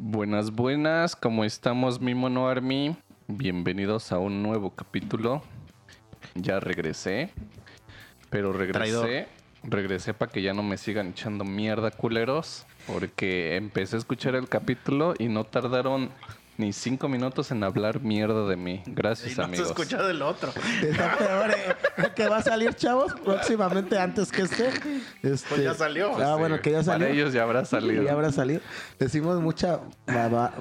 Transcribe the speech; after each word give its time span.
Buenas, 0.00 0.52
buenas, 0.52 1.16
¿cómo 1.16 1.44
estamos, 1.44 2.00
mi 2.00 2.14
mono 2.14 2.46
Army? 2.46 2.96
Bienvenidos 3.26 4.12
a 4.12 4.18
un 4.20 4.44
nuevo 4.44 4.70
capítulo. 4.70 5.42
Ya 6.36 6.60
regresé, 6.60 7.32
pero 8.30 8.52
regresé, 8.52 8.78
Traidor. 8.78 9.26
regresé 9.64 10.14
para 10.14 10.30
que 10.30 10.40
ya 10.40 10.54
no 10.54 10.62
me 10.62 10.76
sigan 10.76 11.08
echando 11.08 11.44
mierda, 11.44 11.90
culeros, 11.90 12.64
porque 12.86 13.56
empecé 13.56 13.96
a 13.96 13.98
escuchar 13.98 14.36
el 14.36 14.48
capítulo 14.48 15.14
y 15.18 15.26
no 15.26 15.42
tardaron 15.42 16.10
ni 16.58 16.72
cinco 16.72 17.08
minutos 17.08 17.50
en 17.52 17.62
hablar 17.62 18.00
mierda 18.00 18.46
de 18.48 18.56
mí. 18.56 18.82
Gracias, 18.86 19.32
Y 19.32 19.36
no 19.36 19.44
amigos. 19.44 19.68
se 19.68 19.72
escucha 19.72 20.02
del 20.02 20.20
otro. 20.22 20.52
Está 20.82 21.16
peor, 21.16 21.50
eh. 21.52 21.76
El 21.98 22.14
que 22.14 22.28
va 22.28 22.38
a 22.38 22.42
salir, 22.42 22.74
chavos, 22.74 23.14
próximamente 23.24 23.96
antes 23.98 24.30
que 24.32 24.42
este. 24.42 24.68
este 25.22 25.48
Pues 25.48 25.62
ya 25.62 25.72
salió. 25.74 26.12
Ah, 26.16 26.32
Sí, 26.34 26.38
bueno, 26.40 26.60
que 26.60 26.72
ya 26.72 26.82
salió. 26.82 27.06
Para 27.06 27.14
ellos 27.16 27.32
ya 27.32 27.44
habrá 27.44 27.64
salido. 27.64 28.02
Ya 28.02 28.12
habrá 28.12 28.32
salido. 28.32 28.60
Decimos 28.98 29.40
mucha 29.40 29.78
baba- 30.06 30.52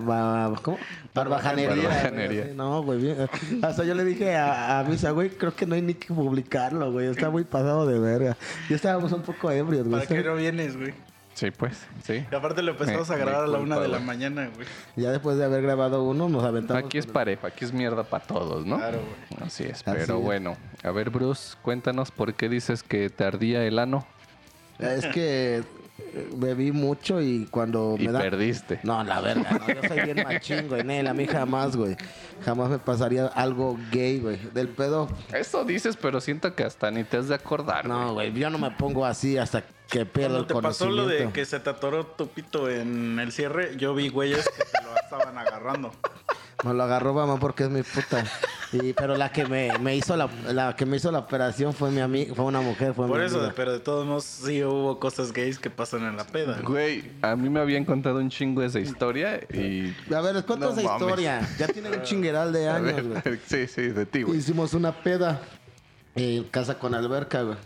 ¿cómo? 0.61 0.77
barbajanería. 1.15 1.75
Barbajanería. 1.89 2.43
güey. 2.43 2.55
No, 2.55 2.83
güey. 2.83 2.99
bien. 2.99 3.29
Hasta 3.63 3.83
yo 3.83 3.95
le 3.95 4.05
dije 4.05 4.35
a, 4.35 4.79
a 4.79 4.83
Misa, 4.83 5.09
güey, 5.11 5.31
creo 5.31 5.55
que 5.55 5.66
no 5.66 5.73
hay 5.73 5.81
ni 5.81 5.95
que 5.95 6.13
publicarlo, 6.13 6.91
güey. 6.91 7.07
Está 7.07 7.31
muy 7.31 7.43
pasado 7.43 7.88
de 7.88 7.97
verga. 7.99 8.38
Ya 8.69 8.75
estábamos 8.75 9.11
un 9.13 9.23
poco 9.23 9.49
ebrios, 9.49 9.88
güey. 9.88 10.05
¿Para 10.05 10.21
qué 10.21 10.23
no 10.27 10.35
vienes, 10.35 10.77
güey? 10.77 10.93
Sí, 11.37 11.51
pues, 11.51 11.85
sí. 12.03 12.25
Y 12.31 12.33
aparte 12.35 12.63
lo 12.63 12.71
empezamos 12.71 13.07
Me- 13.09 13.13
a 13.13 13.17
grabar 13.19 13.43
a 13.43 13.47
la 13.47 13.59
culpa, 13.59 13.75
una 13.75 13.79
de 13.79 13.87
la 13.89 13.99
mañana, 13.99 14.49
güey. 14.55 14.67
Ya 14.95 15.11
después 15.11 15.37
de 15.37 15.45
haber 15.45 15.61
grabado 15.61 16.01
uno, 16.03 16.27
nos 16.29 16.43
aventamos. 16.43 16.83
Aquí 16.83 16.97
es 16.97 17.05
pareja, 17.05 17.45
aquí 17.49 17.63
es 17.63 17.71
mierda 17.71 18.03
para 18.03 18.23
todos, 18.25 18.65
¿no? 18.65 18.77
Claro, 18.77 18.97
güey. 19.29 19.45
Así 19.47 19.63
es, 19.65 19.73
Así 19.73 19.83
pero 19.85 20.17
es. 20.17 20.23
bueno. 20.23 20.57
A 20.83 20.89
ver, 20.89 21.11
Bruce, 21.11 21.55
cuéntanos 21.61 22.09
por 22.09 22.33
qué 22.33 22.49
dices 22.49 22.81
que 22.81 23.11
te 23.11 23.23
ardía 23.23 23.63
el 23.65 23.77
ano 23.77 24.07
Es 24.79 25.05
que 25.05 25.63
bebí 26.35 26.71
mucho 26.71 27.21
y 27.21 27.45
cuando 27.49 27.95
y 27.97 28.05
me 28.05 28.11
da... 28.11 28.19
perdiste. 28.19 28.79
No, 28.83 29.03
la 29.03 29.21
verga, 29.21 29.51
no, 29.51 29.67
yo 29.67 29.88
soy 29.88 30.01
bien 30.01 30.23
machín, 30.23 30.67
güey. 30.67 30.83
Nel, 30.83 31.07
a 31.07 31.13
mí 31.13 31.27
jamás, 31.27 31.75
güey. 31.75 31.95
Jamás 32.44 32.69
me 32.69 32.80
pasaría 32.80 33.27
algo 33.27 33.77
gay, 33.91 34.19
güey. 34.19 34.38
Del 34.53 34.69
pedo, 34.69 35.09
Eso 35.33 35.63
dices, 35.66 35.97
pero 35.97 36.22
siento 36.22 36.55
que 36.55 36.63
hasta 36.63 36.91
ni 36.91 37.03
te 37.03 37.17
has 37.17 37.27
de 37.27 37.35
acordar. 37.35 37.88
no, 37.88 38.13
güey. 38.13 38.33
Yo 38.33 38.49
no 38.49 38.57
me 38.57 38.72
pongo 38.72 39.05
así 39.05 39.38
hasta 39.38 39.63
que 39.89 40.05
pierdo 40.05 40.39
el 40.39 40.47
te 40.47 40.53
pasó 40.55 40.89
lo 40.89 41.07
de 41.07 41.31
que 41.31 41.45
se 41.45 41.59
te 41.59 41.69
atoró 41.69 42.05
tu 42.05 42.27
pito 42.27 42.69
en 42.69 43.19
el 43.19 43.31
cierre, 43.31 43.77
yo 43.77 43.95
vi 43.95 44.09
güeyes 44.09 44.47
que 44.50 44.63
te 44.63 44.83
lo 44.83 44.95
estaban 44.95 45.38
agarrando. 45.38 45.91
Me 46.66 46.73
lo 46.73 46.83
agarró 46.83 47.13
mamá 47.13 47.38
porque 47.39 47.63
es 47.66 47.69
mi 47.69 47.83
puta. 47.83 48.23
Y, 48.73 48.91
pero 48.94 49.16
la 49.16 49.31
que 49.31 49.45
me, 49.45 49.69
me 49.80 49.95
hizo 49.95 50.17
la, 50.17 50.27
la 50.52 50.75
que 50.75 50.86
me 50.86 50.97
hizo 50.97 51.11
la 51.11 51.19
operación 51.19 51.72
fue 51.73 51.89
mi 51.91 52.02
amiga, 52.02 52.33
fue 52.36 52.45
una 52.45 52.59
mujer, 52.61 52.94
fue 52.94 53.08
Por 53.08 53.19
mi 53.19 53.25
eso, 53.25 53.38
amiga. 53.38 53.53
pero 53.55 53.72
de 53.72 53.80
todos 53.80 54.05
modos 54.05 54.25
sí 54.25 54.61
hubo 54.63 55.00
cosas 55.00 55.31
gays 55.31 55.59
que 55.59 55.69
pasan 55.69 56.03
en 56.03 56.17
la 56.17 56.25
peda. 56.25 56.59
Güey, 56.63 57.11
a 57.22 57.35
mí 57.35 57.50
me 57.50 57.59
habían 57.59 57.85
contado 57.85 58.17
un 58.17 58.30
chingo 58.30 58.63
esa 58.63 58.80
historia 58.80 59.39
y... 59.53 59.95
A 60.13 60.19
ver, 60.19 60.35
les 60.35 60.44
cuento 60.44 60.66
No 60.66 60.73
esa 60.73 60.81
mames. 60.83 61.02
historia. 61.02 61.47
Ya 61.58 61.67
tiene 61.67 61.91
un 61.91 62.02
chingueral 62.02 62.52
de 62.52 62.67
A 62.69 62.75
años, 62.75 62.95
ver, 63.08 63.22
güey. 63.23 63.39
sí, 63.45 63.67
sí, 63.67 63.81
de 63.83 64.05
ti, 64.05 64.23
güey. 64.23 64.39
Hicimos 64.39 64.73
una 64.73 64.91
peda 64.91 65.39
en 66.16 66.44
casa 66.45 66.78
con 66.80 66.94
alberca, 66.95 67.44
güey. 67.44 67.58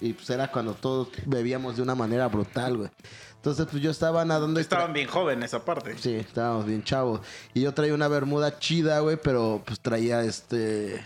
Y 0.00 0.12
pues 0.12 0.30
era 0.30 0.50
cuando 0.50 0.74
todos 0.74 1.08
bebíamos 1.26 1.76
de 1.76 1.82
una 1.82 1.94
manera 1.94 2.26
brutal, 2.28 2.76
güey. 2.78 2.90
Entonces, 3.38 3.66
pues 3.70 3.80
yo 3.82 3.90
estaba 3.90 4.24
nadando 4.24 4.58
Estaban 4.58 4.92
bien 4.92 5.08
jóvenes 5.08 5.54
aparte. 5.54 5.96
Sí, 5.98 6.16
estábamos 6.16 6.66
bien 6.66 6.82
chavos. 6.82 7.20
Y 7.54 7.60
yo 7.60 7.72
traía 7.72 7.94
una 7.94 8.08
bermuda 8.08 8.58
chida, 8.58 8.98
güey, 9.00 9.16
pero 9.22 9.62
pues 9.64 9.78
traía 9.80 10.22
este 10.22 11.04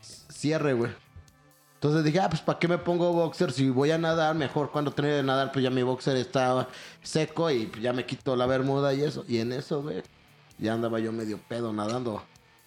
cierre, 0.00 0.72
güey. 0.74 0.92
Entonces 1.74 2.04
dije, 2.04 2.20
ah, 2.20 2.30
pues 2.30 2.40
¿para 2.40 2.58
qué 2.58 2.68
me 2.68 2.78
pongo 2.78 3.12
boxer? 3.12 3.52
Si 3.52 3.68
voy 3.68 3.90
a 3.90 3.98
nadar, 3.98 4.34
mejor 4.36 4.70
cuando 4.70 4.92
tenía 4.92 5.16
de 5.16 5.22
nadar, 5.22 5.52
pues 5.52 5.62
ya 5.64 5.70
mi 5.70 5.82
boxer 5.82 6.16
estaba 6.16 6.68
seco 7.02 7.50
y 7.50 7.66
pues, 7.66 7.82
ya 7.82 7.92
me 7.92 8.06
quito 8.06 8.36
la 8.36 8.46
bermuda 8.46 8.94
y 8.94 9.02
eso. 9.02 9.24
Y 9.28 9.38
en 9.38 9.52
eso, 9.52 9.82
güey, 9.82 10.02
ya 10.56 10.74
andaba 10.74 11.00
yo 11.00 11.12
medio 11.12 11.38
pedo 11.46 11.72
nadando. 11.72 12.22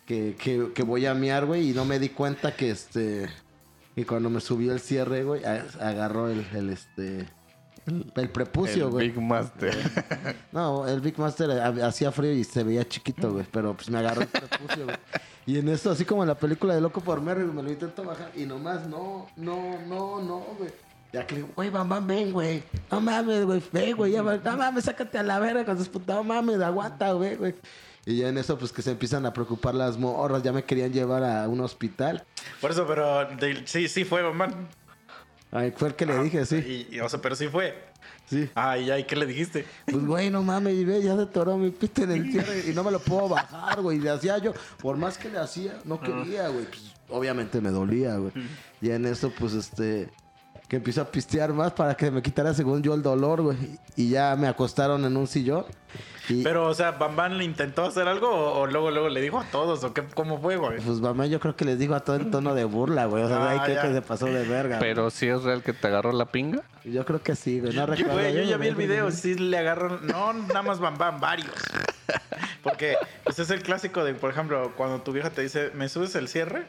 Que, 0.05 0.35
que, 0.35 0.71
que 0.73 0.83
voy 0.83 1.05
a 1.05 1.13
miar, 1.13 1.45
güey, 1.45 1.71
y 1.71 1.73
no 1.73 1.85
me 1.85 1.97
di 1.97 2.09
cuenta 2.09 2.55
que 2.55 2.69
este... 2.69 3.29
Y 3.95 4.03
cuando 4.03 4.29
me 4.29 4.39
subió 4.39 4.71
el 4.71 4.79
cierre, 4.79 5.23
güey, 5.23 5.43
agarró 5.43 6.29
el, 6.29 6.45
el 6.53 6.69
este... 6.69 7.27
El 8.15 8.29
prepucio, 8.29 8.85
el 8.85 8.91
güey. 8.91 9.09
Big 9.11 9.21
Master. 9.21 9.75
No, 10.51 10.87
el 10.87 10.99
Big 11.01 11.17
Master 11.17 11.51
ha- 11.51 11.87
hacía 11.87 12.11
frío 12.11 12.33
y 12.33 12.43
se 12.43 12.63
veía 12.63 12.87
chiquito, 12.87 13.31
güey. 13.31 13.45
Pero 13.51 13.73
pues 13.75 13.89
me 13.89 13.97
agarró 13.99 14.21
el 14.21 14.27
prepucio, 14.27 14.83
güey. 14.85 14.97
Y 15.45 15.59
en 15.59 15.69
eso, 15.69 15.91
así 15.91 16.03
como 16.03 16.23
en 16.23 16.27
la 16.27 16.35
película 16.35 16.75
de 16.75 16.81
Loco 16.81 16.99
por 17.01 17.21
Mary, 17.21 17.43
me 17.43 17.63
lo 17.63 17.69
intento 17.71 18.03
bajar. 18.03 18.31
Y 18.35 18.45
nomás, 18.45 18.85
no, 18.87 19.27
no, 19.37 19.79
no, 19.87 20.21
no, 20.21 20.39
güey. 20.57 20.71
Ya 21.13 21.25
que 21.25 21.35
le 21.35 21.41
digo, 21.41 21.53
güey, 21.55 21.71
mamá, 21.71 22.01
ven, 22.01 22.33
güey. 22.33 22.63
No 22.91 22.99
mames, 22.99 23.45
güey, 23.45 23.63
ven, 23.71 23.95
güey. 23.95 24.11
Ya, 24.11 24.21
no 24.21 24.57
mames, 24.57 24.83
sácate 24.83 25.17
a 25.17 25.23
la 25.23 25.39
verga 25.39 25.63
con 25.63 25.77
sus 25.77 25.87
putas. 25.87 26.17
No 26.17 26.23
mames, 26.25 26.59
aguanta, 26.59 27.13
güey, 27.13 27.35
güey. 27.37 27.55
Y 28.05 28.17
ya 28.17 28.27
en 28.29 28.37
eso, 28.37 28.57
pues 28.57 28.71
que 28.73 28.81
se 28.81 28.91
empiezan 28.91 29.25
a 29.25 29.31
preocupar 29.33 29.73
las 29.75 29.97
morras. 29.97 30.43
Ya 30.43 30.51
me 30.51 30.63
querían 30.63 30.91
llevar 30.91 31.23
a 31.23 31.47
un 31.47 31.61
hospital. 31.61 32.25
Por 32.59 32.71
eso, 32.71 32.85
pero 32.85 33.25
de- 33.37 33.63
sí, 33.65 33.87
sí 33.87 34.03
fue, 34.03 34.21
mamá. 34.23 34.47
Ay, 35.51 35.73
fue 35.75 35.89
el 35.89 35.95
que 35.95 36.05
le 36.05 36.21
dije, 36.23 36.45
sí. 36.45 36.87
Y, 36.91 36.95
y, 36.95 36.99
o 36.99 37.09
sea, 37.09 37.21
pero 37.21 37.35
sí 37.35 37.47
fue. 37.47 37.75
Sí. 38.29 38.49
Ah, 38.55 38.77
y 38.77 38.91
ahí, 38.91 39.05
¿qué 39.05 39.15
le 39.15 39.25
dijiste? 39.25 39.65
Pues, 39.85 40.05
güey, 40.05 40.29
no 40.29 40.43
mames, 40.43 40.73
y 40.73 40.83
ve, 40.83 41.01
ya 41.01 41.15
se 41.15 41.25
toró 41.27 41.57
mi 41.57 41.69
pito 41.71 42.03
en 42.03 42.11
el 42.11 42.31
cierre 42.31 42.63
y 42.69 42.73
no 42.73 42.83
me 42.83 42.91
lo 42.91 42.99
puedo 42.99 43.29
bajar, 43.29 43.81
güey. 43.81 43.97
Y 43.97 44.01
le 44.01 44.09
hacía 44.09 44.37
yo, 44.37 44.53
por 44.79 44.97
más 44.97 45.17
que 45.17 45.29
le 45.29 45.39
hacía, 45.39 45.79
no 45.85 45.99
quería, 46.01 46.49
güey. 46.49 46.65
Pues, 46.65 46.93
obviamente 47.09 47.61
me 47.61 47.71
dolía, 47.71 48.17
güey. 48.17 48.31
Y 48.81 48.89
en 48.91 49.05
eso, 49.05 49.31
pues, 49.37 49.53
este, 49.53 50.09
que 50.67 50.75
empiezo 50.75 51.01
a 51.01 51.05
pistear 51.05 51.53
más 51.53 51.71
para 51.71 51.95
que 51.95 52.11
me 52.11 52.21
quitara, 52.21 52.53
según 52.53 52.83
yo, 52.83 52.93
el 52.93 53.01
dolor, 53.01 53.41
güey. 53.41 53.57
Y 53.95 54.09
ya 54.09 54.35
me 54.35 54.47
acostaron 54.47 55.05
en 55.05 55.15
un 55.15 55.25
sillón. 55.27 55.65
Y, 56.29 56.43
Pero, 56.43 56.67
o 56.67 56.73
sea, 56.73 56.91
¿Bambán 56.91 57.37
le 57.37 57.45
intentó 57.45 57.85
hacer 57.85 58.05
algo 58.09 58.29
o, 58.29 58.59
o 58.59 58.67
luego, 58.67 58.91
luego 58.91 59.07
le 59.07 59.21
dijo 59.21 59.39
a 59.39 59.45
todos? 59.45 59.81
¿O 59.85 59.93
qué, 59.93 60.03
cómo 60.13 60.41
fue, 60.41 60.57
güey? 60.57 60.81
pues, 60.81 60.99
mamá, 60.99 61.25
yo 61.25 61.39
creo 61.39 61.55
que 61.55 61.63
les 61.63 61.79
digo 61.79 61.95
a 61.95 62.01
todo 62.01 62.17
en 62.17 62.29
tono 62.31 62.53
de 62.53 62.65
burla, 62.65 63.05
güey. 63.05 63.23
O 63.23 63.29
sea, 63.29 63.37
Ah, 63.37 63.49
ahí 63.51 63.59
creo 63.59 63.81
que 63.81 63.93
se 63.93 64.01
pasó 64.01 64.25
de 64.25 64.45
verga. 64.45 64.77
Pero 64.79 65.09
si 65.09 65.27
es 65.27 65.41
real 65.43 65.63
que 65.63 65.71
te 65.71 65.87
agarró 65.87 66.11
la 66.11 66.25
pinga. 66.25 66.63
güey. 66.83 66.93
Yo 66.93 67.05
creo 67.05 67.21
que 67.23 67.33
sí, 67.37 67.61
güey. 67.61 67.73
No 67.73 67.81
Yo, 67.81 67.85
recuerdo. 67.85 68.13
güey, 68.19 68.33
yo 68.35 68.41
ya 68.43 68.57
vi 68.57 68.67
el 68.67 68.75
video, 68.75 69.09
sí 69.11 69.35
le 69.35 69.57
agarran, 69.57 70.05
no 70.05 70.33
nada 70.33 70.63
más 70.63 70.79
Bambán, 70.79 71.21
varios. 71.21 71.53
Porque 72.61 72.97
pues 73.23 73.39
es 73.39 73.49
el 73.49 73.61
clásico 73.61 74.03
de, 74.03 74.13
por 74.13 74.29
ejemplo, 74.31 74.73
cuando 74.75 75.01
tu 75.01 75.13
vieja 75.13 75.29
te 75.29 75.41
dice, 75.41 75.71
¿me 75.75 75.87
subes 75.87 76.13
el 76.15 76.27
cierre? 76.27 76.67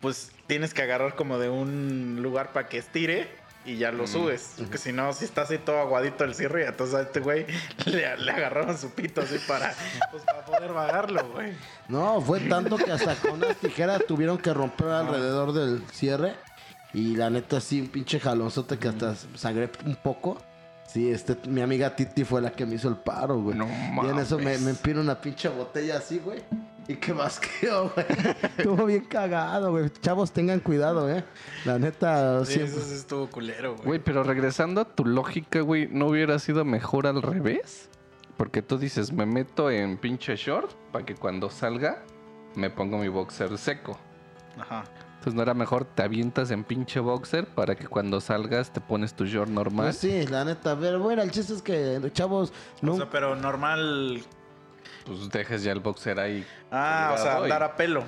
Pues 0.00 0.32
tienes 0.46 0.74
que 0.74 0.82
agarrar 0.82 1.14
como 1.14 1.38
de 1.38 1.48
un 1.48 2.20
lugar 2.22 2.52
para 2.52 2.68
que 2.68 2.78
estire 2.78 3.28
y 3.64 3.76
ya 3.76 3.92
lo 3.92 4.06
subes. 4.06 4.54
Porque 4.56 4.78
si 4.78 4.92
no, 4.92 5.12
si 5.12 5.24
está 5.24 5.42
así 5.42 5.58
todo 5.58 5.78
aguadito 5.78 6.24
el 6.24 6.34
cierre, 6.34 6.66
entonces 6.66 6.94
a 6.94 7.02
este 7.02 7.20
güey 7.20 7.46
le, 7.86 8.16
le 8.16 8.30
agarraron 8.30 8.78
su 8.78 8.90
pito 8.90 9.20
así 9.20 9.38
para, 9.46 9.74
pues, 10.10 10.22
para 10.24 10.44
poder 10.44 10.72
bajarlo, 10.72 11.28
güey. 11.32 11.52
No, 11.88 12.20
fue 12.20 12.40
tanto 12.40 12.76
que 12.76 12.90
hasta 12.90 13.14
con 13.16 13.32
unas 13.32 13.56
tijeras 13.56 14.04
tuvieron 14.06 14.38
que 14.38 14.52
romper 14.54 14.88
alrededor 14.88 15.52
del 15.52 15.82
cierre. 15.92 16.34
Y 16.92 17.14
la 17.14 17.30
neta, 17.30 17.60
sí, 17.60 17.80
un 17.80 17.88
pinche 17.88 18.18
jalonzote 18.18 18.78
que 18.78 18.88
hasta 18.88 19.14
sangré 19.36 19.70
un 19.84 19.96
poco. 19.96 20.38
Sí, 20.88 21.08
este, 21.08 21.36
mi 21.48 21.60
amiga 21.60 21.94
Titi 21.94 22.24
fue 22.24 22.40
la 22.40 22.50
que 22.50 22.66
me 22.66 22.74
hizo 22.74 22.88
el 22.88 22.96
paro, 22.96 23.40
güey. 23.40 23.56
No 23.56 23.68
y 24.02 24.08
en 24.08 24.18
eso 24.18 24.38
me, 24.38 24.58
me 24.58 24.70
empino 24.70 25.00
una 25.00 25.20
pinche 25.20 25.48
botella 25.48 25.98
así, 25.98 26.18
güey. 26.18 26.42
Y 26.90 26.96
que 26.96 27.12
basqueo, 27.12 27.90
güey. 27.94 28.06
Estuvo 28.58 28.84
bien 28.86 29.04
cagado, 29.04 29.70
güey. 29.70 29.88
Chavos, 30.00 30.32
tengan 30.32 30.58
cuidado, 30.58 31.08
eh. 31.08 31.22
La 31.64 31.78
neta, 31.78 32.44
Sí, 32.44 32.54
siempre. 32.54 32.76
eso 32.76 32.84
sí 32.88 32.94
estuvo 32.94 33.30
culero, 33.30 33.74
güey. 33.74 33.86
Güey, 33.86 33.98
pero 34.00 34.24
regresando 34.24 34.80
a 34.80 34.84
tu 34.84 35.04
lógica, 35.04 35.60
güey, 35.60 35.86
¿no 35.86 36.06
hubiera 36.08 36.38
sido 36.40 36.64
mejor 36.64 37.06
al 37.06 37.22
revés? 37.22 37.88
Porque 38.36 38.60
tú 38.60 38.76
dices, 38.76 39.12
me 39.12 39.24
meto 39.24 39.70
en 39.70 39.98
pinche 39.98 40.34
short 40.34 40.72
para 40.90 41.04
que 41.04 41.14
cuando 41.14 41.48
salga 41.48 42.02
me 42.56 42.70
pongo 42.70 42.98
mi 42.98 43.06
boxer 43.08 43.56
seco. 43.56 43.96
Ajá. 44.58 44.82
Entonces 45.18 45.34
no 45.34 45.42
era 45.42 45.54
mejor 45.54 45.84
te 45.84 46.02
avientas 46.02 46.50
en 46.50 46.64
pinche 46.64 46.98
boxer 46.98 47.46
para 47.46 47.76
que 47.76 47.86
cuando 47.86 48.20
salgas 48.20 48.72
te 48.72 48.80
pones 48.80 49.14
tu 49.14 49.26
short 49.26 49.50
normal. 49.50 49.86
Pues 49.86 49.98
sí, 49.98 50.26
la 50.26 50.44
neta. 50.44 50.76
Pero 50.80 50.98
bueno, 50.98 51.22
el 51.22 51.30
chiste 51.30 51.52
es 51.52 51.62
que, 51.62 52.00
chavos, 52.14 52.52
no. 52.80 52.94
O 52.94 52.96
sea, 52.96 53.10
pero 53.10 53.36
normal. 53.36 54.22
Pues 55.06 55.28
dejes 55.30 55.62
ya 55.62 55.72
el 55.72 55.80
boxer 55.80 56.18
ahí. 56.20 56.46
Ah, 56.70 57.14
o 57.14 57.18
sea, 57.22 57.40
y- 57.40 57.42
andar 57.44 57.62
a 57.62 57.76
pelo. 57.76 58.04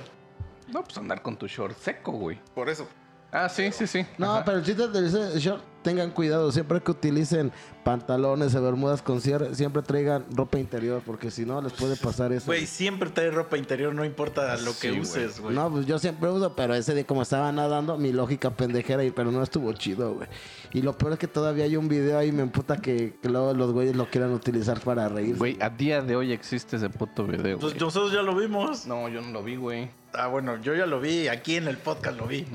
No, 0.68 0.82
pues 0.84 0.96
andar 0.98 1.20
con 1.22 1.36
tu 1.36 1.46
short 1.46 1.76
seco, 1.76 2.12
güey. 2.12 2.40
Por 2.54 2.68
eso. 2.68 2.88
Ah, 3.30 3.48
sí, 3.48 3.72
sí, 3.72 3.86
sí. 3.86 4.06
No, 4.18 4.34
Ajá. 4.36 4.44
pero 4.44 4.58
el 4.58 4.64
chiste 4.64 4.88
del 4.88 5.06
ese 5.06 5.38
short, 5.40 5.62
tengan 5.82 6.10
cuidado. 6.10 6.50
Siempre 6.52 6.80
que 6.80 6.90
utilicen 6.90 7.52
pantalones 7.84 8.54
o 8.54 8.62
bermudas 8.62 9.02
con 9.02 9.20
cierre, 9.20 9.54
siempre 9.54 9.82
traigan 9.82 10.24
ropa 10.34 10.58
interior, 10.58 11.02
porque 11.04 11.30
si 11.30 11.44
no 11.44 11.60
les 11.60 11.72
puede 11.72 11.96
pasar 11.96 12.32
eso. 12.32 12.46
Güey, 12.46 12.66
siempre 12.66 13.10
trae 13.10 13.30
ropa 13.30 13.58
interior, 13.58 13.94
no 13.94 14.04
importa 14.04 14.56
lo 14.58 14.72
que 14.72 14.92
Sí, 14.92 15.00
uses, 15.00 15.40
güey. 15.40 15.54
No, 15.54 15.70
pues 15.70 15.86
yo 15.86 15.98
siempre 15.98 16.30
uso, 16.30 16.54
pero 16.54 16.74
ese 16.74 16.94
día 16.94 17.04
como 17.04 17.22
estaba 17.22 17.50
nadando, 17.52 17.98
mi 17.98 18.12
lógica 18.12 18.50
pendejera, 18.50 19.04
y 19.04 19.10
pero 19.10 19.30
no 19.32 19.42
estuvo 19.42 19.72
chido, 19.72 20.14
güey. 20.14 20.28
Y 20.72 20.82
lo 20.82 20.96
peor 20.96 21.12
es 21.14 21.18
que 21.18 21.28
todavía 21.28 21.64
hay 21.64 21.76
un 21.76 21.88
video 21.88 22.18
ahí, 22.18 22.32
me 22.32 22.42
emputa 22.42 22.76
que, 22.76 23.18
que 23.20 23.28
luego 23.28 23.52
los 23.52 23.72
güeyes 23.72 23.96
lo 23.96 24.08
quieran 24.08 24.32
utilizar 24.32 24.80
para 24.80 25.08
reír. 25.08 25.36
Güey, 25.36 25.58
a 25.60 25.68
día 25.68 26.00
de 26.02 26.16
hoy 26.16 26.32
existe 26.32 26.76
ese 26.76 26.88
puto 26.88 27.26
video, 27.26 27.58
Pues 27.58 27.78
nosotros 27.78 28.12
ya 28.12 28.22
lo 28.22 28.34
vimos. 28.34 28.86
No, 28.86 29.08
yo 29.08 29.20
no 29.20 29.30
lo 29.30 29.42
vi, 29.42 29.56
güey. 29.56 29.90
Ah, 30.14 30.26
bueno, 30.26 30.60
yo 30.60 30.74
ya 30.74 30.86
lo 30.86 31.00
vi, 31.00 31.28
aquí 31.28 31.56
en 31.56 31.68
el 31.68 31.78
podcast 31.78 32.18
lo 32.18 32.26
vi. 32.26 32.46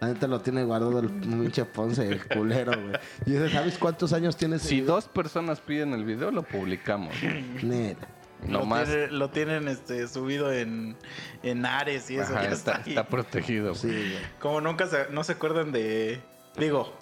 La 0.00 0.08
neta 0.08 0.26
lo 0.26 0.40
tiene 0.40 0.64
guardado 0.64 0.98
el 1.00 1.08
pinche 1.08 1.64
Ponce, 1.64 2.06
el 2.08 2.26
culero, 2.26 2.72
güey. 2.72 2.94
Y 3.24 3.30
dice, 3.32 3.50
¿sabes 3.50 3.78
cuántos 3.78 4.12
años 4.12 4.16
años 4.16 4.36
tiene 4.36 4.56
ese 4.56 4.68
Si 4.68 4.74
video? 4.80 4.94
dos 4.94 5.06
personas 5.08 5.60
piden 5.60 5.92
el 5.92 6.04
video, 6.04 6.30
lo 6.30 6.42
publicamos. 6.42 7.14
Neta. 7.62 8.08
No 8.46 8.60
lo, 8.60 8.66
más. 8.66 8.86
tiene- 8.88 9.08
lo 9.08 9.30
tienen 9.30 9.68
este, 9.68 10.06
subido 10.08 10.52
en, 10.52 10.96
en 11.42 11.64
Ares 11.64 12.10
y 12.10 12.16
eso 12.16 12.32
Ajá, 12.34 12.42
ya 12.44 12.50
está, 12.50 12.72
está, 12.78 12.88
está 12.90 13.06
protegido. 13.06 13.74
Sí, 13.74 13.88
güey. 13.88 14.18
Como 14.40 14.60
nunca 14.60 14.86
se, 14.86 15.06
no 15.10 15.24
se 15.24 15.32
acuerdan 15.32 15.72
de. 15.72 16.20
Digo, 16.58 16.92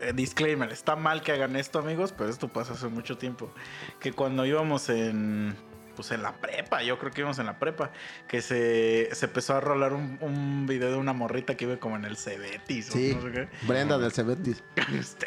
eh, 0.00 0.12
disclaimer, 0.14 0.70
está 0.70 0.94
mal 0.94 1.22
que 1.22 1.32
hagan 1.32 1.56
esto, 1.56 1.78
amigos, 1.80 2.14
pero 2.16 2.30
esto 2.30 2.48
pasó 2.48 2.74
hace 2.74 2.86
mucho 2.88 3.16
tiempo. 3.18 3.52
Que 3.98 4.12
cuando 4.12 4.44
íbamos 4.46 4.88
en. 4.88 5.56
Pues 5.96 6.10
en 6.12 6.22
la 6.22 6.32
prepa, 6.34 6.82
yo 6.82 6.98
creo 6.98 7.10
que 7.10 7.22
íbamos 7.22 7.38
en 7.38 7.46
la 7.46 7.58
prepa, 7.58 7.90
que 8.28 8.42
se, 8.42 9.08
se 9.12 9.26
empezó 9.26 9.54
a 9.56 9.60
rolar 9.60 9.94
un, 9.94 10.18
un 10.20 10.66
video 10.66 10.90
de 10.90 10.96
una 10.96 11.12
morrita 11.14 11.56
que 11.56 11.64
iba 11.64 11.76
como 11.78 11.96
en 11.96 12.04
el 12.04 12.16
Cebetis 12.16 12.86
Sí. 12.86 13.12
o 13.12 13.16
no 13.16 13.22
sé 13.22 13.32
qué. 13.32 13.48
Brenda 13.66 13.98
del 13.98 14.12
Cebetis. 14.12 14.62
Este. 14.96 15.26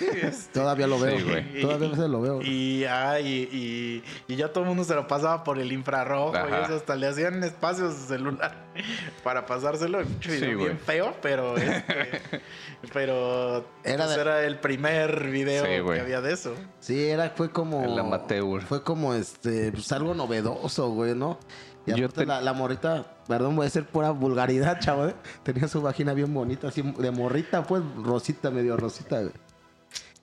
Este, 0.00 0.52
Todavía 0.52 0.86
lo 0.86 0.98
veo. 0.98 1.16
Sí, 1.18 1.24
güey. 1.24 1.60
Todavía 1.62 1.94
se 1.94 2.08
lo 2.08 2.20
veo. 2.20 2.42
Y, 2.42 2.84
ah, 2.84 3.20
y, 3.20 3.48
y, 3.52 4.04
y 4.26 4.36
ya 4.36 4.48
todo 4.52 4.64
el 4.64 4.68
mundo 4.68 4.84
se 4.84 4.94
lo 4.94 5.06
pasaba 5.06 5.44
por 5.44 5.58
el 5.58 5.72
infrarrojo 5.72 6.34
y 6.34 6.36
Ajá. 6.36 6.62
eso, 6.64 6.76
hasta 6.76 6.96
le 6.96 7.06
hacían 7.06 7.42
espacios 7.44 7.94
celular 7.94 8.56
para 9.24 9.46
pasárselo. 9.46 9.98
Un 9.98 10.18
video 10.20 10.50
Sí, 10.50 10.54
bien 10.54 10.78
feo, 10.78 11.14
pero 11.20 11.56
este, 11.56 12.40
pero 12.92 13.66
Era 13.84 14.04
pues, 14.04 14.16
de- 14.16 14.20
era 14.22 14.44
el 14.44 14.58
primer 14.58 15.30
video 15.30 15.64
Sí, 15.64 15.70
que 15.94 16.00
había 16.00 16.20
de 16.20 16.32
eso. 16.32 16.54
Sí, 16.80 17.04
era, 17.08 17.30
fue 17.30 17.50
como. 17.50 17.84
El 17.84 17.98
amateur. 17.98 18.62
Fue 18.62 18.82
como 18.82 19.14
este, 19.14 19.72
pues 19.72 19.90
algo 19.92 20.14
novedoso, 20.14 20.90
güey, 20.90 21.14
¿no? 21.14 21.38
Y 21.86 21.94
Yo 21.94 22.08
te- 22.08 22.24
la, 22.26 22.40
la 22.40 22.52
morrita, 22.52 23.16
perdón, 23.26 23.56
voy 23.56 23.64
a 23.64 23.66
decir 23.66 23.84
pura 23.84 24.10
vulgaridad, 24.12 24.78
chavo, 24.78 25.08
¿eh? 25.08 25.14
Tenía 25.42 25.66
su 25.66 25.82
vagina 25.82 26.14
bien 26.14 26.32
bonita, 26.32 26.68
así 26.68 26.80
de 26.82 27.10
morrita, 27.10 27.64
pues, 27.64 27.82
rosita, 27.96 28.50
medio 28.52 28.76
rosita, 28.76 29.20
güey. 29.20 29.32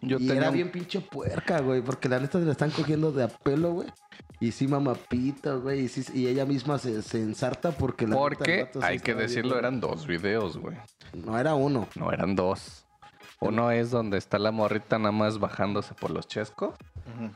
Yo 0.01 0.15
y 0.17 0.27
tenía 0.27 0.43
era 0.43 0.51
bien 0.51 0.71
pinche 0.71 1.01
puerca, 1.01 1.59
güey, 1.59 1.81
porque 1.81 2.07
la 2.07 2.19
neta 2.19 2.39
se 2.39 2.45
la 2.45 2.53
están 2.53 2.71
cogiendo 2.71 3.11
de 3.11 3.23
a 3.23 3.27
pelo, 3.27 3.73
güey. 3.73 3.89
Y 4.41 4.51
sí, 4.53 4.68
mamapita, 4.68 5.56
güey, 5.56 5.81
y, 5.81 5.88
sí- 5.89 6.06
y 6.13 6.27
ella 6.27 6.45
misma 6.45 6.77
se, 6.80 7.01
se 7.01 7.21
ensarta 7.21 7.71
porque 7.71 8.07
la 8.07 8.15
Porque, 8.15 8.69
hay 8.81 9.00
que 9.00 9.13
decirlo, 9.13 9.57
eran 9.59 9.81
dos 9.81 10.07
videos, 10.07 10.57
güey. 10.57 10.77
No, 11.13 11.38
era 11.38 11.56
uno. 11.56 11.88
No 11.95 12.12
eran 12.12 12.36
dos. 12.36 12.86
Uno 13.41 13.71
es 13.71 13.91
donde 13.91 14.18
está 14.18 14.38
la 14.39 14.51
morrita 14.51 14.97
nada 14.97 15.12
más 15.12 15.39
bajándose 15.39 15.94
por 15.94 16.12
los 16.12 16.27
chescos. 16.27 16.75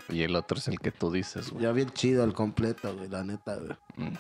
Y 0.10 0.24
el 0.24 0.36
otro 0.36 0.58
es 0.58 0.68
el 0.68 0.80
que 0.80 0.92
tú 0.92 1.12
dices, 1.12 1.50
güey. 1.52 1.64
Ya 1.64 1.72
bien 1.72 1.90
chido 1.92 2.24
el 2.24 2.34
completo, 2.34 2.96
güey, 2.96 3.10
la 3.10 3.24
neta, 3.24 3.56
güey. 3.56 3.72
Mm. 3.96 4.14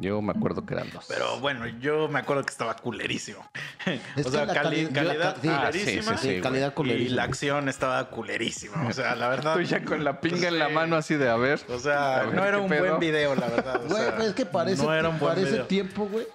Yo 0.00 0.22
me 0.22 0.32
acuerdo 0.32 0.64
que 0.64 0.74
eran 0.74 0.88
dos. 0.92 1.06
Pero 1.08 1.40
bueno, 1.40 1.66
yo 1.80 2.08
me 2.08 2.20
acuerdo 2.20 2.44
que 2.44 2.50
estaba 2.52 2.74
culerísimo. 2.76 3.44
Es 4.16 4.26
o 4.26 4.30
sea, 4.30 4.44
la 4.46 4.54
cali- 4.54 4.86
cali- 4.86 4.92
calidad 5.08 5.36
la 5.42 5.60
ca- 5.62 5.72
sí. 5.72 5.78
Sí, 5.80 5.84
culerísima. 5.96 6.16
sí, 6.16 6.22
sí, 6.22 6.28
güey. 6.28 6.40
calidad 6.40 6.68
y 6.68 6.74
culerísima. 6.74 7.16
la 7.16 7.22
acción 7.24 7.68
estaba 7.68 8.08
culerísima. 8.10 8.86
O 8.86 8.92
sea, 8.92 9.14
la 9.16 9.28
verdad. 9.28 9.54
Tú 9.54 9.62
ya 9.62 9.84
con 9.84 10.04
la 10.04 10.20
pinga 10.20 10.48
en 10.48 10.58
la 10.58 10.68
Sí. 10.68 10.74
mano 10.74 10.96
así 10.96 11.14
de 11.16 11.28
a 11.28 11.36
ver. 11.36 11.60
O 11.68 11.78
sea, 11.78 12.22
ver 12.24 12.34
no 12.34 12.44
era 12.44 12.58
un 12.58 12.68
pedo. 12.68 12.80
buen 12.86 13.00
video, 13.00 13.34
la 13.34 13.48
verdad. 13.48 13.76
o 13.84 13.88
Güey, 13.88 14.02
sea, 14.02 14.16
pues 14.16 14.28
es 14.28 14.34
que 14.34 14.46
parece, 14.46 14.82
no 14.82 14.94
era 14.94 15.08
un 15.08 15.18
buen 15.18 15.34
parece 15.34 15.50
video. 15.52 15.66
tiempo, 15.66 16.06
güey. 16.06 16.26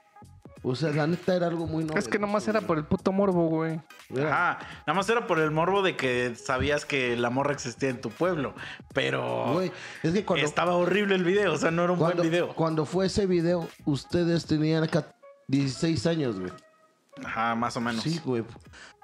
O 0.66 0.76
sea, 0.76 0.92
la 0.92 1.06
neta 1.06 1.36
era 1.36 1.48
algo 1.48 1.68
muy 1.68 1.86
Es 1.96 2.08
que 2.08 2.18
nomás 2.18 2.48
era 2.48 2.62
por 2.62 2.78
el 2.78 2.86
puto 2.86 3.12
morbo, 3.12 3.48
güey. 3.50 3.82
Ajá, 4.18 4.60
nada 4.88 4.94
más 4.96 5.10
era 5.10 5.28
por 5.28 5.40
el 5.40 5.52
morbo 5.52 5.82
de 5.82 5.98
que 5.98 6.36
sabías 6.36 6.86
que 6.86 7.18
la 7.18 7.30
morra 7.30 7.52
existía 7.52 7.90
en 7.90 8.00
tu 8.00 8.10
pueblo, 8.10 8.54
pero 8.94 9.52
Güey, 9.54 9.72
es 10.04 10.14
que 10.14 10.24
cuando, 10.24 10.46
estaba 10.46 10.74
horrible 10.76 11.16
el 11.16 11.24
video, 11.26 11.52
o 11.54 11.58
sea, 11.58 11.70
no 11.72 11.84
era 11.84 11.92
un 11.94 12.00
cuando, 12.00 12.18
buen 12.20 12.30
video. 12.32 12.54
cuando 12.56 12.86
fue 12.86 13.08
ese 13.08 13.26
video, 13.26 13.68
ustedes 13.86 14.46
tenían 14.46 14.88
ca- 14.88 15.14
16 15.48 16.08
años, 16.08 16.40
güey. 16.40 16.52
Ajá, 17.26 17.54
más 17.56 17.76
o 17.78 17.82
menos. 17.82 18.02
Sí, 18.02 18.20
güey. 18.24 18.44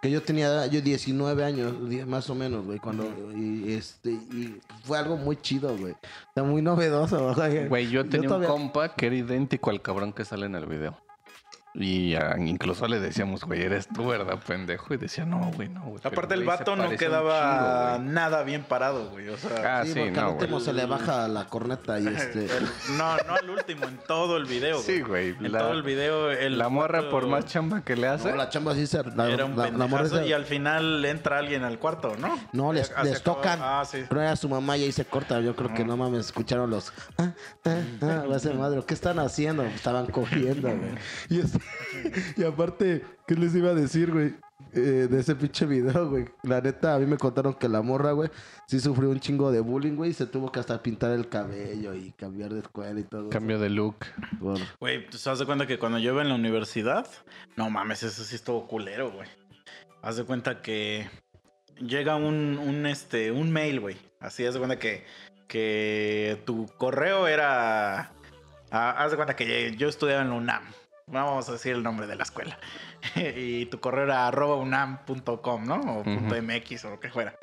Que 0.01 0.09
yo 0.09 0.23
tenía 0.23 0.65
yo 0.67 0.81
19 0.81 1.43
años, 1.43 1.73
más 2.07 2.29
o 2.29 2.35
menos, 2.35 2.65
güey, 2.65 2.79
cuando 2.79 3.03
y 3.35 3.73
este 3.73 4.11
y 4.11 4.61
fue 4.85 4.97
algo 4.97 5.17
muy 5.17 5.35
chido, 5.35 5.75
güey. 5.77 5.91
O 5.93 6.33
sea, 6.33 6.43
muy 6.43 6.61
novedoso, 6.61 7.33
güey. 7.35 7.67
Güey, 7.67 7.89
yo 7.89 8.07
tenía 8.07 8.29
todavía- 8.29 8.47
un 8.53 8.61
compa 8.69 8.95
que 8.95 9.07
era 9.07 9.15
idéntico 9.17 9.69
al 9.71 9.81
cabrón 9.81 10.13
que 10.13 10.23
sale 10.23 10.45
en 10.45 10.55
el 10.55 10.65
video. 10.67 10.97
Y 11.75 12.15
incluso 12.39 12.87
le 12.87 12.99
decíamos, 12.99 13.43
güey, 13.43 13.61
eres 13.61 13.87
tú, 13.87 14.07
¿verdad, 14.07 14.39
pendejo? 14.45 14.93
Y 14.93 14.97
decía, 14.97 15.23
no, 15.25 15.51
güey, 15.55 15.69
no, 15.69 15.81
güey. 15.83 16.01
Aparte 16.03 16.33
el 16.33 16.43
vato 16.43 16.75
no 16.75 16.89
quedaba 16.97 17.99
nada 18.01 18.41
bien 18.43 18.63
parado, 18.63 19.09
güey, 19.11 19.29
o 19.29 19.37
sea, 19.37 19.79
Ah, 19.79 19.83
Sí, 19.85 19.93
sí, 19.93 19.99
porque 19.99 20.11
no, 20.11 20.19
al 20.19 20.25
güey. 20.25 20.39
último 20.39 20.59
se 20.59 20.73
le 20.73 20.85
baja 20.87 21.27
la 21.27 21.45
corneta 21.45 21.99
y 21.99 22.07
este 22.07 22.45
el- 22.45 22.67
no, 22.97 23.15
no 23.17 23.35
al 23.35 23.49
último, 23.49 23.85
en 23.85 23.97
todo 24.07 24.37
el 24.37 24.45
video. 24.45 24.79
Sí, 24.79 25.01
güey. 25.01 25.29
En 25.29 25.51
La, 25.51 25.59
todo 25.59 25.73
el 25.73 25.83
video 25.83 26.31
el 26.31 26.57
la 26.57 26.69
morra, 26.69 26.99
vato 27.01 27.11
por 27.11 27.27
más 27.27 27.45
chamba 27.45 27.81
que 27.83 27.95
le 27.95 28.07
hace, 28.07 28.31
no, 28.31 28.35
la 28.35 28.49
chamba 28.49 28.73
sí 28.73 28.87
se 28.87 29.03
la, 29.03 29.29
era 29.29 29.45
un 29.45 29.55
la- 29.55 29.65
la 29.69 29.71
morra 29.87 30.03
pendejazo 30.03 30.17
se- 30.23 30.27
y 30.27 30.33
al 30.33 30.45
final 30.45 31.05
entra 31.05 31.37
alguien 31.37 31.63
al 31.63 31.77
cuarto, 31.77 32.15
¿no? 32.17 32.37
No, 32.51 32.73
les, 32.73 32.91
les 33.03 33.21
tocan. 33.21 33.59
Ah, 33.61 33.83
sí. 33.85 34.03
Pero 34.09 34.21
era 34.21 34.35
su 34.35 34.49
mamá 34.49 34.75
y 34.77 34.83
ahí 34.85 34.91
se 34.91 35.05
corta. 35.05 35.39
Yo 35.39 35.55
creo 35.55 35.71
que 35.73 35.85
no 35.85 35.95
mames, 35.97 36.25
escucharon 36.25 36.69
los. 36.71 36.91
Ah, 37.17 37.31
ah, 37.65 37.75
ah, 38.01 38.23
va 38.29 38.35
a 38.35 38.39
ser 38.39 38.55
madre. 38.55 38.81
¿Qué 38.87 38.93
están 38.95 39.19
haciendo? 39.19 39.63
Estaban 39.63 40.07
cogiendo, 40.07 40.67
güey. 40.69 40.91
Y, 41.29 41.39
este- 41.41 41.58
y 42.37 42.43
aparte, 42.43 43.03
¿qué 43.27 43.35
les 43.35 43.55
iba 43.55 43.71
a 43.71 43.73
decir, 43.73 44.11
güey? 44.11 44.33
Eh, 44.73 45.07
de 45.09 45.19
ese 45.21 45.35
pinche 45.35 45.65
video, 45.65 46.09
güey. 46.09 46.25
La 46.43 46.61
neta, 46.61 46.93
a 46.95 46.99
mí 46.99 47.05
me 47.05 47.17
contaron 47.17 47.53
que 47.55 47.67
la 47.67 47.81
morra, 47.81 48.11
güey, 48.11 48.29
sí 48.67 48.79
sufrió 48.79 49.09
un 49.09 49.19
chingo 49.19 49.51
de 49.51 49.61
bullying, 49.61 49.95
güey. 49.95 50.11
y 50.11 50.13
Se 50.13 50.25
tuvo 50.27 50.51
que 50.51 50.59
hasta 50.59 50.81
pintar 50.83 51.11
el 51.11 51.27
cabello 51.29 51.93
y 51.95 52.11
cambiar 52.11 52.53
de 52.53 52.59
escuela 52.59 52.99
y 52.99 53.03
todo. 53.03 53.29
cambio 53.29 53.57
de 53.57 53.69
look. 53.69 53.95
Por- 54.39 54.59
Güey, 54.79 55.05
¿tú 55.09 55.17
te 55.17 55.29
das 55.29 55.39
de 55.39 55.45
cuenta 55.45 55.65
que 55.65 55.79
cuando 55.79 55.97
yo 55.97 56.11
iba 56.11 56.21
en 56.21 56.29
la 56.29 56.35
universidad? 56.35 57.07
No 57.55 57.69
mames, 57.69 58.03
eso 58.03 58.23
sí 58.23 58.35
estuvo 58.35 58.67
culero, 58.67 59.11
güey. 59.11 59.27
Haz 60.01 60.17
de 60.17 60.23
cuenta 60.25 60.61
que 60.61 61.09
llega 61.79 62.15
un, 62.17 62.59
un, 62.59 62.85
este, 62.85 63.31
un 63.31 63.51
mail, 63.51 63.79
güey. 63.79 63.97
Así, 64.19 64.45
haz 64.45 64.53
de 64.53 64.59
cuenta 64.59 64.77
que, 64.77 65.03
que 65.47 66.41
tu 66.45 66.67
correo 66.77 67.27
era... 67.27 68.11
ah, 68.71 68.91
haz 69.03 69.11
de 69.11 69.15
cuenta 69.17 69.35
que 69.35 69.75
yo 69.77 69.87
estudiaba 69.89 70.21
en 70.21 70.29
la 70.29 70.35
UNAM. 70.35 70.63
Vamos 71.11 71.49
a 71.49 71.53
decir 71.53 71.73
el 71.73 71.83
nombre 71.83 72.07
de 72.07 72.15
la 72.15 72.23
escuela. 72.23 72.57
y 73.15 73.65
tu 73.67 73.79
correo 73.79 74.03
era 74.03 74.27
arroba 74.27 74.55
unam.com, 74.57 75.65
¿no? 75.65 75.75
O. 75.75 76.03
.mx 76.03 76.85
o 76.85 76.91
lo 76.91 76.99
que 76.99 77.09
fuera. 77.09 77.37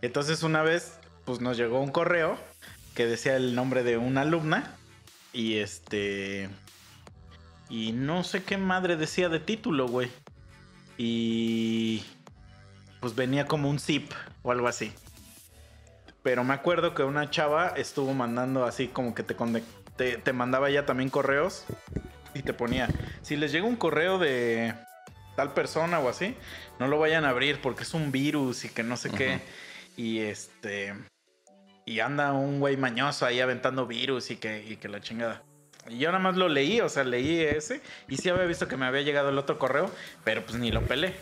Entonces 0.00 0.42
una 0.42 0.62
vez, 0.62 0.98
pues 1.24 1.40
nos 1.40 1.56
llegó 1.56 1.80
un 1.80 1.90
correo 1.90 2.38
que 2.94 3.06
decía 3.06 3.36
el 3.36 3.54
nombre 3.54 3.82
de 3.82 3.96
una 3.98 4.22
alumna. 4.22 4.74
Y 5.32 5.58
este... 5.58 6.48
Y 7.68 7.92
no 7.92 8.24
sé 8.24 8.42
qué 8.42 8.56
madre 8.56 8.96
decía 8.96 9.28
de 9.28 9.40
título, 9.40 9.86
güey. 9.86 10.10
Y... 10.96 12.04
Pues 13.00 13.14
venía 13.14 13.46
como 13.46 13.68
un 13.68 13.78
zip 13.78 14.10
o 14.42 14.50
algo 14.50 14.66
así. 14.66 14.92
Pero 16.22 16.42
me 16.42 16.54
acuerdo 16.54 16.94
que 16.94 17.02
una 17.02 17.30
chava 17.30 17.68
estuvo 17.68 18.12
mandando 18.14 18.64
así 18.64 18.88
como 18.88 19.14
que 19.14 19.22
te, 19.22 19.36
te, 19.96 20.16
te 20.16 20.32
mandaba 20.32 20.68
ya 20.70 20.84
también 20.84 21.10
correos. 21.10 21.64
Y 22.38 22.42
te 22.42 22.52
ponía, 22.54 22.88
si 23.22 23.36
les 23.36 23.50
llega 23.52 23.66
un 23.66 23.76
correo 23.76 24.18
de 24.18 24.72
tal 25.36 25.52
persona 25.54 25.98
o 25.98 26.08
así, 26.08 26.36
no 26.78 26.86
lo 26.88 26.98
vayan 26.98 27.24
a 27.24 27.30
abrir 27.30 27.60
porque 27.60 27.82
es 27.82 27.94
un 27.94 28.12
virus 28.12 28.64
y 28.64 28.68
que 28.68 28.82
no 28.82 28.96
sé 28.96 29.10
qué. 29.10 29.40
Y 29.96 30.20
este... 30.20 30.94
Y 31.84 32.00
anda 32.00 32.32
un 32.32 32.60
güey 32.60 32.76
mañoso 32.76 33.24
ahí 33.24 33.40
aventando 33.40 33.86
virus 33.86 34.30
y 34.30 34.36
que, 34.36 34.62
y 34.62 34.76
que 34.76 34.88
la 34.88 35.00
chingada. 35.00 35.42
Y 35.88 35.98
yo 35.98 36.12
nada 36.12 36.22
más 36.22 36.36
lo 36.36 36.48
leí, 36.48 36.82
o 36.82 36.88
sea, 36.90 37.02
leí 37.02 37.40
ese. 37.40 37.80
Y 38.08 38.18
sí 38.18 38.28
había 38.28 38.44
visto 38.44 38.68
que 38.68 38.76
me 38.76 38.84
había 38.84 39.00
llegado 39.00 39.30
el 39.30 39.38
otro 39.38 39.58
correo, 39.58 39.90
pero 40.22 40.44
pues 40.44 40.58
ni 40.58 40.70
lo 40.70 40.82
pelé. 40.82 41.14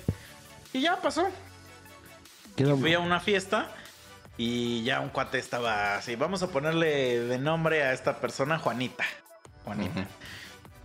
Y 0.73 0.81
ya 0.81 0.97
pasó. 0.97 1.29
¿Qué 2.57 2.65
era- 2.65 2.75
Fui 2.77 2.93
a 2.95 2.99
una 2.99 3.21
fiesta 3.21 3.71
y 4.37 4.83
ya 4.83 5.01
un 5.01 5.11
cuate 5.11 5.39
estaba 5.39 5.97
así. 5.99 6.17
Vamos 6.17 6.43
a 6.43 6.49
ponerle 6.49 7.21
de 7.21 7.39
nombre 7.39 7.85
a 7.85 7.93
esta 7.93 8.19
persona 8.21 8.59
Juanita. 8.59 9.05
Juanita. 9.65 10.05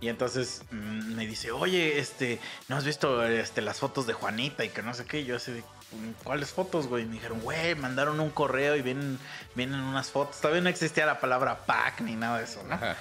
Y 0.02 0.08
entonces 0.08 0.60
mm, 0.70 1.14
me 1.14 1.26
dice, 1.26 1.52
oye, 1.52 1.98
este, 1.98 2.40
¿no 2.68 2.76
has 2.76 2.84
visto 2.84 3.24
este, 3.24 3.62
las 3.62 3.78
fotos 3.78 4.06
de 4.06 4.12
Juanita? 4.12 4.64
Y 4.64 4.68
que 4.68 4.82
no 4.82 4.92
sé 4.92 5.06
qué. 5.06 5.20
Y 5.20 5.24
yo 5.24 5.36
así, 5.36 5.52
de, 5.52 5.60
"Mm, 5.60 6.10
¿cuáles 6.24 6.50
fotos, 6.50 6.88
güey? 6.88 7.04
Y 7.04 7.06
me 7.06 7.14
dijeron, 7.14 7.40
güey, 7.40 7.74
mandaron 7.76 8.18
un 8.20 8.30
correo 8.30 8.76
y 8.76 8.82
vienen, 8.82 9.18
vienen 9.54 9.80
unas 9.80 10.10
fotos. 10.10 10.40
Todavía 10.40 10.60
no 10.60 10.68
existía 10.68 11.06
la 11.06 11.20
palabra 11.20 11.64
pack 11.66 12.00
ni 12.02 12.16
nada 12.16 12.38
de 12.38 12.44
eso, 12.44 12.62
¿no? 12.68 12.74
Ajá. 12.74 12.96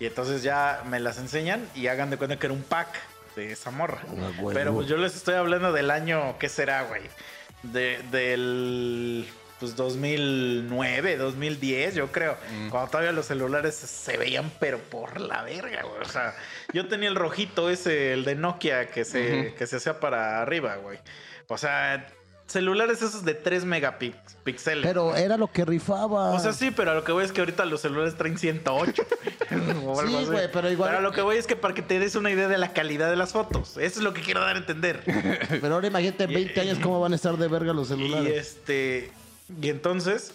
Y 0.00 0.06
entonces 0.06 0.42
ya 0.42 0.82
me 0.86 0.98
las 0.98 1.18
enseñan 1.18 1.66
y 1.74 1.86
hagan 1.86 2.10
de 2.10 2.16
cuenta 2.16 2.36
que 2.38 2.46
era 2.46 2.54
un 2.54 2.62
pack 2.64 2.88
de 3.36 3.52
esa 3.52 3.70
morra. 3.70 4.00
Ah, 4.08 4.30
Pero 4.52 4.74
pues 4.74 4.88
yo 4.88 4.96
les 4.96 5.14
estoy 5.14 5.34
hablando 5.36 5.72
del 5.72 5.90
año, 5.90 6.36
¿qué 6.38 6.48
será, 6.48 6.82
güey? 6.82 7.02
De, 7.62 8.02
del 8.10 9.28
pues 9.60 9.76
2009, 9.76 11.16
2010, 11.18 11.94
yo 11.94 12.10
creo. 12.10 12.36
Mm. 12.52 12.70
Cuando 12.70 12.90
todavía 12.90 13.12
los 13.12 13.26
celulares 13.26 13.74
se 13.74 14.16
veían, 14.16 14.50
pero 14.58 14.78
por 14.78 15.20
la 15.20 15.42
verga, 15.42 15.82
güey. 15.82 16.00
O 16.02 16.08
sea, 16.08 16.34
yo 16.72 16.88
tenía 16.88 17.08
el 17.10 17.14
rojito 17.14 17.70
ese, 17.70 18.14
el 18.14 18.24
de 18.24 18.34
Nokia, 18.34 18.88
que 18.90 19.04
se, 19.04 19.54
que 19.56 19.66
se 19.66 19.76
hacía 19.76 20.00
para 20.00 20.40
arriba, 20.40 20.76
güey. 20.76 20.98
O 21.48 21.58
sea, 21.58 22.08
celulares 22.46 23.02
esos 23.02 23.24
de 23.24 23.34
3 23.34 23.64
megapíxeles. 23.64 24.84
Pero 24.84 25.14
era 25.14 25.36
lo 25.36 25.52
que 25.52 25.64
rifaba. 25.64 26.30
O 26.30 26.40
sea, 26.40 26.52
sí, 26.52 26.70
pero 26.70 26.92
a 26.92 26.94
lo 26.94 27.04
que 27.04 27.12
voy 27.12 27.24
es 27.24 27.32
que 27.32 27.40
ahorita 27.40 27.64
los 27.66 27.82
celulares 27.82 28.16
traen 28.16 28.38
108. 28.38 29.02
o 29.84 30.00
algo 30.00 30.20
Sí, 30.20 30.24
güey, 30.26 30.50
pero 30.52 30.70
igual- 30.70 30.88
Pero 30.90 30.98
a 30.98 31.02
lo 31.02 31.12
que 31.12 31.22
voy 31.22 31.36
es 31.36 31.46
que 31.46 31.56
para 31.56 31.74
que 31.74 31.82
te 31.82 31.98
des 31.98 32.14
una 32.14 32.30
idea 32.30 32.48
de 32.48 32.58
la 32.58 32.72
calidad 32.72 33.10
de 33.10 33.16
las 33.16 33.32
fotos. 33.32 33.76
Eso 33.76 33.98
es 34.00 34.02
lo 34.02 34.14
que 34.14 34.22
quiero 34.22 34.40
dar 34.40 34.56
a 34.56 34.58
entender. 34.58 35.02
Pero 35.60 35.74
ahora 35.74 35.86
imagínate 35.86 36.24
en 36.24 36.32
20 36.32 36.60
años 36.60 36.78
cómo 36.78 37.00
van 37.00 37.12
a 37.12 37.16
estar 37.16 37.36
de 37.36 37.48
verga 37.48 37.72
los 37.72 37.88
y 37.88 37.94
celulares. 37.94 38.32
este. 38.36 39.10
Y 39.60 39.68
entonces. 39.68 40.32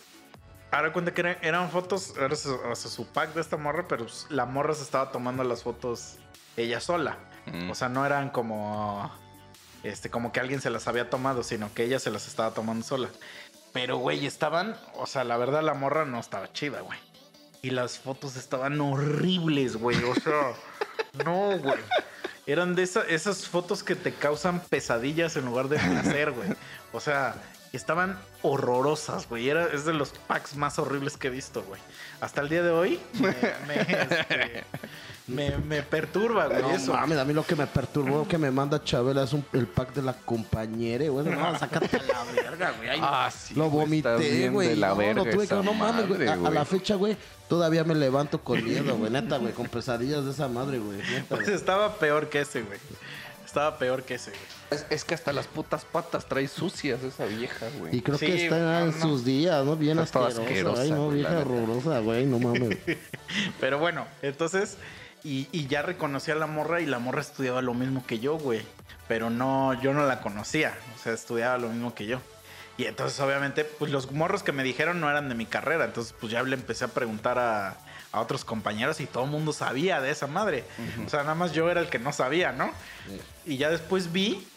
Ahora 0.71 0.91
cuenta 0.91 1.13
que 1.13 1.21
eran, 1.21 1.37
eran 1.41 1.69
fotos, 1.69 2.15
era 2.17 2.35
su, 2.35 2.53
o 2.53 2.75
sea, 2.75 2.91
su 2.91 3.07
pack 3.07 3.33
de 3.33 3.39
esta 3.41 3.55
morra, 3.55 3.87
pero 3.87 4.03
pues, 4.05 4.25
la 4.29 4.45
morra 4.45 4.73
se 4.73 4.81
estaba 4.83 5.11
tomando 5.11 5.43
las 5.43 5.63
fotos 5.63 6.15
ella 6.57 6.81
sola. 6.81 7.17
Mm. 7.45 7.69
O 7.69 7.75
sea, 7.75 7.87
no 7.89 8.05
eran 8.05 8.29
como. 8.29 9.09
Este, 9.83 10.09
como 10.09 10.31
que 10.31 10.39
alguien 10.39 10.61
se 10.61 10.69
las 10.71 10.87
había 10.87 11.09
tomado, 11.09 11.43
sino 11.43 11.71
que 11.73 11.83
ella 11.83 11.99
se 11.99 12.09
las 12.09 12.27
estaba 12.27 12.51
tomando 12.53 12.83
sola. 12.85 13.07
Pero, 13.71 13.97
güey, 13.97 14.25
estaban. 14.25 14.75
O 14.95 15.05
sea, 15.05 15.23
la 15.23 15.37
verdad, 15.37 15.61
la 15.61 15.75
morra 15.75 16.03
no 16.05 16.19
estaba 16.19 16.51
chida, 16.51 16.81
güey. 16.81 16.99
Y 17.61 17.69
las 17.69 17.99
fotos 17.99 18.35
estaban 18.35 18.81
horribles, 18.81 19.77
güey. 19.77 20.03
O 20.03 20.15
sea, 20.15 20.53
no, 21.25 21.57
güey. 21.59 21.79
Eran 22.47 22.75
de 22.75 22.83
esa- 22.83 23.07
esas 23.07 23.47
fotos 23.47 23.83
que 23.83 23.95
te 23.95 24.13
causan 24.13 24.59
pesadillas 24.59 25.35
en 25.35 25.45
lugar 25.45 25.67
de 25.69 25.77
placer, 25.77 26.31
güey. 26.31 26.49
O 26.91 26.99
sea, 26.99 27.35
estaban 27.75 28.17
horrorosas, 28.41 29.27
güey. 29.29 29.49
Era, 29.49 29.65
es 29.67 29.85
de 29.85 29.93
los 29.93 30.09
packs 30.09 30.55
más 30.55 30.79
horribles 30.79 31.17
que 31.17 31.27
he 31.27 31.29
visto, 31.31 31.63
güey. 31.63 31.81
Hasta 32.21 32.41
el 32.41 32.49
día 32.49 32.63
de 32.63 32.69
hoy 32.71 32.99
me, 33.19 33.29
me, 33.67 33.81
este, 33.81 34.63
me- 35.27 35.57
me 35.57 35.81
perturba, 35.83 36.47
güey. 36.47 36.61
No 36.61 36.69
eso. 36.71 36.93
mames, 36.93 37.17
a 37.17 37.25
mí 37.25 37.33
lo 37.33 37.45
que 37.45 37.55
me 37.55 37.67
perturbó 37.67 38.27
que 38.27 38.37
me 38.37 38.51
manda 38.51 38.83
Chabela 38.83 39.23
es 39.23 39.33
un- 39.33 39.45
el 39.53 39.67
pack 39.67 39.93
de 39.93 40.01
la 40.01 40.13
compañera, 40.13 41.07
güey. 41.09 41.25
No, 41.25 41.57
sácate 41.59 41.97
a 41.97 42.03
la 42.03 42.23
verga, 42.41 42.71
güey. 42.77 42.89
Ay, 42.89 42.99
Ah, 43.01 43.29
sí. 43.35 43.53
lo 43.55 43.69
vomité, 43.69 44.15
bien 44.17 44.53
güey. 44.53 44.69
de 44.69 44.75
la 44.77 44.89
No, 44.89 44.95
verga 44.97 45.13
no 45.15 45.23
tuve 45.25 45.47
que. 45.47 45.55
No 45.55 45.73
mames, 45.73 46.07
güey. 46.07 46.19
madre, 46.19 46.29
A, 46.29 46.33
a 46.33 46.37
güey. 46.37 46.53
la 46.53 46.65
fecha, 46.65 46.95
güey, 46.95 47.17
todavía 47.49 47.83
me 47.83 47.95
levanto 47.95 48.41
con 48.41 48.63
miedo, 48.63 48.95
güey. 48.97 49.11
Neta, 49.11 49.37
güey, 49.37 49.53
con 49.53 49.67
pesadillas 49.67 50.23
de 50.25 50.31
esa 50.31 50.47
madre, 50.47 50.79
güey. 50.79 50.97
Neta, 50.99 51.25
Pues 51.35 51.41
güey. 51.45 51.55
estaba 51.55 51.95
peor 51.95 52.29
que 52.29 52.41
ese, 52.41 52.61
güey. 52.61 52.79
Estaba 53.45 53.77
peor 53.77 54.03
que 54.03 54.15
ese, 54.15 54.31
güey. 54.31 54.41
Es, 54.71 54.85
es 54.89 55.03
que 55.05 55.13
hasta 55.13 55.31
las 55.31 55.47
putas 55.47 55.85
patas 55.85 56.25
trae 56.25 56.47
sucias 56.47 57.03
esa 57.03 57.25
vieja, 57.25 57.67
güey. 57.79 57.95
Y 57.95 58.01
creo 58.01 58.17
Sí, 58.17 58.25
que 58.25 58.43
está 58.45 58.57
no, 58.57 58.79
en 58.85 58.99
sus 59.01 59.23
días, 59.23 59.63
¿no? 59.63 59.75
Bien 59.75 59.99
Está 59.99 60.27
asquerosa. 60.27 60.41
asquerosa, 60.49 60.81
Ay, 60.81 60.91
no, 60.91 61.09
vieja 61.09 61.39
horrorosa, 61.39 61.99
güey. 61.99 62.25
No 62.25 62.39
mames. 62.39 62.77
Pero 63.59 63.79
bueno, 63.79 64.05
entonces, 64.21 64.77
y, 65.23 65.47
y 65.51 65.67
ya 65.67 65.81
reconocí 65.81 66.31
a 66.31 66.35
la 66.35 66.47
morra 66.47 66.81
y 66.81 66.85
la 66.85 66.99
morra 66.99 67.21
estudiaba 67.21 67.61
lo 67.61 67.73
mismo 67.73 68.03
que 68.05 68.19
yo, 68.19 68.37
güey. 68.37 68.61
Pero 69.07 69.29
no, 69.29 69.79
yo 69.81 69.93
no 69.93 70.05
la 70.05 70.21
conocía, 70.21 70.73
o 70.95 71.03
sea, 71.03 71.13
estudiaba 71.13 71.57
lo 71.59 71.69
mismo 71.69 71.93
que 71.93 72.07
yo. 72.07 72.19
Y 72.77 72.85
entonces, 72.85 73.17
obviamente, 73.19 73.63
pues 73.63 73.91
los 73.91 74.11
morros 74.11 74.43
que 74.43 74.51
me 74.51 74.63
dijeron 74.63 74.99
no 74.99 75.09
eran 75.09 75.29
de 75.29 75.35
mi 75.35 75.45
carrera. 75.45 75.85
Entonces, 75.85 76.13
pues 76.19 76.31
ya 76.31 76.43
le 76.43 76.55
empecé 76.55 76.85
a 76.85 76.87
preguntar 76.89 77.37
a, 77.39 77.77
a 78.15 78.21
otros 78.21 78.45
compañeros 78.45 78.99
y 79.01 79.05
todo 79.05 79.25
el 79.25 79.29
mundo 79.31 79.53
sabía 79.53 80.01
de 80.01 80.09
esa 80.11 80.27
madre. 80.27 80.63
O 81.05 81.09
sea, 81.09 81.21
nada 81.21 81.35
más 81.35 81.51
yo 81.53 81.69
era 81.69 81.81
el 81.81 81.89
que 81.89 81.99
no 81.99 82.13
sabía, 82.13 82.51
¿no? 82.51 82.71
Y 83.45 83.57
ya 83.57 83.69
después 83.69 84.11
vi 84.11 84.47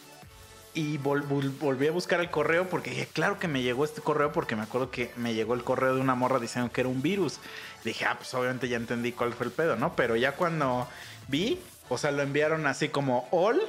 y 0.75 0.99
vol- 0.99 1.27
vol- 1.27 1.59
volví 1.59 1.89
a 1.89 1.91
buscar 1.93 2.21
el 2.21 2.31
correo 2.31 2.69
porque 2.69 2.91
dije, 2.91 3.07
claro 3.13 3.39
que 3.39 3.49
me 3.49 3.63
llegó 3.63 3.85
este 3.85 4.01
correo 4.01 4.33
porque 4.33 4.55
me 4.55 4.63
acuerdo 4.63 4.91
que 4.91 5.11
me 5.17 5.35
llegó 5.35 5.55
el 5.55 5.65
correo 5.65 5.95
de 5.95 6.01
una 6.01 6.15
morra 6.15 6.39
diciendo 6.39 6.71
que 6.73 6.83
era 6.83 6.89
un 6.91 7.03
virus. 7.03 7.41
Dije, 7.85 8.05
ah, 8.05 8.15
pues 8.17 8.33
obviamente 8.35 8.69
ya 8.69 8.77
entendí 8.77 9.13
cuál 9.13 9.33
fue 9.33 9.47
el 9.47 9.53
pedo, 9.53 9.77
¿no? 9.77 9.95
Pero 9.97 10.15
ya 10.17 10.33
cuando 10.33 10.87
vi, 11.27 11.59
o 11.89 11.99
sea, 11.99 12.11
lo 12.13 12.23
enviaron 12.23 12.67
así 12.67 12.89
como 12.91 13.29
all 13.33 13.61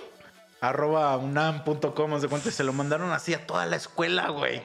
arroba 0.61 1.15
unam.com, 1.17 2.19
de 2.19 2.27
cuenta, 2.27 2.49
y 2.49 2.51
se 2.51 2.63
lo 2.63 2.73
mandaron 2.73 3.11
así 3.11 3.33
a 3.33 3.45
toda 3.47 3.65
la 3.65 3.77
escuela, 3.77 4.27
güey. 4.29 4.61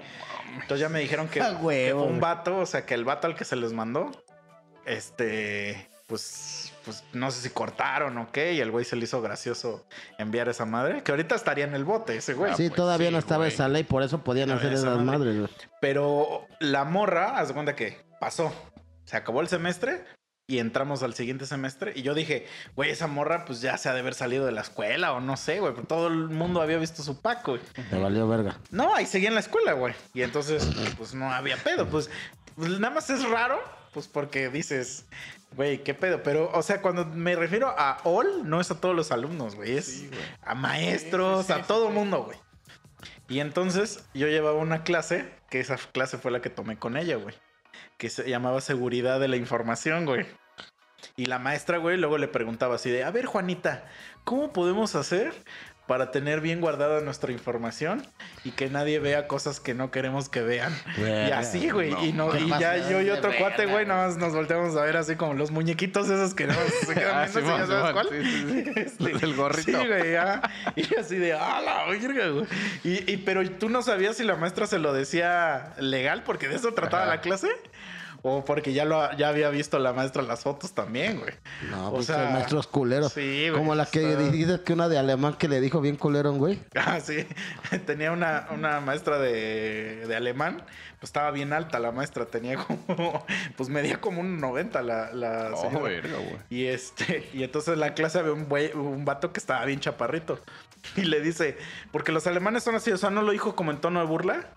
Entonces 0.54 0.80
ya 0.80 0.88
me 0.88 0.98
dijeron 1.00 1.28
que, 1.28 1.40
que 1.86 1.90
fue 1.94 2.02
un 2.08 2.20
vato, 2.20 2.58
o 2.58 2.66
sea, 2.66 2.84
que 2.84 2.94
el 2.94 3.04
vato 3.04 3.26
al 3.26 3.36
que 3.36 3.44
se 3.44 3.56
les 3.56 3.72
mandó, 3.72 4.10
este, 4.86 5.88
pues, 6.06 6.72
pues 6.84 7.04
no 7.12 7.30
sé 7.30 7.42
si 7.42 7.50
cortaron 7.50 8.16
o 8.18 8.30
qué, 8.30 8.52
y 8.54 8.60
el 8.60 8.70
güey 8.70 8.84
se 8.84 8.96
le 8.96 9.04
hizo 9.04 9.22
gracioso 9.22 9.86
enviar 10.18 10.48
esa 10.48 10.64
madre, 10.64 11.02
que 11.02 11.12
ahorita 11.12 11.34
estaría 11.34 11.64
en 11.64 11.74
el 11.74 11.84
bote 11.84 12.16
ese 12.16 12.34
güey. 12.34 12.54
Sí, 12.54 12.68
pues 12.68 12.76
todavía 12.76 13.08
sí, 13.08 13.12
no 13.12 13.18
estaba 13.18 13.44
güey. 13.44 13.52
esa 13.52 13.68
ley, 13.68 13.84
por 13.84 14.02
eso 14.02 14.22
podían 14.22 14.50
hacer 14.50 14.72
esa 14.72 14.88
esas 14.88 15.02
madre. 15.02 15.18
madres, 15.18 15.38
güey. 15.38 15.50
Pero 15.80 16.46
la 16.60 16.84
morra, 16.84 17.38
haz 17.38 17.48
de 17.48 17.54
cuenta 17.54 17.74
que 17.74 18.04
pasó. 18.20 18.52
Se 19.04 19.16
acabó 19.16 19.40
el 19.40 19.48
semestre 19.48 20.04
y 20.46 20.58
entramos 20.58 21.02
al 21.02 21.14
siguiente 21.14 21.46
semestre. 21.46 21.92
Y 21.94 22.02
yo 22.02 22.14
dije, 22.14 22.46
güey, 22.76 22.90
esa 22.90 23.06
morra 23.06 23.44
pues 23.44 23.60
ya 23.60 23.76
se 23.78 23.88
ha 23.88 23.94
de 23.94 24.00
haber 24.00 24.14
salido 24.14 24.44
de 24.46 24.52
la 24.52 24.60
escuela 24.60 25.12
o 25.12 25.20
no 25.20 25.36
sé, 25.36 25.60
güey. 25.60 25.74
Pero 25.74 25.86
todo 25.86 26.08
el 26.08 26.28
mundo 26.28 26.60
había 26.60 26.78
visto 26.78 27.02
su 27.02 27.20
paco, 27.20 27.52
güey. 27.52 27.62
Te 27.90 27.98
valió 27.98 28.28
verga. 28.28 28.58
No, 28.70 28.94
ahí 28.94 29.06
seguía 29.06 29.28
en 29.28 29.34
la 29.34 29.40
escuela, 29.40 29.72
güey. 29.72 29.94
Y 30.12 30.22
entonces, 30.22 30.68
pues 30.96 31.14
no 31.14 31.30
había 31.32 31.56
pedo. 31.56 31.86
Pues, 31.86 32.10
pues, 32.56 32.70
nada 32.78 32.94
más 32.94 33.08
es 33.10 33.28
raro, 33.28 33.58
pues 33.94 34.08
porque 34.08 34.50
dices, 34.50 35.06
güey, 35.52 35.82
qué 35.82 35.94
pedo. 35.94 36.22
Pero, 36.22 36.50
o 36.52 36.62
sea, 36.62 36.82
cuando 36.82 37.06
me 37.06 37.36
refiero 37.36 37.68
a 37.68 38.00
all, 38.04 38.48
no 38.48 38.60
es 38.60 38.70
a 38.70 38.80
todos 38.80 38.94
los 38.94 39.12
alumnos, 39.12 39.54
güey. 39.54 39.78
Es 39.78 39.86
Sí, 39.86 40.08
güey. 40.08 40.20
a 40.42 40.54
maestros, 40.54 41.46
Sí, 41.46 41.52
sí, 41.52 41.54
sí, 41.54 41.60
a 41.60 41.66
todo 41.66 41.90
mundo, 41.90 42.24
güey. 42.24 42.36
Y 43.28 43.40
entonces 43.40 44.04
yo 44.12 44.26
llevaba 44.26 44.58
una 44.58 44.82
clase, 44.84 45.32
que 45.48 45.60
esa 45.60 45.76
clase 45.76 46.18
fue 46.18 46.30
la 46.30 46.42
que 46.42 46.50
tomé 46.50 46.76
con 46.76 46.96
ella, 46.96 47.16
güey. 47.16 47.34
Que 47.96 48.10
se 48.10 48.28
llamaba 48.28 48.60
Seguridad 48.60 49.20
de 49.20 49.28
la 49.28 49.36
Información, 49.36 50.04
güey. 50.04 50.26
Y 51.16 51.26
la 51.26 51.38
maestra, 51.38 51.78
güey, 51.78 51.96
luego 51.96 52.18
le 52.18 52.28
preguntaba 52.28 52.74
así 52.74 52.90
de, 52.90 53.04
a 53.04 53.10
ver, 53.10 53.26
Juanita, 53.26 53.84
¿cómo 54.24 54.52
podemos 54.52 54.94
hacer 54.96 55.32
para 55.86 56.10
tener 56.10 56.40
bien 56.40 56.60
guardada 56.62 57.00
nuestra 57.02 57.30
información 57.30 58.06
y 58.42 58.52
que 58.52 58.70
nadie 58.70 58.98
vea 59.00 59.26
cosas 59.26 59.60
que 59.60 59.74
no 59.74 59.90
queremos 59.90 60.28
que 60.30 60.40
vean? 60.40 60.74
Y 60.96 61.30
así, 61.30 61.68
güey. 61.70 61.90
no, 61.90 62.04
y, 62.04 62.12
no, 62.12 62.36
y 62.38 62.48
ya 62.58 62.88
yo 62.88 63.02
y 63.02 63.10
otro 63.10 63.30
cuate, 63.38 63.66
güey, 63.66 63.84
nada 63.84 64.06
más 64.08 64.16
nos 64.16 64.34
volteamos 64.34 64.74
a 64.76 64.82
ver 64.82 64.96
así 64.96 65.16
como 65.16 65.34
los 65.34 65.50
muñequitos 65.50 66.08
esos 66.08 66.34
que 66.34 66.46
más 66.46 66.56
se 66.86 66.94
quedan 66.94 67.14
Ah, 67.16 67.24
viendo, 67.24 67.40
¿sí? 67.40 67.46
¿ya 67.46 67.66
Simón, 67.66 67.66
sabes 67.68 67.92
cuál? 67.92 68.08
sí, 68.10 68.24
sí, 68.24 68.64
sí. 68.64 68.72
Este, 68.80 69.24
El 69.26 69.34
gorrito. 69.36 69.78
Sí, 69.82 69.86
güey. 69.86 70.14
Y 70.76 70.94
así 70.98 71.16
de, 71.18 71.32
ah, 71.34 71.60
la 71.64 71.84
verga, 71.86 72.28
güey. 72.28 72.46
Y, 72.82 73.12
y- 73.12 73.16
pero 73.18 73.48
tú 73.50 73.68
no 73.68 73.82
sabías 73.82 74.16
si 74.16 74.24
la 74.24 74.36
maestra 74.36 74.66
se 74.66 74.78
lo 74.78 74.92
decía 74.92 75.74
legal, 75.78 76.22
porque 76.24 76.48
de 76.48 76.56
eso 76.56 76.72
trataba 76.72 77.04
Ajá. 77.04 77.14
la 77.16 77.20
clase. 77.20 77.48
O 78.26 78.42
porque 78.42 78.72
ya 78.72 78.86
lo 78.86 79.12
ya 79.18 79.28
había 79.28 79.50
visto 79.50 79.78
la 79.78 79.92
maestra 79.92 80.22
las 80.22 80.40
fotos 80.44 80.72
también, 80.72 81.18
güey. 81.20 81.34
No, 81.70 81.88
O 81.88 81.94
pues 81.96 82.06
sea, 82.06 82.30
maestros 82.30 82.66
culeros. 82.66 83.12
sí, 83.12 83.48
güey, 83.50 83.60
Como 83.60 83.74
la 83.74 83.84
que 83.84 84.12
está- 84.12 84.30
dices 84.30 84.60
que 84.60 84.72
una 84.72 84.88
de 84.88 84.96
alemán 84.96 85.34
que 85.34 85.46
le 85.46 85.60
dijo 85.60 85.82
bien 85.82 85.96
culero 85.96 86.30
a 86.30 86.32
un 86.32 86.38
güey. 86.38 86.58
Ah, 86.74 87.00
sí. 87.00 87.26
Tenía 87.86 88.12
una, 88.12 88.46
una 88.50 88.80
maestra 88.80 89.18
de, 89.18 90.06
de 90.08 90.16
alemán. 90.16 90.62
Pues 91.00 91.10
estaba 91.10 91.30
bien 91.32 91.52
alta 91.52 91.78
la 91.78 91.92
maestra. 91.92 92.24
Tenía 92.24 92.56
como. 92.56 93.26
Pues 93.58 93.68
medía 93.68 94.00
como 94.00 94.22
un 94.22 94.40
90 94.40 94.80
la, 94.80 95.12
la 95.12 95.50
Oh, 95.52 95.60
señora. 95.60 95.84
verga, 95.84 96.16
güey. 96.16 96.36
Y 96.48 96.64
este, 96.64 97.28
y 97.34 97.42
entonces 97.42 97.74
en 97.74 97.80
la 97.80 97.92
clase 97.92 98.20
había 98.20 98.32
un 98.32 98.46
güey, 98.48 98.72
un 98.72 99.04
vato 99.04 99.34
que 99.34 99.38
estaba 99.38 99.62
bien 99.66 99.80
chaparrito. 99.80 100.40
Y 100.96 101.02
le 101.02 101.20
dice, 101.20 101.58
porque 101.92 102.10
los 102.10 102.26
alemanes 102.26 102.62
son 102.62 102.74
así, 102.74 102.90
o 102.90 102.96
sea, 102.96 103.10
no 103.10 103.20
lo 103.20 103.32
dijo 103.32 103.54
como 103.54 103.70
en 103.70 103.82
tono 103.82 104.00
de 104.00 104.06
burla, 104.06 104.48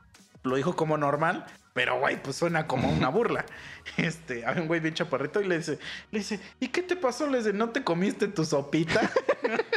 lo 0.44 0.56
dijo 0.56 0.76
como 0.78 0.98
normal, 0.98 1.46
pero 1.77 2.00
güey, 2.00 2.19
pues 2.19 2.36
suena 2.36 2.65
como 2.65 2.89
una 2.89 3.10
burla. 3.10 3.46
Este, 3.98 4.46
había 4.46 4.62
un 4.62 4.67
güey 4.67 4.79
bien 4.79 4.94
chaparrito 4.94 5.41
y 5.41 5.48
le 5.48 5.58
dice, 5.58 5.79
le 6.12 6.20
dice, 6.20 6.39
¿y 6.60 6.67
qué 6.67 6.82
te 6.82 6.96
pasó? 6.96 7.27
Le 7.27 7.38
dice, 7.39 7.53
¿no 7.53 7.70
te 7.70 7.84
comiste 7.84 8.27
tu 8.27 8.44
sopita? 8.46 9.10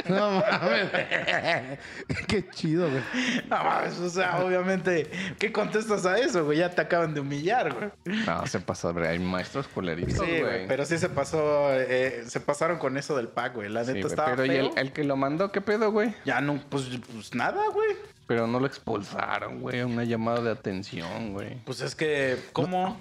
No 0.09 0.31
mames. 0.41 0.89
Qué 2.27 2.49
chido, 2.51 2.91
güey. 2.91 3.03
No 3.49 3.63
mames, 3.63 3.99
o 4.01 4.09
sea, 4.11 4.41
obviamente, 4.41 5.09
¿qué 5.39 5.53
contestas 5.53 6.05
a 6.07 6.19
eso, 6.19 6.45
güey? 6.45 6.59
Ya 6.59 6.71
te 6.71 6.81
acaban 6.81 7.15
de 7.15 7.21
humillar, 7.21 7.73
güey. 7.73 7.91
No, 8.27 8.45
se 8.47 8.59
pasa, 8.59 8.91
güey. 8.91 9.07
Hay 9.07 9.19
maestros 9.21 9.69
culeritos, 9.69 10.15
Sí, 10.15 10.19
güey. 10.19 10.41
güey, 10.41 10.67
pero 10.69 10.85
sí 10.85 10.99
se 10.99 11.09
pasó, 11.09 11.69
eh, 11.73 12.25
se 12.27 12.41
pasaron 12.41 12.79
con 12.79 12.97
eso 12.97 13.17
del 13.17 13.29
pack, 13.29 13.55
güey. 13.55 13.69
La 13.69 13.85
Sí, 13.85 13.93
neta 13.93 14.01
güey, 14.01 14.11
estaba 14.13 14.31
pero 14.37 14.47
¿y 14.47 14.57
el, 14.57 14.71
el 14.77 14.93
que 14.93 15.05
lo 15.05 15.17
mandó 15.17 15.53
qué 15.53 15.61
pedo, 15.61 15.93
güey? 15.93 16.13
Ya 16.25 16.41
no, 16.41 16.61
pues, 16.69 16.89
pues 17.13 17.35
nada, 17.35 17.63
güey. 17.73 17.91
Pero 18.27 18.49
no 18.49 18.59
lo 18.59 18.67
expulsaron, 18.67 19.61
güey. 19.61 19.83
Una 19.83 20.03
llamada 20.03 20.41
de 20.41 20.51
atención, 20.51 21.33
güey. 21.35 21.61
Pues 21.65 21.81
es 21.83 21.95
que, 21.95 22.37
¿cómo? 22.53 22.99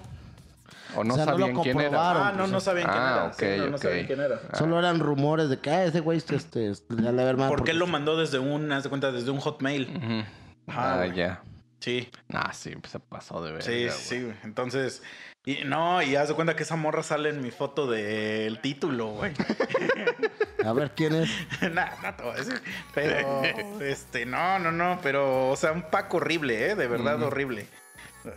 O 0.96 1.04
no 1.04 1.14
O 1.14 1.16
sea, 1.16 1.26
no 1.26 1.32
lo 1.32 1.38
sabían 1.46 1.62
quién 1.62 1.78
era. 1.80 1.88
comprobaron. 1.88 2.22
Ah, 2.22 2.32
no, 2.36 2.46
no 2.46 2.60
sabían 2.60 2.86
quién 2.88 2.98
Ah, 3.02 3.16
era. 3.24 3.32
sí, 3.32 3.60
no, 3.60 3.66
no 3.70 3.78
sabían 3.78 4.06
quién 4.06 4.20
era. 4.20 4.40
Solo 4.54 4.78
eran 4.78 4.98
rumores 5.00 5.48
de 5.48 5.58
que 5.58 5.70
ah, 5.70 5.84
ese 5.84 6.00
güey 6.00 6.18
este, 6.18 6.36
este, 6.36 6.72
ya 7.02 7.12
le 7.12 7.22
hermano. 7.22 7.50
Porque 7.50 7.70
él 7.72 7.78
lo 7.78 7.86
mandó 7.86 8.16
desde 8.16 8.38
un, 8.38 8.70
haz 8.72 8.82
de 8.84 8.88
cuenta, 8.88 9.12
desde 9.12 9.30
un 9.30 9.40
hotmail. 9.40 10.26
Ah, 10.68 10.96
güey. 10.98 11.14
ya. 11.14 11.42
Sí, 11.80 12.10
Ah, 12.32 12.52
sí, 12.52 12.76
pues 12.76 12.92
se 12.92 12.98
pasó 13.00 13.42
de 13.42 13.52
ver. 13.52 13.62
sí, 13.62 13.88
sí, 13.90 14.22
güey. 14.22 14.36
Entonces, 14.44 15.02
y 15.46 15.64
no, 15.64 16.02
y 16.02 16.14
haz 16.16 16.28
de 16.28 16.34
cuenta 16.34 16.54
que 16.54 16.64
esa 16.64 16.76
morra 16.76 17.02
sale 17.02 17.30
en 17.30 17.40
mi 17.40 17.50
foto 17.50 17.86
del 17.90 18.60
título, 18.60 19.08
güey. 19.12 19.32
A 20.64 20.74
ver 20.74 20.90
quién 20.94 21.14
es. 21.14 21.30
Nada, 21.72 21.96
no 22.02 22.14
te 22.14 22.22
voy 22.22 22.32
a 22.32 22.36
decir. 22.36 22.62
Pero, 22.94 23.42
este, 23.80 24.26
no, 24.26 24.58
no, 24.58 24.70
no, 24.72 24.98
pero, 25.02 25.48
o 25.48 25.56
sea, 25.56 25.72
un 25.72 25.82
pack 25.82 26.12
horrible, 26.12 26.70
¿eh? 26.70 26.74
De 26.74 26.86
verdad 26.86 27.22
horrible. 27.22 27.66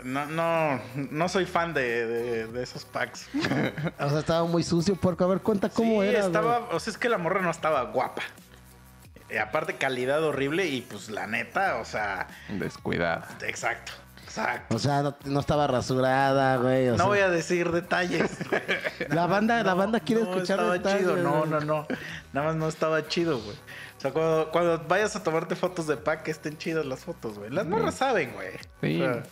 No, 0.03 0.25
no, 0.27 0.79
no 1.11 1.27
soy 1.29 1.45
fan 1.45 1.73
de, 1.73 2.05
de- 2.07 2.47
de 2.47 2.63
esos 2.63 2.85
packs. 2.85 3.27
O 3.99 4.09
sea, 4.09 4.19
estaba 4.19 4.45
muy 4.45 4.63
sucio, 4.63 4.95
puerco. 4.95 5.23
A 5.25 5.27
ver, 5.27 5.39
cuenta 5.41 5.69
cómo 5.69 6.01
Sí, 6.01 6.07
era. 6.07 6.19
estaba, 6.25 6.59
o 6.71 6.79
sea, 6.79 6.91
es 6.91 6.97
que 6.97 7.09
la 7.09 7.17
morra 7.17 7.41
no 7.41 7.51
estaba 7.51 7.81
guapa. 7.83 8.21
Y 9.29 9.37
aparte, 9.37 9.75
calidad 9.75 10.23
horrible 10.23 10.67
y 10.67 10.81
pues 10.81 11.09
la 11.09 11.25
neta, 11.27 11.77
o 11.77 11.85
sea, 11.85 12.27
Descuidada. 12.49 13.27
exacto, 13.45 13.91
exacto. 14.23 14.75
O 14.75 14.79
sea, 14.79 15.01
no, 15.01 15.15
no 15.25 15.39
estaba 15.39 15.65
rasurada, 15.67 16.57
güey. 16.57 16.87
o 16.89 16.91
No 16.91 16.97
sea, 16.97 17.05
voy 17.07 17.19
a 17.19 17.29
decir 17.29 17.71
detalles. 17.71 18.37
La 19.09 19.25
banda, 19.25 19.63
la 19.63 19.73
banda 19.73 19.99
quiere 19.99 20.21
no 20.23 20.29
escuchar 20.29 20.59
estaba 20.59 20.73
detalles, 20.73 20.99
chido, 21.01 21.17
no, 21.17 21.39
güey. 21.39 21.49
no, 21.49 21.59
no. 21.61 21.87
Nada 22.31 22.47
más 22.47 22.55
no 22.55 22.67
estaba 22.67 23.07
chido, 23.07 23.39
güey. 23.41 23.57
O 23.97 24.01
sea, 24.03 24.11
cuando, 24.11 24.49
cuando 24.51 24.83
vayas 24.87 25.15
a 25.15 25.23
tomarte 25.23 25.55
fotos 25.55 25.87
de 25.87 25.97
pack, 25.97 26.27
estén 26.27 26.57
chidas 26.57 26.85
las 26.85 26.99
fotos, 26.99 27.39
güey. 27.39 27.49
Las 27.49 27.65
morras 27.65 27.95
saben, 27.95 28.33
güey. 28.33 28.51
Sí. 28.81 29.01
O 29.01 29.13
sea, 29.13 29.23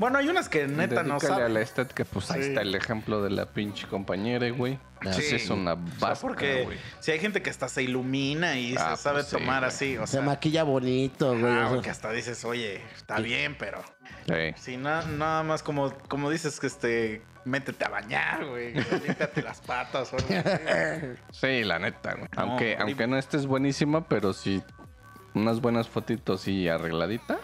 bueno, 0.00 0.18
hay 0.18 0.28
unas 0.28 0.48
que 0.48 0.66
neta 0.66 1.02
no 1.04 1.14
Dedícale 1.14 1.32
a 1.34 1.36
saben. 1.36 1.54
la 1.54 1.60
estética, 1.60 2.04
pues 2.04 2.30
ahí 2.32 2.42
Sí. 2.42 2.48
está 2.48 2.62
el 2.62 2.74
ejemplo 2.74 3.22
de 3.22 3.30
la 3.30 3.46
pinche 3.46 3.86
compañera, 3.86 4.48
güey. 4.50 4.78
Sí. 5.12 5.22
Sí. 5.22 5.36
es 5.36 5.48
una 5.50 5.74
O 5.74 5.78
sea, 5.98 6.14
porque 6.14 6.64
güey. 6.64 6.78
si 6.98 7.10
hay 7.12 7.18
gente 7.20 7.40
que 7.42 7.48
hasta 7.50 7.68
se 7.68 7.82
ilumina 7.82 8.58
y 8.58 8.74
Ah, 8.76 8.96
se 8.96 9.02
sabe 9.02 9.18
pues 9.20 9.28
sí, 9.28 9.36
tomar 9.36 9.60
güey. 9.60 9.68
así, 9.68 9.96
o 9.96 10.06
Se 10.06 10.14
sea, 10.14 10.22
maquilla 10.22 10.62
bonito, 10.64 11.38
güey. 11.38 11.52
ah, 11.52 11.68
sea. 11.70 11.80
que 11.82 11.90
hasta 11.90 12.10
dices, 12.12 12.44
oye, 12.44 12.82
está 12.96 13.20
bien, 13.20 13.56
pero 13.58 13.82
Sí. 14.26 14.54
si 14.56 14.76
na- 14.76 15.02
nada 15.04 15.42
más 15.42 15.62
como, 15.62 15.92
como 16.08 16.30
dices 16.30 16.58
que 16.60 16.66
este, 16.66 17.22
métete 17.44 17.84
a 17.84 17.88
bañar, 17.88 18.44
güey, 18.46 18.74
límpiate 19.28 19.42
las 19.42 19.60
patas 19.60 20.12
o 20.12 20.16
algo 20.16 20.28
así. 20.28 21.06
Sí, 21.32 21.64
la 21.64 21.78
neta, 21.78 22.12
güey. 22.14 22.28
No, 22.36 22.42
aunque, 22.42 22.64
horrible. 22.74 22.82
aunque 22.82 23.06
no 23.06 23.16
estés 23.16 23.46
buenísima, 23.46 24.06
pero 24.08 24.32
sí 24.32 24.62
unas 25.34 25.60
buenas 25.60 25.88
fotitos 25.88 26.46
y 26.48 26.68
arregladita, 26.68 27.38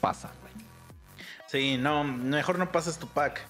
pasa, 0.00 0.28
güey. 0.28 0.39
Sí, 1.50 1.76
no, 1.78 2.04
mejor 2.04 2.60
no 2.60 2.70
pases 2.70 2.96
tu 2.98 3.08
pack, 3.08 3.40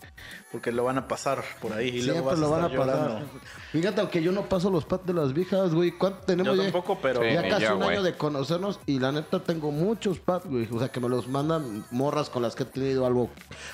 porque 0.51 0.73
lo 0.73 0.85
van 0.85 0.97
a 0.97 1.07
pasar 1.07 1.45
por 1.61 1.75
ahí 1.75 1.89
y 1.89 2.03
luego 2.03 2.31
Siempre 2.31 2.31
vas 2.31 2.39
a 2.39 2.41
lo 2.41 2.51
van 2.51 2.63
a 2.63 2.67
estar 2.69 2.79
pasar. 2.87 3.09
llorando. 3.11 3.31
Fíjate, 3.73 4.01
aunque 4.01 4.23
yo 4.23 4.33
no 4.33 4.49
paso 4.49 4.71
los 4.71 4.87
pads 4.87 5.05
de 5.07 5.13
las 5.13 5.35
viejas, 5.35 5.75
güey. 5.75 5.91
¿Cuánto 5.93 6.21
tenemos 6.25 6.57
Yo 6.57 6.63
ya? 6.63 6.73
tampoco, 6.73 6.99
pero 7.03 7.21
Sí. 7.21 7.29
Ya 7.35 7.47
casi 7.47 7.63
ya, 7.65 7.75
un 7.75 7.83
güey. 7.83 7.91
año 7.97 8.03
de 8.03 8.17
conocernos 8.17 8.81
y 8.87 8.99
la 9.01 9.13
neta 9.13 9.41
tengo 9.41 9.71
muchos 9.71 10.19
pads, 10.19 10.47
güey. 10.47 10.67
O 10.73 10.79
sea, 10.79 10.89
que 10.89 10.99
me 10.99 11.11
los 11.11 11.29
mandan 11.29 11.85
morras 11.91 12.31
con 12.31 12.41
las 12.41 12.55
que 12.55 12.63
he 12.63 12.67
tenido 12.67 13.05
algo, 13.05 13.29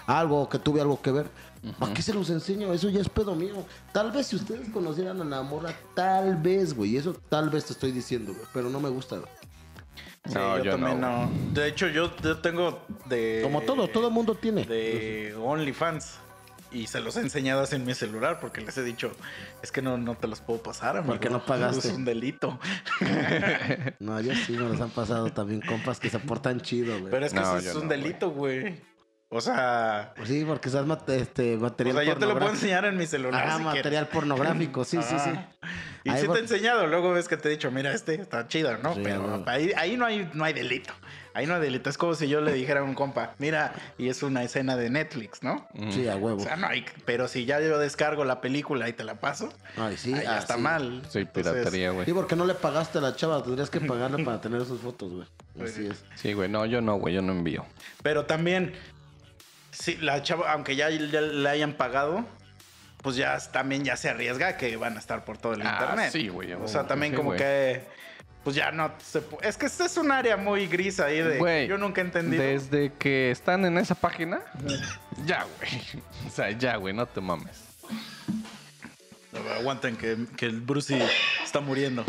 algo 0.09 0.49
que 0.49 0.59
tuve 0.59 0.81
algo 0.81 1.01
que 1.01 1.13
ver. 1.13 1.27
¿Para 1.79 1.95
qué 1.95 2.03
se 2.03 2.13
los 2.13 2.29
enseño? 2.31 2.73
Eso 2.73 2.89
ya 2.89 3.01
es 3.01 3.09
pedo 3.09 3.35
mío. 3.37 3.65
Tal 3.93 4.11
vez 4.11 4.27
si 4.27 4.37
ustedes 4.37 4.69
conocieran 4.71 5.21
a 5.21 5.25
la 5.25 5.43
morra, 5.43 5.73
tal 5.95 6.35
vez, 6.37 6.75
güey. 6.75 6.97
Eso 6.97 7.15
tal 7.29 7.49
vez 7.51 7.65
te 7.67 7.75
estoy 7.75 7.93
diciendo, 7.93 8.33
güey. 8.33 8.47
Pero 8.53 8.71
no 8.71 8.81
me 8.81 8.89
gusta, 8.89 9.17
güey. 9.19 9.29
Sí, 10.27 10.35
No, 10.35 10.59
yo, 10.59 10.65
yo 10.65 10.71
también 10.73 11.01
no, 11.01 11.27
no. 11.27 11.31
De 11.53 11.69
hecho, 11.69 11.89
yo, 11.89 12.15
yo 12.23 12.39
tengo 12.39 12.85
de. 13.07 13.41
Como 13.43 13.63
todo, 13.63 13.89
todo 13.89 14.11
mundo 14.11 14.35
tiene. 14.35 14.65
De 14.65 15.35
OnlyFans. 15.39 16.21
Y 16.73 16.89
se 16.89 17.01
los 17.01 17.17
he 17.17 17.21
enseñado 17.21 17.63
así 17.63 17.77
en 17.77 17.87
mi 17.87 17.95
celular 17.95 18.41
porque 18.41 18.61
les 18.61 18.77
he 18.77 18.83
dicho, 18.83 19.13
es 19.63 19.71
que 19.71 19.83
no, 19.83 19.97
no 19.97 20.17
te 20.17 20.27
los 20.27 20.41
puedo 20.41 20.61
pasar, 20.63 20.97
amigo. 20.97 21.13
Porque 21.15 21.31
no 21.31 21.45
pagaste. 21.45 21.89
Es 21.89 21.95
un 21.95 22.05
delito. 22.05 22.59
No, 23.99 24.21
yo 24.21 24.35
sí 24.35 24.53
me 24.53 24.69
los 24.69 24.81
han 24.81 24.91
pasado 24.91 25.33
también 25.33 25.61
compas 25.63 25.99
que 26.01 26.11
se 26.11 26.19
portan 26.19 26.61
chido, 26.61 26.99
güey. 26.99 27.11
Pero 27.11 27.27
es 27.27 27.33
que 27.33 27.41
No, 27.41 27.57
eso 27.57 27.71
es 27.71 27.77
un 27.77 27.89
delito, 27.89 28.31
güey. 28.31 28.77
O 29.29 29.41
sea, 29.41 30.13
Pues 30.17 30.29
sí, 30.29 30.45
porque 30.47 30.69
es 30.69 30.75
este, 30.75 31.57
o 31.57 31.61
material 31.61 31.97
sea, 31.97 32.05
yo 32.05 32.15
te 32.15 32.21
lo 32.27 32.33
puedo 32.33 32.47
pornográfico. 32.47 32.49
enseñar 32.55 32.85
en 32.85 32.97
mi 32.97 33.07
celular. 33.07 33.45
Ah, 33.49 33.57
si 33.59 33.65
material 33.65 34.09
pornográfico, 34.09 34.85
sí, 34.85 34.99
sí, 35.03 35.17
sí. 35.19 35.31
Y 36.05 36.11
Ahí 36.11 36.23
sí 36.23 36.29
te 36.29 36.39
he 36.39 36.41
enseñado, 36.41 36.87
luego 36.87 37.13
ves 37.13 37.27
que 37.27 37.37
te 37.37 37.49
he 37.49 37.51
dicho, 37.51 37.73
mira, 37.73 37.93
este 37.93 38.15
está 38.15 38.47
chido, 38.47 38.77
¿no? 38.79 38.95
Sí, 38.95 39.01
Pero 39.03 39.43
ahí, 39.47 39.73
ahí 39.77 39.97
no, 39.97 40.07
hay, 40.07 40.31
no 40.33 40.45
hay 40.45 40.53
delito. 40.53 40.95
Ahí 41.35 41.47
no 41.47 41.55
hay 41.57 41.61
delito. 41.61 41.91
Es 41.91 41.99
como 41.99 42.15
si 42.15 42.29
yo 42.29 42.41
le 42.41 42.53
dijera 42.53 42.81
a 42.81 42.83
un 42.85 42.95
compa, 42.95 43.35
mira, 43.39 43.75
y 43.99 44.09
es 44.09 44.23
una 44.23 44.45
escena 44.45 44.77
de 44.77 44.89
Netflix, 44.89 45.43
¿no? 45.43 45.67
Sí, 45.91 46.07
a 46.09 46.15
O 46.15 46.19
huevo. 46.19 46.41
sea, 46.41 46.55
no 46.57 46.69
hay. 46.69 46.87
Pero 47.05 47.27
si 47.27 47.45
ya 47.45 47.61
yo 47.61 47.79
descargo 47.79 48.25
la 48.25 48.41
película 48.41 48.89
y 48.89 48.93
te 48.93 49.03
la 49.03 49.17
paso, 49.17 49.53
Ay, 49.77 49.97
sí, 49.97 50.15
ahí 50.15 50.23
ya 50.23 50.37
ah, 50.37 50.39
está 50.39 50.55
sí. 50.55 50.61
mal. 50.61 51.03
Sí, 51.11 51.25
piratería, 51.25 51.91
güey. 51.91 52.07
Sí, 52.07 52.13
porque 52.13 52.37
no 52.37 52.47
le 52.47 52.55
pagaste 52.55 52.99
a 52.99 53.01
la 53.01 53.17
chava, 53.17 53.43
tendrías 53.43 53.69
que 53.69 53.81
pagarle 53.83 54.25
para 54.25 54.41
tener 54.41 54.63
esas 54.63 54.79
fotos, 54.79 55.13
güey. 55.13 55.27
Así 55.61 55.87
es. 55.87 56.05
Sí, 56.15 56.33
güey. 56.33 56.49
No, 56.49 56.65
yo 56.65 56.81
no, 56.81 56.95
güey. 56.95 57.15
Yo 57.15 57.21
no 57.23 57.33
envío. 57.33 57.67
Pero 58.03 58.25
también, 58.27 58.73
sí, 59.79 59.97
la 59.97 60.23
chava, 60.23 60.53
aunque 60.53 60.77
ya, 60.77 60.91
ya 60.91 61.21
le 61.21 61.49
hayan 61.49 61.75
pagado, 61.75 62.25
pues 63.03 63.17
ya 63.17 63.39
también 63.53 63.85
ya 63.85 63.97
se 63.97 64.09
arriesga 64.09 64.57
que 64.57 64.77
van 64.77 64.97
a 64.97 65.01
estar 65.01 65.25
por 65.25 65.39
todo 65.39 65.55
el 65.55 65.63
Ah, 65.63 65.79
internet. 65.81 66.11
sí, 66.13 66.29
güey, 66.29 66.53
O 66.55 66.65
oh, 66.65 66.69
sea, 66.69 66.87
también 66.87 67.13
sí, 67.13 67.17
como 67.17 67.31
güey. 67.31 67.39
que. 67.39 67.97
Pues 68.45 68.55
ya 68.55 68.71
no 68.71 68.93
se 69.03 69.23
Es 69.43 69.57
que 69.57 69.67
este 69.67 69.85
es 69.87 69.97
un 69.97 70.13
área 70.13 70.37
muy 70.37 70.69
gris 70.69 71.01
ahí 71.01 71.21
de. 71.21 71.39
Güey, 71.39 71.67
yo 71.67 71.79
nunca 71.79 72.01
he 72.01 72.05
entendido. 72.05 72.43
Desde 72.43 72.93
que 72.93 73.33
están 73.33 73.65
en 73.65 73.77
esa 73.77 73.97
página, 73.97 74.41
ya, 75.25 75.45
güey. 75.59 75.83
O 76.27 76.31
sea, 76.31 76.51
ya, 76.53 76.77
güey. 76.77 76.95
No 76.95 77.07
te 77.07 77.21
mames. 77.21 77.65
Aguanten 79.59 79.97
que, 79.97 80.17
que 80.37 80.47
el 80.47 80.61
Brucey 80.61 81.03
está 81.45 81.61
muriendo. 81.61 82.05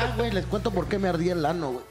Ah, 0.00 0.14
güey, 0.16 0.30
les 0.30 0.46
cuento 0.46 0.70
por 0.70 0.86
qué 0.88 0.98
me 0.98 1.08
ardía 1.08 1.32
el 1.32 1.44
ano, 1.44 1.72
güey. 1.72 1.84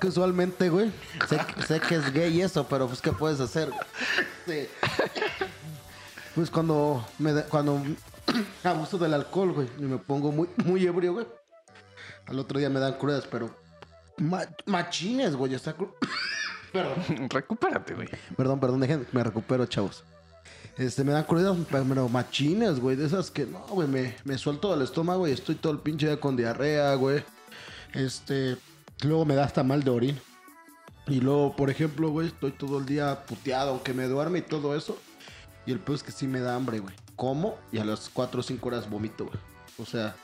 que 0.00 0.08
usualmente, 0.08 0.68
güey, 0.68 0.90
sé, 1.28 1.38
sé 1.66 1.80
que 1.80 1.94
es 1.96 2.12
gay 2.12 2.40
eso, 2.42 2.66
pero 2.68 2.86
pues, 2.88 3.00
¿qué 3.00 3.12
puedes 3.12 3.40
hacer? 3.40 3.70
Sí. 4.46 4.68
Pues 6.34 6.50
cuando 6.50 7.06
me 7.18 7.42
cuando 7.44 7.80
abuso 8.64 8.98
del 8.98 9.14
alcohol, 9.14 9.52
güey, 9.52 9.68
y 9.78 9.82
me 9.82 9.98
pongo 9.98 10.32
muy, 10.32 10.48
muy 10.64 10.84
ebrio, 10.86 11.12
güey. 11.14 11.26
Al 12.26 12.38
otro 12.38 12.58
día 12.58 12.68
me 12.70 12.80
dan 12.80 12.94
crudas, 12.94 13.26
pero 13.30 13.54
ma- 14.18 14.46
machines, 14.66 15.36
güey, 15.36 15.54
está 15.54 15.76
cru- 15.76 15.92
Perdón. 16.72 17.28
Recupérate, 17.30 17.94
güey. 17.94 18.08
Perdón, 18.36 18.58
perdón, 18.58 18.80
dejen, 18.80 19.06
me 19.12 19.22
recupero, 19.22 19.64
chavos. 19.66 20.02
Este, 20.76 21.04
me 21.04 21.12
dan 21.12 21.24
crudas, 21.24 21.56
pero 21.70 22.08
machines, 22.08 22.80
güey, 22.80 22.96
de 22.96 23.06
esas 23.06 23.30
que 23.30 23.46
no, 23.46 23.60
güey, 23.68 23.86
me, 23.86 24.16
me 24.24 24.36
suelto 24.38 24.72
del 24.72 24.82
estómago 24.82 25.28
y 25.28 25.32
estoy 25.32 25.54
todo 25.54 25.72
el 25.72 25.78
pinche 25.78 26.06
día 26.06 26.18
con 26.18 26.36
diarrea, 26.36 26.94
güey. 26.94 27.22
Este, 27.92 28.56
luego 29.02 29.24
me 29.24 29.36
da 29.36 29.44
hasta 29.44 29.62
mal 29.62 29.84
de 29.84 29.90
orín. 29.90 30.20
Y 31.06 31.20
luego, 31.20 31.54
por 31.54 31.70
ejemplo, 31.70 32.10
güey, 32.10 32.28
estoy 32.28 32.50
todo 32.52 32.78
el 32.78 32.86
día 32.86 33.24
puteado, 33.26 33.70
aunque 33.70 33.92
me 33.92 34.06
duerme 34.06 34.40
y 34.40 34.42
todo 34.42 34.74
eso. 34.74 34.98
Y 35.66 35.72
el 35.72 35.78
peor 35.78 35.96
es 35.96 36.02
que 36.02 36.12
sí 36.12 36.26
me 36.26 36.40
da 36.40 36.56
hambre, 36.56 36.80
güey. 36.80 36.94
Como 37.14 37.56
y 37.70 37.78
a 37.78 37.84
las 37.84 38.10
4 38.12 38.40
o 38.40 38.42
5 38.42 38.68
horas 38.68 38.90
vomito, 38.90 39.26
güey. 39.26 39.38
O 39.78 39.86
sea, 39.86 40.16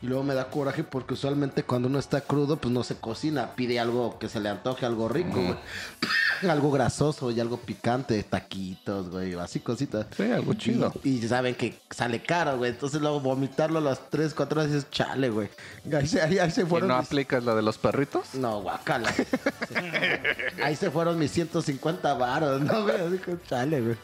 y 0.00 0.06
luego 0.06 0.22
me 0.22 0.34
da 0.34 0.48
coraje 0.48 0.84
porque 0.84 1.14
usualmente 1.14 1.64
cuando 1.64 1.88
uno 1.88 1.98
está 1.98 2.20
crudo, 2.20 2.56
pues 2.56 2.72
no 2.72 2.84
se 2.84 2.94
cocina. 2.96 3.54
Pide 3.56 3.80
algo 3.80 4.18
que 4.18 4.28
se 4.28 4.38
le 4.40 4.48
antoje, 4.48 4.86
algo 4.86 5.08
rico, 5.08 5.34
güey. 5.42 5.56
algo 6.48 6.70
grasoso 6.70 7.32
y 7.32 7.40
algo 7.40 7.56
picante, 7.56 8.22
taquitos, 8.22 9.10
güey, 9.10 9.34
así 9.34 9.58
cositas. 9.58 10.06
Sí, 10.16 10.22
algo 10.30 10.54
chido. 10.54 10.92
Y, 11.02 11.24
y 11.24 11.28
saben 11.28 11.56
que 11.56 11.76
sale 11.90 12.22
caro, 12.22 12.58
güey. 12.58 12.70
Entonces 12.70 13.00
luego 13.00 13.20
vomitarlo 13.20 13.78
a 13.80 13.82
las 13.82 14.08
3, 14.08 14.34
4 14.34 14.60
horas 14.60 14.70
y 14.70 14.74
dices, 14.76 14.90
chale, 14.90 15.30
güey. 15.30 15.48
Ahí 15.92 16.06
se, 16.06 16.20
ahí- 16.22 16.38
ahí 16.38 16.50
se 16.52 16.62
¿Y 16.62 16.66
fueron. 16.66 16.90
no 16.90 16.98
mis- 16.98 17.06
aplicas 17.06 17.42
la 17.44 17.56
de 17.56 17.62
los 17.62 17.76
perritos? 17.78 18.34
no, 18.34 18.62
guacala. 18.62 19.12
Ahí 20.62 20.76
se 20.76 20.90
fueron 20.90 21.18
mis 21.18 21.30
150 21.32 22.14
varos, 22.14 22.60
¿no, 22.60 22.82
güey? 22.84 22.96
Así 23.00 23.18
que 23.18 23.36
chale, 23.48 23.80
güey. 23.80 23.96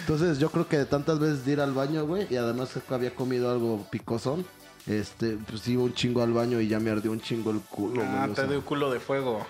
Entonces 0.00 0.38
yo 0.38 0.50
creo 0.50 0.66
que 0.68 0.78
de 0.78 0.86
tantas 0.86 1.18
veces 1.18 1.44
de 1.44 1.52
ir 1.52 1.60
al 1.60 1.72
baño, 1.72 2.06
güey, 2.06 2.26
y 2.30 2.36
además 2.36 2.70
había 2.90 3.14
comido 3.14 3.50
algo 3.50 3.86
picosón, 3.90 4.44
este, 4.86 5.38
pues 5.48 5.66
iba 5.68 5.82
un 5.82 5.94
chingo 5.94 6.22
al 6.22 6.32
baño 6.32 6.60
y 6.60 6.68
ya 6.68 6.78
me 6.80 6.90
ardió 6.90 7.10
un 7.12 7.20
chingo 7.20 7.50
el 7.50 7.60
culo, 7.60 7.96
güey. 7.96 8.06
Ah, 8.08 8.26
o 8.26 8.28
te 8.34 8.42
sea. 8.42 8.44
dio 8.46 8.64
culo 8.64 8.90
de 8.90 9.00
fuego. 9.00 9.44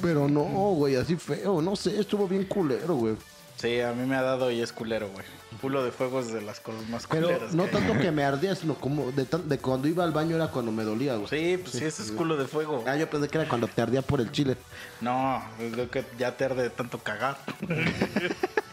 Pero 0.00 0.28
no, 0.28 0.42
güey, 0.44 0.96
así 0.96 1.16
feo, 1.16 1.60
no 1.62 1.74
sé, 1.76 1.98
estuvo 1.98 2.28
bien 2.28 2.44
culero, 2.44 2.94
güey. 2.94 3.14
Sí, 3.56 3.80
a 3.80 3.92
mí 3.92 4.06
me 4.06 4.16
ha 4.16 4.22
dado 4.22 4.50
y 4.50 4.60
es 4.60 4.70
culero, 4.72 5.08
güey. 5.08 5.24
Culo 5.62 5.82
de 5.82 5.90
fuego 5.90 6.20
es 6.20 6.30
de 6.30 6.42
las 6.42 6.60
cosas 6.60 6.86
más 6.90 7.06
Pero 7.06 7.28
culeras. 7.28 7.54
no 7.54 7.64
que 7.64 7.70
hay. 7.70 7.82
tanto 7.82 7.98
que 8.02 8.10
me 8.12 8.22
ardía, 8.22 8.54
sino 8.54 8.74
como 8.74 9.10
de, 9.12 9.24
tan- 9.24 9.48
de 9.48 9.58
cuando 9.58 9.88
iba 9.88 10.04
al 10.04 10.12
baño 10.12 10.36
era 10.36 10.48
cuando 10.48 10.70
me 10.70 10.84
dolía, 10.84 11.16
güey. 11.16 11.28
Sí, 11.28 11.56
pues 11.56 11.72
sí, 11.72 11.84
ese 11.84 12.02
es 12.02 12.12
culo 12.12 12.36
de 12.36 12.46
fuego. 12.46 12.84
Ah, 12.86 12.96
yo 12.96 13.08
pensé 13.08 13.28
que 13.28 13.38
era 13.38 13.48
cuando 13.48 13.66
te 13.66 13.80
ardía 13.80 14.02
por 14.02 14.20
el 14.20 14.30
chile. 14.30 14.58
No, 15.00 15.42
es 15.58 15.74
lo 15.74 15.90
que 15.90 16.04
ya 16.18 16.36
te 16.36 16.44
arde 16.44 16.64
de 16.64 16.70
tanto 16.70 16.98
cagar. 16.98 17.38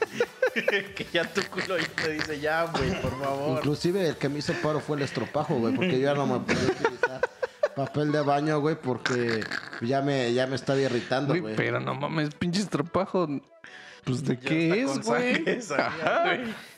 que 0.95 1.07
ya 1.11 1.23
tu 1.31 1.41
culo 1.49 1.77
ya 1.77 1.87
te 1.87 2.11
dice, 2.13 2.39
ya, 2.39 2.65
güey, 2.65 2.91
por 3.01 3.19
favor. 3.19 3.57
Inclusive 3.57 4.09
el 4.09 4.15
que 4.17 4.29
me 4.29 4.39
hizo 4.39 4.53
paro 4.61 4.79
fue 4.79 4.97
el 4.97 5.03
estropajo, 5.03 5.55
güey, 5.55 5.73
porque 5.75 5.99
yo 5.99 6.05
ya 6.09 6.13
no 6.13 6.25
me 6.27 6.39
podía 6.39 6.63
utilizar 6.71 7.21
papel 7.75 8.11
de 8.11 8.21
baño, 8.21 8.59
güey, 8.59 8.75
porque 8.75 9.43
Ya 9.81 10.01
me, 10.01 10.31
ya 10.33 10.45
me 10.47 10.55
estaba 10.55 10.79
irritando, 10.79 11.29
Güey, 11.29 11.41
güey. 11.41 11.55
pero 11.55 11.79
no 11.79 11.95
mames, 11.95 12.29
pinche 12.35 12.61
estropajo. 12.61 13.27
Pues 14.05 14.23
de 14.25 14.35
Ya 14.35 14.41
qué 14.41 14.81
es, 14.83 14.99
güey. 15.01 15.43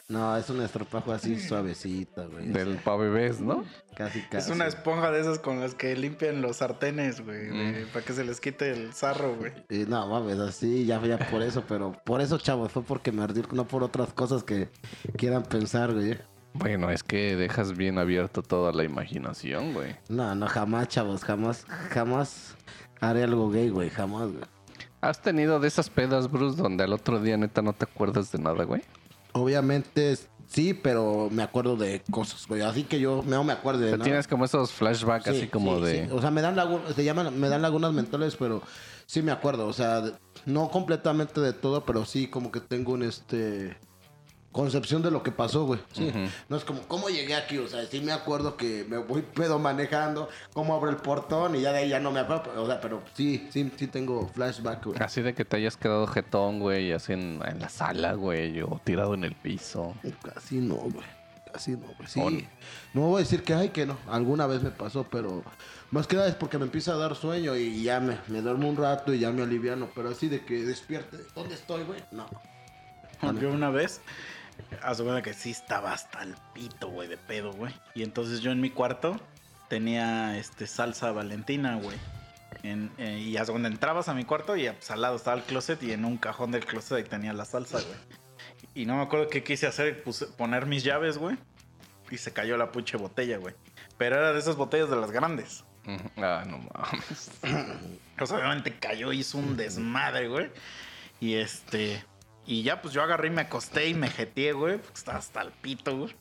No, 0.08 0.38
es 0.38 0.52
un 0.52 0.62
estropajo 0.62 1.12
así 1.12 1.40
suavecita, 1.40 2.26
güey. 2.26 2.50
Del 2.50 2.78
pa' 2.78 2.96
bebés, 2.96 3.42
¿no? 3.42 3.66
Casi, 3.96 4.22
casi. 4.22 4.50
Es 4.50 4.56
una 4.56 4.68
esponja 4.68 5.10
de 5.10 5.20
esas 5.20 5.40
con 5.40 5.60
las 5.60 5.74
que 5.74 5.96
limpian 5.96 6.44
los 6.44 6.58
sartenes, 6.58 7.22
güey. 7.22 7.50
Mm. 7.50 7.88
Para 7.92 8.06
que 8.06 8.14
se 8.14 8.24
les 8.24 8.40
quite 8.40 8.70
el 8.70 8.94
sarro, 8.94 9.36
güey. 9.36 9.52
Y 9.68 9.90
no, 9.90 10.08
mames, 10.08 10.38
así, 10.38 10.86
ya, 10.86 11.02
ya 11.02 11.18
por 11.18 11.42
eso, 11.42 11.64
pero 11.68 11.92
por 12.06 12.22
eso, 12.22 12.38
chavos, 12.38 12.72
fue 12.72 12.84
porque 12.84 13.12
me 13.12 13.24
ardí, 13.24 13.42
no 13.52 13.68
por 13.68 13.84
otras 13.84 14.14
cosas 14.14 14.44
que 14.44 14.70
quieran 15.18 15.42
pensar, 15.42 15.92
güey. 15.92 16.20
Bueno, 16.54 16.92
es 16.92 17.02
que 17.02 17.36
dejas 17.36 17.76
bien 17.76 17.98
abierto 17.98 18.44
toda 18.44 18.72
la 18.74 18.84
imaginación, 18.84 19.74
güey. 19.74 19.96
No, 20.08 20.36
no, 20.36 20.48
jamás, 20.48 20.88
chavos, 20.88 21.24
jamás, 21.24 21.66
jamás 21.90 22.56
haré 23.02 23.24
algo 23.24 23.50
gay, 23.50 23.70
güey, 23.70 23.90
jamás, 23.90 24.32
güey. 24.32 24.44
¿Has 25.02 25.20
tenido 25.22 25.60
de 25.60 25.68
esas 25.68 25.90
pedas, 25.90 26.30
Bruce, 26.32 26.62
donde 26.62 26.84
al 26.84 26.94
otro 26.94 27.20
día 27.20 27.38
neta 27.38 27.64
no 27.64 27.74
te 27.74 27.86
acuerdas 27.86 28.32
de 28.32 28.38
nada, 28.38 28.64
güey? 28.66 28.84
Obviamente 29.36 30.18
sí, 30.48 30.74
pero 30.74 31.28
me 31.30 31.44
acuerdo 31.44 31.76
de 31.76 32.02
cosas, 32.10 32.48
güey. 32.48 32.62
Así 32.62 32.84
que 32.84 33.02
yo 33.02 33.22
no 33.26 33.44
me 33.44 33.52
acuerdo 33.52 33.82
de 33.82 33.92
nada. 33.92 34.04
tienes 34.04 34.28
como 34.28 34.46
esos 34.46 34.72
flashbacks 34.72 35.26
Sí, 35.26 35.30
así 35.32 35.48
como 35.48 35.78
sí, 35.78 35.84
de... 35.84 36.06
sí. 36.06 36.12
O 36.14 36.22
sea, 36.22 36.32
me 36.32 36.42
dan, 36.42 36.56
se 36.96 37.04
llaman, 37.04 37.38
me 37.38 37.50
dan 37.50 37.62
lagunas 37.62 37.92
mentales, 37.92 38.38
pero 38.38 38.62
sí 39.06 39.22
me 39.22 39.34
acuerdo. 39.34 39.68
O 39.68 39.74
sea, 39.74 40.04
no 40.46 40.70
completamente 40.70 41.42
de 41.42 41.52
todo, 41.52 41.84
pero 41.84 42.06
sí 42.06 42.28
como 42.28 42.50
que 42.50 42.62
tengo 42.62 42.94
un 42.94 43.04
este 43.04 43.76
concepción 44.56 45.02
de 45.02 45.12
lo 45.12 45.22
que 45.22 45.34
pasó, 45.34 45.66
güey. 45.66 45.82
Sí. 45.92 46.10
No 46.48 46.56
es 46.56 46.64
como, 46.64 46.82
¿cómo 46.84 47.10
llegué 47.10 47.36
aquí? 47.36 47.58
O 47.58 47.68
sea, 47.68 47.86
sí 47.88 48.00
me 48.00 48.14
acuerdo 48.14 48.56
que 48.56 48.86
me 48.88 48.98
voy 48.98 49.22
pedo 49.22 49.60
manejando, 49.60 50.30
cómo 50.54 50.74
abro 50.74 50.90
el 50.90 50.96
portón 50.96 51.58
y 51.58 51.62
ya 51.62 51.74
de 51.74 51.80
ahí 51.80 51.90
ya 51.90 52.00
no 52.00 52.10
me 52.10 52.22
acuerdo. 52.22 52.64
O 52.64 52.66
sea, 52.66 52.80
pero 52.80 53.04
sí, 53.16 53.50
sí, 53.52 53.70
sí 53.76 53.88
tengo 53.88 54.30
flashback, 54.30 54.86
güey. 54.86 54.98
Así 55.02 55.22
de 55.22 55.34
que 55.34 55.44
te 55.44 55.58
hayas 55.58 55.76
quedado 55.76 56.08
jetón, 56.08 56.62
güey, 56.62 56.94
así 56.94 57.12
en, 57.12 57.42
en 57.46 57.60
la 57.60 57.68
sala, 57.68 58.14
güey, 58.14 58.62
o 58.62 58.80
tirado 58.82 59.14
en 59.14 59.26
el 59.26 59.36
piso. 59.36 59.94
Casi 60.24 60.60
no, 60.60 60.76
güey. 60.76 61.06
Casi 61.52 61.72
no, 61.72 61.88
güey. 61.98 62.08
Sí. 62.08 62.48
No 62.94 63.02
voy 63.02 63.18
a 63.18 63.20
decir 63.26 63.44
que 63.44 63.54
ay, 63.54 63.70
que 63.70 63.86
no. 63.86 63.98
Alguna 64.08 64.48
vez 64.48 64.64
me 64.64 64.72
pasó, 64.72 65.04
pero 65.04 65.44
más 65.92 66.08
que 66.08 66.16
nada 66.16 66.30
es 66.30 66.36
porque 66.36 66.58
me 66.58 66.64
empieza 66.64 66.94
a 66.94 66.96
dar 66.96 67.14
sueño 67.18 67.58
y 67.58 67.84
ya 67.84 68.00
me, 68.00 68.20
me 68.30 68.40
duermo 68.40 68.70
un 68.70 68.78
rato 68.78 69.14
y 69.14 69.20
ya 69.20 69.32
me 69.32 69.44
aliviano. 69.44 69.90
Pero 69.94 70.12
así 70.12 70.30
de 70.30 70.46
que 70.46 70.64
despierte. 70.64 71.18
¿Dónde 71.36 71.56
estoy, 71.56 71.84
güey? 71.84 72.00
No. 72.12 72.26
Yo 73.42 73.50
una 73.50 73.70
vez, 73.70 74.02
haz 74.84 74.98
de 74.98 75.04
cuenta 75.04 75.22
que 75.22 75.34
sí 75.34 75.52
estaba 75.52 75.92
hasta 75.94 76.24
el 76.24 76.36
pito, 76.54 76.90
güey, 76.90 77.08
de 77.08 77.18
pedo, 77.18 77.52
güey. 77.54 77.74
Y 77.94 78.04
entonces 78.04 78.42
yo 78.42 78.52
en 78.52 78.62
mi 78.62 78.70
cuarto 78.70 79.20
tenía 79.70 80.38
este 80.38 80.68
salsa 80.68 81.12
valentina, 81.12 81.76
güey. 81.76 81.98
En- 82.64 82.92
eh, 82.98 83.20
y 83.20 83.34
de 83.34 83.46
cuenta, 83.46 83.68
entrabas 83.68 84.08
a 84.10 84.14
mi 84.14 84.24
cuarto 84.26 84.56
y 84.56 84.70
pues, 84.70 84.90
al 84.92 85.02
lado 85.02 85.16
estaba 85.16 85.38
el 85.38 85.44
closet 85.44 85.82
y 85.84 85.92
en 85.92 86.06
un 86.06 86.18
cajón 86.18 86.52
del 86.52 86.66
closet 86.66 86.98
ahí 86.98 87.04
tenía 87.04 87.34
la 87.34 87.46
salsa, 87.46 87.80
güey. 87.82 87.98
Y 88.74 88.86
no 88.86 88.96
me 88.98 89.04
acuerdo 89.04 89.28
qué 89.30 89.44
quise 89.44 89.68
hacer, 89.68 90.04
puse- 90.04 90.28
poner 90.36 90.66
mis 90.66 90.84
llaves, 90.84 91.18
güey. 91.18 91.38
Y 92.12 92.18
se 92.18 92.32
cayó 92.34 92.58
la 92.58 92.72
pinche 92.72 92.98
botella, 92.98 93.38
güey. 93.38 93.56
Pero 93.98 94.18
era 94.18 94.34
de 94.34 94.40
esas 94.40 94.56
botellas 94.56 94.90
de 94.90 94.96
las 94.98 95.12
grandes. 95.12 95.64
Ah, 96.18 96.44
no 96.48 96.58
mames. 96.60 97.32
O 98.20 98.26
sea, 98.26 98.38
obviamente 98.38 98.78
cayó, 98.78 99.12
hizo 99.14 99.38
un 99.38 99.56
desmadre, 99.56 100.28
güey. 100.28 100.52
Y 101.20 101.36
este. 101.36 102.04
Y 102.48 102.64
ya, 102.64 102.82
pues 102.82 102.94
yo 102.94 103.02
agarré 103.02 103.28
y 103.28 103.32
me 103.32 103.42
acosté 103.42 103.88
y 103.90 103.94
me 103.94 104.10
jeteé, 104.10 104.52
güey. 104.54 104.78
Porque 104.78 104.98
estaba 104.98 105.18
hasta 105.18 105.42
el 105.42 105.52
pito, 105.52 105.98
güey. 105.98 106.16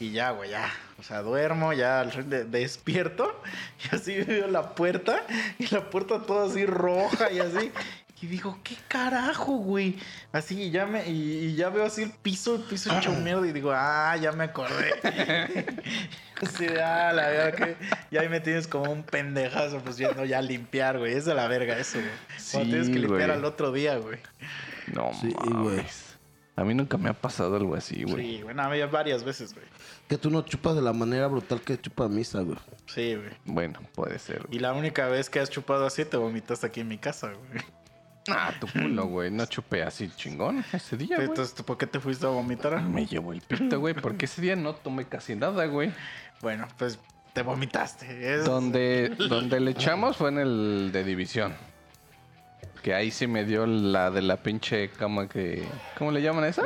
Y 0.00 0.12
ya, 0.12 0.30
güey, 0.30 0.50
ya. 0.50 0.70
O 0.98 1.02
sea, 1.02 1.22
duermo, 1.22 1.72
ya 1.72 2.00
al 2.00 2.12
frente- 2.12 2.44
despierto. 2.44 3.42
Y 3.92 3.94
así 3.96 4.20
veo 4.22 4.46
la 4.48 4.74
puerta. 4.74 5.22
Y 5.58 5.66
la 5.74 5.88
puerta 5.90 6.20
toda 6.22 6.46
así 6.50 6.64
roja 6.66 7.30
y 7.32 7.38
así. 7.40 7.72
Y 8.22 8.26
digo, 8.26 8.58
¿qué 8.62 8.76
carajo, 8.88 9.52
güey? 9.56 9.96
Así, 10.32 10.62
y 10.62 10.70
ya 10.70 10.86
me, 10.86 11.06
y, 11.10 11.46
y 11.48 11.54
ya 11.56 11.68
veo 11.68 11.84
así 11.84 12.02
el 12.04 12.10
piso, 12.10 12.54
el 12.54 12.62
piso 12.62 12.96
hecho 12.96 13.10
mierda. 13.22 13.46
Y 13.46 13.52
digo, 13.52 13.72
ah, 13.74 14.16
ya 14.16 14.32
me 14.32 14.44
acordé. 14.44 14.94
Así 16.42 16.66
de, 16.66 16.82
ah, 16.82 17.12
la 17.12 17.28
verga, 17.28 17.52
que. 17.56 17.76
Y 18.10 18.16
ahí 18.16 18.28
me 18.28 18.40
tienes 18.40 18.66
como 18.66 18.90
un 18.90 19.02
pendejazo, 19.02 19.78
pues 19.80 19.96
yendo 19.98 20.24
ya 20.24 20.38
a 20.38 20.42
limpiar, 20.42 20.98
güey. 20.98 21.14
Es 21.14 21.24
de 21.26 21.34
la 21.34 21.48
verga 21.48 21.78
eso, 21.78 21.98
güey. 21.98 22.10
Cuando 22.52 22.64
Sí, 22.64 22.70
tienes 22.70 22.88
que 22.88 22.98
limpiar 22.98 23.28
güey. 23.28 23.38
al 23.38 23.44
otro 23.44 23.72
día, 23.72 23.96
güey. 23.96 24.18
No 24.92 25.12
Sí, 25.20 25.32
güey. 25.32 25.76
mames. 25.76 26.10
A 26.56 26.62
mí 26.62 26.72
nunca 26.72 26.96
me 26.96 27.10
ha 27.10 27.14
pasado 27.14 27.56
algo 27.56 27.74
así, 27.74 28.04
güey. 28.04 28.36
Sí, 28.36 28.42
bueno, 28.44 28.62
había 28.62 28.86
varias 28.86 29.24
veces, 29.24 29.52
güey. 29.54 29.66
Que 30.08 30.16
tú 30.18 30.30
no 30.30 30.42
chupas 30.42 30.76
de 30.76 30.82
la 30.82 30.92
manera 30.92 31.26
brutal 31.26 31.60
que 31.60 31.80
chupa 31.80 32.08
misa, 32.08 32.42
güey. 32.42 32.58
Sí, 32.86 33.16
güey. 33.16 33.30
Bueno, 33.44 33.80
puede 33.94 34.18
ser. 34.20 34.44
güey. 34.46 34.56
Y 34.56 34.60
la 34.60 34.72
única 34.72 35.08
vez 35.08 35.28
que 35.28 35.40
has 35.40 35.50
chupado 35.50 35.84
así 35.84 36.04
te 36.04 36.16
vomitas 36.16 36.62
aquí 36.62 36.80
en 36.80 36.88
mi 36.88 36.98
casa, 36.98 37.32
güey. 37.32 37.62
Ah, 38.28 38.52
tu 38.60 38.68
culo, 38.68 39.06
güey. 39.06 39.30
No 39.32 39.44
chupé 39.46 39.82
así 39.82 40.08
chingón 40.16 40.64
ese 40.72 40.96
día, 40.96 41.16
güey. 41.16 41.28
Entonces, 41.28 41.54
¿tú 41.54 41.64
¿por 41.64 41.76
qué 41.76 41.86
te 41.88 41.98
fuiste 41.98 42.24
a 42.24 42.30
vomitar? 42.30 42.80
Me 42.82 43.04
llevó 43.04 43.32
el 43.32 43.40
pito, 43.40 43.80
güey, 43.80 43.92
porque 43.94 44.26
ese 44.26 44.40
día 44.40 44.54
no 44.54 44.74
tomé 44.76 45.06
casi 45.06 45.34
nada, 45.34 45.66
güey. 45.66 45.92
Bueno, 46.40 46.68
pues 46.78 46.98
te 47.32 47.42
vomitaste. 47.42 48.34
Es... 48.36 48.44
Donde, 48.44 49.08
donde 49.28 49.58
le 49.58 49.72
echamos 49.72 50.16
fue 50.16 50.28
en 50.30 50.38
el 50.38 50.90
de 50.92 51.02
división. 51.04 51.54
Que 52.84 52.94
ahí 52.94 53.10
sí 53.10 53.26
me 53.26 53.46
dio 53.46 53.66
la 53.66 54.10
de 54.10 54.20
la 54.20 54.36
pinche 54.36 54.90
cama 54.90 55.26
que... 55.26 55.66
¿Cómo 55.98 56.12
le 56.12 56.20
llaman 56.20 56.44
a 56.44 56.48
esa? 56.48 56.64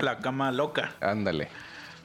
La 0.00 0.18
cama 0.18 0.50
loca. 0.50 0.92
Ándale. 1.00 1.48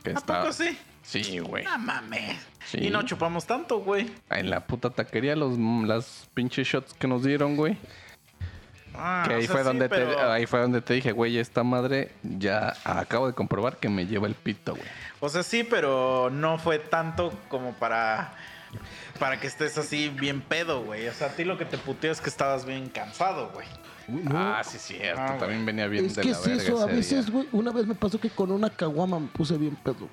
Que 0.03 0.11
¿A 0.11 0.13
está... 0.13 0.41
poco 0.41 0.53
sí? 0.53 0.77
Sí, 1.01 1.39
güey. 1.39 1.63
No 1.63 1.79
mames. 1.79 2.37
Sí. 2.63 2.77
Y 2.85 2.89
no 2.91 3.01
chupamos 3.01 3.47
tanto, 3.47 3.79
güey. 3.79 4.11
En 4.29 4.51
la 4.51 4.59
puta 4.67 4.91
taquería 4.91 5.35
los 5.35 5.57
las 5.57 6.29
pinches 6.35 6.67
shots 6.67 6.93
que 6.93 7.07
nos 7.07 7.23
dieron, 7.23 7.55
güey. 7.55 7.75
Ah, 8.93 9.23
que 9.27 9.33
ahí 9.33 9.47
sea, 9.47 9.53
fue 9.53 9.61
sí, 9.61 9.67
donde 9.67 9.89
pero- 9.89 10.15
te 10.15 10.21
ahí 10.21 10.45
fue 10.45 10.59
donde 10.59 10.81
te 10.81 10.93
dije, 10.93 11.13
güey, 11.13 11.39
esta 11.39 11.63
madre 11.63 12.11
ya 12.21 12.75
acabo 12.83 13.25
de 13.25 13.33
comprobar 13.33 13.77
que 13.77 13.89
me 13.89 14.05
lleva 14.05 14.27
el 14.27 14.35
pito, 14.35 14.73
güey. 14.75 14.87
O 15.21 15.29
sea, 15.29 15.41
sí, 15.41 15.63
pero 15.63 16.29
no 16.31 16.59
fue 16.59 16.77
tanto 16.77 17.33
como 17.49 17.73
para. 17.73 18.33
Para 19.17 19.39
que 19.39 19.47
estés 19.47 19.77
así 19.77 20.09
bien 20.09 20.41
pedo, 20.41 20.83
güey. 20.83 21.07
O 21.07 21.13
sea, 21.13 21.27
a 21.27 21.29
ti 21.31 21.43
lo 21.43 21.57
que 21.57 21.65
te 21.65 21.77
puteó 21.77 22.11
es 22.11 22.21
que 22.21 22.29
estabas 22.29 22.65
bien 22.65 22.89
cansado, 22.89 23.49
güey. 23.53 23.67
Ah, 24.33 24.61
sí, 24.63 24.77
cierto. 24.77 25.21
Ah. 25.21 25.37
También 25.37 25.65
venía 25.65 25.87
bien 25.87 26.05
Es 26.05 26.15
de 26.15 26.21
que 26.21 26.29
la 26.29 26.37
es 26.37 26.45
verga 26.45 26.63
eso, 26.63 26.81
a 26.81 26.85
veces, 26.85 27.29
güey, 27.29 27.47
una 27.51 27.71
vez 27.71 27.85
me 27.85 27.95
pasó 27.95 28.19
que 28.19 28.29
con 28.29 28.51
una 28.51 28.69
caguama 28.69 29.19
me 29.19 29.27
puse 29.27 29.57
bien 29.57 29.75
pedo. 29.75 29.97
güey. 29.99 30.09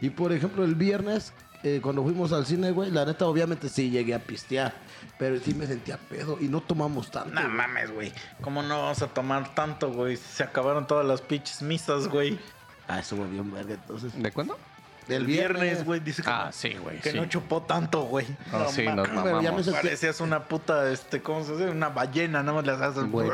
Y 0.00 0.10
por 0.10 0.32
ejemplo, 0.32 0.64
el 0.64 0.74
viernes, 0.74 1.32
eh, 1.62 1.80
cuando 1.82 2.02
fuimos 2.02 2.32
al 2.32 2.46
cine, 2.46 2.72
güey, 2.72 2.90
la 2.90 3.04
neta, 3.04 3.26
obviamente 3.26 3.68
sí 3.68 3.90
llegué 3.90 4.14
a 4.14 4.18
pistear, 4.18 4.74
pero 5.18 5.38
sí 5.38 5.54
me 5.54 5.66
sentía 5.66 5.98
pedo 5.98 6.38
y 6.40 6.48
no 6.48 6.60
tomamos 6.60 7.10
tanto. 7.10 7.30
No 7.40 7.48
mames, 7.48 7.92
güey. 7.92 8.12
¿Cómo 8.40 8.62
no 8.62 8.80
vamos 8.82 9.02
a 9.02 9.08
tomar 9.08 9.54
tanto, 9.54 9.92
güey? 9.92 10.16
Se 10.16 10.42
acabaron 10.42 10.86
todas 10.86 11.06
las 11.06 11.20
pinches 11.20 11.62
misas, 11.62 12.08
güey. 12.08 12.38
Ah, 12.88 13.00
eso 13.00 13.16
me 13.16 13.26
bien 13.26 13.52
verga, 13.52 13.74
entonces. 13.74 14.20
¿De 14.20 14.32
cuándo? 14.32 14.58
Del 15.08 15.22
El 15.22 15.26
viernes, 15.26 15.84
güey, 15.84 16.00
dice 16.00 16.22
que, 16.22 16.28
Ah, 16.30 16.50
sí, 16.52 16.74
güey. 16.74 17.00
que 17.00 17.12
sí. 17.12 17.16
no 17.16 17.24
chupó 17.26 17.62
tanto, 17.62 18.02
güey. 18.02 18.26
No, 18.52 18.68
sí, 18.68 18.84
nos 18.86 19.08
Pero 19.08 19.22
ya 19.24 19.24
me 19.24 19.32
mamamos. 19.32 19.66
sentí- 19.66 19.72
Parecías 19.82 20.20
una 20.20 20.44
puta, 20.44 20.90
este, 20.90 21.22
¿cómo 21.22 21.42
se 21.44 21.52
dice? 21.52 21.70
Una 21.70 21.88
ballena, 21.88 22.42
nada 22.42 22.52
más 22.62 22.66
le 22.66 22.72
haces. 22.84 23.10
Güey. 23.10 23.30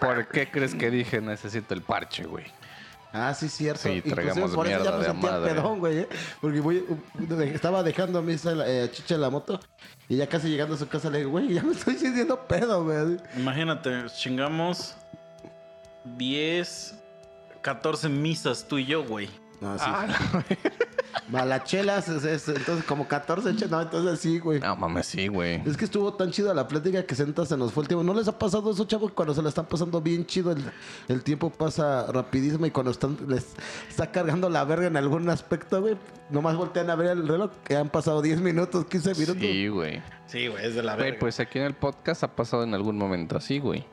¿Por 0.00 0.28
qué 0.28 0.50
crees 0.50 0.74
que 0.74 0.90
dije 0.90 1.20
necesito 1.20 1.72
el 1.74 1.82
parche, 1.82 2.24
güey? 2.24 2.44
Ah, 3.12 3.32
sí, 3.32 3.48
cierto. 3.48 3.82
Sí, 3.84 4.02
tragamos 4.02 4.54
por 4.54 4.66
eso 4.66 4.76
ya 4.76 4.82
mierda 4.82 4.98
me 4.98 5.04
de 5.04 5.10
sentía 5.10 5.30
madre. 5.30 5.54
pedón, 5.54 5.78
güey, 5.78 5.98
¿eh? 6.00 6.08
Porque 6.42 6.60
voy, 6.60 6.84
estaba 7.54 7.82
dejando 7.82 8.18
a 8.18 8.22
mi 8.22 8.34
hija, 8.34 8.50
eh, 8.66 8.90
chicha 8.92 9.14
en 9.14 9.22
la 9.22 9.30
moto 9.30 9.58
y 10.06 10.16
ya 10.18 10.26
casi 10.28 10.48
llegando 10.50 10.74
a 10.74 10.78
su 10.78 10.86
casa 10.86 11.08
le 11.08 11.18
digo, 11.18 11.30
güey, 11.30 11.54
ya 11.54 11.62
me 11.62 11.72
estoy 11.72 11.94
sintiendo 11.96 12.38
pedo, 12.46 12.84
güey. 12.84 13.16
Imagínate, 13.38 14.04
chingamos 14.14 14.94
10, 16.04 16.94
14 17.62 18.08
misas 18.10 18.66
tú 18.68 18.76
y 18.78 18.84
yo, 18.86 19.04
güey. 19.04 19.30
No, 19.60 19.78
sí. 19.78 19.84
Ah, 19.86 20.06
Malachelas, 21.30 22.08
es, 22.08 22.24
es- 22.24 22.48
entonces 22.48 22.84
como 22.84 23.08
14, 23.08 23.50
echa- 23.50 23.66
no, 23.68 23.80
entonces 23.80 24.20
sí, 24.20 24.38
güey. 24.38 24.60
no 24.60 24.76
mames, 24.76 25.06
sí, 25.06 25.28
güey. 25.28 25.62
Es 25.66 25.76
que 25.76 25.84
estuvo 25.86 26.12
tan 26.14 26.30
chida 26.30 26.54
la 26.54 26.68
plática 26.68 27.04
que 27.04 27.14
se 27.14 27.26
neta 27.26 27.44
se 27.46 27.56
nos 27.56 27.72
fue 27.72 27.82
el 27.82 27.88
tiempo. 27.88 28.04
¿No 28.04 28.14
les 28.14 28.28
ha 28.28 28.38
pasado 28.38 28.70
eso, 28.70 28.84
chavos? 28.84 29.12
Cuando 29.12 29.34
se 29.34 29.42
la 29.42 29.48
están 29.48 29.66
pasando 29.66 30.00
bien 30.00 30.26
chido, 30.26 30.52
el, 30.52 30.62
el 31.08 31.22
tiempo 31.22 31.50
pasa 31.50 32.06
rapidísimo 32.12 32.66
y 32.66 32.70
cuando 32.70 32.90
están, 32.92 33.16
les 33.28 33.54
está 33.88 34.12
cargando 34.12 34.48
la 34.50 34.64
verga 34.64 34.86
en 34.86 34.96
algún 34.96 35.28
aspecto, 35.30 35.80
güey, 35.80 35.96
nomás 36.30 36.54
voltean 36.56 36.90
a 36.90 36.94
ver 36.94 37.10
el 37.10 37.26
reloj 37.26 37.50
que 37.64 37.76
han 37.76 37.88
pasado 37.88 38.22
10 38.22 38.40
minutos, 38.40 38.84
15 38.86 39.14
minutos. 39.14 39.36
Sí, 39.40 39.68
güey. 39.68 40.02
Sí, 40.26 40.46
güey, 40.48 40.64
es 40.66 40.74
de 40.74 40.82
la 40.82 40.94
Güey, 40.94 41.06
verga. 41.06 41.20
pues 41.20 41.40
aquí 41.40 41.58
en 41.58 41.64
el 41.64 41.74
podcast 41.74 42.22
ha 42.24 42.36
pasado 42.36 42.62
en 42.62 42.74
algún 42.74 42.98
momento 42.98 43.36
así, 43.36 43.58
güey. 43.58 43.84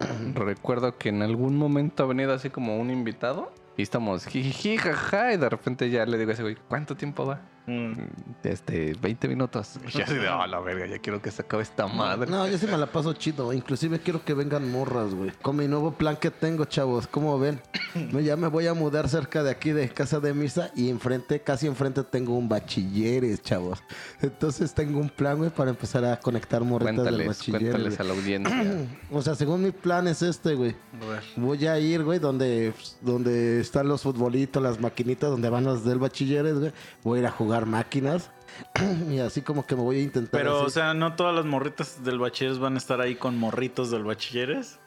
Recuerdo 0.34 0.98
que 0.98 1.08
en 1.10 1.22
algún 1.22 1.56
momento 1.56 2.02
ha 2.02 2.06
venido 2.06 2.32
así 2.34 2.50
como 2.50 2.76
un 2.78 2.90
invitado 2.90 3.52
y 3.76 3.82
estamos 3.82 4.26
jaja, 4.26 5.32
y 5.32 5.36
de 5.36 5.48
repente 5.48 5.90
ya 5.90 6.06
le 6.06 6.18
digo 6.18 6.30
a 6.30 6.34
ese 6.34 6.42
güey, 6.42 6.56
¿cuánto 6.68 6.96
tiempo 6.96 7.26
va? 7.26 7.40
Mm. 7.66 7.92
Este, 8.42 8.94
20 9.00 9.28
minutos. 9.28 9.78
Y 9.88 9.98
yo 9.98 10.04
así 10.04 10.14
de, 10.14 10.28
oh, 10.28 10.46
la 10.46 10.60
verga, 10.60 10.86
ya 10.86 10.98
quiero 10.98 11.20
que 11.22 11.30
se 11.30 11.42
acabe 11.42 11.62
esta 11.62 11.86
madre. 11.86 12.30
No, 12.30 12.46
yo 12.48 12.58
sí 12.58 12.66
me 12.66 12.76
la 12.76 12.86
paso 12.86 13.12
chido. 13.14 13.52
Inclusive 13.52 13.98
quiero 14.00 14.24
que 14.24 14.34
vengan 14.34 14.70
morras, 14.70 15.14
güey. 15.14 15.30
Con 15.42 15.56
mi 15.56 15.66
nuevo 15.68 15.92
plan 15.92 16.16
que 16.16 16.30
tengo, 16.30 16.64
chavos. 16.64 17.06
¿Cómo 17.06 17.38
ven? 17.38 17.60
Ya 18.24 18.36
me 18.36 18.48
voy 18.48 18.66
a 18.66 18.74
mudar 18.74 19.08
cerca 19.08 19.42
de 19.42 19.50
aquí 19.50 19.70
de 19.70 19.88
casa 19.88 20.18
de 20.18 20.34
misa 20.34 20.70
y 20.74 20.88
enfrente, 20.90 21.40
casi 21.40 21.66
enfrente 21.66 22.02
tengo 22.02 22.36
un 22.36 22.48
bachilleres, 22.48 23.40
chavos. 23.42 23.82
Entonces 24.20 24.74
tengo 24.74 24.98
un 24.98 25.08
plan, 25.08 25.38
güey, 25.38 25.50
para 25.50 25.70
empezar 25.70 26.04
a 26.04 26.18
conectar 26.18 26.62
morritas 26.62 27.04
del 27.04 27.14
Cuéntales, 27.14 27.26
bachilleres. 27.38 27.70
cuéntales 27.70 28.00
a 28.00 28.02
güey. 28.02 28.08
la 28.08 28.20
audiencia. 28.20 28.88
O 29.12 29.22
sea, 29.22 29.34
según 29.36 29.62
mi 29.62 29.70
plan 29.70 30.08
es 30.08 30.22
este, 30.22 30.54
güey. 30.54 30.74
A 31.02 31.06
ver. 31.06 31.22
Voy 31.36 31.66
a 31.66 31.78
ir, 31.78 32.02
güey, 32.02 32.18
donde, 32.18 32.72
donde 33.00 33.60
están 33.60 33.86
los 33.86 34.02
futbolitos, 34.02 34.60
las 34.62 34.80
maquinitas, 34.80 35.30
donde 35.30 35.48
van 35.48 35.64
los 35.64 35.84
del 35.84 35.98
bachilleres, 35.98 36.58
güey. 36.58 36.72
Voy 37.04 37.18
a 37.18 37.22
ir 37.22 37.26
a 37.28 37.30
jugar 37.30 37.53
máquinas. 37.60 38.30
y 39.10 39.18
así 39.18 39.42
como 39.42 39.66
que 39.66 39.74
me 39.74 39.82
voy 39.82 39.98
a 39.98 40.02
intentar. 40.02 40.40
Pero, 40.40 40.58
así. 40.58 40.66
o 40.66 40.70
sea, 40.70 40.94
no 40.94 41.16
todas 41.16 41.34
las 41.34 41.44
morritas 41.44 42.04
del 42.04 42.18
bachilleres 42.18 42.58
van 42.58 42.74
a 42.74 42.78
estar 42.78 43.00
ahí 43.00 43.16
con 43.16 43.38
morritos 43.38 43.90
del 43.90 44.04
bachilleres. 44.04 44.78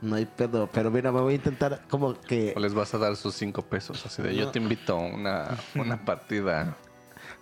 No 0.00 0.16
hay 0.16 0.26
pedo. 0.26 0.68
Pero 0.72 0.90
mira, 0.90 1.12
me 1.12 1.20
voy 1.20 1.34
a 1.34 1.36
intentar 1.36 1.82
como 1.88 2.20
que. 2.20 2.52
O 2.56 2.60
les 2.60 2.74
vas 2.74 2.92
a 2.94 2.98
dar 2.98 3.16
sus 3.16 3.34
5 3.34 3.62
pesos. 3.62 4.04
Así 4.04 4.22
de, 4.22 4.34
yo 4.34 4.50
te 4.50 4.58
invito 4.58 4.96
a 4.96 5.00
una, 5.00 5.58
una 5.74 6.04
partida. 6.04 6.76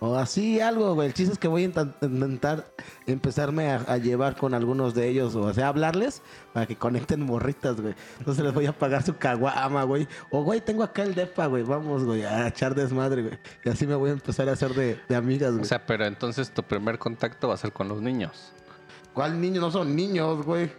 O 0.03 0.15
así 0.15 0.59
algo, 0.59 0.95
güey. 0.95 1.09
El 1.09 1.13
chiste 1.13 1.33
es 1.33 1.37
que 1.37 1.47
voy 1.47 1.61
a 1.61 1.65
intentar 1.65 2.73
empezarme 3.05 3.69
a, 3.69 3.75
a 3.87 3.97
llevar 3.97 4.35
con 4.35 4.55
algunos 4.55 4.95
de 4.95 5.07
ellos. 5.07 5.35
O 5.35 5.53
sea, 5.53 5.67
hablarles 5.67 6.23
para 6.53 6.65
que 6.65 6.75
conecten 6.75 7.21
morritas, 7.21 7.79
güey. 7.79 7.93
Entonces 8.17 8.43
les 8.43 8.51
voy 8.51 8.65
a 8.65 8.73
pagar 8.73 9.03
su 9.03 9.15
caguama, 9.17 9.83
güey. 9.83 10.07
O, 10.31 10.41
güey, 10.43 10.59
tengo 10.59 10.81
acá 10.81 11.03
el 11.03 11.13
depa, 11.13 11.45
güey. 11.45 11.61
Vamos, 11.61 12.03
güey, 12.03 12.23
a 12.23 12.47
echar 12.47 12.73
desmadre, 12.73 13.21
güey. 13.21 13.39
Y 13.63 13.69
así 13.69 13.85
me 13.85 13.93
voy 13.93 14.09
a 14.09 14.13
empezar 14.13 14.49
a 14.49 14.53
hacer 14.53 14.73
de, 14.73 14.99
de 15.07 15.15
amigas, 15.15 15.51
güey. 15.51 15.61
O 15.61 15.65
sea, 15.65 15.85
pero 15.85 16.03
entonces 16.07 16.51
tu 16.51 16.63
primer 16.63 16.97
contacto 16.97 17.49
va 17.49 17.53
a 17.53 17.57
ser 17.57 17.71
con 17.71 17.87
los 17.87 18.01
niños. 18.01 18.53
¿Cuál 19.13 19.39
niño? 19.39 19.61
No 19.61 19.69
son 19.69 19.95
niños, 19.95 20.43
güey. 20.43 20.71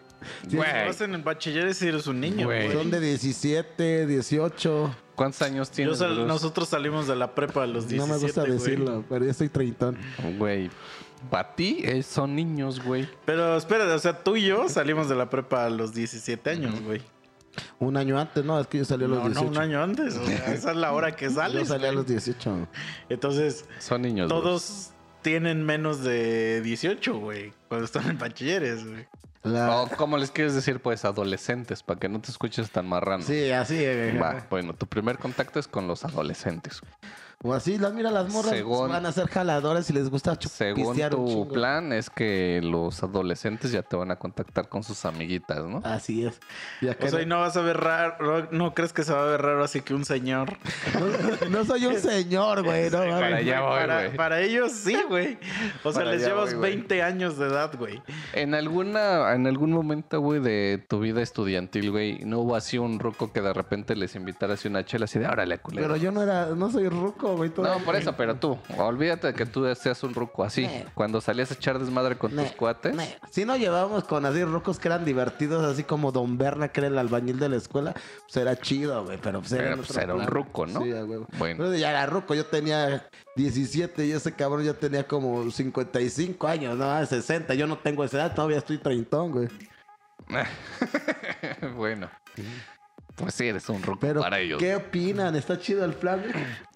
Si 0.49 0.57
vas 0.57 1.01
en 1.01 1.15
el 1.15 1.23
bachilleres 1.23 1.79
si 1.79 1.89
eres 1.89 2.07
un 2.07 2.21
niño, 2.21 2.47
Güey. 2.47 2.73
Son 2.73 2.91
de 2.91 3.01
17, 3.01 4.07
18. 4.07 4.97
¿Cuántos 5.15 5.43
años 5.43 5.69
Yo 5.71 5.75
tienes? 5.75 5.99
sal- 5.99 6.15
Bruce? 6.15 6.27
nosotros 6.29 6.69
salimos 6.69 7.07
de 7.07 7.17
la 7.17 7.35
prepa 7.35 7.65
a 7.65 7.67
los 7.67 7.87
17, 7.89 7.97
no 7.99 8.07
me 8.15 8.21
gusta 8.21 8.41
güey. 8.43 8.53
decirlo, 8.53 9.05
pero 9.09 9.25
yo 9.25 9.31
estoy 9.31 9.49
treintón. 9.49 9.99
Güey, 10.39 10.71
para 11.31 11.55
ti 11.55 11.81
eh, 11.85 12.03
son 12.03 12.35
niños, 12.35 12.83
güey. 12.83 13.09
Pero 13.25 13.57
espérate, 13.57 13.93
o 13.93 13.99
sea, 13.99 14.19
tú 14.25 14.37
y 14.37 14.47
yo 14.47 14.69
salimos 14.69 15.09
de 15.09 15.15
la 15.15 15.29
prepa 15.31 15.67
a 15.67 15.71
los 15.71 15.93
17 15.95 16.49
años, 16.51 16.81
güey. 16.83 17.03
Un 17.79 17.99
año 17.99 18.19
antes, 18.19 18.43
no, 18.45 18.59
es 18.59 18.67
que 18.67 18.79
yo 18.79 18.85
salí 18.87 19.05
a 19.05 19.09
los 19.09 19.19
No, 19.19 19.25
no, 19.25 19.31
18. 19.35 19.51
un 19.51 19.59
año 19.59 19.83
antes. 19.83 20.17
o 20.17 20.25
sea, 20.25 20.55
esa 20.55 20.71
es 20.71 20.77
la 20.77 20.93
hora 20.93 21.15
que 21.15 21.27
Yo 21.27 21.33
sales. 21.33 21.69
salí 21.69 21.85
a 21.87 21.93
los 21.93 22.07
18. 22.07 22.67
Entonces, 23.11 23.67
Son 23.79 24.01
niños. 24.01 24.29
Bruce. 24.29 24.43
todos 24.43 24.91
tienen 25.21 25.63
menos 25.65 26.03
de 26.03 26.63
18, 26.63 27.19
güey. 27.19 27.53
Cuando 27.69 27.85
están 27.85 28.09
en 28.09 28.19
bachilleres, 28.19 28.87
güey. 28.89 29.07
La- 29.43 29.83
O, 29.83 29.89
¿Cómo 29.97 30.19
les 30.19 30.31
quieres 30.31 30.55
decir? 30.55 30.81
Pues 30.81 31.05
adolescentes, 31.05 31.83
para 31.83 31.99
que 31.99 32.09
no 32.09 32.21
te 32.21 32.31
escuches 32.31 32.71
tan 32.71 32.89
marrano. 32.89 33.25
Sí, 33.25 33.51
así. 33.51 33.77
eh, 33.79 34.17
Va, 34.23 34.47
bueno, 34.51 34.75
tu 34.75 34.87
primer 34.87 35.19
contacto 35.19 35.59
es 35.59 35.67
con 35.67 35.89
los 35.89 36.05
adolescentes. 36.05 36.81
O 37.45 37.53
así, 37.55 37.77
las 37.77 37.93
mira, 37.93 38.11
las 38.13 38.29
morras 38.33 38.53
Según- 38.53 38.89
van 38.89 39.05
a 39.05 39.11
ser 39.13 39.27
jaladoras 39.29 39.91
y 39.91 39.93
les 39.93 40.09
gusta 40.09 40.37
Según 40.41 40.97
un 41.01 41.11
tu 41.11 41.49
plan, 41.53 41.93
es 41.93 42.09
que 42.09 42.61
los 42.63 43.03
adolescentes 43.03 43.73
ya 43.73 43.83
te 43.83 43.97
van 43.97 44.11
a 44.13 44.17
contactar 44.17 44.69
con 44.69 44.85
sus 44.85 45.05
amiguitas, 45.05 45.65
¿no? 45.65 45.81
Así 45.85 46.25
es. 46.25 46.39
Y 46.81 46.89
acá 46.89 47.07
O 47.07 47.09
sea, 47.09 47.23
y 47.23 47.27
no 47.27 47.41
vas 47.41 47.57
a 47.57 47.61
ver 47.63 47.79
raro, 47.79 48.47
no 48.53 48.75
crees 48.75 48.93
que 48.93 49.03
se 49.03 49.13
va 49.13 49.23
a 49.23 49.27
ver 49.27 49.43
raro 49.43 49.65
así 49.65 49.81
que 49.81 49.93
un 49.93 50.05
señor. 50.05 50.57
no, 51.43 51.49
no 51.51 51.65
soy 51.65 51.87
un 51.87 51.97
señor, 51.99 52.63
güey. 52.63 52.85
No, 52.91 52.99
Para 52.99 53.11
mames. 53.11 53.35
allá 53.35 53.61
voy, 53.61 53.71
para, 53.81 54.05
güey. 54.05 54.17
para 54.17 54.41
ellos 54.41 54.73
sí, 54.73 54.97
güey. 55.09 55.39
O 55.83 55.91
sea, 55.93 56.03
Para 56.03 56.13
les 56.17 56.23
llevas 56.25 56.51
voy, 56.51 56.59
güey. 56.61 56.71
20 56.77 57.03
años 57.03 57.39
de 57.39 57.47
edad, 57.49 57.73
güey. 57.77 58.01
En 58.35 58.55
alguna, 58.55 59.33
en 59.35 59.47
algún 59.49 59.73
momento, 59.73 60.21
güey, 60.21 60.41
de 60.41 60.85
tu 60.89 61.01
vida 61.01 61.21
estudiantil, 61.23 61.91
güey, 61.91 62.21
no 62.25 62.39
hubo 62.41 62.55
así 62.55 62.79
un 62.79 63.01
ruco 63.01 63.33
que 63.33 63.41
de 63.41 63.53
repente 63.53 63.97
les 63.97 64.15
invitara 64.15 64.55
así 64.55 64.69
una 64.69 64.85
chela 64.85 65.07
así 65.07 65.19
de 65.19 65.27
órale, 65.27 65.59
culero. 65.59 65.89
Pero 65.89 65.97
yo 65.97 66.13
no 66.13 66.23
era, 66.23 66.47
no 66.47 66.71
soy 66.71 66.89
ruco, 66.89 67.32
güey. 67.37 67.53
No, 67.57 67.79
por 67.85 67.97
eso, 67.97 68.15
pero 68.17 68.37
tú, 68.37 68.59
olvídate 68.79 69.29
de 69.29 69.35
que 69.35 69.47
tú 69.47 69.73
seas 69.75 70.03
un 70.03 70.15
ruco 70.15 70.45
así. 70.45 70.69
Cuando 70.95 71.21
salías 71.21 71.51
a 71.51 71.55
echar 71.55 71.79
desmadre 71.79 72.17
con 72.17 72.35
tus 72.35 72.53
cuates. 72.53 72.95
Sí 73.31 73.45
nos 73.45 73.59
llevábamos 73.59 74.05
con 74.05 74.27
así 74.27 74.45
rucos 74.45 74.79
que 74.79 74.89
eran 74.89 75.05
divertidos, 75.05 75.65
así 75.65 75.85
como 75.85 76.13
Don 76.13 76.39
Berna, 76.39 76.69
que 76.69 76.81
era 76.81 76.89
el 76.89 76.99
albañil 76.99 77.39
de 77.39 77.49
la 77.49 77.57
escuela. 77.57 77.93
Pues 77.93 78.37
era 78.37 78.57
chido, 78.57 79.05
güey, 79.05 79.19
pero 79.19 79.41
pues 79.41 79.53
era, 79.53 79.71
Pero, 79.71 79.77
pues, 79.83 79.97
era 79.97 80.15
un 80.15 80.27
ruco, 80.27 80.67
¿no? 80.67 80.83
Sí. 80.83 80.93
Bueno. 81.39 81.57
Pero 81.59 81.75
ya 81.75 81.91
era 81.91 82.07
ruco, 82.07 82.35
yo 82.35 82.47
tenía 82.47 83.09
17 83.37 84.07
y 84.07 84.13
ese 84.13 84.33
cabrón 84.33 84.65
ya 84.65 84.75
tenía 84.75 85.07
como 85.07 85.51
55 85.51 86.47
años, 86.47 86.77
no, 86.77 87.05
60. 87.05 87.55
Yo 87.55 87.67
no 87.67 87.79
tengo 87.79 88.05
esa 88.05 88.19
edad, 88.19 88.35
todavía 88.35 88.59
estoy 88.59 88.79
treintón, 88.79 89.33
güey. 89.33 89.49
bueno. 91.77 92.11
Pues 93.17 93.35
sí, 93.35 93.47
eres 93.47 93.69
un 93.69 93.83
ruco 93.83 94.01
Pero, 94.01 94.21
para 94.21 94.41
ellos. 94.41 94.59
¿qué 94.59 94.75
opinan? 94.75 95.37
¿Está 95.37 95.59
chido 95.59 95.85
el 95.85 95.93
plan? 95.93 96.23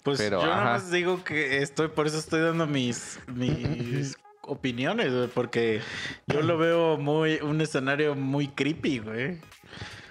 Pues 0.03 0.19
Pero, 0.19 0.39
yo 0.41 0.47
nada 0.47 0.61
ajá. 0.61 0.71
más 0.73 0.91
digo 0.91 1.23
que 1.23 1.61
estoy, 1.61 1.89
por 1.89 2.07
eso 2.07 2.17
estoy 2.19 2.41
dando 2.41 2.67
mis, 2.67 3.19
mis 3.27 4.15
opiniones, 4.41 5.13
güey, 5.13 5.27
porque 5.27 5.81
yo 6.27 6.41
lo 6.41 6.57
veo 6.57 6.97
muy, 6.97 7.35
un 7.41 7.59
escenario 7.61 8.15
muy 8.15 8.47
creepy, 8.47 8.99
güey. 8.99 9.39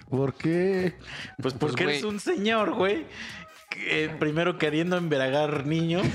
¿Por 0.09 0.35
qué? 0.35 0.95
Pues 1.41 1.53
porque 1.53 1.83
güey. 1.83 1.95
eres 1.95 2.05
un 2.05 2.19
señor, 2.19 2.73
güey. 2.75 3.05
Eh, 3.85 4.15
primero 4.19 4.57
queriendo 4.57 4.97
embriagar 4.97 5.65
niños 5.65 6.05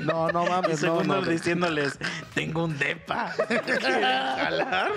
No, 0.00 0.28
no 0.32 0.44
y 0.46 0.48
mames, 0.48 0.70
no, 0.70 0.76
segundo 0.76 1.20
no. 1.20 1.26
diciéndoles, 1.30 1.98
tengo 2.34 2.64
un 2.64 2.78
depa. 2.78 3.32
¿Quieren 3.48 3.80
jalar? 4.02 4.92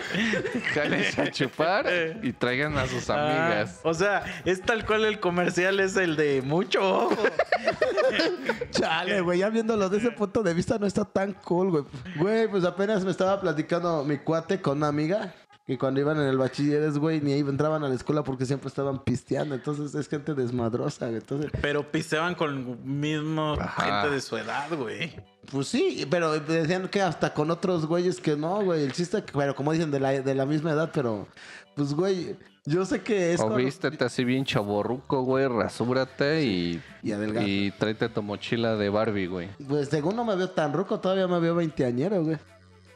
Jales 0.74 1.20
a 1.20 1.32
chupar 1.32 1.86
y 2.22 2.34
traigan 2.34 2.78
a 2.78 2.88
sus 2.88 3.10
amigas. 3.10 3.80
Ah, 3.84 3.90
o 3.90 3.94
sea, 3.94 4.24
es 4.46 4.62
tal 4.62 4.86
cual 4.86 5.06
el 5.06 5.20
comercial 5.20 5.80
es 5.80 5.96
el 5.98 6.16
de 6.16 6.42
mucho 6.42 6.82
ojo. 7.08 7.24
Chale, 8.72 9.22
güey, 9.22 9.40
ya 9.40 9.50
viéndolo 9.50 9.90
desde 9.90 10.08
ese 10.08 10.16
punto 10.18 10.44
de 10.44 10.54
vista 10.54 10.78
no 10.80 10.86
está 10.86 11.06
tan 11.06 11.34
cool, 11.34 11.70
güey. 11.72 11.84
Güey, 12.18 12.48
pues 12.48 12.64
apenas 12.64 13.04
me 13.04 13.12
estaba 13.12 13.40
platicando 13.40 14.04
mi 14.04 14.18
cuate 14.18 14.62
con 14.62 14.78
una 14.78 14.88
amiga. 14.88 15.34
Y 15.68 15.78
cuando 15.78 16.02
iban 16.02 16.18
en 16.20 16.28
el 16.28 16.38
bachilleres, 16.38 16.98
güey, 16.98 17.22
ni 17.22 17.34
ahí 17.34 17.40
entraban 17.42 17.84
a 17.84 17.88
la 17.88 17.96
escuela 17.96 18.24
porque 18.24 18.46
siempre 18.46 18.68
estaban 18.68 19.04
pisteando. 19.04 19.56
Entonces 19.56 19.94
es 19.96 20.10
gente 20.10 20.34
desmadrosa, 20.34 21.06
güey. 21.06 21.20
Entonces, 21.20 21.52
Pero 21.62 21.90
pisteaban 21.90 22.36
con 22.36 22.84
mismo 22.84 23.54
Ajá. 23.60 24.02
gente 24.02 24.16
de 24.16 24.22
su 24.22 24.36
edad, 24.38 24.68
güey. 24.76 25.16
pues 25.52 25.68
sí, 25.68 26.06
pero 26.10 26.40
decían 26.40 26.88
que 26.90 27.02
hasta 27.02 27.34
con 27.34 27.52
otros 27.52 27.86
güeyes 27.86 28.20
que 28.20 28.36
no, 28.36 28.64
güey. 28.64 28.84
El 28.84 28.92
chiste, 28.92 29.24
que- 29.24 29.32
pero 29.34 29.56
como 29.56 29.72
dicen, 29.72 29.92
de 29.92 30.00
la, 30.00 30.12
de 30.12 30.36
la 30.36 30.46
misma 30.46 30.72
edad, 30.72 30.92
pero 30.94 31.28
pues, 31.76 31.94
güey, 31.94 32.36
yo 32.66 32.84
sé 32.86 33.02
que 33.02 33.34
es. 33.34 33.40
O 33.40 33.48
con- 33.48 33.58
vístete 33.58 34.04
así 34.04 34.24
bien 34.26 34.44
chaborruco, 34.46 35.22
güey, 35.24 35.48
rasúrate 35.48 36.44
y, 36.44 36.82
Y 37.04 37.12
adelgaza. 37.12 37.48
y 37.48 37.72
tráete 37.72 38.10
tu 38.10 38.22
mochila 38.22 38.76
de 38.76 38.90
Barbie, 38.90 39.28
güey. 39.28 39.50
Pues 39.68 39.90
según 39.90 40.16
no 40.16 40.26
me 40.26 40.36
veo 40.36 40.50
tan 40.50 40.74
ruco, 40.74 41.00
todavía 41.00 41.28
me 41.28 41.40
veo 41.40 41.56
veinteañero, 41.56 42.24
güey. 42.24 42.38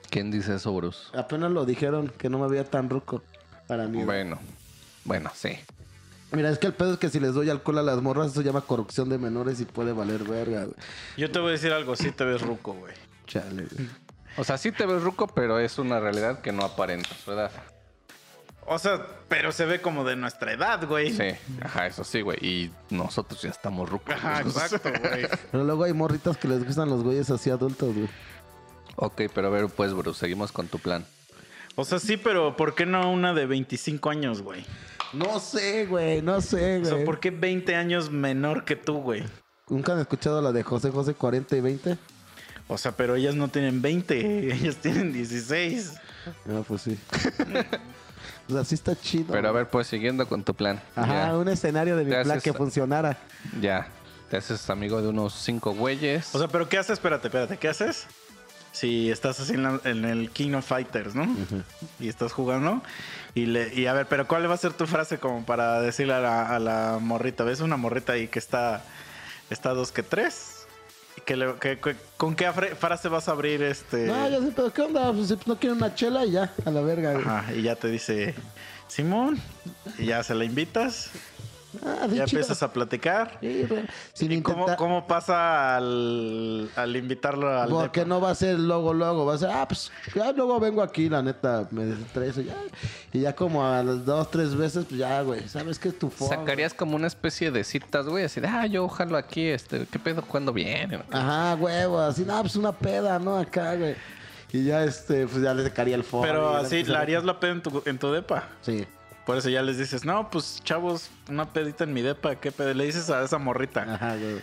¿Quién 0.10 0.32
dice 0.32 0.56
eso, 0.56 0.74
Bruce? 0.74 1.00
Apenas 1.18 1.52
lo 1.52 1.66
dijeron 1.66 2.10
que 2.18 2.30
no 2.30 2.40
me 2.40 2.48
veía 2.48 2.64
tan 2.64 2.90
ruco 2.90 3.22
para 3.68 3.88
mí. 3.88 4.04
Bueno, 4.04 4.40
bueno, 5.04 5.32
sí. 5.34 5.58
Mira, 6.32 6.50
es 6.50 6.58
que 6.58 6.68
el 6.68 6.74
pedo 6.74 6.94
es 6.94 7.00
que 7.00 7.10
si 7.10 7.20
les 7.20 7.34
doy 7.34 7.50
alcohol 7.50 7.78
a 7.80 7.84
las 7.84 8.02
morras, 8.02 8.28
eso 8.32 8.42
se 8.42 8.46
llama 8.46 8.62
corrupción 8.62 9.10
de 9.10 9.18
menores 9.18 9.60
y 9.62 9.66
puede 9.66 9.94
valer 9.94 10.24
verga, 10.24 10.66
güey. 10.66 10.76
Yo 11.18 11.32
te 11.32 11.40
voy 11.40 11.50
a 11.50 11.52
decir 11.54 11.72
algo, 11.72 11.96
sí 11.96 12.12
te 12.12 12.26
ves 12.26 12.42
ruco, 12.42 12.74
güey. 12.74 12.94
Chale, 13.28 13.68
güey. 13.72 13.90
O 14.38 14.44
sea, 14.44 14.58
sí 14.58 14.72
te 14.72 14.86
ves 14.86 15.02
ruco, 15.02 15.28
pero 15.28 15.60
es 15.60 15.78
una 15.80 16.00
realidad 16.00 16.42
que 16.42 16.52
no 16.52 16.66
aparentas, 16.66 17.26
¿verdad? 17.26 17.52
O 18.68 18.80
sea, 18.80 19.06
pero 19.30 19.52
se 19.52 19.66
ve 19.66 19.80
como 19.80 20.04
de 20.04 20.16
nuestra 20.16 20.52
edad, 20.52 20.86
güey. 20.88 21.14
Sí, 21.14 21.30
ajá, 21.62 21.86
eso 21.86 22.04
sí, 22.04 22.22
güey. 22.22 22.38
Y 22.42 22.72
nosotros 22.90 23.42
ya 23.42 23.50
estamos 23.50 23.90
rucos. 23.90 24.14
Ajá, 24.16 24.42
exacto, 24.46 24.90
güey. 24.90 25.28
Pero 25.52 25.64
luego 25.64 25.84
hay 25.84 25.94
morritas 25.94 26.36
que 26.38 26.48
les 26.48 26.66
gustan 26.66 26.90
los 26.90 27.04
güeyes 27.04 27.30
así 27.30 27.50
adultos, 27.50 27.94
güey. 27.94 28.10
Ok, 28.96 29.22
pero 29.34 29.48
a 29.48 29.50
ver, 29.50 29.68
pues, 29.68 29.94
Bruce, 29.94 30.20
seguimos 30.20 30.52
con 30.52 30.68
tu 30.68 30.80
plan. 30.80 31.06
O 31.76 31.84
sea, 31.86 32.00
sí, 32.00 32.18
pero 32.18 32.56
¿por 32.56 32.74
qué 32.76 32.86
no 32.86 33.12
una 33.12 33.34
de 33.34 33.46
25 33.46 34.10
años, 34.10 34.42
güey? 34.42 34.66
No 35.14 35.40
sé, 35.40 35.86
güey, 35.86 36.22
no 36.22 36.42
sé, 36.42 36.78
O 36.78 36.80
güey. 36.82 36.96
sea, 36.96 37.06
¿por 37.06 37.20
qué 37.20 37.32
20 37.32 37.76
años 37.76 38.10
menor 38.12 38.64
que 38.66 38.76
tú, 38.76 39.02
güey? 39.02 39.24
¿Nunca 39.70 39.94
han 39.94 40.00
escuchado 40.00 40.42
la 40.42 40.52
de 40.52 40.64
José 40.64 40.92
José 40.92 41.14
40 41.14 41.56
y 41.58 41.62
20? 41.62 41.98
O 42.68 42.78
sea, 42.78 42.94
pero 42.94 43.16
ellas 43.16 43.36
no 43.36 43.48
tienen 43.50 43.82
20, 43.82 44.54
ellas 44.54 44.78
tienen 44.78 45.12
16. 45.14 45.94
No, 46.46 46.64
pues 46.64 46.82
sí. 46.84 46.98
o 48.50 48.54
sea, 48.54 48.64
sí 48.64 48.76
está 48.76 48.96
chido. 48.96 49.28
Pero 49.32 49.50
a 49.50 49.52
ver, 49.52 49.70
pues, 49.70 49.88
siguiendo 49.88 50.28
con 50.28 50.44
tu 50.44 50.54
plan. 50.54 50.82
Ajá, 50.96 51.28
ya, 51.28 51.38
un 51.38 51.48
escenario 51.48 51.96
de 51.98 52.04
mi 52.06 52.12
Te 52.12 52.24
plan 52.24 52.38
haces- 52.38 52.44
que 52.44 52.54
funcionara. 52.54 53.18
ya. 53.62 53.88
Te 54.30 54.38
haces 54.38 54.70
amigo 54.72 55.02
de 55.02 55.10
unos 55.10 55.34
cinco 55.36 55.74
güeyes. 55.74 56.34
O 56.34 56.40
sea, 56.40 56.48
pero 56.48 56.68
¿qué 56.68 56.78
haces? 56.80 56.94
Espérate, 56.94 57.28
espérate, 57.28 57.58
¿qué 57.58 57.68
haces? 57.68 58.08
Si 58.76 59.10
estás 59.10 59.40
así 59.40 59.54
en, 59.54 59.64
la- 59.64 59.80
en 59.86 60.04
el 60.04 60.32
King 60.32 60.54
of 60.54 60.66
Fighters, 60.68 61.16
¿no? 61.16 61.26
Y 61.98 62.10
estás 62.10 62.34
jugando. 62.34 62.82
Y, 63.34 63.46
le, 63.46 63.74
y 63.74 63.86
a 63.86 63.94
ver, 63.94 64.06
pero 64.08 64.28
¿cuál 64.28 64.50
va 64.50 64.54
a 64.54 64.58
ser 64.58 64.74
tu 64.74 64.86
frase 64.86 65.18
como 65.18 65.46
para 65.46 65.80
decirle 65.80 66.14
a 66.14 66.20
la, 66.20 66.50
a 66.54 66.60
la 66.60 66.98
morrita? 67.02 67.46
¿Ves 67.46 67.62
una 67.62 67.78
morrita 67.78 68.12
ahí 68.14 68.28
que 68.28 68.40
está, 68.40 68.84
está 69.50 69.70
dos 69.74 69.92
que 69.94 70.04
tres? 70.04 70.52
que 71.26 71.38
le- 71.38 71.56
que- 71.56 71.80
que- 71.80 71.96
¿Con 72.18 72.36
qué 72.36 72.46
afre- 72.48 72.76
frase 72.76 73.08
vas 73.08 73.30
a 73.30 73.32
abrir 73.32 73.64
este? 73.64 74.06
No, 74.08 74.30
yo 74.30 74.42
sé, 74.42 74.52
pero 74.54 74.74
¿qué 74.74 74.82
onda? 74.82 75.12
Pues, 75.14 75.34
no 75.48 75.58
quiere 75.58 75.74
una 75.74 75.96
chela 75.96 76.26
y 76.26 76.32
ya, 76.32 76.54
a 76.66 76.70
la 76.70 76.82
verga, 76.82 77.14
güey. 77.14 77.26
Ajá, 77.26 77.54
y 77.54 77.62
ya 77.62 77.76
te 77.78 77.88
dice, 77.88 78.36
Simón, 78.90 79.40
y 79.98 80.08
ya 80.08 80.22
se 80.24 80.36
la 80.36 80.44
invitas, 80.44 81.10
Ah, 81.84 82.02
ya 82.02 82.08
chido. 82.10 82.24
empiezas 82.24 82.64
a 82.64 82.72
platicar. 82.72 83.38
Sí, 83.42 83.66
sin 84.14 84.32
¿Y 84.32 84.42
cómo, 84.42 84.58
intentar- 84.60 84.78
cómo 84.78 85.08
pasa 85.08 85.78
al, 85.78 86.70
al 86.76 86.96
invitarlo 86.96 87.50
al 87.60 87.70
Porque 87.70 88.02
depa? 88.02 88.10
no 88.10 88.22
va 88.22 88.32
a 88.32 88.36
ser 88.36 88.60
luego, 88.60 88.94
luego. 88.94 89.26
Va 89.26 89.36
a 89.36 89.38
ser, 89.38 89.50
ah, 89.52 89.68
pues 89.68 89.92
ya 90.14 90.32
luego 90.32 90.60
vengo 90.60 90.82
aquí, 90.82 91.10
la 91.10 91.22
neta, 91.22 91.68
me 91.72 91.92
estreso 91.92 92.42
ya. 92.42 92.56
Y 93.14 93.22
ya 93.22 93.36
como 93.36 93.66
a 93.66 93.82
las 93.84 94.06
dos, 94.06 94.30
tres 94.32 94.56
veces, 94.56 94.86
pues 94.86 95.00
ya, 95.00 95.22
güey. 95.22 95.48
¿Sabes 95.48 95.80
qué 95.80 95.90
es 95.90 96.00
tu 96.00 96.10
forma? 96.10 96.36
Sacarías 96.36 96.74
como 96.74 96.96
una 96.96 97.08
especie 97.08 97.52
de 97.52 97.64
citas, 97.64 98.06
güey, 98.08 98.26
así 98.26 98.42
de, 98.42 98.48
ah, 98.48 98.66
yo 98.66 98.84
ojalá 98.86 99.20
aquí, 99.20 99.46
este, 99.48 99.86
¿qué 99.88 100.00
pedo? 100.00 100.22
¿Cuándo 100.22 100.52
viene? 100.54 101.00
Ajá, 101.12 101.56
huevo, 101.56 102.00
así, 102.00 102.24
no, 102.26 102.40
pues 102.42 102.56
una 102.56 102.72
peda, 102.72 103.20
¿no? 103.20 103.38
Acá, 103.38 103.76
güey. 103.76 103.96
Y 104.52 104.64
ya, 104.66 104.84
este, 104.86 105.28
pues 105.28 105.42
ya 105.44 105.54
le 105.54 105.64
sacaría 105.64 105.96
el 105.96 106.04
fondo. 106.04 106.28
Pero 106.28 106.56
así, 106.56 106.84
le- 106.84 106.94
¿la 106.94 107.00
harías 107.00 107.24
la 107.26 107.40
peda 107.40 107.52
en 107.54 107.62
tu, 107.62 107.84
en 107.86 107.98
tu 107.98 108.12
depa? 108.12 108.44
Sí. 108.62 108.86
Por 109.26 109.38
eso 109.38 109.50
ya 109.50 109.62
les 109.64 109.78
dices, 109.78 110.06
no, 110.06 110.30
pues 110.30 110.62
chavos, 110.64 111.10
una 111.30 111.52
pedita 111.52 111.84
en 111.84 111.94
mi 111.94 112.02
depa, 112.02 112.36
¿qué 112.36 112.52
pedo? 112.52 112.74
Le 112.74 112.86
dices 112.86 113.10
a 113.10 113.24
esa 113.24 113.38
morrita. 113.40 113.82
Ajá, 113.96 114.16
güey. 114.18 114.40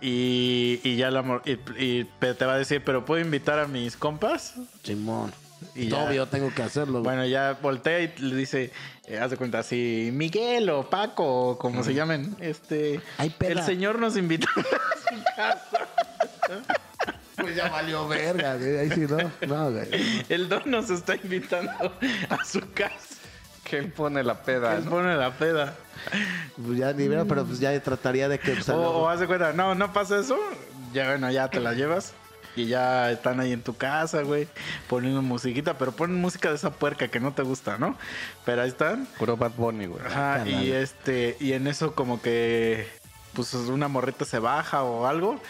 Y, 0.00 0.80
y 0.84 0.96
ya 0.96 1.10
la 1.10 1.22
mor- 1.22 1.42
y, 1.46 2.04
te 2.04 2.44
va 2.44 2.54
a 2.54 2.58
decir, 2.58 2.82
¿pero 2.84 3.04
puedo 3.04 3.20
invitar 3.20 3.58
a 3.58 3.66
mis 3.66 3.96
compas? 3.96 4.54
Chimón. 4.82 5.32
Y 5.74 5.88
ya. 5.88 6.04
Obvio, 6.04 6.26
tengo 6.26 6.52
que 6.54 6.62
hacerlo, 6.62 7.00
güey. 7.00 7.04
Bueno, 7.04 7.26
ya 7.26 7.58
voltea 7.60 8.00
y 8.00 8.14
le 8.18 8.36
dice, 8.36 8.72
eh, 9.06 9.18
haz 9.18 9.30
de 9.30 9.36
cuenta 9.36 9.58
así, 9.58 10.10
Miguel 10.12 10.70
o 10.70 10.88
Paco 10.88 11.24
o 11.50 11.58
como 11.58 11.82
se 11.82 11.92
llamen, 11.94 12.36
este, 12.40 13.00
peda. 13.38 13.52
el 13.52 13.62
señor 13.62 13.98
nos 13.98 14.16
invitó 14.16 14.46
a 14.56 14.62
su 15.16 15.24
casa. 15.36 15.86
Pues 17.36 17.56
ya 17.56 17.68
valió 17.68 18.06
verga, 18.06 18.56
güey. 18.56 18.78
Ahí 18.78 18.90
sí, 18.90 19.06
¿no? 19.08 19.18
No, 19.46 19.70
güey. 19.72 19.88
El 20.28 20.48
don 20.48 20.70
nos 20.70 20.90
está 20.90 21.16
invitando 21.16 21.72
a 22.28 22.44
su 22.44 22.60
casa. 22.72 23.16
Que 23.70 23.78
él 23.78 23.92
pone 23.92 24.24
la 24.24 24.42
peda, 24.42 24.76
Él 24.76 24.84
¿no? 24.84 24.90
pone 24.90 25.16
la 25.16 25.30
peda. 25.30 25.74
Pues 26.64 26.76
ya 26.78 26.92
ni 26.92 27.06
veo, 27.06 27.26
pero 27.26 27.44
pues 27.44 27.60
ya 27.60 27.78
trataría 27.80 28.28
de 28.28 28.38
que... 28.40 28.52
pues, 28.52 28.68
O, 28.68 28.80
o 29.02 29.08
haz 29.08 29.20
de 29.20 29.26
cuenta, 29.28 29.52
no, 29.52 29.74
no 29.76 29.92
pasa 29.92 30.18
eso. 30.18 30.36
Ya 30.92 31.08
bueno, 31.10 31.30
ya 31.30 31.48
te 31.48 31.60
la 31.60 31.72
llevas. 31.74 32.12
Y 32.56 32.66
ya 32.66 33.12
están 33.12 33.38
ahí 33.38 33.52
en 33.52 33.62
tu 33.62 33.76
casa, 33.76 34.22
güey, 34.22 34.48
poniendo 34.88 35.22
musiquita, 35.22 35.78
pero 35.78 35.92
ponen 35.92 36.20
música 36.20 36.48
de 36.48 36.56
esa 36.56 36.72
puerca 36.72 37.06
que 37.06 37.20
no 37.20 37.32
te 37.32 37.42
gusta, 37.42 37.78
¿no? 37.78 37.96
Pero 38.44 38.62
ahí 38.62 38.68
están. 38.68 39.06
Puro 39.18 39.36
Bad 39.36 39.52
Bunny, 39.56 39.86
güey. 39.86 40.04
Ajá, 40.04 40.42
y 40.44 40.50
Carnal. 40.50 40.66
este, 40.72 41.36
y 41.38 41.52
en 41.52 41.68
eso 41.68 41.94
como 41.94 42.20
que 42.20 42.88
pues 43.34 43.54
una 43.54 43.86
morrita 43.86 44.24
se 44.24 44.40
baja 44.40 44.82
o 44.82 45.06
algo. 45.06 45.40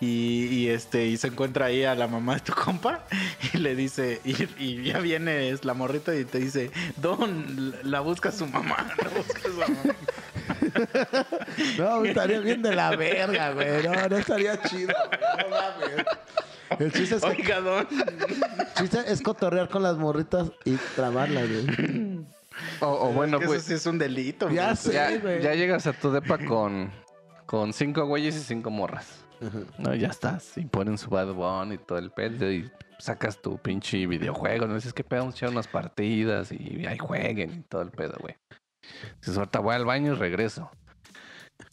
Y, 0.00 0.46
y, 0.50 0.68
este, 0.68 1.06
y 1.06 1.16
se 1.16 1.28
encuentra 1.28 1.66
ahí 1.66 1.84
a 1.84 1.94
la 1.94 2.06
mamá 2.08 2.34
de 2.34 2.40
tu 2.40 2.52
compa 2.52 3.06
y 3.54 3.58
le 3.58 3.74
dice, 3.76 4.20
y, 4.24 4.34
y 4.58 4.82
ya 4.84 4.98
viene 4.98 5.50
es 5.50 5.64
la 5.64 5.72
morrita 5.74 6.14
y 6.14 6.24
te 6.24 6.38
dice, 6.38 6.70
Don, 6.96 7.74
la 7.84 8.00
busca 8.00 8.32
su 8.32 8.46
mamá, 8.46 8.76
la 9.02 9.08
busca 9.10 9.40
su 9.42 9.52
mamá. 9.56 9.94
No, 11.78 12.04
estaría 12.04 12.40
bien 12.40 12.60
de 12.62 12.74
la 12.74 12.94
verga, 12.96 13.52
güey. 13.52 13.82
No, 13.84 14.08
no 14.08 14.16
estaría 14.16 14.60
chido, 14.62 14.92
güey. 15.08 15.20
No 15.38 15.48
mames. 15.50 16.06
El 16.80 16.92
chiste 16.92 17.16
es, 17.16 17.22
que- 17.22 17.28
Oiga, 17.28 17.60
Don. 17.60 17.86
el 17.90 18.74
chiste 18.74 18.98
es 19.06 19.22
cotorrear 19.22 19.68
con 19.68 19.82
las 19.82 19.96
morritas 19.96 20.50
y 20.64 20.74
trabarlas, 20.96 21.48
güey. 21.48 22.20
O, 22.80 22.86
o 22.86 23.12
bueno, 23.12 23.36
Es 23.38 23.42
que 23.42 23.46
pues, 23.46 23.58
eso 23.60 23.68
sí 23.68 23.74
es 23.74 23.86
un 23.86 23.98
delito. 23.98 24.50
Ya 24.50 24.66
güey. 24.66 24.76
sé. 24.76 24.92
ya, 24.92 25.16
güey. 25.18 25.42
ya 25.42 25.54
llegas 25.54 25.86
a 25.86 25.92
tu 25.92 26.10
depa 26.10 26.38
con, 26.38 26.90
con 27.46 27.72
cinco 27.72 28.04
güeyes 28.06 28.34
y 28.36 28.40
cinco 28.40 28.70
morras. 28.70 29.23
No, 29.78 29.94
ya 29.94 30.08
estás. 30.08 30.56
Y 30.56 30.64
ponen 30.66 30.98
su 30.98 31.10
Bad 31.10 31.32
Bunny 31.34 31.74
y 31.74 31.78
todo 31.78 31.98
el 31.98 32.10
pedo 32.10 32.50
y 32.50 32.70
sacas 32.98 33.40
tu 33.42 33.58
pinche 33.58 34.06
videojuego. 34.06 34.66
No 34.66 34.74
dices 34.74 34.92
que 34.92 35.04
pedo, 35.04 35.20
vamos 35.20 35.34
a 35.34 35.38
echar 35.38 35.50
unas 35.50 35.68
partidas 35.68 36.52
y 36.52 36.86
ahí 36.86 36.98
jueguen 36.98 37.50
y 37.50 37.60
todo 37.62 37.82
el 37.82 37.90
pedo, 37.90 38.14
güey. 38.20 38.36
Dices, 39.20 39.36
ahorita 39.36 39.60
voy 39.60 39.74
al 39.74 39.84
baño 39.84 40.12
y 40.12 40.16
regreso. 40.16 40.70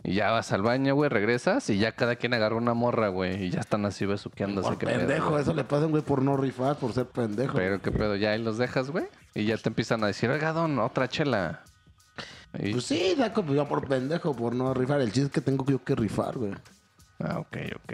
Y 0.03 0.13
ya 0.15 0.31
vas 0.31 0.51
al 0.51 0.61
baño, 0.61 0.93
güey, 0.95 1.09
regresas 1.09 1.69
y 1.69 1.77
ya 1.77 1.91
cada 1.93 2.15
quien 2.15 2.33
agarra 2.33 2.55
una 2.55 2.73
morra, 2.73 3.09
güey. 3.09 3.45
Y 3.45 3.49
ya 3.49 3.59
están 3.59 3.85
así 3.85 4.05
besuqueándose. 4.05 4.69
Por 4.69 4.77
pedo, 4.77 4.97
pendejo, 4.99 5.37
eso 5.39 5.53
le 5.53 5.63
pasa 5.63 5.85
güey 5.85 6.03
por 6.03 6.21
no 6.21 6.37
rifar, 6.37 6.77
por 6.77 6.93
ser 6.93 7.07
pendejo. 7.07 7.53
Pero 7.57 7.81
qué 7.81 7.91
pedo, 7.91 8.15
ya 8.15 8.31
ahí 8.31 8.41
los 8.41 8.57
dejas, 8.57 8.89
güey. 8.91 9.05
Y 9.33 9.45
ya 9.45 9.57
te 9.57 9.69
empiezan 9.69 10.03
a 10.03 10.07
decir, 10.07 10.29
oiga, 10.29 10.53
don, 10.53 10.77
otra 10.79 11.07
chela. 11.07 11.63
Y- 12.59 12.73
Pues 12.73 12.85
sí, 12.85 13.15
pues 13.17 13.47
yo 13.55 13.67
por 13.67 13.87
pendejo, 13.87 14.35
por 14.35 14.53
no 14.55 14.73
rifar. 14.73 15.01
El 15.01 15.11
chiste 15.11 15.27
es 15.27 15.31
que 15.31 15.41
tengo 15.41 15.65
yo 15.65 15.83
que 15.83 15.95
rifar, 15.95 16.37
güey. 16.37 16.53
Ah, 17.23 17.39
ok, 17.39 17.57
ok. 17.75 17.93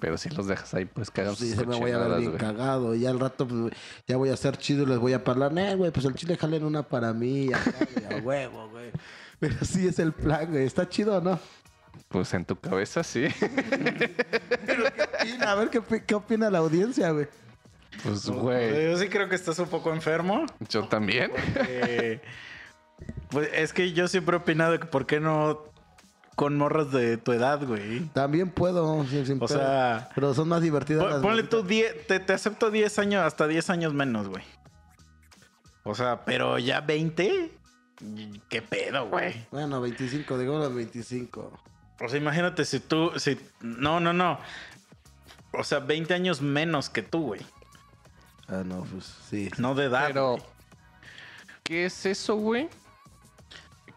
Pero 0.00 0.18
si 0.18 0.28
los 0.30 0.46
dejas 0.46 0.74
ahí, 0.74 0.84
pues 0.84 1.10
cagan 1.10 1.34
Sí, 1.36 1.50
sus 1.50 1.60
se 1.60 1.66
me 1.66 1.76
voy 1.76 1.90
a 1.92 1.98
ver 1.98 2.20
bien 2.20 2.36
cagado. 2.36 2.94
Y 2.94 3.00
ya 3.00 3.10
al 3.10 3.20
rato, 3.20 3.46
pues, 3.48 3.72
ya 4.06 4.16
voy 4.16 4.28
a 4.28 4.36
ser 4.36 4.56
chido 4.58 4.82
y 4.82 4.86
les 4.86 4.98
voy 4.98 5.12
a 5.12 5.22
hablar. 5.24 5.56
Eh, 5.56 5.74
güey, 5.76 5.90
pues 5.90 6.04
el 6.04 6.14
chile 6.14 6.36
jalen 6.36 6.64
una 6.64 6.82
para 6.82 7.12
mí. 7.12 7.48
a 7.52 8.16
huevo, 8.22 8.68
güey. 8.70 8.90
Pero 9.40 9.56
sí 9.64 9.86
es 9.86 9.98
el 9.98 10.12
plan, 10.12 10.50
güey. 10.50 10.64
¿Está 10.64 10.88
chido 10.88 11.16
o 11.16 11.20
no? 11.20 11.38
Pues 12.08 12.32
en 12.34 12.44
tu 12.44 12.56
cabeza 12.56 13.02
sí. 13.02 13.26
¿Qué 13.40 15.04
opina? 15.22 15.52
A 15.52 15.54
ver 15.54 15.70
qué, 15.70 15.82
qué 16.04 16.14
opina 16.14 16.50
la 16.50 16.58
audiencia, 16.58 17.10
güey. 17.10 17.28
Pues, 18.02 18.26
güey. 18.26 18.90
Yo 18.90 18.98
sí 18.98 19.08
creo 19.08 19.28
que 19.28 19.36
estás 19.36 19.58
un 19.58 19.68
poco 19.68 19.92
enfermo. 19.92 20.44
Yo 20.68 20.86
también. 20.86 21.30
Pues 23.30 23.48
es 23.52 23.72
que 23.72 23.92
yo 23.92 24.06
siempre 24.08 24.36
he 24.36 24.40
opinado 24.40 24.78
que 24.78 24.86
por 24.86 25.06
qué 25.06 25.18
no 25.20 25.64
con 26.34 26.56
morras 26.58 26.90
de 26.92 27.16
tu 27.16 27.32
edad, 27.32 27.64
güey. 27.64 28.00
También 28.12 28.50
puedo, 28.50 29.04
sí, 29.04 29.24
sin 29.26 29.36
O 29.42 29.46
pedo. 29.46 29.58
sea, 29.58 30.08
Pero 30.14 30.34
son 30.34 30.48
más 30.48 30.62
divertidas 30.62 31.02
Pon- 31.04 31.12
las 31.12 31.22
Ponle 31.22 31.42
tú 31.44 31.62
10, 31.62 32.06
te, 32.06 32.18
te 32.20 32.32
acepto 32.32 32.70
10 32.70 32.98
años, 32.98 33.22
hasta 33.24 33.46
10 33.46 33.70
años 33.70 33.94
menos, 33.94 34.28
güey. 34.28 34.42
O 35.84 35.94
sea, 35.94 36.24
pero 36.24 36.58
ya 36.58 36.80
20, 36.80 37.52
¿qué 38.48 38.62
pedo, 38.62 39.08
güey? 39.08 39.46
Bueno, 39.50 39.80
25, 39.80 40.38
digo 40.38 40.58
los 40.58 40.74
25. 40.74 41.52
O 42.00 42.08
sea, 42.08 42.18
imagínate 42.18 42.64
si 42.64 42.80
tú, 42.80 43.12
si, 43.16 43.38
no, 43.60 44.00
no, 44.00 44.12
no. 44.12 44.38
O 45.52 45.62
sea, 45.62 45.78
20 45.80 46.14
años 46.14 46.40
menos 46.42 46.90
que 46.90 47.02
tú, 47.02 47.22
güey. 47.26 47.42
Ah, 48.48 48.62
no, 48.64 48.82
pues 48.84 49.04
sí. 49.30 49.50
No 49.58 49.74
de 49.74 49.84
edad. 49.84 50.06
Pero, 50.08 50.32
güey. 50.32 50.42
¿qué 51.62 51.84
es 51.86 52.04
eso, 52.06 52.34
güey? 52.36 52.68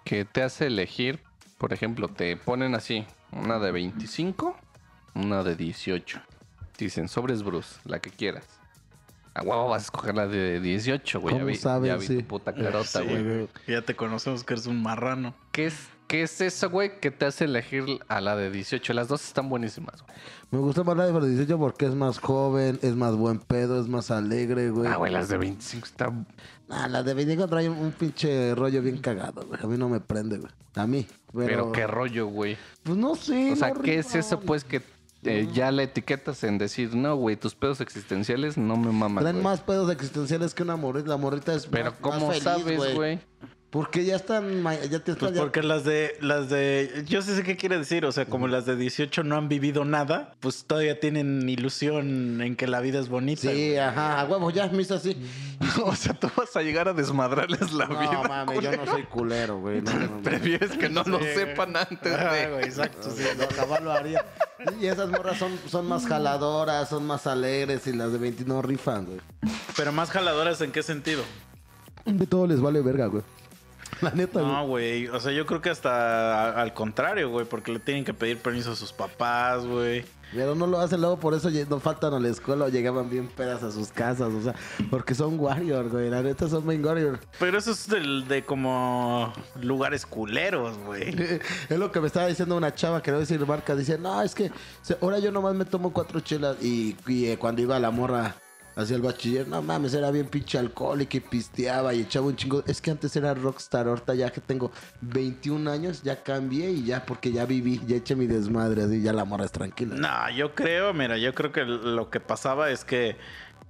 Que 0.04 0.24
te 0.26 0.44
hace 0.44 0.68
elegir, 0.68 1.22
por 1.58 1.74
ejemplo, 1.74 2.08
te 2.08 2.36
ponen 2.38 2.76
así, 2.76 3.06
una 3.32 3.60
de 3.60 3.72
25, 3.72 4.56
una 5.16 5.44
de 5.44 5.56
18. 5.56 6.22
Dicen, 6.78 7.08
sobres 7.08 7.44
Bruce, 7.44 7.78
la 7.86 8.00
que 8.00 8.10
quieras. 8.12 8.46
A 9.34 9.42
huevo 9.44 9.70
vas 9.70 9.84
a 9.84 9.86
escoger 9.86 10.16
la 10.16 10.28
de 10.28 10.60
18, 10.60 11.20
güey. 11.20 11.36
Ya 11.36 11.40
¿Cómo 11.42 11.48
vi, 11.82 11.88
ya 11.88 11.96
vi 11.98 12.08
Sí. 12.08 12.18
tu 12.18 12.26
puta 12.28 12.54
carota, 12.54 13.02
güey. 13.02 13.48
Ya 13.68 13.82
te 13.84 13.96
conocemos 13.96 14.44
que 14.44 14.54
eres 14.54 14.66
un 14.68 14.82
marrano. 14.82 15.36
¿Qué 15.52 15.68
es, 15.68 15.90
¿Qué 16.08 16.24
es 16.24 16.40
eso, 16.40 16.70
güey, 16.70 17.00
que 17.02 17.12
te 17.12 17.26
hace 17.26 17.44
elegir 17.46 17.84
a 18.08 18.22
la 18.22 18.38
de 18.38 18.50
18? 18.50 18.94
Las 18.94 19.10
dos 19.10 19.26
están 19.26 19.50
buenísimas, 19.50 20.02
güey. 20.02 20.16
Me 20.52 20.60
gusta 20.60 20.84
más 20.86 20.96
la 20.96 21.06
de 21.06 21.12
los 21.12 21.28
18 21.28 21.58
porque 21.60 21.86
es 21.86 21.96
más 21.96 22.20
joven, 22.20 22.80
es 22.82 22.96
más 22.96 23.16
buen 23.16 23.40
pedo, 23.40 23.82
es 23.82 23.90
más 23.90 24.10
alegre, 24.10 24.70
güey. 24.70 24.88
Ah, 24.88 24.96
güey, 24.96 25.12
las 25.12 25.28
de 25.28 25.38
25 25.38 25.86
están... 25.86 26.26
Nah, 26.70 26.88
la 26.88 27.04
de 27.04 27.14
25 27.14 27.48
trae 27.48 27.70
un, 27.70 27.92
pinche 27.92 28.56
rollo 28.56 28.82
bien 28.82 29.00
cagado, 29.00 29.46
güey. 29.46 29.60
A 29.62 29.68
mí 29.68 29.78
no 29.78 29.90
me 29.90 30.00
prende, 30.00 30.38
güey. 30.38 30.52
A 30.76 30.88
mí. 30.88 31.06
Pero, 31.34 31.46
Pero 31.46 31.72
qué 31.74 31.88
rollo, 31.88 32.28
güey. 32.28 32.58
Pues 32.84 32.98
no 32.98 33.16
sé. 33.16 33.52
O 33.52 33.56
sea, 33.58 33.74
no 33.74 33.82
¿qué 33.82 34.00
es 34.00 34.16
eso, 34.16 34.40
pues, 34.40 34.64
que 34.64 34.82
eh, 35.24 35.48
ya 35.54 35.72
la 35.72 35.84
etiquetas 35.84 36.44
en 36.44 36.58
decir, 36.58 36.96
no, 36.96 37.16
güey, 37.16 37.36
tus 37.36 37.56
pedos 37.56 37.82
existenciales 37.82 38.58
no 38.58 38.78
me 38.78 38.92
maman, 38.92 39.24
Traen 39.24 39.38
güey"? 39.38 39.44
más 39.44 39.62
pedos 39.62 39.92
existenciales 39.92 40.54
que 40.54 40.64
una 40.64 40.78
morrita. 40.78 41.10
La 41.10 41.18
morrita 41.18 41.54
es 41.54 41.66
Pero 41.66 41.92
más, 41.92 42.00
¿cómo 42.00 42.28
más 42.28 42.40
feliz, 42.40 42.44
sabes, 42.44 42.96
güey? 42.96 43.20
Porque 43.78 44.04
ya 44.06 44.16
están, 44.16 44.64
ya 44.90 44.98
te 44.98 45.14
Pues 45.14 45.18
están... 45.18 45.36
porque 45.36 45.62
las 45.62 45.84
de, 45.84 46.18
las 46.20 46.50
de, 46.50 47.04
yo 47.08 47.22
sí 47.22 47.36
sé 47.36 47.44
qué 47.44 47.56
quiere 47.58 47.78
decir, 47.78 48.06
o 48.06 48.12
sea, 48.12 48.26
como 48.26 48.48
las 48.48 48.66
de 48.66 48.76
18 48.76 49.22
no 49.24 49.36
han 49.36 49.50
vivido 49.50 49.86
nada, 49.86 50.34
pues 50.40 50.66
todavía 50.66 51.00
tienen 51.00 51.48
ilusión 51.48 52.42
en 52.42 52.56
que 52.56 52.66
la 52.66 52.80
vida 52.80 52.98
es 53.00 53.08
bonita. 53.08 53.42
Sí, 53.42 53.48
güey. 53.50 53.78
ajá, 53.78 54.20
a 54.22 54.26
huevo, 54.26 54.50
ya 54.50 54.66
me 54.70 54.82
hizo 54.82 54.96
así. 54.96 55.16
o 55.84 55.96
sea, 55.96 56.16
tú 56.16 56.28
vas 56.36 56.56
a 56.56 56.64
llegar 56.64 56.88
a 56.88 56.94
desmadrarles 56.94 57.72
la 57.72 57.86
No, 57.86 58.00
vida. 58.00 58.24
mames, 58.28 58.62
yo 58.62 58.76
no 58.76 58.88
soy 58.88 59.04
culero, 59.04 59.60
güey. 59.60 59.80
No, 59.84 59.94
no, 59.94 60.08
no. 60.08 60.22
Prefieres 60.24 60.72
que 60.72 60.90
no 60.90 61.04
lo 61.04 61.20
sepan 61.20 61.78
antes 61.78 62.12
Ajá, 62.12 62.34
de... 62.34 62.48
güey, 62.50 62.64
exacto, 62.64 63.12
sí. 63.16 63.22
No, 63.38 63.46
jamás 63.56 63.84
lo 63.84 63.92
haría. 63.92 64.26
Y 64.82 64.88
esas 64.88 65.08
morras 65.12 65.38
son, 65.38 65.52
son 65.70 65.86
más 65.88 66.08
jaladoras, 66.08 66.90
son 66.90 67.06
más 67.06 67.28
alegres 67.28 67.86
y 67.86 67.94
las 67.94 68.12
de 68.12 68.18
20 68.18 68.44
no 68.46 68.64
rifan, 68.64 69.06
güey. 69.06 69.20
Pero 69.76 69.92
más 69.92 70.10
jaladoras 70.10 70.62
en 70.62 70.72
qué 70.72 70.82
sentido? 70.82 71.22
De 72.06 72.26
todo 72.26 72.48
les 72.48 72.60
vale 72.60 72.82
verga, 72.82 73.06
güey. 73.06 73.22
La 74.02 74.12
neta, 74.12 74.42
güey. 74.42 74.52
No, 74.52 74.68
güey. 74.68 75.08
O 75.08 75.20
sea, 75.20 75.32
yo 75.32 75.46
creo 75.46 75.62
que 75.62 75.70
hasta 75.70 76.50
a- 76.52 76.62
al 76.62 76.74
contrario, 76.74 77.30
güey, 77.30 77.46
porque 77.46 77.72
le 77.72 77.80
tienen 77.80 78.06
que 78.06 78.14
pedir 78.14 78.38
permiso 78.38 78.72
a 78.72 78.76
sus 78.76 78.94
papás, 78.94 79.66
güey. 79.66 80.06
Pero 80.34 80.56
no 80.56 80.68
lo 80.68 80.78
hacen 80.80 81.00
luego, 81.00 81.18
por 81.18 81.34
eso 81.34 81.50
no 81.70 81.80
faltan 81.80 82.14
a 82.14 82.20
la 82.20 82.28
escuela 82.28 82.66
o 82.66 82.68
llegaban 82.68 83.10
bien 83.10 83.30
pedas 83.30 83.64
a 83.64 83.72
sus 83.72 83.88
casas, 83.94 84.34
o 84.34 84.42
sea, 84.42 84.54
porque 84.90 85.16
son 85.16 85.40
warrior, 85.40 85.88
güey. 85.88 86.10
La 86.10 86.22
neta 86.22 86.50
son 86.50 86.66
main 86.66 86.84
warrior. 86.86 87.18
Pero 87.40 87.58
eso 87.58 87.72
es 87.72 87.88
del, 87.88 88.28
de 88.28 88.44
como 88.44 89.32
lugares 89.62 90.06
culeros, 90.06 90.78
güey. 90.80 91.16
Es 91.70 91.78
lo 91.80 91.94
que 91.94 92.02
me 92.02 92.08
estaba 92.08 92.28
diciendo 92.28 92.58
una 92.58 92.76
chava 92.76 93.02
que 93.02 93.10
no 93.12 93.18
a 93.18 93.20
decir 93.22 93.40
marca. 93.48 93.74
Dice, 93.74 93.98
no, 93.98 94.22
es 94.22 94.36
que 94.36 94.52
ahora 95.02 95.20
yo 95.20 95.32
nomás 95.32 95.56
me 95.56 95.64
tomo 95.64 95.94
cuatro 95.94 96.20
chelas. 96.20 96.58
Y, 96.62 96.98
y, 97.08 97.28
eh, 97.28 97.38
cuando 97.38 97.62
iba 97.62 97.80
la 97.80 97.90
morra 97.92 98.36
hacia 98.78 98.96
el 98.96 99.02
bachiller, 99.02 99.48
no 99.48 99.62
mames, 99.62 99.94
era 99.96 100.12
bien 100.12 100.28
pinche 100.28 100.58
alcohólico 100.58 101.18
y 101.18 101.20
pisteaba 101.20 101.94
y 101.94 102.02
echaba 102.02 102.28
un 102.28 102.36
chingo. 102.36 102.64
Es 102.68 102.80
que 102.80 102.92
antes 102.92 103.16
era 103.16 103.34
rockstar, 103.34 103.88
ahorita 103.88 104.14
ya 104.14 104.30
que 104.32 104.40
tengo 104.40 104.72
21 105.02 105.70
años, 105.70 106.04
ya 106.04 106.22
cambié 106.24 106.70
y 106.72 106.84
ya 106.86 107.04
porque 107.06 107.32
ya 107.32 107.46
viví, 107.46 107.82
ya 107.88 107.96
eché 107.98 108.16
mi 108.16 108.28
desmadre, 108.28 108.84
así 108.84 109.02
ya 109.02 109.14
la 109.14 109.26
morra 109.26 109.46
es 109.46 109.52
tranquila. 109.52 109.96
No, 109.96 110.36
yo 110.36 110.54
creo, 110.54 110.94
mira, 110.94 111.18
yo 111.18 111.34
creo 111.34 111.52
que 111.52 111.66
lo 111.66 112.10
que 112.12 112.20
pasaba 112.20 112.70
es 112.70 112.86
que 112.86 113.18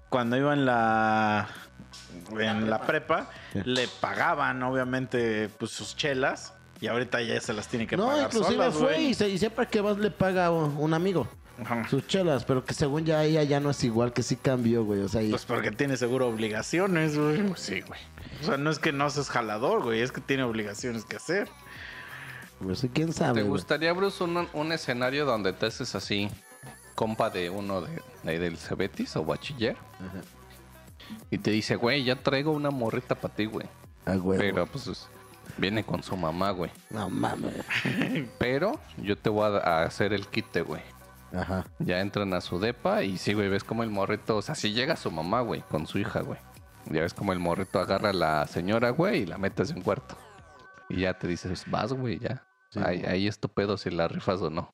cuando 0.10 0.36
iba 0.38 0.54
en 0.54 0.66
la 0.66 1.48
en 2.40 2.70
la 2.70 2.82
prepa, 2.82 3.30
Sí. 3.54 3.62
le 3.64 3.88
pagaban 4.02 4.62
obviamente 4.64 5.50
pues 5.58 5.72
sus 5.72 5.96
chelas 5.96 6.54
y 6.82 6.88
ahorita 6.88 7.22
ya 7.22 7.40
se 7.40 7.54
las 7.54 7.68
tiene 7.68 7.88
que 7.88 7.96
no, 7.96 8.08
pagar 8.08 8.26
inclusive 8.26 8.56
solas, 8.56 8.74
fue 8.76 9.02
y, 9.02 9.14
se- 9.14 9.30
y 9.30 9.38
siempre 9.38 9.68
que 9.68 9.80
vas 9.82 9.98
le 9.98 10.12
paga 10.12 10.52
un 10.52 10.94
amigo 10.94 11.28
Ajá. 11.64 11.88
sus 11.90 12.06
chelas, 12.08 12.46
pero 12.46 12.64
que 12.64 12.74
según 12.74 13.06
ya 13.06 13.24
ella 13.24 13.42
ya 13.44 13.60
no 13.60 13.70
es 13.72 13.84
igual, 13.84 14.14
que 14.14 14.22
sí 14.24 14.36
cambió, 14.36 14.84
güey. 14.86 15.02
O 15.02 15.08
sea, 15.10 15.22
y- 15.24 15.30
Pues 15.32 15.46
porque 15.46 15.72
tiene 15.72 15.98
seguro 15.98 16.28
obligaciones, 16.28 17.18
güey. 17.18 17.42
Pues 17.48 17.60
Sí, 17.62 17.82
güey. 17.82 18.00
O 18.42 18.46
sea, 18.46 18.58
no 18.58 18.70
es 18.70 18.78
que 18.80 18.92
no 18.92 19.10
seas 19.10 19.30
jalador, 19.30 19.82
güey, 19.84 20.02
es 20.02 20.12
que 20.12 20.22
tiene 20.22 20.44
obligaciones 20.44 21.04
que 21.06 21.16
hacer. 21.16 21.50
pues, 22.60 22.86
quién 22.94 23.14
sabe. 23.14 23.36
¿Te 23.36 23.42
güey. 23.42 23.52
gustaría, 23.52 23.94
Bruce, 23.94 24.24
un, 24.24 24.48
un 24.54 24.72
escenario 24.72 25.26
donde 25.26 25.54
te 25.54 25.66
haces 25.68 25.94
así, 25.96 26.30
compa 26.96 27.30
de 27.30 27.50
uno 27.50 27.82
de, 27.82 28.02
de- 28.24 28.40
del 28.40 28.58
Cebetis 28.58 29.16
o 29.16 29.24
bachiller? 29.24 29.76
Y 31.32 31.38
te 31.38 31.52
dice, 31.52 31.76
güey, 31.76 32.04
ya 32.04 32.16
traigo 32.18 32.52
una 32.52 32.70
morrita 32.70 33.16
para 33.16 33.34
ti, 33.34 33.46
güey. 33.46 33.66
Ah, 34.06 34.16
güey. 34.16 34.38
Pero 34.40 34.66
pues 34.68 34.88
es- 34.88 35.08
viene 35.58 35.84
con 35.84 36.04
su 36.04 36.16
mamá, 36.18 36.52
güey. 36.52 36.70
No 36.90 37.10
mames. 37.10 37.54
Pero 38.40 38.80
yo 38.98 39.18
te 39.18 39.30
voy 39.30 39.46
a, 39.46 39.58
a 39.58 39.84
hacer 39.84 40.14
el 40.14 40.28
quite, 40.28 40.62
güey. 40.62 40.82
Ajá. 41.34 41.66
Ya 41.80 42.00
entran 42.00 42.34
a 42.34 42.42
su 42.42 42.60
depa 42.60 43.04
y 43.04 43.18
sí, 43.18 43.34
güey, 43.34 43.50
ves 43.50 43.64
como 43.64 43.84
el 43.84 43.90
morrito, 43.90 44.38
o 44.38 44.42
sea, 44.42 44.56
si 44.56 44.74
llega 44.74 44.96
su 44.96 45.12
mamá, 45.12 45.42
güey, 45.42 45.62
con 45.62 45.88
su 45.88 46.00
hija, 46.00 46.22
güey. 46.22 46.40
Ya 46.90 47.02
ves 47.02 47.14
como 47.14 47.34
el 47.34 47.40
morrito 47.40 47.80
agarra 47.80 48.12
a 48.12 48.14
la 48.14 48.48
señora, 48.48 48.92
güey, 48.92 49.24
y 49.24 49.26
la 49.26 49.38
metes 49.38 49.72
en 49.72 49.78
un 49.78 49.84
cuarto. 49.84 50.16
Y 50.90 51.02
ya 51.02 51.14
te 51.18 51.28
dices, 51.28 51.66
vas, 51.68 51.92
güey, 51.92 52.20
ya. 52.20 52.44
Sí, 52.70 52.80
ahí, 52.84 53.00
güey. 53.02 53.12
ahí 53.12 53.28
es 53.28 53.40
tu 53.40 53.50
pedo 53.50 53.78
si 53.78 53.90
la 53.90 54.08
rifas 54.08 54.42
o 54.42 54.50
no. 54.50 54.74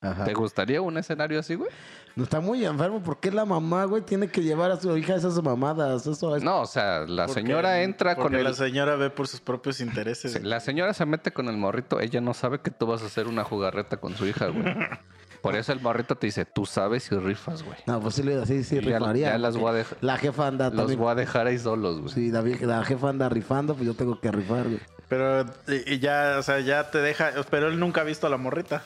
Ajá. 0.00 0.24
¿Te 0.24 0.34
gustaría 0.34 0.82
un 0.82 0.98
escenario 0.98 1.40
así, 1.40 1.54
güey? 1.54 1.70
No 2.14 2.24
está 2.24 2.40
muy 2.40 2.64
enfermo. 2.64 3.02
¿Por 3.02 3.18
qué 3.18 3.32
la 3.32 3.46
mamá, 3.46 3.86
güey, 3.86 4.02
tiene 4.02 4.28
que 4.28 4.42
llevar 4.42 4.70
a 4.70 4.76
su 4.78 4.94
hija 4.96 5.14
a 5.14 5.16
esas 5.16 5.42
mamadas? 5.42 6.06
Eso 6.06 6.36
es. 6.36 6.42
No, 6.42 6.60
o 6.60 6.66
sea, 6.66 7.06
la 7.06 7.26
señora 7.28 7.82
entra 7.82 8.14
con 8.14 8.34
el... 8.34 8.44
la 8.44 8.52
señora 8.52 8.96
ve 8.96 9.08
por 9.08 9.26
sus 9.26 9.40
propios 9.40 9.80
intereses. 9.80 10.32
Sí, 10.32 10.38
La 10.40 10.60
señora 10.60 10.92
se 10.92 11.06
mete 11.06 11.32
con 11.32 11.48
el 11.48 11.56
morrito, 11.56 12.00
ella 12.00 12.20
no 12.20 12.34
sabe 12.34 12.60
que 12.60 12.70
tú 12.70 12.86
vas 12.86 13.02
a 13.02 13.06
hacer 13.06 13.26
una 13.26 13.44
jugarreta 13.44 13.96
con 13.96 14.14
su 14.14 14.26
hija, 14.26 14.48
güey. 14.48 14.64
Por 15.44 15.56
eso 15.56 15.72
el 15.72 15.80
morrito 15.80 16.16
te 16.16 16.26
dice, 16.26 16.44
tú 16.46 16.64
sabes 16.66 17.12
y 17.12 17.16
rifas, 17.16 17.62
güey. 17.62 17.76
No, 17.86 18.00
pues 18.00 18.14
sí, 18.14 18.22
le- 18.22 18.44
sí, 18.46 18.64
sí, 18.64 18.80
ya- 18.80 18.98
rifaría. 18.98 19.30
ya 19.32 19.38
las 19.38 19.56
voy 19.56 19.70
a 19.70 19.72
dejar- 19.74 19.98
La 20.00 20.16
jefa 20.16 20.46
anda 20.46 20.70
Los 20.70 20.76
también. 20.76 20.98
voy 20.98 21.10
a 21.12 21.14
dejar 21.14 21.46
ahí 21.46 21.58
solos, 21.58 22.00
güey. 22.00 22.12
Sí, 22.14 22.30
la, 22.30 22.40
la 22.42 22.82
jefa 22.84 23.10
anda 23.10 23.28
rifando, 23.28 23.74
pues 23.74 23.86
yo 23.86 23.94
tengo 23.94 24.18
que 24.20 24.32
rifar, 24.32 24.64
güey. 24.64 24.80
Pero 25.08 25.44
y, 25.68 25.98
ya, 25.98 26.36
o 26.38 26.42
sea, 26.42 26.60
ya 26.60 26.90
te 26.90 26.98
deja. 26.98 27.30
Pero 27.50 27.68
él 27.68 27.78
nunca 27.78 28.00
ha 28.00 28.04
visto 28.04 28.26
a 28.26 28.30
la 28.30 28.38
morrita. 28.38 28.82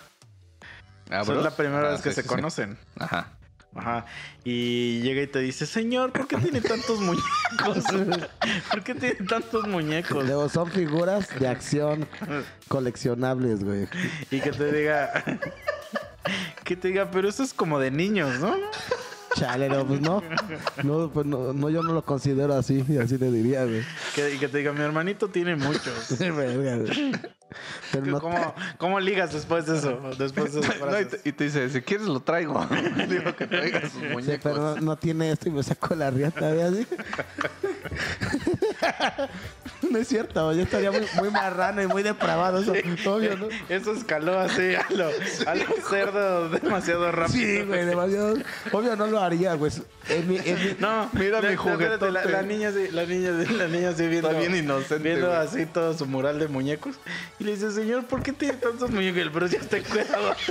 Ah, 1.11 1.23
O 1.23 1.25
sea, 1.25 1.37
es 1.37 1.43
la 1.45 1.53
primera 1.53 1.89
Ah, 1.89 1.93
vez 1.93 2.03
que 2.03 2.11
sí, 2.11 2.17
se 2.17 2.23
sí. 2.23 2.29
conocen. 2.29 2.77
Ajá. 2.99 3.29
Ajá. 3.77 4.07
Y 4.45 5.01
llega 5.03 5.23
y 5.23 5.27
te 5.29 5.39
dice, 5.39 5.65
señor, 5.65 6.11
¿por 6.13 6.27
qué 6.27 6.37
tiene 6.39 6.61
tantos 6.61 6.99
muñecos? 7.01 7.85
¿Por 8.71 8.83
qué 8.83 8.95
tiene 8.97 9.15
tantos 9.27 9.69
muñecos? 9.69 10.25
Luego 10.25 10.49
son 10.49 10.69
figuras 10.73 11.29
de 11.39 11.47
acción 11.47 12.09
coleccionables, 12.69 13.63
güey. 13.63 13.87
Y 14.33 14.41
que 14.41 14.51
te 14.51 14.73
diga, 14.73 15.13
que 16.69 16.77
te 16.77 16.89
diga, 16.89 17.11
pero 17.11 17.29
eso 17.31 17.43
es 17.43 17.55
como 17.55 17.79
de 17.81 17.91
niños, 17.91 18.39
¿no? 18.41 18.55
Chale, 19.37 19.69
no, 19.71 19.87
pues 19.87 20.01
no. 20.03 20.23
No, 20.83 21.11
pues 21.11 21.25
no, 21.27 21.53
no, 21.55 21.71
yo 21.71 21.83
no 21.83 21.93
lo 21.95 22.03
considero 22.05 22.55
así, 22.55 22.85
así 23.01 23.17
le 23.19 23.31
diría, 23.31 23.65
güey. 23.65 23.83
Que, 24.15 24.35
y 24.35 24.39
que 24.39 24.49
te 24.49 24.59
diga, 24.59 24.73
mi 24.73 24.81
hermanito 24.81 25.29
tiene 25.29 25.57
muchos. 25.57 26.17
Pero 27.93 28.05
no- 28.07 28.21
¿Cómo, 28.21 28.55
¿Cómo 28.77 29.01
ligas 29.01 29.33
después 29.33 29.65
de 29.67 29.79
eso? 29.79 29.99
Después 30.19 30.53
de 30.53 30.61
No, 30.91 31.01
y, 31.01 31.05
te, 31.07 31.21
y 31.29 31.33
te 31.33 31.45
dice, 31.45 31.71
si 31.71 31.81
quieres 31.81 32.07
lo 32.07 32.21
traigo. 32.21 32.67
Digo 33.09 33.35
que 33.37 33.47
traiga 33.47 33.81
sus 33.83 33.93
Sí, 33.93 33.99
muñecos. 34.13 34.41
pero 34.43 34.57
no, 34.57 34.77
no 34.77 34.97
tiene 34.99 35.31
esto 35.33 35.49
y 35.49 35.53
me 35.53 35.63
sacó 35.63 35.95
la 35.95 36.11
riata, 36.11 36.53
güey, 36.53 36.61
así. 36.63 36.87
No 39.91 39.99
es 39.99 40.09
cierto, 40.09 40.53
yo 40.53 40.63
estaría 40.63 40.91
muy, 40.91 41.07
muy 41.19 41.31
marrano 41.31 41.81
y 41.83 41.87
muy 41.87 42.03
depravado, 42.03 42.59
eso, 42.61 42.73
obvio, 43.11 43.37
¿no? 43.37 43.49
Eso 43.69 43.93
escaló 43.93 44.39
así 44.39 44.75
a 44.75 44.85
lo, 44.91 45.09
a 45.47 45.55
lo 45.55 45.65
cerdo 45.89 46.49
demasiado 46.51 47.11
rápido. 47.13 47.39
Sí, 47.39 47.63
güey, 47.63 47.85
demasiado. 47.87 48.35
Obvio 48.73 48.97
no 48.97 49.07
lo 49.07 49.21
haría, 49.21 49.55
güey. 49.55 49.71
En 50.09 50.29
mi, 50.29 50.37
en 50.39 50.55
mi- 50.57 50.77
No, 50.81 51.09
Mira 51.13 51.41
mi 51.41 51.55
juguetote. 51.55 52.11
La, 52.11 52.25
la 52.25 52.43
niña 52.43 52.73
sí, 52.73 52.89
la 52.91 53.05
niña 53.07 53.31
sí, 53.47 53.55
la 53.55 53.69
niña 53.69 53.93
sí 53.93 54.07
viendo, 54.09 54.29
Está 54.31 54.41
bien 54.41 54.57
inocente, 54.57 55.03
viendo 55.09 55.29
güey. 55.29 55.39
así 55.39 55.67
todo 55.67 55.97
su 55.97 56.07
mural 56.07 56.39
de 56.39 56.49
muñecos. 56.49 56.97
Y 57.39 57.45
le 57.45 57.53
dice, 57.53 57.71
señor, 57.71 58.05
¿por 58.07 58.23
qué 58.23 58.33
tiene 58.33 58.55
tantos 58.55 58.91
muñecos? 58.91 59.21
El 59.21 59.31
bro 59.31 59.47
ya 59.47 59.59
está 59.59 59.77
encuerado. 59.79 60.35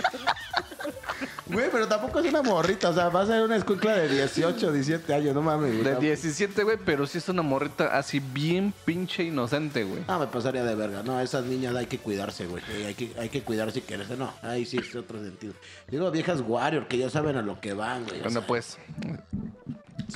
Güey, 1.48 1.70
pero 1.72 1.88
tampoco 1.88 2.20
es 2.20 2.26
una 2.28 2.42
morrita, 2.42 2.90
o 2.90 2.94
sea, 2.94 3.10
va 3.10 3.22
a 3.22 3.26
ser 3.26 3.42
una 3.44 3.56
escuela 3.56 3.96
de 3.96 4.10
18, 4.10 4.72
17 4.72 5.14
años, 5.14 5.34
no 5.34 5.42
mames, 5.42 5.72
güey. 5.82 5.84
De 5.84 5.96
17, 6.00 6.64
güey, 6.64 6.78
pero 6.84 7.08
sí 7.08 7.18
es 7.20 7.30
una 7.30 7.42
morrita 7.42 7.98
así 7.98 8.20
bien 8.20 8.74
pinche 8.86 9.24
inocente, 9.24 9.84
güey. 9.84 10.04
No, 10.08 10.20
me 10.20 10.28
pasaría 10.28 10.64
de 10.64 10.76
verga. 10.76 11.04
No, 11.04 11.20
esas 11.22 11.46
niñas 11.46 11.76
hay 11.76 11.86
que 11.88 12.00
cuidarse, 12.00 12.46
güey. 12.46 12.62
Eh, 12.70 12.86
Hay 12.88 12.94
que, 12.96 13.12
hay 13.20 13.30
que 13.30 13.42
cuidarse 13.42 13.80
y 13.80 13.82
quererse. 13.84 14.18
No, 14.18 14.34
ahí 14.42 14.66
sí 14.66 14.78
es 14.78 14.94
otro 14.96 15.24
sentido. 15.24 15.54
Digo, 15.88 16.12
viejas 16.12 16.42
warrior 16.46 16.88
que 16.88 16.98
ya 16.98 17.10
saben 17.10 17.38
a 17.38 17.42
lo 17.42 17.60
que 17.62 17.74
van, 17.74 18.04
güey. 18.06 18.20
o 18.20 18.24
Bueno, 18.24 18.40
sea. 18.40 18.48
pues. 18.48 18.78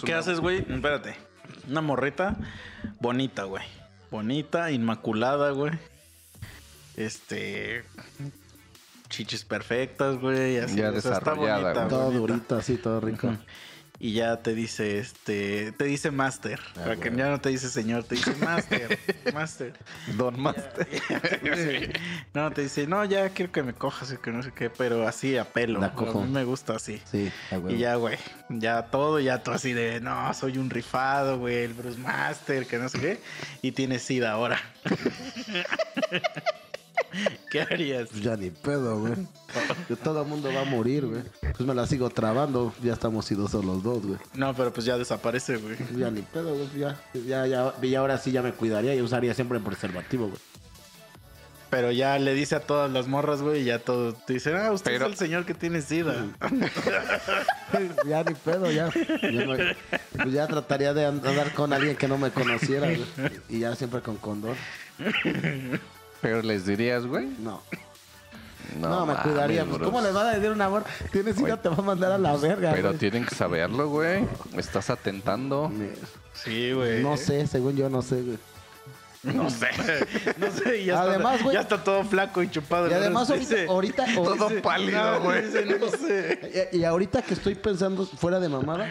¿Qué 0.06 0.14
haces, 0.14 0.40
güey? 0.40 0.66
Espérate. 0.70 1.16
Una 1.70 1.82
morrita 1.82 2.36
bonita, 3.00 3.44
güey. 3.44 3.64
Bonita, 4.12 4.72
inmaculada, 4.72 5.52
güey. 5.52 5.72
Este. 6.98 7.84
Chichis 9.12 9.46
perfectas, 9.46 10.18
güey. 10.20 10.58
Así, 10.58 10.78
Ya 10.78 10.90
sea, 10.90 10.98
está 10.98 11.10
desarrollada, 11.20 11.62
bonita, 11.62 11.80
güey. 11.82 11.90
Todo 11.90 12.04
bonita. 12.06 12.20
durito, 12.20 12.56
así, 12.58 12.78
todo 12.78 13.00
rico. 13.02 13.38
Y 14.04 14.14
ya 14.14 14.38
te 14.42 14.56
dice, 14.56 14.98
este, 14.98 15.74
te 15.74 15.84
dice 15.84 16.10
master. 16.10 16.60
para 16.74 16.96
que 16.96 17.16
ya 17.16 17.30
no 17.30 17.40
te 17.40 17.50
dice 17.50 17.70
señor, 17.70 18.04
te 18.04 18.16
dice 18.16 18.34
master. 18.44 18.98
master. 19.34 19.74
Don 20.18 20.40
Master. 20.42 20.88
No, 22.34 22.50
te 22.50 22.64
dice, 22.64 22.88
no, 22.88 23.06
ya 23.06 23.30
quiero 23.30 23.52
que 23.52 23.62
me 23.62 23.74
cojas 23.74 24.12
y 24.12 24.18
que 24.18 24.32
no 24.32 24.42
sé 24.42 24.54
qué, 24.54 24.72
pero 24.72 25.08
así 25.08 25.38
a 25.38 25.44
pelo. 25.46 25.80
La 25.82 25.88
A 25.88 25.94
cojo. 25.94 26.24
mí 26.24 26.32
me 26.32 26.44
gusta 26.46 26.78
así. 26.78 27.00
Sí, 27.12 27.32
a 27.52 27.56
huevo. 27.60 27.70
Y 27.70 27.78
ya, 27.78 27.94
güey, 27.96 28.18
ya 28.50 28.88
todo, 28.88 29.20
ya 29.20 29.44
tú 29.44 29.52
así 29.52 29.72
de, 29.74 30.00
no, 30.02 30.34
soy 30.34 30.58
un 30.58 30.72
rifado, 30.72 31.38
güey, 31.38 31.66
el 31.66 31.74
Bruce 31.76 32.00
Master, 32.00 32.66
que 32.66 32.80
no 32.80 32.90
sé 32.90 33.00
qué. 33.00 33.20
Y 33.62 33.74
tienes 33.74 34.02
sida 34.02 34.32
ahora. 34.32 34.60
¿Qué 37.52 37.62
harías? 37.62 38.10
Pues 38.10 38.22
ya 38.24 38.36
ni 38.38 38.50
pedo, 38.50 39.00
güey. 39.00 39.14
Que 39.88 39.96
todo 39.96 40.22
el 40.22 40.28
mundo 40.28 40.50
va 40.54 40.62
a 40.62 40.66
morir, 40.66 41.06
güey. 41.06 41.24
Pues 41.42 41.62
me 41.62 41.74
la 41.76 41.86
sigo 41.88 42.10
trabando. 42.10 42.74
Ya 42.82 42.94
estamos 42.94 43.30
idosos 43.32 43.66
los 43.66 43.84
dos, 43.84 44.06
güey. 44.06 44.20
No, 44.34 44.54
pero 44.56 44.72
pues 44.72 44.86
ya 44.86 44.98
desaparece, 44.98 45.58
güey. 45.58 45.76
Pues 45.76 45.98
Ya 45.98 46.10
ni 46.12 46.22
pedo, 46.22 46.54
güey. 46.56 46.70
Ya, 46.78 46.98
ya, 47.14 47.46
ya, 47.48 47.74
y 47.82 47.96
ahora 47.96 48.18
sí 48.18 48.32
ya 48.32 48.42
me 48.42 48.54
cuidaría 48.54 48.96
y 48.96 49.02
usaría 49.02 49.34
siempre 49.34 49.60
preservativo, 49.60 50.28
güey. 50.28 50.40
Pero 51.70 51.90
ya 51.92 52.20
le 52.20 52.34
dice 52.34 52.56
a 52.56 52.60
todas 52.60 52.92
las 52.92 53.08
morras, 53.08 53.42
güey, 53.42 53.62
y 53.62 53.66
ya 53.66 53.80
todo. 53.80 54.12
Te 54.14 54.34
dicen, 54.34 54.58
ah, 54.58 54.72
usted 54.74 54.92
Pero- 54.92 55.06
es 55.06 55.12
el 55.14 55.18
señor 55.18 55.46
que 55.46 55.54
tiene 55.54 55.82
sida. 55.82 56.26
ya 58.06 58.24
ni 58.26 58.34
pedo, 58.36 58.70
ya. 58.72 58.90
Ya, 59.22 59.46
me- 59.46 59.76
pues 60.18 60.32
ya 60.34 60.48
trataría 60.48 60.94
de 60.94 61.06
and- 61.06 61.26
andar 61.26 61.54
con 61.54 61.72
alguien 61.72 61.96
que 61.96 62.10
no 62.10 62.18
me 62.18 62.30
conociera, 62.32 62.88
güey. 62.88 63.06
Y 63.48 63.60
ya 63.60 63.74
siempre 63.76 64.02
con 64.02 64.18
condón. 64.18 64.56
Pero 66.22 66.42
les 66.42 66.66
dirías, 66.66 67.06
güey. 67.06 67.28
No. 67.40 67.62
No, 68.80 69.06
me 69.06 69.14
mames, 69.14 69.24
cuidaría. 69.24 69.66
Pues. 69.66 69.82
¿cómo 69.82 70.00
les 70.02 70.16
va 70.16 70.30
a 70.30 70.34
decir 70.34 70.50
un 70.52 70.62
amor? 70.62 70.84
Tienes 71.12 71.38
hija, 71.40 71.58
te 71.58 71.68
va 71.68 71.76
a 71.76 71.82
mandar 71.82 72.12
a 72.14 72.18
la 72.18 72.38
verga, 72.38 72.72
Pero 72.74 72.90
güey. 72.90 73.00
tienen 73.00 73.26
que 73.26 73.36
saberlo, 73.36 73.90
güey. 73.90 74.26
Estás 74.56 74.90
atentando. 74.90 75.72
Sí, 76.34 76.72
güey. 76.72 77.04
No 77.04 77.18
sé, 77.18 77.46
según 77.48 77.76
yo 77.76 77.90
no 77.90 78.02
sé, 78.02 78.22
güey. 78.22 78.38
No 79.24 79.50
sé. 79.50 79.68
No 80.38 80.50
sé, 80.52 80.78
y 80.82 80.86
ya, 80.86 81.02
Además, 81.02 81.34
está, 81.36 81.46
güey- 81.50 81.54
ya 81.54 81.62
está 81.62 81.84
todo 81.84 82.04
flaco 82.06 82.42
y 82.42 82.50
chupado. 82.50 82.90
Y 82.90 82.94
además 82.94 83.30
ahorita, 83.30 83.56
Dice- 83.56 83.68
ahorita, 83.68 84.06
Todo 84.16 84.44
ahorita- 84.46 84.62
pálido, 84.62 85.12
No, 85.20 85.20
güey. 85.22 85.44
no 85.80 85.90
sé. 85.90 86.70
y, 86.74 86.78
y 86.78 86.84
ahorita 86.86 87.22
que 87.24 87.34
estoy 87.34 87.56
pensando 87.56 88.06
fuera 88.06 88.40
de 88.40 88.48
mamada, 88.50 88.88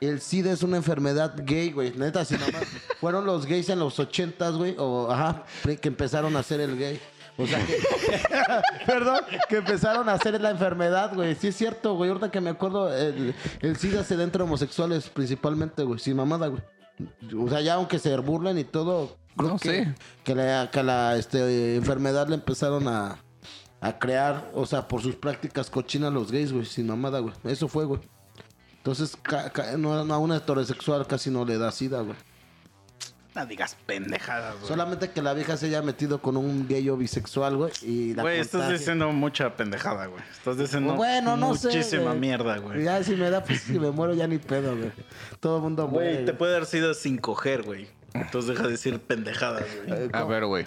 el 0.00 0.20
SIDA 0.20 0.52
es 0.52 0.62
una 0.62 0.76
enfermedad 0.76 1.34
gay, 1.44 1.72
güey. 1.72 1.92
Neta, 1.96 2.24
si 2.24 2.34
nomás 2.34 2.64
fueron 3.00 3.24
los 3.26 3.46
gays 3.46 3.68
en 3.68 3.78
los 3.78 3.98
ochentas, 3.98 4.54
güey, 4.54 4.74
o 4.78 5.10
ajá, 5.10 5.44
que 5.80 5.88
empezaron 5.88 6.36
a 6.36 6.40
hacer 6.40 6.60
el 6.60 6.78
gay. 6.78 7.00
O 7.36 7.46
sea 7.46 7.64
que. 7.66 7.76
Perdón, 8.86 9.20
que 9.48 9.56
empezaron 9.56 10.08
a 10.08 10.12
hacer 10.12 10.40
la 10.40 10.50
enfermedad, 10.50 11.12
güey. 11.14 11.34
Sí 11.34 11.48
es 11.48 11.56
cierto, 11.56 11.94
güey. 11.94 12.10
Ahorita 12.10 12.30
que 12.30 12.40
me 12.40 12.50
acuerdo, 12.50 12.94
el, 12.94 13.34
el 13.60 13.76
SIDA 13.76 14.04
se 14.04 14.16
da 14.16 14.22
entre 14.24 14.42
homosexuales 14.42 15.08
principalmente, 15.08 15.82
güey. 15.82 15.98
Sin 15.98 16.16
mamada, 16.16 16.46
güey. 16.48 16.62
O 17.36 17.48
sea, 17.48 17.60
ya 17.60 17.74
aunque 17.74 17.98
se 17.98 18.16
burlen 18.18 18.56
y 18.58 18.62
todo, 18.64 19.16
creo 19.36 19.50
No, 19.50 19.58
que, 19.58 19.84
sí. 19.84 19.90
que 20.22 20.34
la, 20.36 20.70
que 20.70 20.82
la 20.84 21.16
este, 21.16 21.74
enfermedad 21.74 22.28
le 22.28 22.36
empezaron 22.36 22.86
a, 22.86 23.18
a 23.80 23.98
crear, 23.98 24.48
o 24.54 24.64
sea, 24.64 24.86
por 24.86 25.02
sus 25.02 25.16
prácticas 25.16 25.70
cochinas 25.70 26.12
los 26.12 26.30
gays, 26.30 26.52
güey. 26.52 26.64
Sin 26.64 26.86
mamada, 26.86 27.18
güey. 27.18 27.34
Eso 27.44 27.66
fue, 27.66 27.84
güey. 27.84 28.00
Entonces, 28.84 29.16
ca- 29.22 29.48
ca- 29.50 29.78
no, 29.78 30.04
no, 30.04 30.12
a 30.14 30.18
una 30.18 30.36
heterosexual 30.36 31.06
casi 31.06 31.30
no 31.30 31.46
le 31.46 31.56
da 31.56 31.72
SIDA, 31.72 32.00
güey. 32.02 32.16
No 33.34 33.46
digas 33.46 33.76
pendejadas, 33.86 34.56
güey. 34.56 34.68
Solamente 34.68 35.10
que 35.10 35.22
la 35.22 35.32
vieja 35.32 35.56
se 35.56 35.66
haya 35.66 35.80
metido 35.82 36.20
con 36.20 36.36
un 36.36 36.68
gay 36.68 36.86
o 36.90 36.96
bisexual, 36.96 37.56
güey. 37.56 37.72
Y 37.82 38.14
la 38.14 38.22
Güey, 38.22 38.40
estás 38.40 38.68
diciendo 38.70 39.10
mucha 39.10 39.56
pendejada, 39.56 40.06
güey. 40.06 40.22
Estás 40.30 40.58
diciendo 40.58 40.94
Bueno, 40.94 41.36
no 41.36 41.56
sé. 41.56 41.68
muchísima 41.68 42.14
mierda, 42.14 42.58
güey. 42.58 42.84
Ya 42.84 43.02
si 43.02 43.16
me 43.16 43.30
da, 43.30 43.42
pues 43.42 43.62
si 43.62 43.78
me 43.80 43.90
muero 43.90 44.12
ya 44.14 44.26
ni 44.28 44.36
pedo, 44.38 44.76
güey. 44.76 44.92
Todo 45.40 45.56
el 45.56 45.62
mundo 45.62 45.88
muere. 45.88 46.12
Güey, 46.12 46.24
te 46.26 46.34
puede 46.34 46.52
dar 46.52 46.66
sida 46.66 46.92
sin 46.94 47.16
coger, 47.18 47.62
güey. 47.62 47.88
Entonces 48.12 48.50
deja 48.50 48.64
de 48.64 48.70
decir 48.72 49.00
pendejadas, 49.00 49.64
güey. 49.86 50.02
Eh, 50.04 50.10
A 50.12 50.24
ver, 50.24 50.44
güey. 50.44 50.66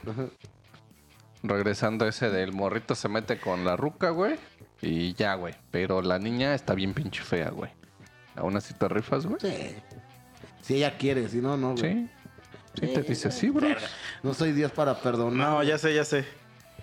Regresando 1.44 2.06
a 2.06 2.10
ese 2.10 2.30
del 2.32 2.52
morrito 2.52 2.96
se 2.96 3.08
mete 3.08 3.40
con 3.40 3.64
la 3.64 3.78
ruca, 3.78 4.10
güey. 4.10 4.36
Y 4.82 5.14
ya, 5.14 5.36
güey. 5.36 5.54
Pero 5.72 6.02
la 6.02 6.20
niña 6.20 6.54
está 6.56 6.74
bien 6.74 6.94
pinche 6.94 7.24
fea, 7.24 7.50
güey. 7.52 7.72
¿Aún 8.38 8.56
así 8.56 8.74
te 8.74 8.88
rifas, 8.88 9.26
güey? 9.26 9.40
Sí. 9.42 9.76
Si 10.62 10.76
ella 10.76 10.98
quiere, 10.98 11.28
si 11.30 11.38
no, 11.38 11.58
no, 11.58 11.76
güey. 11.76 11.94
Sí. 11.94 12.10
Sí, 12.80 12.88
te 12.94 13.02
dice 13.02 13.32
sí, 13.32 13.50
bro. 13.50 13.68
No 14.22 14.34
soy 14.34 14.52
Dios 14.52 14.72
para 14.72 15.02
perdonar. 15.02 15.50
No, 15.50 15.64
ya 15.64 15.78
sé, 15.78 15.96
ya 15.96 16.06
sé. 16.06 16.26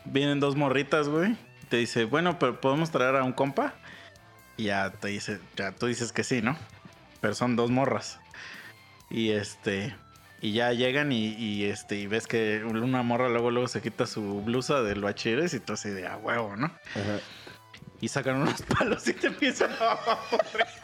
Vienen 0.05 0.41
dos 0.41 0.57
morritas, 0.57 1.09
güey. 1.09 1.37
Te 1.69 1.77
dice, 1.77 2.05
bueno, 2.05 2.39
pero 2.39 2.61
podemos 2.61 2.91
traer 2.91 3.17
a 3.17 3.23
un 3.23 3.33
compa. 3.33 3.75
Y 4.57 4.65
ya 4.65 4.91
te 4.91 5.09
dice, 5.09 5.41
ya 5.57 5.73
tú 5.73 5.87
dices 5.87 6.13
que 6.13 6.25
sí, 6.25 6.43
¿no? 6.43 6.57
Pero 7.21 7.35
son 7.35 7.55
dos 7.55 7.71
morras. 7.71 8.19
Y 9.09 9.31
este. 9.31 9.95
Y 10.41 10.53
ya 10.53 10.73
llegan 10.73 11.13
y, 11.13 11.35
y, 11.35 11.65
este, 11.65 11.97
y 11.97 12.07
ves 12.07 12.27
que 12.27 12.65
una 12.65 13.03
morra 13.03 13.29
luego 13.29 13.51
luego 13.51 13.69
se 13.69 13.81
quita 13.81 14.07
su 14.07 14.43
blusa 14.43 14.83
del 14.83 15.01
bachilleres 15.01 15.55
y 15.55 15.61
tú 15.61 15.73
así 15.73 15.89
de 15.89 16.07
a 16.07 16.17
huevo, 16.17 16.57
¿no? 16.57 16.67
Ajá. 16.67 17.21
Y 18.01 18.09
sacan 18.09 18.37
unos 18.37 18.61
palos 18.79 19.09
y 19.09 19.15
te 19.15 19.29
empiezan 19.29 19.71
a 19.81 19.97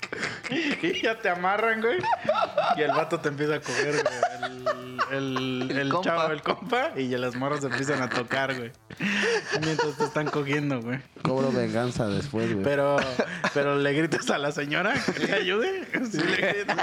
y 0.81 1.01
ya 1.01 1.17
te 1.19 1.29
amarran, 1.29 1.81
güey. 1.81 1.99
Y 2.77 2.81
el 2.81 2.91
vato 2.91 3.19
te 3.19 3.29
empieza 3.29 3.55
a 3.55 3.59
coger, 3.61 3.91
güey. 4.03 4.51
El, 5.11 5.37
el, 5.37 5.71
El 5.71 5.77
el 5.77 5.89
compa. 5.89 6.09
chavo, 6.09 6.31
el 6.33 6.41
compa. 6.41 6.91
Y 6.95 7.09
ya 7.09 7.17
las 7.17 7.35
morras 7.35 7.61
se 7.61 7.67
empiezan 7.67 8.01
a 8.01 8.09
tocar, 8.09 8.55
güey. 8.55 8.71
Mientras 9.63 9.97
te 9.97 10.03
están 10.05 10.27
cogiendo, 10.27 10.81
güey. 10.81 10.99
Cobro 11.23 11.51
venganza 11.51 12.07
después, 12.07 12.51
güey. 12.51 12.63
Pero, 12.63 12.97
pero 13.53 13.75
le 13.75 13.93
gritas 13.93 14.29
a 14.29 14.37
la 14.37 14.51
señora 14.51 14.93
que 14.93 15.25
te 15.27 15.33
ayude. 15.33 15.85
Sí, 16.11 16.17
le 16.17 16.35
gritas. 16.53 16.77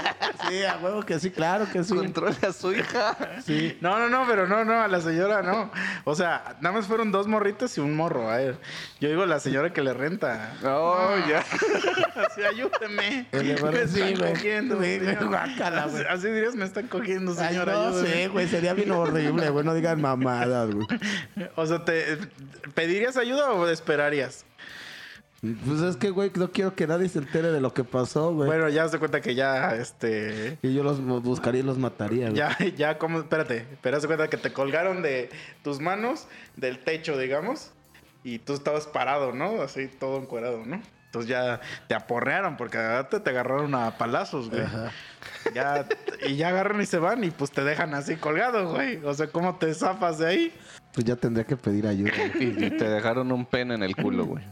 Sí, 0.47 0.63
a 0.63 0.77
huevo 0.77 1.03
que 1.03 1.19
sí, 1.19 1.31
claro 1.31 1.67
que 1.71 1.83
sí. 1.83 1.95
Controle 1.95 2.35
a 2.47 2.53
su 2.53 2.71
hija. 2.73 3.15
Sí. 3.45 3.77
No, 3.81 3.99
no, 3.99 4.09
no, 4.09 4.25
pero 4.27 4.47
no, 4.47 4.63
no, 4.65 4.81
a 4.81 4.87
la 4.87 5.01
señora 5.01 5.41
no. 5.41 5.71
O 6.05 6.15
sea, 6.15 6.57
nada 6.61 6.75
más 6.75 6.87
fueron 6.87 7.11
dos 7.11 7.27
morritos 7.27 7.77
y 7.77 7.81
un 7.81 7.95
morro. 7.95 8.29
A 8.31 8.37
ver, 8.37 8.57
yo 8.99 9.09
digo 9.09 9.25
la 9.25 9.39
señora 9.39 9.71
que 9.73 9.81
le 9.81 9.93
renta. 9.93 10.53
No, 10.61 11.17
ya. 11.27 11.39
Así, 12.15 12.43
ayúdeme. 12.43 13.18
Así, 15.85 16.03
así 16.09 16.27
dirías, 16.29 16.55
me 16.55 16.65
están 16.65 16.87
cogiendo, 16.87 17.33
Ay, 17.37 17.49
señora. 17.49 17.73
no 17.73 17.87
ayúdeme. 17.89 18.09
sé, 18.09 18.27
güey. 18.27 18.47
Sería 18.47 18.73
bien 18.73 18.91
horrible, 18.91 19.49
güey. 19.49 19.65
No 19.65 19.73
digan 19.73 20.01
mamadas, 20.01 20.73
güey. 20.73 20.87
O 21.55 21.65
sea, 21.65 21.83
¿te 21.83 22.17
pedirías 22.73 23.17
ayuda 23.17 23.51
o 23.51 23.67
esperarías? 23.67 24.45
Pues 25.41 25.81
es 25.81 25.95
que, 25.95 26.09
güey, 26.09 26.31
no 26.35 26.51
quiero 26.51 26.75
que 26.75 26.85
nadie 26.85 27.07
se 27.07 27.19
entere 27.19 27.51
de 27.51 27.61
lo 27.61 27.73
que 27.73 27.85
pasó, 27.85 28.33
güey. 28.33 28.47
Bueno, 28.47 28.67
ya 28.67 28.89
se 28.89 28.99
cuenta 28.99 29.21
que 29.21 29.35
ya, 29.35 29.73
este... 29.75 30.57
Y 30.61 30.73
yo 30.73 30.83
los 30.83 30.99
buscaría 31.01 31.61
y 31.61 31.63
los 31.63 31.77
mataría, 31.77 32.29
güey. 32.29 32.35
Ya, 32.35 32.57
ya, 32.75 32.97
como, 32.97 33.19
espérate, 33.19 33.65
pero 33.81 33.99
de 33.99 34.07
cuenta 34.07 34.29
que 34.29 34.35
te 34.35 34.51
colgaron 34.51 35.01
de 35.01 35.29
tus 35.63 35.79
manos 35.79 36.27
del 36.57 36.79
techo, 36.79 37.17
digamos, 37.17 37.71
y 38.23 38.39
tú 38.39 38.53
estabas 38.53 38.87
parado, 38.87 39.31
¿no? 39.31 39.61
Así 39.61 39.87
todo 39.87 40.17
encuerado, 40.17 40.65
¿no? 40.65 40.81
Entonces 41.09 41.27
ya 41.27 41.59
te 41.87 41.95
aporrearon 41.95 42.55
porque 42.55 42.77
te, 43.09 43.19
te 43.19 43.29
agarraron 43.31 43.73
a 43.73 43.97
palazos, 43.97 44.51
güey. 44.51 44.61
Ajá. 44.61 44.91
Ya, 45.55 45.87
y 46.27 46.35
ya 46.35 46.49
agarran 46.49 46.79
y 46.81 46.85
se 46.85 46.99
van 46.99 47.23
y 47.23 47.31
pues 47.31 47.49
te 47.49 47.63
dejan 47.63 47.95
así 47.95 48.15
colgado, 48.15 48.71
güey. 48.71 48.97
O 49.03 49.13
sea, 49.15 49.25
¿cómo 49.25 49.55
te 49.55 49.73
zafas 49.73 50.19
de 50.19 50.27
ahí? 50.27 50.53
Pues 50.93 51.05
ya 51.05 51.15
tendría 51.15 51.45
que 51.45 51.57
pedir 51.57 51.87
ayuda. 51.87 52.11
Y, 52.39 52.43
y 52.63 52.69
te 52.77 52.87
dejaron 52.87 53.31
un 53.31 53.47
pen 53.47 53.71
en 53.71 53.81
el 53.81 53.95
culo, 53.95 54.25
güey. 54.25 54.43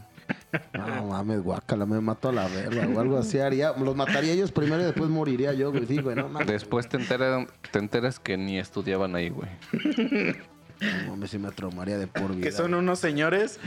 No 0.72 1.06
mames, 1.06 1.42
guácala, 1.42 1.86
me 1.86 2.00
mato 2.00 2.28
a 2.28 2.32
la 2.32 2.48
verga 2.48 2.88
o 2.88 3.00
algo 3.00 3.18
así 3.18 3.38
haría. 3.38 3.72
Los 3.72 3.94
mataría 3.94 4.32
ellos 4.32 4.50
primero 4.50 4.82
y 4.82 4.86
después 4.86 5.08
moriría 5.10 5.52
yo, 5.52 5.70
güey. 5.70 5.86
Sí, 5.86 6.00
güey, 6.00 6.16
no 6.16 6.28
mames. 6.28 6.48
Después 6.48 6.88
te 6.88 6.96
enteras, 6.96 7.46
te 7.70 7.78
enteras 7.78 8.18
que 8.18 8.36
ni 8.36 8.58
estudiaban 8.58 9.14
ahí, 9.14 9.28
güey. 9.28 9.48
No 10.80 11.10
mames, 11.12 11.30
si 11.30 11.38
me 11.38 11.50
traumaría 11.50 11.98
de 11.98 12.06
por 12.06 12.32
vida. 12.34 12.42
Que 12.44 12.52
son 12.52 12.74
unos 12.74 12.98
señores 13.00 13.58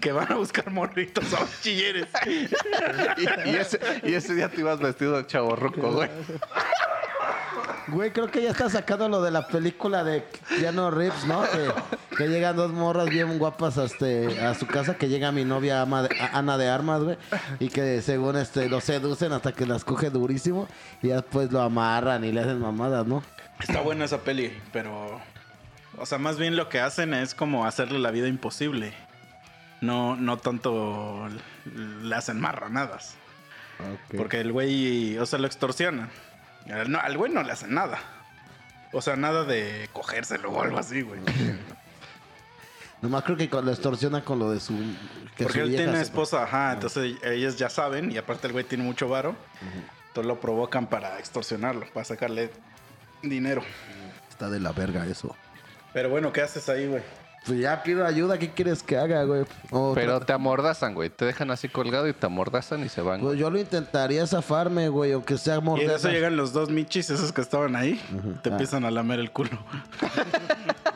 que 0.00 0.12
van 0.12 0.30
a 0.32 0.36
buscar 0.36 0.70
morritos 0.70 1.32
a 1.34 1.40
bachilleres. 1.40 2.06
Y, 2.26 3.50
y 3.50 3.56
ese, 3.56 3.80
y 4.02 4.14
ese 4.14 4.34
día 4.34 4.48
te 4.50 4.60
ibas 4.60 4.78
vestido 4.78 5.16
de 5.16 5.26
chaborruco, 5.26 5.92
güey. 5.92 6.08
Güey, 7.88 8.12
creo 8.12 8.30
que 8.30 8.42
ya 8.42 8.50
está 8.50 8.68
sacando 8.68 9.08
lo 9.08 9.22
de 9.22 9.30
la 9.30 9.46
película 9.48 10.04
de 10.04 10.22
Keanu 10.60 10.90
Reeves, 10.90 11.24
¿no? 11.24 11.42
Que, 11.42 12.16
que 12.16 12.28
llegan 12.28 12.54
dos 12.54 12.70
morras 12.70 13.08
bien 13.08 13.38
guapas 13.38 13.78
a, 13.78 13.84
este, 13.84 14.38
a 14.42 14.54
su 14.54 14.66
casa, 14.66 14.96
que 14.98 15.08
llega 15.08 15.32
mi 15.32 15.46
novia 15.46 15.80
Ama 15.80 16.02
de- 16.02 16.14
a- 16.20 16.38
Ana 16.38 16.58
de 16.58 16.68
Armas, 16.68 17.02
güey. 17.02 17.16
Y 17.60 17.68
que 17.70 18.02
según 18.02 18.36
este 18.36 18.68
lo 18.68 18.82
seducen 18.82 19.32
hasta 19.32 19.52
que 19.52 19.64
las 19.64 19.84
coge 19.84 20.10
durísimo. 20.10 20.68
Y 21.00 21.08
ya 21.08 21.16
después 21.22 21.50
lo 21.50 21.62
amarran 21.62 22.24
y 22.24 22.32
le 22.32 22.40
hacen 22.42 22.60
mamadas, 22.60 23.06
¿no? 23.06 23.22
Está 23.58 23.80
buena 23.80 24.04
esa 24.04 24.18
peli, 24.18 24.52
pero... 24.70 25.20
O 26.00 26.06
sea, 26.06 26.18
más 26.18 26.38
bien 26.38 26.56
lo 26.56 26.68
que 26.68 26.80
hacen 26.80 27.14
es 27.14 27.34
como 27.34 27.66
hacerle 27.66 27.98
la 27.98 28.10
vida 28.10 28.28
imposible. 28.28 28.92
No, 29.80 30.16
no 30.16 30.38
tanto 30.38 31.28
le 32.02 32.14
hacen 32.14 32.40
marranadas. 32.40 33.14
Porque 34.16 34.40
el 34.40 34.52
güey, 34.52 35.16
o 35.18 35.26
sea, 35.26 35.38
lo 35.38 35.46
extorsionan. 35.46 36.10
Al- 36.70 36.90
No, 36.90 36.98
al 37.00 37.16
güey 37.16 37.32
no 37.32 37.42
le 37.42 37.52
hacen 37.52 37.74
nada. 37.74 37.98
O 38.92 39.00
sea, 39.02 39.16
nada 39.16 39.44
de 39.44 39.88
cogérselo 39.92 40.50
o 40.50 40.62
algo 40.62 40.78
así, 40.78 41.02
güey. 41.02 41.20
Nomás 43.02 43.22
creo 43.22 43.36
que 43.36 43.46
lo 43.48 43.70
extorsiona 43.70 44.24
con 44.24 44.40
lo 44.40 44.50
de 44.50 44.58
su. 44.58 44.74
que 45.36 45.44
Porque 45.44 45.60
su 45.60 45.64
él 45.66 45.76
tiene 45.76 46.00
esposa, 46.00 46.42
ajá. 46.42 46.72
Entonces 46.72 47.14
ellos 47.22 47.56
ya 47.56 47.70
saben 47.70 48.10
y 48.10 48.18
aparte 48.18 48.48
el 48.48 48.52
güey 48.52 48.64
tiene 48.64 48.82
mucho 48.82 49.08
varo. 49.08 49.36
Entonces 50.08 50.26
lo 50.26 50.40
provocan 50.40 50.88
para 50.88 51.18
extorsionarlo, 51.20 51.86
para 51.92 52.04
sacarle 52.04 52.50
dinero. 53.22 53.62
Está 54.28 54.50
de 54.50 54.58
la 54.58 54.72
verga 54.72 55.06
eso. 55.06 55.36
Pero 55.92 56.10
bueno, 56.10 56.32
¿qué 56.32 56.42
haces 56.42 56.68
ahí, 56.68 56.86
güey? 56.86 57.02
Pues 57.46 57.60
ya 57.60 57.82
pido 57.82 58.04
ayuda, 58.04 58.36
¿qué 58.36 58.50
quieres 58.50 58.82
que 58.82 58.98
haga, 58.98 59.22
güey? 59.24 59.44
O 59.70 59.92
Pero 59.94 60.20
te 60.20 60.32
amordazan, 60.34 60.92
güey. 60.92 61.08
Te 61.08 61.24
dejan 61.24 61.50
así 61.50 61.68
colgado 61.68 62.06
y 62.06 62.12
te 62.12 62.26
amordazan 62.26 62.84
y 62.84 62.88
se 62.90 63.00
van. 63.00 63.20
Pues 63.20 63.28
güey. 63.30 63.38
yo 63.38 63.48
lo 63.48 63.58
intentaría 63.58 64.26
zafarme, 64.26 64.88
güey, 64.90 65.12
aunque 65.12 65.38
sea 65.38 65.58
Y 65.78 65.80
en 65.80 65.90
eso 65.90 66.10
llegan 66.10 66.36
los 66.36 66.52
dos 66.52 66.68
michis, 66.68 67.08
esos 67.08 67.32
que 67.32 67.40
estaban 67.40 67.74
ahí. 67.74 67.94
Te 68.42 68.50
Ah. 68.50 68.52
empiezan 68.52 68.84
a 68.84 68.90
lamer 68.90 69.20
el 69.20 69.30
culo. 69.30 69.50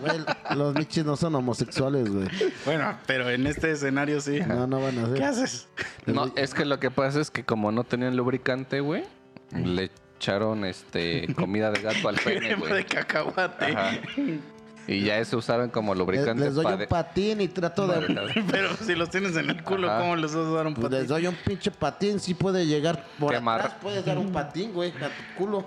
Güey, 0.02 0.18
los 0.56 0.74
michis 0.74 1.04
no 1.04 1.16
son 1.16 1.36
homosexuales, 1.36 2.10
güey. 2.12 2.26
Bueno, 2.64 2.98
pero 3.06 3.30
en 3.30 3.46
este 3.46 3.70
escenario 3.70 4.20
sí. 4.20 4.40
No, 4.40 4.66
no 4.66 4.80
van 4.82 4.98
a 4.98 5.06
ser. 5.06 5.14
¿Qué 5.14 5.24
haces? 5.24 5.68
No, 6.06 6.32
es 6.34 6.54
que 6.54 6.64
lo 6.64 6.80
que 6.80 6.90
pasa 6.90 7.20
es 7.20 7.30
que 7.30 7.44
como 7.44 7.70
no 7.70 7.84
tenían 7.84 8.16
lubricante, 8.16 8.80
güey, 8.80 9.04
le 9.52 9.90
echaron 10.18 10.64
este 10.64 11.32
comida 11.36 11.70
de 11.70 11.82
gato 11.82 12.08
al 12.08 12.16
pene, 12.24 12.40
Crema 12.40 12.64
de 12.66 12.70
güey. 12.72 12.84
cacahuate. 12.84 13.64
Ajá. 13.66 13.92
Y 14.88 15.04
ya 15.04 15.18
ese 15.18 15.36
usaron 15.36 15.70
como 15.70 15.94
Les, 15.94 15.98
lubricante 16.00 16.44
les 16.44 16.54
doy 16.54 16.66
un 16.66 16.86
patín 16.86 17.40
y 17.40 17.48
trato 17.48 17.86
de... 17.86 18.42
Pero 18.50 18.74
si 18.76 18.94
los 18.94 19.10
tienes 19.10 19.36
en 19.36 19.50
el 19.50 19.62
culo, 19.62 19.88
Ajá. 19.88 20.00
¿cómo 20.00 20.16
les 20.16 20.34
vas 20.34 20.46
a 20.46 20.50
dar 20.50 20.66
un 20.66 20.74
Pues 20.74 20.84
patín? 20.84 20.98
les 20.98 21.08
doy 21.08 21.26
un 21.26 21.36
pinche 21.36 21.70
patín, 21.70 22.18
sí 22.18 22.34
puede 22.34 22.66
llegar 22.66 23.04
por 23.18 23.34
atrás, 23.34 23.76
puedes 23.80 24.04
dar 24.04 24.18
un 24.18 24.32
patín, 24.32 24.72
güey, 24.72 24.90
a 24.90 25.08
tu 25.08 25.38
culo. 25.38 25.64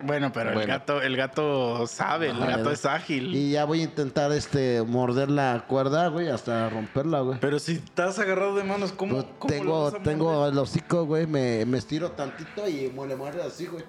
Bueno, 0.00 0.30
pero 0.32 0.52
el 0.60 0.66
gato, 0.66 1.02
el 1.02 1.16
gato 1.16 1.86
sabe, 1.88 2.30
el 2.30 2.38
gato 2.38 2.70
es 2.70 2.86
ágil. 2.86 3.34
Y 3.34 3.50
ya 3.52 3.64
voy 3.64 3.80
a 3.80 3.84
intentar, 3.84 4.30
este, 4.30 4.82
morder 4.82 5.28
la 5.28 5.64
cuerda, 5.66 6.06
güey, 6.08 6.28
hasta 6.28 6.68
romperla, 6.70 7.20
güey. 7.20 7.40
Pero 7.40 7.58
si 7.58 7.72
estás 7.72 8.16
agarrado 8.20 8.54
de 8.54 8.62
manos, 8.62 8.92
¿cómo, 8.92 9.14
Pues 9.14 9.26
cómo 9.38 9.52
lo 9.52 9.58
tengo, 9.58 9.84
vas 9.84 9.94
a 9.94 10.02
tengo 10.02 10.46
el 10.46 10.56
hocico, 10.58 11.04
güey, 11.04 11.26
me, 11.26 11.64
me 11.66 11.78
estiro 11.78 12.12
tantito 12.12 12.68
y 12.68 12.92
me 12.96 13.06
le 13.08 13.16
muerde 13.16 13.42
así, 13.42 13.66
güey. 13.66 13.84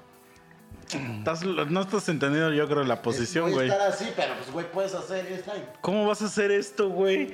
Estás- 0.98 1.44
no 1.46 1.82
estás 1.82 2.10
entendiendo, 2.10 2.52
yo 2.54 2.68
creo, 2.68 2.84
la 2.84 3.02
posición, 3.02 3.52
güey. 3.52 3.70
estar 3.70 3.88
así, 3.88 4.12
pero 4.16 4.34
pues, 4.36 4.52
güey, 4.52 4.72
puedes 4.72 4.94
hacer 4.96 5.26
esta. 5.28 5.54
¿Cómo 5.82 6.08
vas 6.08 6.22
a 6.22 6.26
hacer 6.26 6.52
esto, 6.52 6.90
güey? 6.90 7.32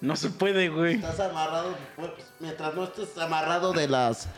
No 0.00 0.14
se 0.16 0.30
puede, 0.30 0.68
güey. 0.68 0.94
Estás 0.94 1.18
amarrado, 1.20 1.74
pues, 1.96 2.10
mientras 2.40 2.74
no 2.74 2.84
estés 2.84 3.16
amarrado 3.18 3.72
de 3.72 3.88
las 3.88 4.28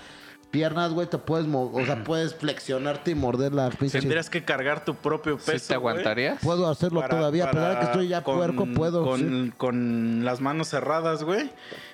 piernas, 0.50 0.92
güey, 0.92 1.06
te 1.06 1.18
puedes, 1.18 1.46
mo- 1.46 1.70
o 1.72 1.84
sea, 1.84 2.02
puedes 2.02 2.34
flexionarte 2.34 3.12
y 3.12 3.14
morder 3.14 3.52
la 3.52 3.70
pinche. 3.70 4.00
Tendrías 4.00 4.28
que 4.30 4.44
cargar 4.44 4.84
tu 4.84 4.94
propio 4.96 5.36
peso. 5.36 5.58
¿Sí 5.58 5.68
te 5.68 5.76
güey, 5.76 5.92
aguantarías? 5.92 6.38
Puedo 6.42 6.68
hacerlo 6.68 7.00
para- 7.02 7.16
todavía, 7.18 7.44
a 7.44 7.50
pesar 7.52 7.70
de 7.74 7.78
que 7.78 7.84
estoy 7.84 8.08
ya 8.08 8.24
con- 8.24 8.36
puerco, 8.36 8.66
puedo. 8.74 9.04
Con, 9.04 9.20
sí. 9.20 9.52
con 9.56 10.24
las 10.24 10.40
manos 10.40 10.68
cerradas, 10.68 11.22
güey. 11.22 11.50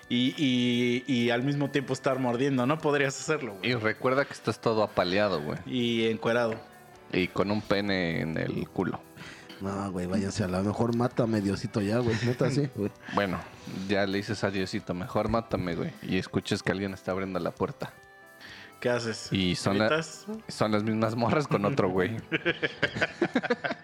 Y, 0.09 0.35
y- 0.37 1.05
y 1.13 1.31
al 1.31 1.43
mismo 1.43 1.71
tiempo 1.71 1.93
estar 1.93 2.19
mordiendo. 2.19 2.65
No 2.67 2.79
podrías 2.79 3.19
hacerlo, 3.21 3.55
güey. 3.59 3.71
Y 3.71 3.75
recuerda 3.75 4.25
que 4.25 4.33
estás 4.33 4.61
todo 4.61 4.83
apaleado, 4.83 5.43
güey. 5.43 5.59
Y 5.67 6.07
encuerado. 6.07 6.55
Y 7.13 7.29
con 7.29 7.51
un 7.51 7.61
pene 7.63 8.21
en 8.21 8.37
el 8.39 8.69
culo. 8.69 9.01
No, 9.61 9.91
güey, 9.91 10.07
váyanse 10.07 10.45
a 10.45 10.49
la 10.49 10.61
mejor 10.61 10.95
mátame, 10.95 11.41
Diosito, 11.41 11.81
ya, 11.81 11.99
güey. 11.99 12.15
Neta, 12.25 12.51
sí, 12.51 12.69
güey. 12.75 12.91
Bueno, 13.15 13.41
ya 13.89 14.07
le 14.07 14.19
dices 14.19 14.45
a 14.45 14.51
Diosito, 14.51 14.93
mejor 14.93 15.29
mátame, 15.31 15.75
güey. 15.75 15.93
Y 16.03 16.19
escuches 16.19 16.63
que 16.63 16.73
alguien 16.73 16.93
está 16.93 17.13
abriendo 17.13 17.39
la 17.41 17.53
puerta. 17.53 17.93
¿Qué 18.81 18.91
haces? 18.91 19.29
Y 19.33 19.55
son, 19.57 19.79
la- 19.79 20.03
son 20.49 20.73
las 20.73 20.83
mismas 20.83 21.17
morras 21.17 21.49
con 21.49 21.65
otro 21.65 21.89
güey. 21.91 22.17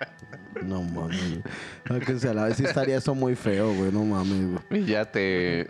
No 0.63 0.81
mames, 0.81 2.25
a 2.25 2.35
la 2.35 2.45
vez, 2.45 2.57
sí 2.57 2.65
estaría 2.65 2.97
eso 2.97 3.17
muy 3.17 3.35
feo, 3.35 3.75
güey. 3.75 3.91
No 3.91 4.05
mames, 4.05 4.61
güey. 4.69 4.83
Y 4.83 4.87
ya 4.87 5.05
te... 5.11 5.63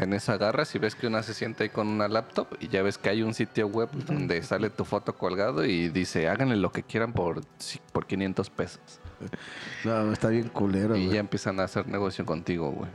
En 0.00 0.14
eso 0.14 0.32
agarras 0.32 0.74
y 0.74 0.78
ves 0.78 0.94
que 0.94 1.06
una 1.06 1.22
se 1.22 1.34
sienta 1.34 1.62
ahí 1.62 1.68
con 1.68 1.88
una 1.88 2.08
laptop 2.08 2.48
y 2.58 2.68
ya 2.68 2.82
ves 2.82 2.96
que 2.96 3.10
hay 3.10 3.22
un 3.22 3.34
sitio 3.34 3.66
web 3.66 3.90
donde 4.06 4.42
sale 4.42 4.70
tu 4.70 4.86
foto 4.86 5.14
colgado 5.14 5.64
y 5.66 5.90
dice, 5.90 6.26
háganle 6.28 6.56
lo 6.56 6.72
que 6.72 6.82
quieran 6.82 7.12
por, 7.12 7.42
por 7.92 8.06
500 8.06 8.48
pesos. 8.48 8.80
No, 9.84 10.10
está 10.12 10.28
bien 10.28 10.48
culero, 10.48 10.96
Y 10.96 11.04
güey. 11.04 11.14
ya 11.16 11.20
empiezan 11.20 11.60
a 11.60 11.64
hacer 11.64 11.86
negocio 11.86 12.24
contigo, 12.24 12.70
güey. 12.70 12.90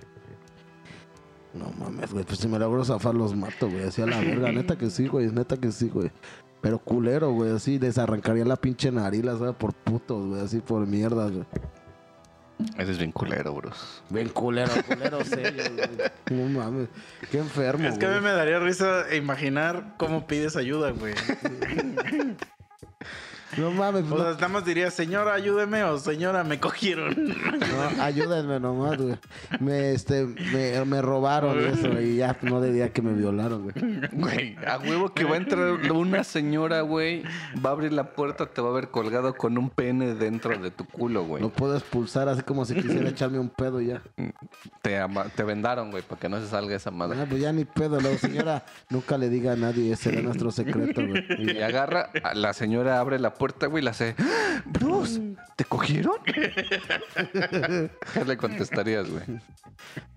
No 1.53 1.71
mames, 1.79 2.11
güey. 2.11 2.23
Pues 2.25 2.39
si 2.39 2.47
me 2.47 2.59
logro 2.59 2.85
zafar, 2.85 3.15
los 3.15 3.35
mato, 3.35 3.69
güey. 3.69 3.83
Así 3.83 4.01
a 4.01 4.05
la 4.05 4.19
verga. 4.19 4.51
Neta 4.53 4.77
que 4.77 4.89
sí, 4.89 5.07
güey. 5.07 5.27
Neta 5.31 5.57
que 5.57 5.71
sí, 5.71 5.89
güey. 5.89 6.11
Pero 6.61 6.79
culero, 6.79 7.31
güey. 7.31 7.51
Así 7.55 7.77
desarrancaría 7.77 8.45
la 8.45 8.55
pinche 8.55 8.91
nariz, 8.91 9.23
la 9.23 9.37
¿sabes? 9.37 9.55
Por 9.55 9.73
putos, 9.73 10.27
güey. 10.27 10.41
Así 10.41 10.59
por 10.59 10.85
mierda, 10.85 11.29
güey. 11.29 11.45
Eres 12.77 12.97
bien 12.97 13.11
culero, 13.13 13.53
Bruce. 13.55 13.79
Bien 14.09 14.27
culero, 14.29 14.71
culero 14.85 15.23
serio, 15.25 15.63
güey. 15.73 16.11
No 16.29 16.59
mames. 16.59 16.89
Qué 17.31 17.39
enfermo, 17.39 17.87
Es 17.87 17.97
que 17.97 18.05
a 18.05 18.11
mí 18.11 18.19
me 18.21 18.31
daría 18.31 18.59
risa 18.59 19.15
imaginar 19.15 19.95
cómo 19.97 20.27
pides 20.27 20.55
ayuda, 20.57 20.91
güey. 20.91 21.13
No 23.57 23.71
mames, 23.71 24.03
O 24.03 24.15
no, 24.15 24.23
sea, 24.23 24.33
nada 24.33 24.47
más 24.47 24.65
diría, 24.65 24.91
señora, 24.91 25.33
ayúdeme 25.33 25.83
o 25.83 25.97
señora, 25.97 26.43
me 26.43 26.59
cogieron. 26.59 27.15
no, 27.17 28.03
ayúdenme 28.03 28.59
nomás, 28.59 28.97
güey. 28.97 29.15
Me, 29.59 29.91
este, 29.93 30.25
me, 30.25 30.85
me 30.85 31.01
robaron 31.01 31.59
eso 31.59 31.99
y 31.99 32.17
ya 32.17 32.37
no 32.43 32.61
diría 32.61 32.91
que 32.93 33.01
me 33.01 33.13
violaron, 33.13 33.63
güey. 33.63 33.75
Güey, 34.11 34.55
a 34.67 34.77
huevo 34.77 35.13
que 35.13 35.23
va 35.23 35.35
a 35.35 35.37
entrar 35.37 35.71
una 35.91 36.23
señora, 36.23 36.81
güey. 36.81 37.23
Va 37.65 37.69
a 37.71 37.73
abrir 37.73 37.91
la 37.93 38.11
puerta, 38.13 38.45
te 38.45 38.61
va 38.61 38.69
a 38.69 38.73
ver 38.73 38.89
colgado 38.89 39.33
con 39.35 39.57
un 39.57 39.69
pene 39.69 40.13
dentro 40.15 40.57
de 40.57 40.71
tu 40.71 40.85
culo, 40.85 41.23
güey. 41.23 41.41
No 41.41 41.49
puedo 41.49 41.75
expulsar 41.75 42.29
así 42.29 42.43
como 42.43 42.65
si 42.65 42.75
quisiera 42.75 43.09
echarme 43.09 43.39
un 43.39 43.49
pedo 43.49 43.81
ya. 43.81 44.01
Te, 44.81 44.99
ama- 44.99 45.25
te 45.35 45.43
vendaron, 45.43 45.91
güey, 45.91 46.03
para 46.03 46.19
que 46.19 46.29
no 46.29 46.39
se 46.39 46.47
salga 46.47 46.75
esa 46.75 46.91
madre. 46.91 47.19
Ah, 47.21 47.25
pues 47.27 47.41
ya 47.41 47.51
ni 47.51 47.65
pedo, 47.65 47.99
la 47.99 48.15
señora 48.17 48.63
nunca 48.89 49.17
le 49.17 49.29
diga 49.29 49.53
a 49.53 49.55
nadie, 49.55 49.91
ese 49.93 50.09
era 50.09 50.21
nuestro 50.21 50.51
secreto, 50.51 51.01
güey. 51.05 51.25
Y 51.39 51.61
agarra, 51.61 52.09
la 52.35 52.53
señora 52.53 52.99
abre 52.99 53.17
la 53.19 53.33
puerta, 53.39 53.65
güey, 53.65 53.83
la 53.83 53.89
hace. 53.91 54.15
"¡Ah! 54.19 54.61
Bruce, 54.65 55.19
¿te 55.55 55.65
cogieron? 55.65 56.17
¿Qué 56.23 56.53
le 58.27 58.37
contestarías, 58.37 59.09
güey? 59.09 59.23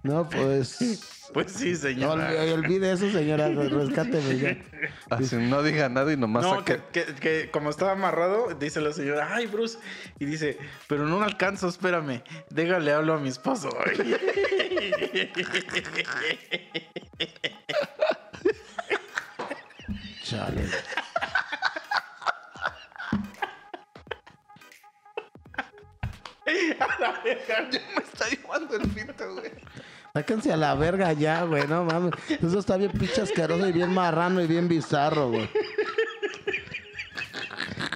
No, 0.02 0.28
pues. 0.28 1.28
Pues 1.32 1.52
sí, 1.52 1.70
No, 1.70 1.76
señora. 1.78 2.26
olvide, 2.28 2.52
olvide 2.52 2.92
eso, 2.92 3.10
señora. 3.10 3.48
Rescáteme 3.48 4.38
ya. 4.38 4.58
Así 5.08 5.36
no 5.36 5.62
diga 5.62 5.88
nada 5.88 6.12
y 6.12 6.16
nomás 6.18 6.42
No, 6.42 6.56
saque- 6.58 6.82
que, 6.92 7.04
que- 7.06 7.14
que 7.14 7.50
como 7.50 7.70
estaba 7.70 7.92
amarrado, 7.92 8.48
dice 8.58 8.80
la 8.82 8.92
señora, 8.92 9.34
ay, 9.34 9.46
Bruce. 9.46 9.78
Y 10.18 10.26
dice, 10.26 10.58
pero 10.88 11.06
no 11.06 11.22
alcanzo, 11.22 11.68
espérame. 11.68 12.22
Déjale, 12.50 12.92
hablo 12.92 13.14
a 13.14 13.18
mi 13.20 13.28
esposo. 13.30 13.70
Chale. 20.22 20.62
Me 26.46 27.32
está 28.02 28.28
llevando 28.28 28.76
el 28.76 28.88
pito, 28.88 29.34
güey. 29.34 29.52
Sáquense 30.14 30.52
a 30.52 30.56
la 30.56 30.74
verga 30.74 31.12
ya, 31.12 31.44
güey. 31.44 31.66
No 31.66 31.84
mames. 31.84 32.12
Eso 32.28 32.58
está 32.58 32.76
bien 32.76 32.92
pinche 32.92 33.22
asqueroso 33.22 33.66
y 33.66 33.72
bien 33.72 33.92
marrano 33.92 34.40
y 34.40 34.46
bien 34.46 34.68
bizarro, 34.68 35.28
güey. 35.30 35.48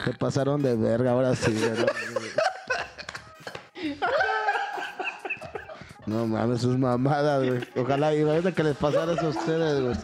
Se 0.05 0.13
pasaron 0.15 0.63
de 0.63 0.77
verga, 0.77 1.11
ahora 1.11 1.35
sí, 1.35 1.53
güey. 1.53 1.87
No, 6.07 6.27
mames, 6.27 6.61
sus 6.61 6.79
mamadas, 6.79 7.45
güey. 7.45 7.61
Ojalá 7.75 8.15
y 8.15 8.23
ahorita 8.23 8.53
que 8.53 8.63
les 8.63 8.77
pasara 8.77 9.13
eso 9.13 9.27
a 9.27 9.31
ustedes, 9.31 9.83
güey. 9.83 9.97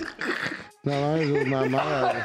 No 0.83 1.01
mames, 1.01 1.29
sus 1.29 1.47
mamadas, 1.47 2.13
güey. 2.13 2.25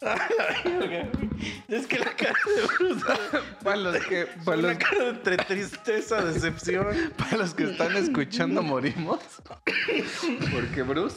es 1.68 1.86
que 1.86 1.98
la 1.98 2.14
cara 2.16 2.34
de 2.46 2.62
Bruce 2.78 3.04
Para 3.64 3.76
los 3.76 3.96
que, 4.06 4.26
para 4.44 4.58
una 4.58 4.68
los, 4.68 4.78
cara 4.78 5.08
entre 5.08 5.36
tristeza, 5.38 6.24
decepción. 6.24 6.86
para 7.16 7.38
los 7.38 7.54
que 7.54 7.64
están 7.64 7.96
escuchando, 7.96 8.62
morimos. 8.62 9.20
Porque 10.52 10.82
Bruce 10.82 11.16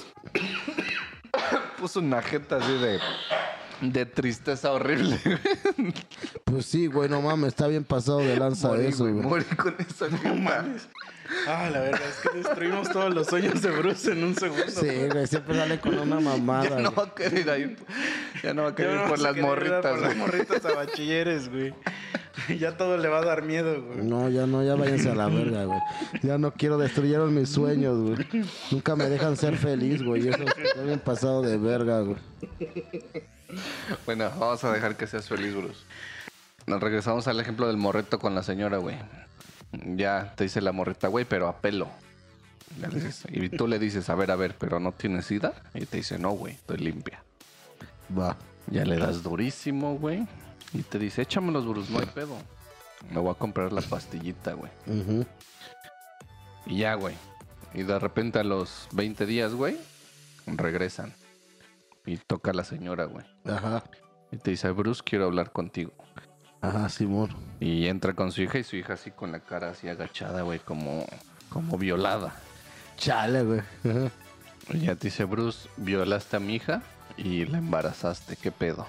puso 1.77 1.99
una 1.99 2.21
jeta 2.21 2.57
así 2.57 2.73
de, 2.73 2.99
de 3.81 4.05
tristeza 4.05 4.71
horrible. 4.71 5.19
Pues 6.45 6.65
sí, 6.65 6.87
güey, 6.87 7.09
no 7.09 7.21
mames, 7.21 7.49
está 7.49 7.67
bien 7.67 7.83
pasado 7.83 8.19
de 8.19 8.35
lanza 8.35 8.69
Morí, 8.69 8.87
eso, 8.87 9.03
güey, 9.03 9.13
güey. 9.13 9.25
morí 9.25 9.45
con 9.55 9.75
esa 9.79 10.09
jeta. 10.09 10.65
Ah, 11.47 11.69
la 11.71 11.79
verdad 11.81 12.01
es 12.09 12.15
que 12.27 12.37
destruimos 12.39 12.89
todos 12.91 13.13
los 13.13 13.27
sueños 13.27 13.61
de 13.61 13.69
Bruce 13.69 14.11
en 14.11 14.23
un 14.23 14.35
segundo. 14.35 14.65
Sí, 14.67 14.87
güey, 15.11 15.27
siempre 15.27 15.55
sale 15.55 15.79
con 15.79 15.97
una 15.99 16.19
mamada. 16.19 16.69
Ya 16.69 16.79
no 16.79 16.91
güey. 16.91 16.95
va 16.95 17.03
a 17.03 17.15
querer 17.15 17.59
ir, 17.59 17.77
ya 18.43 18.53
no 18.53 18.63
va 18.63 18.69
a 18.69 18.71
Ya 18.71 18.75
querer 18.75 18.91
ir 18.91 18.97
vamos 18.97 19.11
por 19.11 19.19
a 19.19 19.21
las 19.23 19.33
querer 19.33 19.37
ir 19.37 19.43
a 19.43 19.47
morritas, 19.49 19.91
Por 19.91 20.01
las 20.01 20.15
morritas 20.15 20.65
a 20.65 20.75
bachilleres, 20.75 21.49
güey. 21.49 21.73
Ya 22.57 22.77
todo 22.77 22.97
le 22.97 23.09
va 23.09 23.19
a 23.19 23.25
dar 23.25 23.43
miedo, 23.43 23.83
güey. 23.83 24.01
No, 24.01 24.29
ya 24.29 24.45
no, 24.45 24.63
ya 24.63 24.75
váyanse 24.75 25.09
a 25.09 25.15
la 25.15 25.27
verga, 25.27 25.65
güey. 25.65 25.79
Ya 26.23 26.37
no 26.37 26.53
quiero, 26.53 26.77
destruyeron 26.77 27.33
mis 27.33 27.49
sueños, 27.49 27.99
güey. 27.99 28.47
Nunca 28.71 28.95
me 28.95 29.09
dejan 29.09 29.35
ser 29.35 29.57
feliz, 29.57 30.01
güey. 30.01 30.27
Eso 30.27 30.43
está 30.43 30.81
bien 30.83 30.99
pasado 30.99 31.41
de 31.41 31.57
verga, 31.57 31.99
güey. 31.99 32.17
Bueno, 34.05 34.31
vamos 34.39 34.63
a 34.63 34.71
dejar 34.71 34.95
que 34.95 35.05
seas 35.05 35.27
feliz, 35.27 35.53
Bruce. 35.53 35.81
Nos 36.65 36.81
regresamos 36.81 37.27
al 37.27 37.39
ejemplo 37.39 37.67
del 37.67 37.77
morreto 37.77 38.19
con 38.19 38.35
la 38.35 38.43
señora, 38.43 38.77
güey. 38.77 38.95
Ya 39.97 40.33
te 40.35 40.45
dice 40.45 40.61
la 40.61 40.71
morreta, 40.71 41.07
güey, 41.07 41.25
pero 41.25 41.47
a 41.47 41.57
pelo. 41.57 41.89
Y 43.29 43.49
tú 43.49 43.67
le 43.67 43.79
dices, 43.79 44.09
a 44.09 44.15
ver, 44.15 44.31
a 44.31 44.35
ver, 44.35 44.55
pero 44.57 44.79
no 44.79 44.91
tienes 44.91 45.25
sida. 45.25 45.53
Y 45.73 45.85
te 45.85 45.97
dice, 45.97 46.19
no, 46.19 46.31
güey, 46.31 46.53
estoy 46.53 46.77
limpia. 46.77 47.23
Va. 48.17 48.37
Ya 48.67 48.85
le 48.85 48.97
das 48.97 49.23
durísimo, 49.23 49.97
güey. 49.97 50.27
Y 50.73 50.83
te 50.83 50.99
dice, 50.99 51.23
échamelos, 51.23 51.67
Bruce, 51.67 51.91
no 51.91 51.99
hay 51.99 52.05
pedo. 52.05 52.35
Me 53.09 53.19
voy 53.19 53.31
a 53.31 53.35
comprar 53.35 53.71
la 53.71 53.81
pastillita, 53.81 54.53
güey. 54.53 54.71
Ujú. 54.85 55.25
Y 56.65 56.79
ya, 56.79 56.93
güey. 56.95 57.15
Y 57.73 57.83
de 57.83 57.97
repente 57.97 58.39
a 58.39 58.43
los 58.43 58.87
20 58.91 59.25
días, 59.25 59.53
güey, 59.53 59.77
regresan. 60.45 61.13
Y 62.05 62.17
toca 62.17 62.53
la 62.53 62.63
señora, 62.63 63.05
güey. 63.05 63.25
Ajá. 63.45 63.83
Y 64.31 64.37
te 64.37 64.51
dice, 64.51 64.69
Bruce, 64.71 65.01
quiero 65.03 65.25
hablar 65.25 65.51
contigo. 65.51 65.93
Ajá, 66.61 66.89
Simón. 66.89 67.35
Y 67.59 67.87
entra 67.87 68.13
con 68.13 68.31
su 68.31 68.41
hija 68.41 68.59
y 68.59 68.63
su 68.63 68.75
hija 68.75 68.93
así 68.93 69.11
con 69.11 69.31
la 69.31 69.39
cara 69.39 69.69
así 69.69 69.87
agachada, 69.87 70.41
güey, 70.41 70.59
como, 70.59 71.05
como 71.49 71.77
violada. 71.77 72.33
Chale, 72.97 73.43
güey. 73.43 73.59
Ajá. 73.59 74.11
Y 74.71 74.79
ya 74.81 74.95
te 74.95 75.07
dice, 75.07 75.23
Bruce, 75.23 75.69
violaste 75.77 76.37
a 76.37 76.39
mi 76.39 76.55
hija 76.55 76.83
y 77.19 77.45
la 77.45 77.57
embarazaste. 77.57 78.35
¿Qué 78.35 78.51
pedo? 78.51 78.87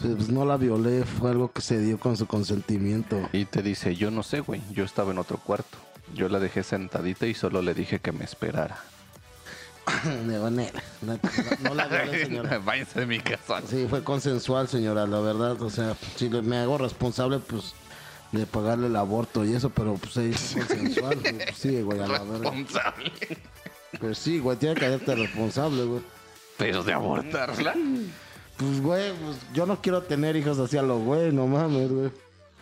Pues 0.00 0.28
no 0.28 0.44
la 0.44 0.56
violé, 0.56 1.04
fue 1.04 1.30
algo 1.30 1.52
que 1.52 1.62
se 1.62 1.78
dio 1.78 1.98
con 1.98 2.16
su 2.16 2.26
consentimiento. 2.26 3.28
Y 3.32 3.44
te 3.44 3.62
dice, 3.62 3.94
yo 3.94 4.10
no 4.10 4.22
sé, 4.22 4.40
güey, 4.40 4.60
yo 4.72 4.84
estaba 4.84 5.12
en 5.12 5.18
otro 5.18 5.38
cuarto. 5.38 5.78
Yo 6.14 6.28
la 6.28 6.38
dejé 6.38 6.62
sentadita 6.62 7.26
y 7.26 7.34
solo 7.34 7.62
le 7.62 7.74
dije 7.74 8.00
que 8.00 8.12
me 8.12 8.24
esperara. 8.24 8.78
No, 10.24 10.50
no, 10.50 11.18
no, 11.62 11.74
la 11.74 11.86
violé, 11.86 12.24
señora. 12.24 12.58
Váyanse 12.64 13.00
de 13.00 13.06
mi 13.06 13.20
casa. 13.20 13.60
Sí, 13.68 13.86
fue 13.88 14.02
consensual, 14.02 14.68
señora, 14.68 15.06
la 15.06 15.20
verdad. 15.20 15.60
O 15.60 15.70
sea, 15.70 15.94
si 16.16 16.28
me 16.30 16.58
hago 16.58 16.78
responsable, 16.78 17.38
pues, 17.38 17.74
de 18.32 18.46
pagarle 18.46 18.86
el 18.86 18.96
aborto 18.96 19.44
y 19.44 19.54
eso, 19.54 19.70
pero 19.70 19.94
pues 19.94 20.14
sí, 20.14 20.32
fue 20.32 20.66
consensual. 20.66 21.18
Pues, 21.22 21.56
sí, 21.56 21.82
güey, 21.82 22.00
a 22.00 22.06
la 22.06 22.22
verga. 22.22 22.50
Responsable. 22.50 23.12
Pues 24.00 24.18
sí, 24.18 24.38
güey, 24.38 24.56
tiene 24.56 24.74
que 24.74 24.86
hacerte 24.86 25.14
responsable, 25.14 25.84
güey. 25.84 26.02
Pero 26.58 26.82
de 26.82 26.92
abortarla. 26.92 27.74
Pues, 28.56 28.80
güey, 28.80 29.12
pues 29.12 29.36
yo 29.52 29.66
no 29.66 29.80
quiero 29.82 30.02
tener 30.02 30.36
hijos 30.36 30.58
así 30.58 30.76
a 30.76 30.82
los 30.82 31.02
güey, 31.02 31.32
no 31.32 31.46
mames, 31.46 31.90
güey. 31.90 32.10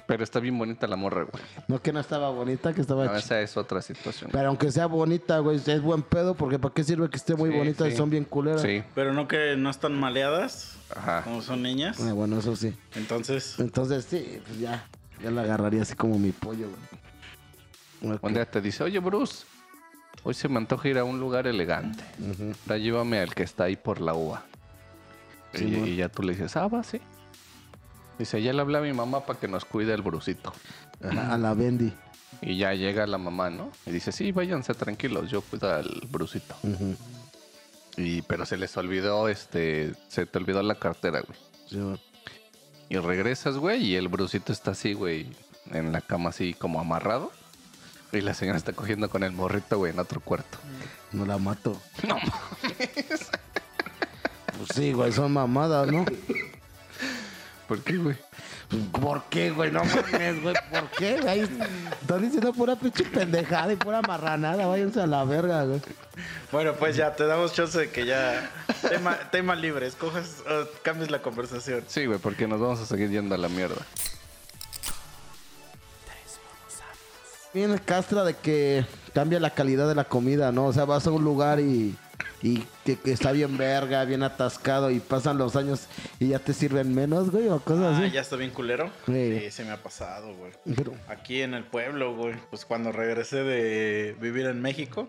Pero 0.07 0.25
está 0.25 0.41
bien 0.41 0.59
bonita 0.59 0.87
la 0.87 0.97
morra, 0.97 1.23
güey. 1.23 1.43
No 1.69 1.81
que 1.81 1.93
no 1.93 2.01
estaba 2.01 2.29
bonita, 2.31 2.73
que 2.75 2.81
estaba 2.81 3.05
No, 3.05 3.15
esa 3.17 3.41
es 3.41 3.57
otra 3.57 3.81
situación. 3.81 4.31
Pero 4.33 4.49
aunque 4.49 4.71
sea 4.73 4.87
bonita, 4.87 5.39
güey, 5.39 5.61
es 5.65 5.83
buen 5.83 6.03
pedo, 6.03 6.35
porque 6.35 6.59
¿para 6.59 6.75
qué 6.75 6.83
sirve 6.85 7.09
que 7.09 7.17
esté 7.17 7.35
muy 7.37 7.51
Sí, 7.51 7.57
bonita 7.57 7.89
y 7.89 7.97
son 7.97 8.11
bien 8.11 8.25
culeras? 8.25 8.63
Sí, 8.63 8.83
Pero 8.95 9.13
no 9.13 9.29
que 9.29 9.55
no 9.57 9.71
están 9.71 9.99
maleadas, 9.99 10.77
ajá. 10.95 11.23
como 11.23 11.41
son 11.41 11.63
niñas. 11.63 11.99
Ah, 12.01 12.13
bueno, 12.13 12.39
eso 12.39 12.57
sí. 12.57 12.75
Entonces, 12.95 13.59
Entonces, 13.59 14.07
sí, 14.09 14.41
pues 14.47 14.59
ya. 14.59 14.87
Ya 15.23 15.31
la 15.31 15.43
agarraría 15.43 15.83
así 15.83 15.95
como 15.95 16.19
mi 16.19 16.33
pollo, 16.33 16.67
güey. 18.01 18.15
Ok. 18.17 18.25
Un 18.25 18.35
día 18.35 18.45
te 18.45 18.61
dice, 18.61 18.83
oye, 18.83 18.99
Bruce, 18.99 19.45
hoy 20.23 20.35
se 20.35 20.49
me 20.49 20.59
antoja 20.59 20.89
ir 20.89 20.99
a 20.99 21.05
un 21.05 21.21
lugar 21.21 21.47
elegante. 21.47 22.05
Ujú. 22.19 22.53
Ahora 22.63 22.79
llévame 22.79 23.19
al 23.21 23.35
que 23.35 23.43
está 23.43 23.65
ahí 23.65 23.77
por 23.77 24.01
la 24.01 24.15
uva. 24.15 24.45
Y, 25.55 25.97
ya 25.97 26.09
tú 26.09 26.23
le 26.23 26.33
dices, 26.33 26.57
ah, 26.57 26.67
va, 26.69 26.83
sí. 26.83 27.01
Dice, 28.19 28.43
ya 28.43 28.53
le 28.53 28.61
hablé 28.61 28.79
a 28.79 28.81
mi 28.81 28.93
mamá 28.93 29.27
para 29.27 29.39
que 29.39 29.49
nos 29.49 29.65
cuide 29.65 29.93
el 29.93 30.03
Brusito. 30.03 30.53
Ajá, 31.03 31.35
a 31.35 31.39
la 31.39 31.55
Bendy. 31.55 31.93
Y 32.41 32.57
ya 32.57 32.75
llega 32.75 33.07
la 33.07 33.19
mamá, 33.19 33.51
¿no? 33.51 33.71
Y 33.87 33.91
dice, 33.91 34.13
sí, 34.13 34.33
váyanse 34.33 34.75
tranquilos, 34.75 35.31
yo 35.31 35.43
cuido 35.43 35.73
al 35.73 36.03
Brusito. 36.11 36.57
Ujú. 36.63 36.97
Y, 37.97 38.23
pero 38.23 38.47
se 38.47 38.57
les 38.57 38.77
olvidó, 38.77 39.29
este, 39.29 39.93
se 40.09 40.27
te 40.27 40.39
olvidó 40.39 40.63
la 40.63 40.77
cartera, 40.77 41.21
güey. 41.21 41.39
Sí, 41.69 41.79
güey. 41.79 42.01
Y 42.89 42.97
regresas, 42.99 43.57
güey, 43.57 43.85
y 43.85 43.97
el 43.97 44.09
Brusito 44.09 44.53
está 44.53 44.73
así, 44.73 44.93
güey, 44.93 45.27
en 45.71 45.93
la 45.93 46.01
cama 46.01 46.31
así 46.31 46.55
como 46.55 46.81
amarrado. 46.81 47.31
Y 48.13 48.21
la 48.21 48.35
señora 48.35 48.59
está 48.59 48.73
cogiendo 48.75 49.09
con 49.09 49.23
el 49.23 49.33
morrito, 49.33 49.79
güey, 49.79 49.93
en 49.93 49.99
otro 49.99 50.21
cuarto. 50.21 50.59
No 51.13 51.25
la 51.25 51.39
mato. 51.39 51.81
No 52.07 52.17
Pues 54.59 54.69
sí, 54.75 54.93
güey, 54.93 55.13
son 55.13 55.33
mamadas, 55.33 55.91
¿no? 55.91 56.05
¿Por 57.67 57.81
qué, 57.83 57.97
güey? 57.97 58.17
¿Por 58.93 59.25
qué, 59.25 59.51
güey? 59.51 59.71
No 59.71 59.83
mames, 59.85 60.43
güey. 60.43 60.55
¿Por 60.71 60.91
qué? 60.91 61.21
Ahí 61.27 61.41
están 61.41 62.23
diciendo 62.23 62.53
pura 62.53 62.77
pinche 62.77 63.05
pendejada 63.05 63.73
y 63.73 63.77
pura 63.77 64.03
marranada. 64.03 64.67
Váyanse 64.67 65.01
a 65.01 65.07
la 65.07 65.25
verga, 65.25 65.65
güey. 65.65 65.81
bueno, 66.51 66.75
pues 66.75 66.97
ya 66.97 67.15
te 67.15 67.27
damos 67.27 67.55
chance 67.55 67.79
de 67.79 67.91
que 67.91 68.05
ya. 68.07 68.51
Tema, 68.89 69.17
tema 69.31 69.55
libre, 69.55 69.87
escojas, 69.87 70.43
o 70.49 70.67
cambies 70.83 71.11
la 71.11 71.23
conversación. 71.23 71.85
Sí, 71.87 72.07
güey, 72.07 72.19
porque 72.19 72.47
nos 72.47 72.61
vamos 72.61 72.81
a 72.81 72.87
seguir 72.87 73.11
yendo 73.11 73.35
a 73.35 73.39
la 73.39 73.49
mierda. 73.49 73.87
Viene 77.55 77.79
castra 77.79 78.25
de 78.25 78.35
que 78.35 78.85
cambia 79.13 79.39
la 79.41 79.51
calidad 79.51 79.87
de 79.89 79.95
la 79.95 80.05
comida, 80.05 80.53
¿no? 80.53 80.67
O 80.67 80.73
sea, 80.73 80.85
vas 80.87 81.07
a 81.07 81.11
un 81.11 81.23
lugar 81.23 81.61
y, 81.61 81.95
y 82.43 82.65
que, 82.85 82.97
que 82.99 83.13
está 83.13 83.31
bien 83.33 83.59
verga, 83.59 84.05
bien 84.07 84.23
atascado 84.23 84.91
y 84.91 85.01
pasan 85.01 85.37
los 85.37 85.55
años 85.55 85.87
y 86.19 86.29
ya 86.29 86.39
te 86.39 86.55
sirven 86.55 86.95
menos, 86.95 87.31
güey, 87.31 87.49
o 87.49 87.61
cosas 87.61 87.97
Ah, 87.97 87.99
así. 88.05 88.11
ya 88.11 88.23
está 88.23 88.37
bien 88.37 88.51
culero. 88.53 88.91
Sí. 89.07 89.39
Sí, 89.41 89.51
se 89.51 89.65
me 89.65 89.73
ha 89.73 89.83
pasado, 89.83 90.35
güey. 90.35 90.53
Pero- 90.77 90.95
Aquí 91.09 91.43
en 91.43 91.53
el 91.53 91.65
pueblo, 91.65 92.17
güey. 92.17 92.37
Pues 92.49 92.65
cuando 92.65 92.91
regresé 92.91 93.43
de 93.45 94.17
vivir 94.19 94.47
en 94.47 94.63
México, 94.63 95.09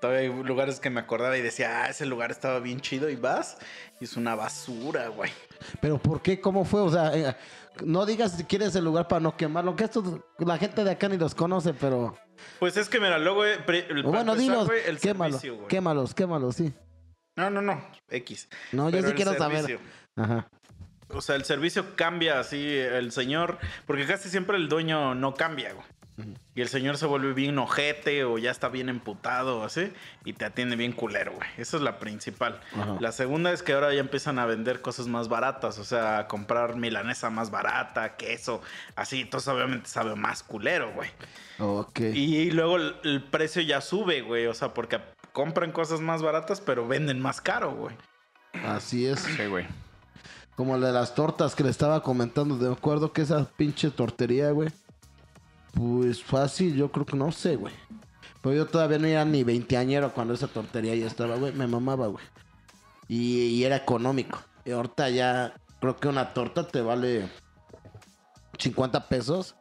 todavía 0.00 0.22
hay 0.22 0.42
lugares 0.42 0.80
que 0.80 0.90
me 0.90 0.98
acordaba 0.98 1.38
y 1.38 1.42
decía, 1.42 1.84
ah, 1.84 1.88
ese 1.90 2.04
lugar 2.04 2.32
estaba 2.32 2.58
bien 2.58 2.80
chido 2.80 3.08
y 3.10 3.14
vas 3.14 3.58
y 4.00 4.04
es 4.06 4.16
una 4.16 4.34
basura, 4.34 5.06
güey. 5.08 5.30
Pero 5.80 5.98
¿por 5.98 6.20
qué? 6.20 6.40
¿Cómo 6.40 6.64
fue? 6.64 6.80
O 6.80 6.90
sea, 6.90 7.14
eh, 7.16 7.36
no 7.84 8.06
digas 8.06 8.32
si 8.36 8.44
quieres 8.44 8.74
el 8.76 8.84
lugar 8.84 9.08
para 9.08 9.20
no 9.20 9.36
quemarlo, 9.36 9.76
que 9.76 9.84
esto 9.84 10.24
la 10.38 10.58
gente 10.58 10.84
de 10.84 10.90
acá 10.90 11.08
ni 11.08 11.16
los 11.16 11.34
conoce, 11.34 11.74
pero... 11.74 12.16
Pues 12.58 12.76
es 12.76 12.88
que 12.88 13.00
mira, 13.00 13.18
luego, 13.18 13.44
eh, 13.44 13.58
el, 13.66 14.02
para 14.04 14.08
bueno, 14.08 14.36
dinos, 14.36 14.68
el 14.86 14.98
quémalo, 14.98 15.38
servicio, 15.38 15.68
quémalos, 15.68 16.14
quémalos, 16.14 16.56
sí. 16.56 16.72
No, 17.36 17.50
no, 17.50 17.60
no, 17.62 17.82
X. 18.08 18.48
No, 18.72 18.90
yo 18.90 19.02
sí 19.02 19.12
quiero 19.12 19.34
saber. 19.36 19.78
Ajá. 20.16 20.48
O 21.12 21.20
sea, 21.20 21.36
el 21.36 21.44
servicio 21.44 21.96
cambia 21.96 22.38
así, 22.38 22.76
el 22.76 23.12
señor, 23.12 23.58
porque 23.86 24.06
casi 24.06 24.28
siempre 24.28 24.56
el 24.56 24.68
dueño 24.68 25.14
no 25.14 25.34
cambia, 25.34 25.72
güey. 25.72 25.86
Y 26.54 26.60
el 26.60 26.68
señor 26.68 26.96
se 26.96 27.06
vuelve 27.06 27.32
bien 27.32 27.58
ojete 27.58 28.24
o 28.24 28.38
ya 28.38 28.50
está 28.50 28.68
bien 28.68 28.88
emputado 28.88 29.60
o 29.60 29.64
así 29.64 29.92
y 30.24 30.32
te 30.32 30.44
atiende 30.44 30.76
bien 30.76 30.92
culero, 30.92 31.32
güey. 31.32 31.48
Esa 31.56 31.76
es 31.76 31.82
la 31.82 31.98
principal. 31.98 32.60
Ajá. 32.74 32.96
La 33.00 33.12
segunda 33.12 33.52
es 33.52 33.62
que 33.62 33.72
ahora 33.72 33.92
ya 33.94 34.00
empiezan 34.00 34.38
a 34.38 34.46
vender 34.46 34.80
cosas 34.82 35.06
más 35.06 35.28
baratas, 35.28 35.78
o 35.78 35.84
sea, 35.84 36.18
a 36.18 36.28
comprar 36.28 36.76
milanesa 36.76 37.30
más 37.30 37.50
barata, 37.50 38.16
queso, 38.16 38.62
así, 38.96 39.20
entonces 39.20 39.48
obviamente 39.48 39.88
sabe 39.88 40.14
más 40.16 40.42
culero, 40.42 40.92
güey. 40.92 41.10
Ok. 41.58 42.00
Y 42.00 42.50
luego 42.50 42.76
el, 42.76 42.96
el 43.04 43.22
precio 43.22 43.62
ya 43.62 43.80
sube, 43.80 44.22
güey, 44.22 44.46
o 44.46 44.54
sea, 44.54 44.74
porque 44.74 45.00
compran 45.32 45.72
cosas 45.72 46.00
más 46.00 46.22
baratas 46.22 46.60
pero 46.60 46.86
venden 46.86 47.20
más 47.20 47.40
caro, 47.40 47.72
güey. 47.72 47.96
Así 48.64 49.06
es. 49.06 49.20
Sí, 49.20 49.46
güey. 49.46 49.66
Como 50.56 50.76
la 50.76 50.88
de 50.88 50.92
las 50.92 51.14
tortas 51.14 51.54
que 51.54 51.64
le 51.64 51.70
estaba 51.70 52.02
comentando. 52.02 52.56
De 52.56 52.70
acuerdo 52.70 53.12
que 53.12 53.22
esa 53.22 53.44
pinche 53.56 53.90
tortería, 53.90 54.50
güey. 54.50 54.70
Pues 55.72 56.22
fácil, 56.22 56.74
yo 56.76 56.90
creo 56.90 57.06
que 57.06 57.16
no 57.16 57.30
sé, 57.32 57.56
güey. 57.56 57.72
Pero 58.42 58.54
yo 58.56 58.66
todavía 58.66 58.98
no 58.98 59.06
era 59.06 59.24
ni 59.24 59.44
veinteañero 59.44 60.12
cuando 60.14 60.34
esa 60.34 60.48
tortería 60.48 60.94
ya 60.94 61.06
estaba, 61.06 61.36
güey. 61.36 61.52
Me 61.52 61.66
mamaba, 61.66 62.06
güey. 62.08 62.24
Y, 63.08 63.42
y 63.46 63.64
era 63.64 63.76
económico. 63.76 64.40
Y 64.64 64.70
ahorita 64.72 65.08
ya 65.10 65.54
creo 65.80 65.96
que 65.96 66.08
una 66.08 66.32
torta 66.32 66.66
te 66.66 66.80
vale 66.80 67.28
50 68.58 69.08
pesos. 69.08 69.54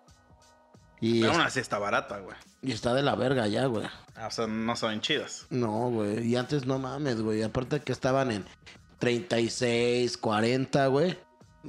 Y, 1.02 1.22
Pero 1.22 1.34
aún 1.34 1.42
así 1.42 1.60
está 1.60 1.78
barata, 1.80 2.20
güey. 2.20 2.36
y 2.62 2.72
está 2.74 2.94
de 2.94 3.02
la 3.04 3.16
verga 3.16 3.48
ya, 3.48 3.66
güey. 3.68 3.86
Ah, 4.16 4.28
O 4.28 4.32
sea, 4.32 4.48
no 4.48 4.76
saben 4.76 5.00
chidas. 5.02 5.46
No, 5.50 5.90
güey. 5.90 6.28
Y 6.28 6.36
antes 6.36 6.66
no 6.66 6.78
mames, 6.80 7.22
güey. 7.22 7.42
Aparte 7.44 7.80
que 7.82 7.92
estaban 7.94 8.32
en 8.32 8.46
36, 9.00 10.18
40, 10.18 10.88
güey. 10.88 11.18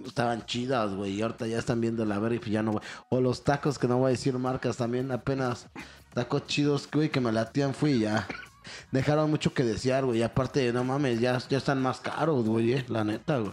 Estaban 0.07 0.47
chidas, 0.47 0.95
güey. 0.95 1.13
Y 1.13 1.23
ahorita 1.23 1.47
ya 1.47 1.59
están 1.59 1.81
viendo 1.81 2.05
la 2.05 2.19
verga 2.19 2.37
y 2.37 2.39
pues 2.39 2.51
ya 2.51 2.63
no, 2.63 2.73
güey. 2.73 2.85
O 3.09 3.21
los 3.21 3.43
tacos, 3.45 3.79
que 3.79 3.89
no 3.89 3.99
voy 3.99 4.09
a 4.09 4.11
decir 4.11 4.37
marcas 4.39 4.77
también. 4.77 5.11
Apenas 5.13 5.69
tacos 6.15 6.47
chidos, 6.47 6.89
güey, 6.93 7.09
que 7.11 7.21
me 7.21 7.33
latían 7.33 7.75
fui 7.75 7.93
y 7.93 7.99
ya. 8.01 8.27
Dejaron 8.93 9.31
mucho 9.31 9.53
que 9.53 9.65
desear, 9.65 10.05
güey. 10.05 10.21
Y 10.21 10.23
aparte, 10.23 10.73
no 10.73 10.85
mames, 10.85 11.19
ya, 11.21 11.39
ya 11.49 11.59
están 11.59 11.83
más 11.83 12.01
caros, 12.01 12.45
güey. 12.49 12.73
eh, 12.75 12.85
La 12.89 13.03
neta, 13.05 13.39
güey. 13.39 13.53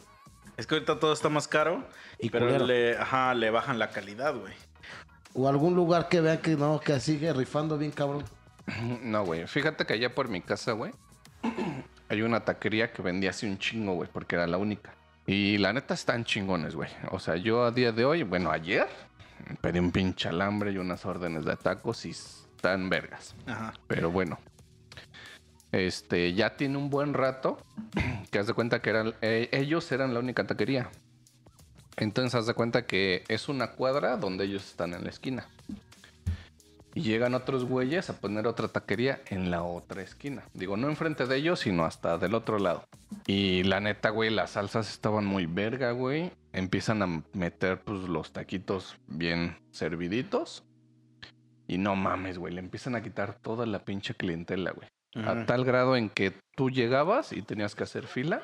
Es 0.57 0.65
que 0.67 0.75
ahorita 0.75 0.99
todo 0.99 1.13
está 1.13 1.29
más 1.29 1.47
caro, 1.47 1.83
Y 2.19 2.29
pero 2.31 2.45
culero. 2.47 2.65
le, 2.65 2.97
ajá, 2.97 3.33
le 3.35 3.49
bajan 3.51 3.77
la 3.79 3.89
calidad, 3.91 4.35
güey. 4.35 4.53
O 5.33 5.47
algún 5.47 5.75
lugar 5.75 6.07
que 6.09 6.19
vean 6.19 6.39
que 6.39 6.55
no, 6.55 6.79
que 6.79 6.99
sigue 6.99 7.31
rifando 7.33 7.77
bien, 7.77 7.91
cabrón. 7.91 8.23
No, 9.03 9.23
güey. 9.25 9.45
Fíjate 9.47 9.85
que 9.85 9.93
allá 9.93 10.13
por 10.13 10.27
mi 10.29 10.41
casa, 10.41 10.71
güey, 10.73 10.91
hay 12.09 12.21
una 12.21 12.43
taquería 12.43 12.91
que 12.91 13.01
vendía 13.01 13.29
así 13.29 13.45
un 13.47 13.57
chingo, 13.57 13.93
güey, 13.93 14.09
porque 14.11 14.35
era 14.35 14.47
la 14.47 14.57
única. 14.57 14.93
Y 15.27 15.57
la 15.57 15.73
neta 15.73 15.93
están 15.93 16.23
chingones, 16.23 16.73
güey. 16.73 16.89
O 17.11 17.19
sea, 17.19 17.35
yo 17.35 17.65
a 17.65 17.71
día 17.71 17.91
de 17.91 18.05
hoy, 18.05 18.23
bueno, 18.23 18.49
ayer 18.49 18.87
pedí 19.59 19.77
un 19.77 19.91
pinche 19.91 20.29
alambre 20.29 20.71
y 20.71 20.77
unas 20.77 21.05
órdenes 21.05 21.43
de 21.43 21.57
tacos 21.57 22.05
y 22.05 22.11
están 22.11 22.89
vergas. 22.89 23.35
Ajá. 23.45 23.73
Pero 23.87 24.09
bueno. 24.09 24.39
Este, 25.73 26.33
ya 26.33 26.55
tiene 26.55 26.77
un 26.77 26.89
buen 26.89 27.13
rato 27.13 27.61
que 28.31 28.39
haz 28.39 28.47
de 28.47 28.53
cuenta 28.53 28.81
que 28.81 28.89
eran, 28.89 29.15
eh, 29.21 29.49
ellos 29.51 29.91
eran 29.91 30.13
la 30.13 30.21
única 30.21 30.47
taquería. 30.47 30.89
Entonces 31.97 32.33
haz 32.35 32.47
de 32.47 32.53
cuenta 32.53 32.85
que 32.85 33.25
es 33.27 33.49
una 33.49 33.71
cuadra 33.71 34.15
donde 34.15 34.45
ellos 34.45 34.63
están 34.63 34.93
en 34.93 35.03
la 35.03 35.09
esquina. 35.09 35.49
Y 36.97 37.01
llegan 37.01 37.35
otros 37.35 37.63
güeyes 37.63 38.09
a 38.09 38.19
poner 38.19 38.47
otra 38.47 38.69
taquería 38.69 39.21
en 39.27 39.51
la 39.51 39.61
otra 39.61 40.01
esquina. 40.01 40.45
Digo, 40.55 40.77
no 40.77 40.87
enfrente 40.87 41.27
de 41.27 41.35
ellos, 41.35 41.59
sino 41.59 41.85
hasta 41.85 42.17
del 42.17 42.33
otro 42.33 42.57
lado. 42.57 42.85
Y 43.27 43.61
la 43.65 43.79
neta, 43.79 44.09
güey, 44.09 44.31
las 44.31 44.49
salsas 44.51 44.89
estaban 44.89 45.23
muy 45.23 45.45
verga, 45.45 45.91
güey. 45.91 46.31
Empiezan 46.53 47.03
a 47.03 47.23
meter, 47.33 47.81
pues, 47.83 47.99
los 48.09 48.33
taquitos 48.33 48.97
bien 49.05 49.59
serviditos. 49.69 50.63
Y 51.67 51.77
no 51.77 51.95
mames, 51.95 52.39
güey, 52.39 52.55
le 52.55 52.61
empiezan 52.61 52.95
a 52.95 53.03
quitar 53.03 53.37
toda 53.43 53.67
la 53.67 53.85
pinche 53.85 54.15
clientela, 54.15 54.71
güey. 54.71 54.89
A 55.23 55.45
tal 55.45 55.65
grado 55.65 55.97
en 55.97 56.09
que 56.09 56.33
tú 56.55 56.71
llegabas 56.71 57.31
y 57.31 57.43
tenías 57.43 57.75
que 57.75 57.83
hacer 57.83 58.07
fila 58.07 58.41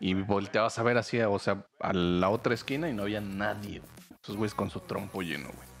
y 0.00 0.14
volteabas 0.14 0.76
a 0.76 0.82
ver 0.82 0.98
así, 0.98 1.20
o 1.20 1.38
sea, 1.38 1.66
a 1.78 1.92
la 1.92 2.30
otra 2.30 2.52
esquina 2.54 2.88
y 2.88 2.94
no 2.94 3.04
había 3.04 3.20
nadie. 3.20 3.80
Esos 4.24 4.36
güeyes 4.36 4.56
con 4.56 4.70
su 4.70 4.80
trompo 4.80 5.22
lleno, 5.22 5.50
güey. 5.54 5.71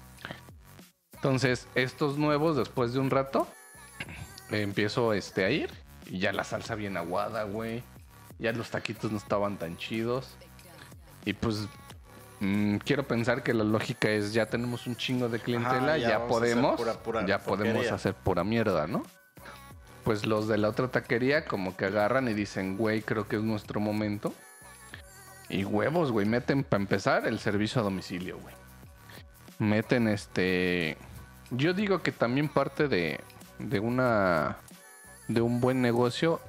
Entonces, 1.22 1.68
estos 1.76 2.18
nuevos, 2.18 2.56
después 2.56 2.92
de 2.92 2.98
un 2.98 3.08
rato, 3.08 3.46
empiezo 4.50 5.12
este, 5.12 5.44
a 5.44 5.50
ir 5.50 5.70
y 6.10 6.18
ya 6.18 6.32
la 6.32 6.42
salsa 6.42 6.74
bien 6.74 6.96
aguada, 6.96 7.44
güey. 7.44 7.84
Ya 8.40 8.50
los 8.50 8.70
taquitos 8.70 9.12
no 9.12 9.18
estaban 9.18 9.56
tan 9.56 9.76
chidos. 9.76 10.34
Y 11.24 11.34
pues, 11.34 11.68
mm, 12.40 12.78
quiero 12.78 13.04
pensar 13.06 13.44
que 13.44 13.54
la 13.54 13.62
lógica 13.62 14.10
es 14.10 14.32
ya 14.32 14.46
tenemos 14.46 14.88
un 14.88 14.96
chingo 14.96 15.28
de 15.28 15.38
clientela, 15.38 15.92
Ajá, 15.92 15.96
ya 15.98 16.26
podemos, 16.26 16.76
pura- 16.76 16.94
pura 16.94 17.24
ya 17.24 17.38
podemos 17.38 17.86
hacer 17.92 18.14
pura 18.14 18.42
mierda, 18.42 18.88
¿no? 18.88 19.04
Pues 20.02 20.26
los 20.26 20.48
de 20.48 20.58
la 20.58 20.70
otra 20.70 20.88
taquería 20.88 21.44
como 21.44 21.76
que 21.76 21.84
agarran 21.84 22.26
y 22.26 22.34
dicen, 22.34 22.76
güey, 22.76 23.00
creo 23.00 23.28
que 23.28 23.36
es 23.36 23.42
nuestro 23.42 23.78
momento. 23.78 24.34
Y 25.48 25.62
huevos, 25.64 26.10
güey, 26.10 26.26
meten 26.26 26.64
para 26.64 26.82
empezar 26.82 27.28
el 27.28 27.38
servicio 27.38 27.80
a 27.80 27.84
domicilio, 27.84 28.40
güey. 28.40 28.56
Meten 29.60 30.08
este... 30.08 30.96
Yo 31.54 31.74
digo 31.74 32.02
que 32.02 32.12
también 32.12 32.48
parte 32.48 32.88
de, 32.88 33.20
de 33.58 33.78
una... 33.80 34.56
De 35.28 35.40
un 35.40 35.60
buen 35.60 35.80
negocio 35.80 36.40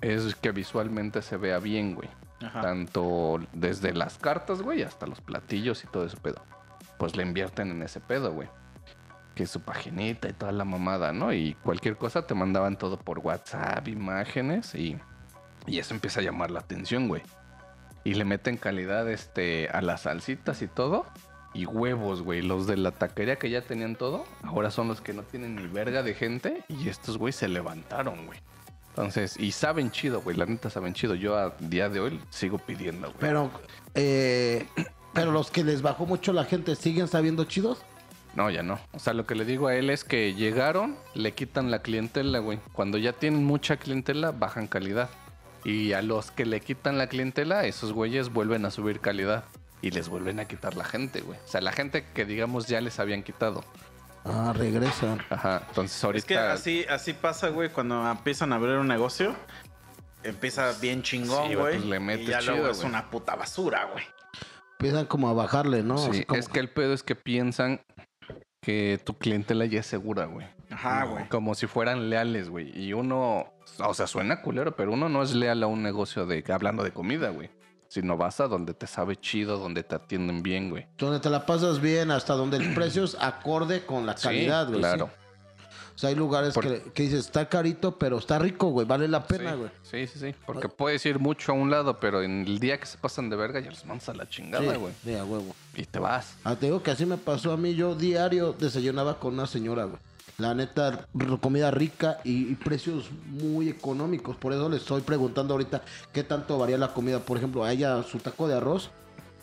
es 0.00 0.34
que 0.34 0.50
visualmente 0.50 1.22
se 1.22 1.36
vea 1.36 1.58
bien, 1.58 1.94
güey. 1.94 2.08
Ajá. 2.40 2.60
Tanto 2.60 3.40
desde 3.52 3.92
las 3.92 4.18
cartas, 4.18 4.60
güey, 4.62 4.82
hasta 4.82 5.06
los 5.06 5.20
platillos 5.20 5.84
y 5.84 5.86
todo 5.86 6.04
ese 6.04 6.16
pedo. 6.16 6.42
pues 6.98 7.16
le 7.16 7.22
invierten 7.22 7.70
en 7.70 7.82
ese 7.82 8.00
pedo, 8.00 8.32
güey. 8.32 8.48
Que 9.34 9.46
su 9.46 9.60
paginita 9.60 10.28
y 10.28 10.32
toda 10.32 10.52
la 10.52 10.64
mamada, 10.64 11.12
¿no? 11.12 11.32
Y 11.32 11.54
cualquier 11.62 11.96
cosa 11.96 12.26
te 12.26 12.34
mandaban 12.34 12.76
todo 12.76 12.98
por 12.98 13.20
WhatsApp, 13.20 13.86
imágenes 13.88 14.74
y, 14.74 14.98
y 15.66 15.78
eso 15.78 15.94
empieza 15.94 16.20
a 16.20 16.24
llamar 16.24 16.50
la 16.50 16.60
atención, 16.60 17.08
güey. 17.08 17.22
Y 18.04 18.14
le 18.14 18.24
meten 18.24 18.56
calidad 18.56 19.08
este, 19.08 19.68
a 19.68 19.80
las 19.80 20.02
salsitas 20.02 20.60
y 20.62 20.66
todo. 20.68 21.06
Y 21.58 21.66
huevos, 21.66 22.22
güey. 22.22 22.40
Los 22.40 22.68
de 22.68 22.76
la 22.76 22.92
taquería 22.92 23.36
que 23.36 23.50
ya 23.50 23.62
tenían 23.62 23.96
todo, 23.96 24.24
ahora 24.44 24.70
son 24.70 24.86
los 24.86 25.00
que 25.00 25.12
no 25.12 25.24
tienen 25.24 25.56
ni 25.56 25.66
verga 25.66 26.04
de 26.04 26.14
gente. 26.14 26.62
Y 26.68 26.88
estos, 26.88 27.18
güey, 27.18 27.32
se 27.32 27.48
levantaron, 27.48 28.26
güey. 28.26 28.38
Entonces, 28.90 29.36
y 29.36 29.50
saben 29.50 29.90
chido, 29.90 30.20
güey. 30.20 30.36
La 30.36 30.46
neta 30.46 30.70
saben 30.70 30.94
chido. 30.94 31.16
Yo 31.16 31.36
a 31.36 31.56
día 31.58 31.88
de 31.88 31.98
hoy 31.98 32.20
sigo 32.30 32.58
pidiendo, 32.58 33.08
güey. 33.08 33.18
Pero, 33.18 33.50
eh, 33.96 34.68
pero 35.12 35.32
los 35.32 35.50
que 35.50 35.64
les 35.64 35.82
bajó 35.82 36.06
mucho 36.06 36.32
la 36.32 36.44
gente, 36.44 36.76
¿siguen 36.76 37.08
sabiendo 37.08 37.42
chidos? 37.42 37.82
No, 38.36 38.50
ya 38.50 38.62
no. 38.62 38.78
O 38.92 39.00
sea, 39.00 39.12
lo 39.12 39.26
que 39.26 39.34
le 39.34 39.44
digo 39.44 39.66
a 39.66 39.74
él 39.74 39.90
es 39.90 40.04
que 40.04 40.34
llegaron, 40.34 40.96
le 41.14 41.34
quitan 41.34 41.72
la 41.72 41.82
clientela, 41.82 42.38
güey. 42.38 42.60
Cuando 42.72 42.98
ya 42.98 43.12
tienen 43.12 43.44
mucha 43.44 43.78
clientela, 43.78 44.30
bajan 44.30 44.68
calidad. 44.68 45.10
Y 45.64 45.92
a 45.92 46.02
los 46.02 46.30
que 46.30 46.46
le 46.46 46.60
quitan 46.60 46.98
la 46.98 47.08
clientela, 47.08 47.64
esos 47.64 47.92
güeyes 47.92 48.32
vuelven 48.32 48.64
a 48.64 48.70
subir 48.70 49.00
calidad. 49.00 49.42
Y 49.80 49.90
les 49.90 50.08
vuelven 50.08 50.40
a 50.40 50.44
quitar 50.46 50.76
la 50.76 50.84
gente, 50.84 51.20
güey. 51.20 51.38
O 51.44 51.48
sea, 51.48 51.60
la 51.60 51.72
gente 51.72 52.04
que 52.14 52.24
digamos 52.24 52.66
ya 52.66 52.80
les 52.80 52.98
habían 52.98 53.22
quitado. 53.22 53.62
Ah, 54.24 54.52
regresan. 54.54 55.20
Ajá. 55.30 55.62
Entonces 55.68 56.02
ahorita. 56.02 56.18
Es 56.18 56.24
que 56.26 56.36
así, 56.38 56.84
así 56.90 57.12
pasa, 57.12 57.48
güey, 57.48 57.70
cuando 57.70 58.08
empiezan 58.10 58.52
a 58.52 58.56
abrir 58.56 58.76
un 58.76 58.88
negocio. 58.88 59.34
Empieza 60.24 60.72
bien 60.80 61.02
chingón, 61.02 61.48
Sí, 61.48 61.54
güey, 61.54 61.76
pues 61.76 61.86
le 61.86 62.00
metes 62.00 62.26
y 62.26 62.30
ya 62.30 62.40
luego 62.40 62.68
es 62.68 62.78
güey. 62.78 62.88
una 62.88 63.08
puta 63.08 63.36
basura, 63.36 63.84
güey. 63.92 64.04
Empiezan 64.72 65.06
como 65.06 65.28
a 65.28 65.32
bajarle, 65.32 65.82
¿no? 65.84 65.96
Sí, 65.98 66.24
como- 66.24 66.40
es 66.40 66.48
que 66.48 66.58
el 66.58 66.68
pedo 66.70 66.92
es 66.92 67.02
que 67.04 67.14
piensan 67.14 67.80
que 68.60 69.00
tu 69.04 69.16
clientela 69.16 69.64
ya 69.66 69.80
es 69.80 69.86
segura, 69.86 70.24
güey. 70.26 70.46
Ajá, 70.70 71.04
güey. 71.04 71.28
Como 71.28 71.54
si 71.54 71.66
fueran 71.68 72.10
leales, 72.10 72.48
güey. 72.50 72.76
Y 72.78 72.92
uno, 72.92 73.46
o 73.78 73.94
sea, 73.94 74.06
suena 74.08 74.42
culero, 74.42 74.74
pero 74.76 74.92
uno 74.92 75.08
no 75.08 75.22
es 75.22 75.34
leal 75.34 75.62
a 75.62 75.66
un 75.68 75.82
negocio 75.82 76.26
de 76.26 76.44
hablando 76.52 76.82
de 76.82 76.90
comida, 76.92 77.30
güey. 77.30 77.48
Sino 77.88 78.16
vas 78.18 78.38
a 78.40 78.48
donde 78.48 78.74
te 78.74 78.86
sabe 78.86 79.16
chido, 79.16 79.58
donde 79.58 79.82
te 79.82 79.94
atienden 79.94 80.42
bien, 80.42 80.68
güey. 80.70 80.86
Donde 80.98 81.20
te 81.20 81.30
la 81.30 81.46
pasas 81.46 81.80
bien, 81.80 82.10
hasta 82.10 82.34
donde 82.34 82.58
el 82.58 82.74
precio 82.74 83.02
es 83.04 83.16
acorde 83.18 83.86
con 83.86 84.04
la 84.06 84.16
Sí, 84.16 84.24
calidad, 84.28 84.68
güey. 84.68 84.80
claro. 84.80 85.06
sí. 85.06 85.12
O 85.94 85.98
sea, 86.00 86.10
hay 86.10 86.14
lugares 86.14 86.54
Por- 86.54 86.62
que, 86.64 86.92
que 86.92 87.02
dices, 87.04 87.20
está 87.26 87.48
carito, 87.48 87.98
pero 87.98 88.18
está 88.18 88.38
rico, 88.38 88.68
güey. 88.68 88.86
Vale 88.86 89.08
la 89.08 89.26
pena, 89.26 89.52
sí, 89.52 89.56
güey. 89.58 89.70
Sí, 89.82 90.06
sí, 90.06 90.18
sí. 90.30 90.34
Porque 90.46 90.68
puedes 90.68 91.04
ir 91.06 91.18
mucho 91.18 91.50
a 91.50 91.54
un 91.56 91.70
lado, 91.72 91.98
pero 91.98 92.22
en 92.22 92.42
el 92.46 92.60
día 92.60 92.78
que 92.78 92.86
se 92.86 92.98
pasan 92.98 93.28
de 93.30 93.34
verga 93.36 93.58
ya 93.58 93.70
los 93.70 93.84
mandas 93.84 94.08
a 94.10 94.14
la 94.14 94.28
chingada, 94.28 94.76
güey. 94.76 94.92
Sí, 95.02 95.14
a 95.16 95.24
huevo. 95.24 95.56
Y 95.74 95.84
te 95.86 95.98
vas. 95.98 96.36
Ah, 96.44 96.54
te 96.54 96.66
digo 96.66 96.84
que 96.84 96.92
así 96.92 97.04
me 97.04 97.16
pasó 97.16 97.50
a 97.52 97.56
mí. 97.56 97.74
Yo 97.74 97.96
diario 97.96 98.52
desayunaba 98.52 99.18
con 99.18 99.34
una 99.34 99.46
señora, 99.48 99.84
güey. 99.86 99.98
La 100.38 100.54
neta, 100.54 101.08
comida 101.40 101.72
rica 101.72 102.20
y, 102.22 102.54
precios 102.54 103.10
muy 103.26 103.68
económicos. 103.68 104.36
Por 104.36 104.52
eso 104.52 104.68
le 104.68 104.76
estoy 104.76 105.00
preguntando 105.00 105.54
ahorita 105.54 105.82
qué 106.12 106.22
tanto 106.22 106.56
varía 106.56 106.78
la 106.78 106.94
comida. 106.94 107.18
Por 107.18 107.38
ejemplo, 107.38 107.64
a 107.64 107.72
ella 107.72 108.04
su 108.04 108.18
taco 108.20 108.46
de 108.46 108.54
arroz 108.54 108.90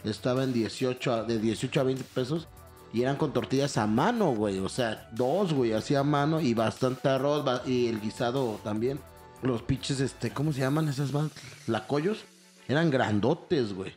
estaba 0.06 0.46
en 0.46 0.54
18 0.54 1.12
a- 1.14 1.24
de 1.24 1.38
18 1.40 1.82
a 1.82 1.84
20 1.84 2.04
pesos. 2.14 2.48
Y 2.94 3.02
eran 3.02 3.18
con 3.18 3.34
tortillas 3.34 3.78
a 3.78 3.88
mano, 3.88 4.32
güey. 4.32 4.60
O 4.60 4.70
sea, 4.70 5.10
dos, 5.12 5.52
güey, 5.52 5.74
así 5.74 5.96
a 5.96 6.04
mano. 6.04 6.40
Y 6.40 6.54
bastante 6.54 7.10
arroz. 7.10 7.44
Y 7.68 7.88
el 7.88 8.00
guisado 8.00 8.62
también. 8.64 8.98
Los 9.42 9.64
pinches, 9.64 10.00
este, 10.00 10.32
¿cómo 10.32 10.54
se 10.54 10.62
llaman 10.62 10.88
esas 10.88 11.12
más? 11.12 11.30
Lacoyos. 11.68 12.20
Eran 12.70 12.90
grandotes, 12.90 13.74
güey. 13.74 13.92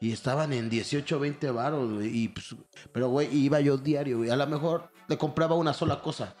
Y 0.00 0.12
estaban 0.12 0.52
en 0.52 0.68
18 0.68 1.18
20 1.18 1.50
baros, 1.50 1.94
güey. 1.94 2.14
Y, 2.14 2.28
pues, 2.28 2.54
pero, 2.92 3.08
güey, 3.08 3.34
iba 3.34 3.58
yo 3.60 3.78
diario, 3.78 4.18
güey. 4.18 4.28
A 4.28 4.36
lo 4.36 4.46
mejor 4.46 4.91
le 5.08 5.18
compraba 5.18 5.54
una 5.54 5.72
sola 5.72 6.00
cosa. 6.00 6.34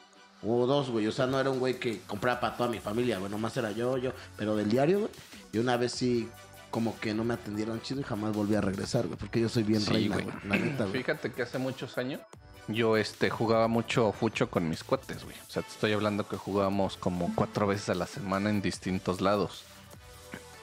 O 0.44 0.66
dos, 0.66 0.90
güey. 0.90 1.06
O 1.06 1.12
sea, 1.12 1.26
no 1.26 1.38
era 1.38 1.50
un 1.50 1.60
güey 1.60 1.78
que 1.78 2.00
compraba 2.00 2.40
para 2.40 2.56
toda 2.56 2.68
mi 2.68 2.80
familia, 2.80 3.18
güey. 3.18 3.30
Nomás 3.30 3.56
era 3.56 3.70
yo, 3.70 3.96
yo. 3.98 4.12
Pero 4.36 4.56
del 4.56 4.68
diario, 4.68 5.00
güey. 5.00 5.10
Y 5.52 5.58
una 5.58 5.76
vez 5.76 5.92
sí, 5.92 6.28
como 6.70 6.98
que 6.98 7.14
no 7.14 7.22
me 7.22 7.34
atendieron 7.34 7.80
chido 7.82 8.00
y 8.00 8.04
jamás 8.04 8.34
volví 8.34 8.54
a 8.56 8.60
regresar, 8.60 9.06
güey. 9.06 9.18
Porque 9.18 9.40
yo 9.40 9.48
soy 9.48 9.62
bien 9.62 9.80
Sí, 9.80 9.92
reina, 9.92 10.16
güey. 10.16 10.26
güey. 10.26 10.36
La 10.48 10.56
neta, 10.56 10.84
güey. 10.86 10.98
Fíjate 11.02 11.32
que 11.32 11.42
hace 11.42 11.58
muchos 11.58 11.96
años 11.98 12.20
yo 12.68 12.96
este 12.96 13.28
jugaba 13.28 13.66
mucho 13.66 14.12
fucho 14.12 14.48
con 14.48 14.68
mis 14.68 14.82
cuates, 14.84 15.24
güey. 15.24 15.36
O 15.48 15.50
sea, 15.50 15.62
te 15.62 15.68
estoy 15.68 15.92
hablando 15.92 16.26
que 16.28 16.36
jugábamos 16.36 16.96
como 16.96 17.32
cuatro 17.34 17.66
veces 17.66 17.88
a 17.90 17.94
la 17.94 18.06
semana 18.06 18.50
en 18.50 18.62
distintos 18.62 19.20
lados. 19.20 19.64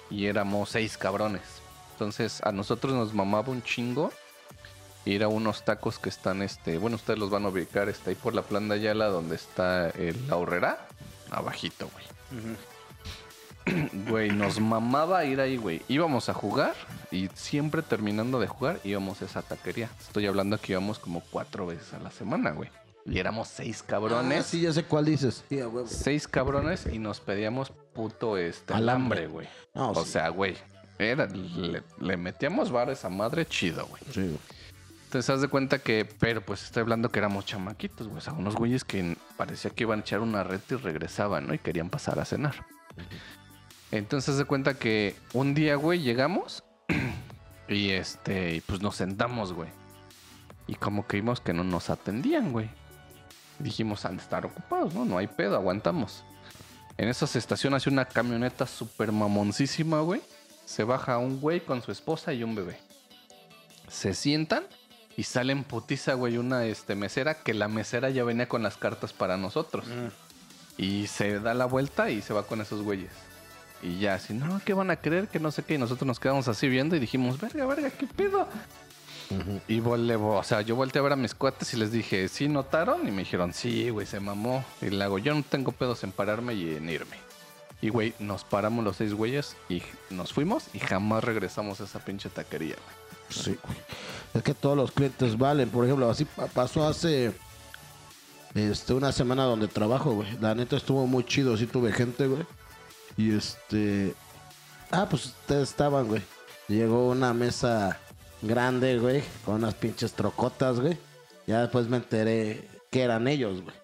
Y 0.09 0.25
éramos 0.25 0.69
seis 0.69 0.97
cabrones. 0.97 1.41
Entonces, 1.93 2.41
a 2.43 2.51
nosotros 2.51 2.93
nos 2.93 3.13
mamaba 3.13 3.49
un 3.49 3.61
chingo 3.63 4.11
ir 5.09 5.23
a 5.23 5.27
unos 5.27 5.63
tacos 5.65 5.99
que 5.99 6.09
están, 6.09 6.41
este, 6.41 6.77
bueno, 6.77 6.95
ustedes 6.95 7.19
los 7.19 7.29
van 7.29 7.45
a 7.45 7.49
ubicar, 7.49 7.89
está 7.89 8.09
ahí 8.09 8.15
por 8.15 8.33
la 8.35 8.41
planta 8.41 8.75
Ayala 8.75 9.07
donde 9.07 9.35
está 9.35 9.89
el, 9.89 10.15
la 10.27 10.35
horrera, 10.37 10.87
abajito, 11.31 11.89
güey. 11.93 12.05
Güey, 14.09 14.31
nos 14.31 14.59
mamaba 14.59 15.25
ir 15.25 15.39
ahí, 15.39 15.57
güey. 15.57 15.81
Íbamos 15.87 16.27
a 16.29 16.33
jugar 16.33 16.73
y 17.11 17.29
siempre 17.35 17.81
terminando 17.83 18.39
de 18.39 18.47
jugar 18.47 18.79
íbamos 18.83 19.21
a 19.21 19.25
esa 19.25 19.41
taquería. 19.43 19.89
Estoy 19.99 20.25
hablando 20.25 20.59
que 20.59 20.71
íbamos 20.71 20.97
como 20.97 21.21
cuatro 21.29 21.67
veces 21.67 21.93
a 21.93 21.99
la 21.99 22.09
semana, 22.09 22.51
güey. 22.51 22.69
Y 23.05 23.19
éramos 23.19 23.47
seis 23.47 23.83
cabrones. 23.83 24.39
Ah, 24.39 24.43
sí, 24.43 24.61
ya 24.61 24.73
sé 24.73 24.83
cuál 24.85 25.05
dices. 25.05 25.43
Sí. 25.49 25.59
Seis 25.85 26.27
cabrones 26.27 26.85
y 26.91 26.97
nos 26.99 27.19
pedíamos 27.19 27.71
puto 27.93 28.37
este 28.37 28.73
Alambre. 28.73 29.19
alambre, 29.21 29.27
güey. 29.27 29.47
No, 29.73 29.91
o 29.91 30.03
sí. 30.03 30.11
sea, 30.13 30.29
güey. 30.29 30.55
Era, 30.97 31.27
le, 31.27 31.83
le 31.99 32.17
metíamos 32.17 32.71
bar 32.71 32.89
a 32.89 32.93
esa 32.93 33.09
madre 33.09 33.45
chido, 33.45 33.85
güey. 33.87 34.01
Sí, 34.11 34.21
güey. 34.21 34.39
Entonces, 35.09 35.31
haz 35.31 35.41
de 35.41 35.47
cuenta 35.47 35.79
que, 35.79 36.07
pero 36.19 36.39
pues 36.41 36.65
estoy 36.65 36.81
hablando 36.81 37.09
que 37.09 37.17
éramos 37.17 37.43
chamaquitos, 37.43 38.07
güey. 38.07 38.19
O 38.19 38.21
sea, 38.21 38.33
unos 38.33 38.55
güeyes 38.55 38.83
que 38.83 39.17
parecía 39.37 39.71
que 39.71 39.83
iban 39.83 39.97
a 39.97 40.01
echar 40.03 40.19
una 40.19 40.43
red 40.43 40.61
y 40.69 40.75
regresaban, 40.75 41.47
¿no? 41.47 41.55
Y 41.55 41.57
querían 41.57 41.89
pasar 41.89 42.19
a 42.19 42.25
cenar. 42.25 42.67
Entonces, 43.89 44.29
haz 44.29 44.37
de 44.37 44.45
cuenta 44.45 44.75
que 44.75 45.15
un 45.33 45.55
día, 45.55 45.77
güey, 45.77 46.01
llegamos 46.01 46.63
y 47.67 47.89
este, 47.89 48.61
pues 48.67 48.83
nos 48.83 48.97
sentamos, 48.97 49.51
güey. 49.51 49.69
Y 50.67 50.75
como 50.75 51.07
que 51.07 51.17
vimos 51.17 51.41
que 51.41 51.53
no 51.53 51.63
nos 51.63 51.89
atendían, 51.89 52.51
güey. 52.51 52.69
Dijimos, 53.57 54.05
han 54.05 54.17
de 54.17 54.21
estar 54.21 54.45
ocupados, 54.45 54.93
¿no? 54.93 55.05
No 55.05 55.17
hay 55.17 55.25
pedo, 55.25 55.55
aguantamos. 55.55 56.23
En 56.97 57.07
esa 57.07 57.25
se 57.25 57.39
estaciona 57.39 57.77
así 57.77 57.89
una 57.89 58.05
camioneta 58.05 58.67
súper 58.67 59.11
mamoncísima, 59.11 60.01
güey. 60.01 60.21
Se 60.65 60.83
baja 60.83 61.17
un 61.17 61.41
güey 61.41 61.61
con 61.61 61.81
su 61.81 61.91
esposa 61.91 62.31
y 62.31 62.43
un 62.43 62.53
bebé 62.53 62.77
se 63.89 64.13
sientan 64.13 64.63
y 65.17 65.23
salen 65.23 65.63
putiza, 65.63 66.13
güey, 66.13 66.37
una 66.37 66.65
este, 66.65 66.95
mesera 66.95 67.35
que 67.43 67.53
la 67.53 67.67
mesera 67.67 68.09
ya 68.09 68.23
venía 68.23 68.47
con 68.47 68.63
las 68.63 68.77
cartas 68.77 69.13
para 69.13 69.37
nosotros. 69.37 69.85
Y 70.77 71.07
se 71.07 71.39
da 71.39 71.53
la 71.53 71.65
vuelta 71.65 72.09
y 72.09 72.21
se 72.21 72.33
va 72.33 72.43
con 72.43 72.61
esos 72.61 72.81
güeyes. 72.83 73.11
Y 73.81 73.99
ya 73.99 74.15
así, 74.15 74.33
no, 74.33 74.61
¿qué 74.63 74.73
van 74.73 74.91
a 74.91 74.97
creer? 74.97 75.27
Que 75.27 75.39
no 75.39 75.51
sé 75.51 75.63
qué. 75.63 75.75
Y 75.75 75.77
nosotros 75.77 76.07
nos 76.07 76.19
quedamos 76.19 76.47
así 76.47 76.67
viendo 76.67 76.95
y 76.95 76.99
dijimos, 76.99 77.39
verga, 77.39 77.65
verga, 77.65 77.89
¿qué 77.91 78.07
pedo? 78.07 78.47
Y 79.67 79.79
volé, 79.79 80.15
o 80.15 80.43
sea, 80.43 80.61
yo 80.61 80.75
volteé 80.75 80.99
a 80.99 81.03
ver 81.03 81.13
a 81.13 81.15
mis 81.15 81.35
cuates 81.35 81.73
y 81.73 81.77
les 81.77 81.91
dije, 81.91 82.27
¿sí 82.29 82.47
notaron? 82.47 83.07
Y 83.07 83.11
me 83.11 83.19
dijeron, 83.19 83.53
sí, 83.53 83.89
güey, 83.89 84.07
se 84.07 84.19
mamó. 84.19 84.65
Y 84.81 84.89
le 84.89 85.03
hago, 85.03 85.19
yo 85.19 85.35
no 85.35 85.43
tengo 85.43 85.71
pedos 85.71 86.03
en 86.03 86.11
pararme 86.11 86.53
y 86.55 86.75
en 86.75 86.89
irme. 86.89 87.17
Y, 87.81 87.89
güey, 87.89 88.13
nos 88.19 88.43
paramos 88.43 88.83
los 88.83 88.97
seis 88.97 89.13
güeyes 89.13 89.55
y 89.69 89.81
nos 90.09 90.33
fuimos 90.33 90.65
y 90.73 90.79
jamás 90.79 91.23
regresamos 91.23 91.79
a 91.79 91.85
esa 91.85 91.99
pinche 91.99 92.29
taquería, 92.29 92.75
güey. 92.75 92.98
Sí, 93.29 93.57
güey. 93.63 93.77
Es 94.33 94.43
que 94.43 94.53
todos 94.53 94.75
los 94.77 94.91
clientes 94.91 95.37
valen. 95.37 95.69
Por 95.69 95.85
ejemplo, 95.85 96.09
así 96.09 96.25
pa- 96.25 96.47
pasó 96.47 96.87
hace 96.87 97.31
este, 98.55 98.93
una 98.93 99.11
semana 99.11 99.43
donde 99.43 99.67
trabajo, 99.67 100.11
güey. 100.13 100.27
La 100.39 100.55
neta 100.55 100.75
estuvo 100.77 101.05
muy 101.07 101.23
chido. 101.25 101.55
Sí 101.57 101.65
tuve 101.67 101.91
gente, 101.91 102.27
güey. 102.27 102.43
Y 103.17 103.35
este... 103.35 104.13
Ah, 104.91 105.07
pues 105.09 105.25
ustedes 105.27 105.69
estaban, 105.69 106.07
güey. 106.07 106.21
Llegó 106.67 107.09
una 107.09 107.33
mesa 107.33 107.99
grande, 108.41 108.97
güey. 108.99 109.23
Con 109.45 109.55
unas 109.55 109.73
pinches 109.75 110.13
trocotas, 110.13 110.79
güey. 110.79 110.97
Ya 111.47 111.61
después 111.61 111.87
me 111.87 111.97
enteré 111.97 112.67
que 112.91 113.01
eran 113.01 113.27
ellos, 113.27 113.61
güey. 113.61 113.75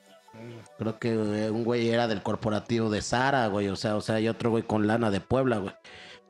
Creo 0.77 0.99
que 0.99 1.13
eh, 1.13 1.49
un 1.49 1.63
güey 1.63 1.89
era 1.89 2.07
del 2.07 2.21
corporativo 2.21 2.89
de 2.89 3.01
Sara, 3.01 3.47
güey. 3.47 3.69
O 3.69 3.75
sea, 3.75 3.95
o 3.95 4.01
sea, 4.01 4.15
hay 4.15 4.27
otro 4.27 4.49
güey 4.51 4.63
con 4.63 4.85
lana 4.87 5.09
de 5.09 5.21
Puebla, 5.21 5.57
güey. 5.57 5.73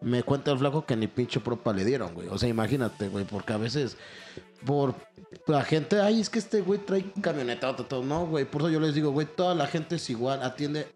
Me 0.05 0.21
cuenta 0.21 0.51
el 0.51 0.59
flaco 0.59 0.85
que 0.85 0.95
ni 0.95 1.07
pinche 1.07 1.39
propa 1.39 1.73
le 1.73 1.83
dieron, 1.83 2.13
güey. 2.13 2.27
O 2.27 2.37
sea, 2.37 2.47
imagínate, 2.47 3.07
güey, 3.09 3.25
porque 3.25 3.53
a 3.53 3.57
veces 3.57 3.97
por 4.63 4.93
la 5.47 5.63
gente, 5.63 5.99
ay, 5.99 6.21
es 6.21 6.29
que 6.29 6.39
este 6.39 6.61
güey 6.61 6.79
trae 6.79 7.11
camioneta, 7.21 7.75
todo, 7.75 7.87
todo. 7.87 8.03
No, 8.03 8.27
güey, 8.27 8.45
por 8.45 8.61
eso 8.61 8.69
yo 8.69 8.79
les 8.79 8.93
digo, 8.93 9.11
güey, 9.11 9.25
toda 9.25 9.55
la 9.55 9.65
gente 9.65 9.95
es 9.95 10.09
igual, 10.09 10.43
atiende 10.43 10.87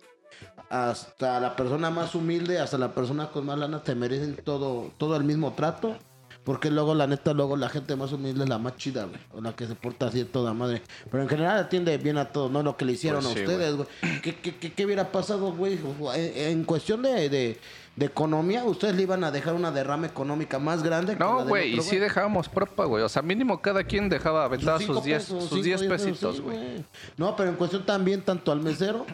hasta 0.70 1.39
la 1.39 1.55
persona 1.55 1.89
más 1.89 2.14
humilde, 2.14 2.60
hasta 2.60 2.78
la 2.78 2.93
persona 2.93 3.30
con 3.30 3.47
más 3.47 3.57
lana, 3.57 3.82
te 3.82 3.95
merecen 3.95 4.36
todo, 4.36 4.91
todo 4.97 5.16
el 5.16 5.24
mismo 5.24 5.53
trato. 5.53 5.97
Porque 6.43 6.72
luego, 6.72 6.95
la 6.95 7.05
neta, 7.05 7.34
luego 7.34 7.57
la 7.57 7.70
gente 7.70 7.95
más 7.95 8.12
humilde 8.12 8.43
es 8.43 8.49
la 8.49 8.57
más 8.57 8.76
chida, 8.78 9.05
güey. 9.05 9.20
O 9.34 9.41
la 9.41 9.55
que 9.55 9.68
se 9.68 9.76
porta 9.76 10.07
así 10.07 10.20
de 10.20 10.26
toda 10.26 10.53
madre. 10.53 10.82
Pero 11.12 11.22
en 11.22 11.30
general 11.30 11.57
atiende 11.57 11.97
bien 11.97 12.18
a 12.18 12.32
todos, 12.32 12.49
no 12.49 12.64
lo 12.64 12.78
que 12.78 12.86
le 12.86 12.93
hicieron 12.93 13.22
Pues 13.22 13.36
a 13.36 13.38
sí, 13.38 13.43
ustedes, 13.43 13.76
güey. 13.76 13.88
¿Qué, 14.24 14.36
qué, 14.38 14.55
qué, 14.55 14.74
qué 14.74 14.86
hubiera 14.86 15.12
pasado, 15.12 15.51
güey? 15.53 15.78
En, 16.16 16.51
en 16.51 16.64
cuestión 16.64 17.01
de, 17.01 17.30
de, 17.30 17.60
de 18.00 18.06
economía, 18.06 18.64
ustedes 18.64 18.95
le 18.95 19.02
iban 19.04 19.24
a 19.26 19.30
dejar 19.32 19.54
una 19.56 19.72
derrama 19.72 20.08
económica 20.08 20.58
más 20.58 20.82
grande. 20.84 21.14
que 21.14 21.20
No, 21.20 21.45
güey, 21.45 21.76
y 21.78 21.82
sí 21.82 21.97
dejábamos 21.97 22.47
propa, 22.47 22.86
güey. 22.86 23.04
O 23.04 23.10
sea, 23.10 23.22
mínimo 23.22 23.62
cada 23.62 23.84
quien 23.84 24.08
dejaba 24.08 24.50
Cinco 24.58 24.80
sus 24.80 25.04
10 25.04 25.18
pesos, 25.24 25.28
sus 25.43 25.50
cinco, 25.50 25.64
10 25.64 25.80
diez 25.82 25.91
pesos, 25.91 26.08
pesitos, 26.08 26.41
güey. 26.41 26.86
No, 27.18 27.36
pero 27.36 27.50
en 27.50 27.56
cuestión 27.58 27.86
también 27.86 28.22
tanto 28.22 28.54
al 28.54 28.62
mesero 28.62 29.06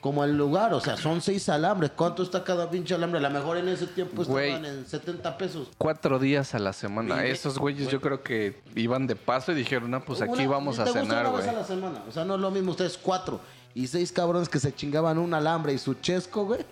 como 0.00 0.22
al 0.22 0.34
lugar. 0.38 0.72
O 0.72 0.80
sea, 0.80 0.96
son 0.96 1.20
seis 1.20 1.50
alambres. 1.50 1.90
¿Cuánto 1.94 2.22
está 2.22 2.42
cada 2.42 2.70
pinche 2.70 2.94
alambre? 2.94 3.18
A 3.18 3.22
lo 3.22 3.30
mejor 3.30 3.58
en 3.58 3.68
ese 3.68 3.86
tiempo 3.86 4.24
Güey. 4.24 4.52
estaban 4.52 4.64
en 4.78 4.86
70 4.86 5.36
pesos. 5.36 5.68
Cuatro 5.76 6.18
días 6.18 6.54
a 6.54 6.58
la 6.58 6.72
semana. 6.72 7.22
Esos 7.26 7.58
güeyes 7.58 7.88
yo 7.88 8.00
creo 8.00 8.22
que 8.22 8.58
iban 8.74 9.06
de 9.06 9.16
paso 9.16 9.52
y 9.52 9.54
dijeron, 9.54 9.90
no, 9.90 10.02
pues 10.02 10.22
aquí 10.22 10.32
Una- 10.32 10.48
vamos 10.48 10.78
a 10.78 10.84
¿te 10.84 10.92
gusta 10.92 11.04
cenar, 11.04 11.26
una 11.26 11.36
vez 11.36 11.44
güey. 11.44 11.56
a 11.56 11.58
la 11.60 11.66
semana. 11.66 12.02
O 12.08 12.10
sea, 12.10 12.24
no 12.24 12.36
es 12.36 12.40
lo 12.40 12.50
mismo 12.50 12.70
ustedes 12.70 12.96
cuatro 12.96 13.38
y 13.74 13.86
seis 13.86 14.10
cabrones 14.10 14.48
que 14.48 14.58
se 14.58 14.74
chingaban 14.74 15.18
un 15.18 15.34
alambre 15.34 15.74
y 15.74 15.78
su 15.78 15.92
chesco, 15.92 16.46
güey. 16.46 16.64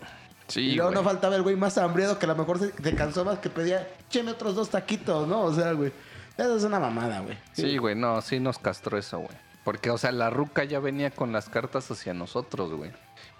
Y 0.48 0.52
Sí, 0.52 0.72
luego 0.74 0.90
no 0.90 1.02
faltaba 1.02 1.36
el 1.36 1.42
güey 1.42 1.56
más 1.56 1.76
hambriado 1.78 2.18
que 2.18 2.26
a 2.26 2.28
lo 2.28 2.36
mejor 2.36 2.58
se, 2.58 2.72
se 2.72 2.94
cansó 2.94 3.24
más 3.24 3.38
que 3.38 3.50
pedía, 3.50 3.86
cheme 4.08 4.32
otros 4.32 4.54
dos 4.54 4.70
taquitos, 4.70 5.26
¿no? 5.28 5.42
O 5.42 5.52
sea, 5.54 5.72
güey. 5.72 5.92
Eso 6.36 6.56
es 6.56 6.64
una 6.64 6.78
mamada, 6.78 7.20
güey. 7.20 7.36
Sí, 7.52 7.78
güey, 7.78 7.94
no, 7.96 8.20
sí 8.22 8.38
nos 8.40 8.58
castró 8.58 8.96
eso, 8.96 9.18
güey. 9.18 9.36
Porque, 9.64 9.90
o 9.90 9.98
sea, 9.98 10.12
la 10.12 10.30
ruca 10.30 10.64
ya 10.64 10.78
venía 10.80 11.10
con 11.10 11.32
las 11.32 11.48
cartas 11.48 11.90
hacia 11.90 12.14
nosotros, 12.14 12.72
güey. 12.72 12.92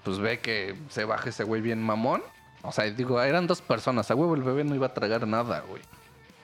Pues 0.04 0.18
ve 0.18 0.40
que 0.40 0.76
se 0.90 1.04
baja 1.04 1.28
ese 1.30 1.44
güey 1.44 1.61
bien 1.62 1.82
mamón. 1.82 2.22
O 2.62 2.72
sea, 2.72 2.84
digo, 2.84 3.22
eran 3.22 3.46
dos 3.46 3.62
personas. 3.62 4.11
A 4.11 4.14
huevo 4.14 4.34
el 4.34 4.42
bebé 4.42 4.64
no 4.64 4.74
iba 4.74 4.88
a 4.88 4.94
tragar 4.94 5.26
nada, 5.26 5.61
güey. 5.61 5.80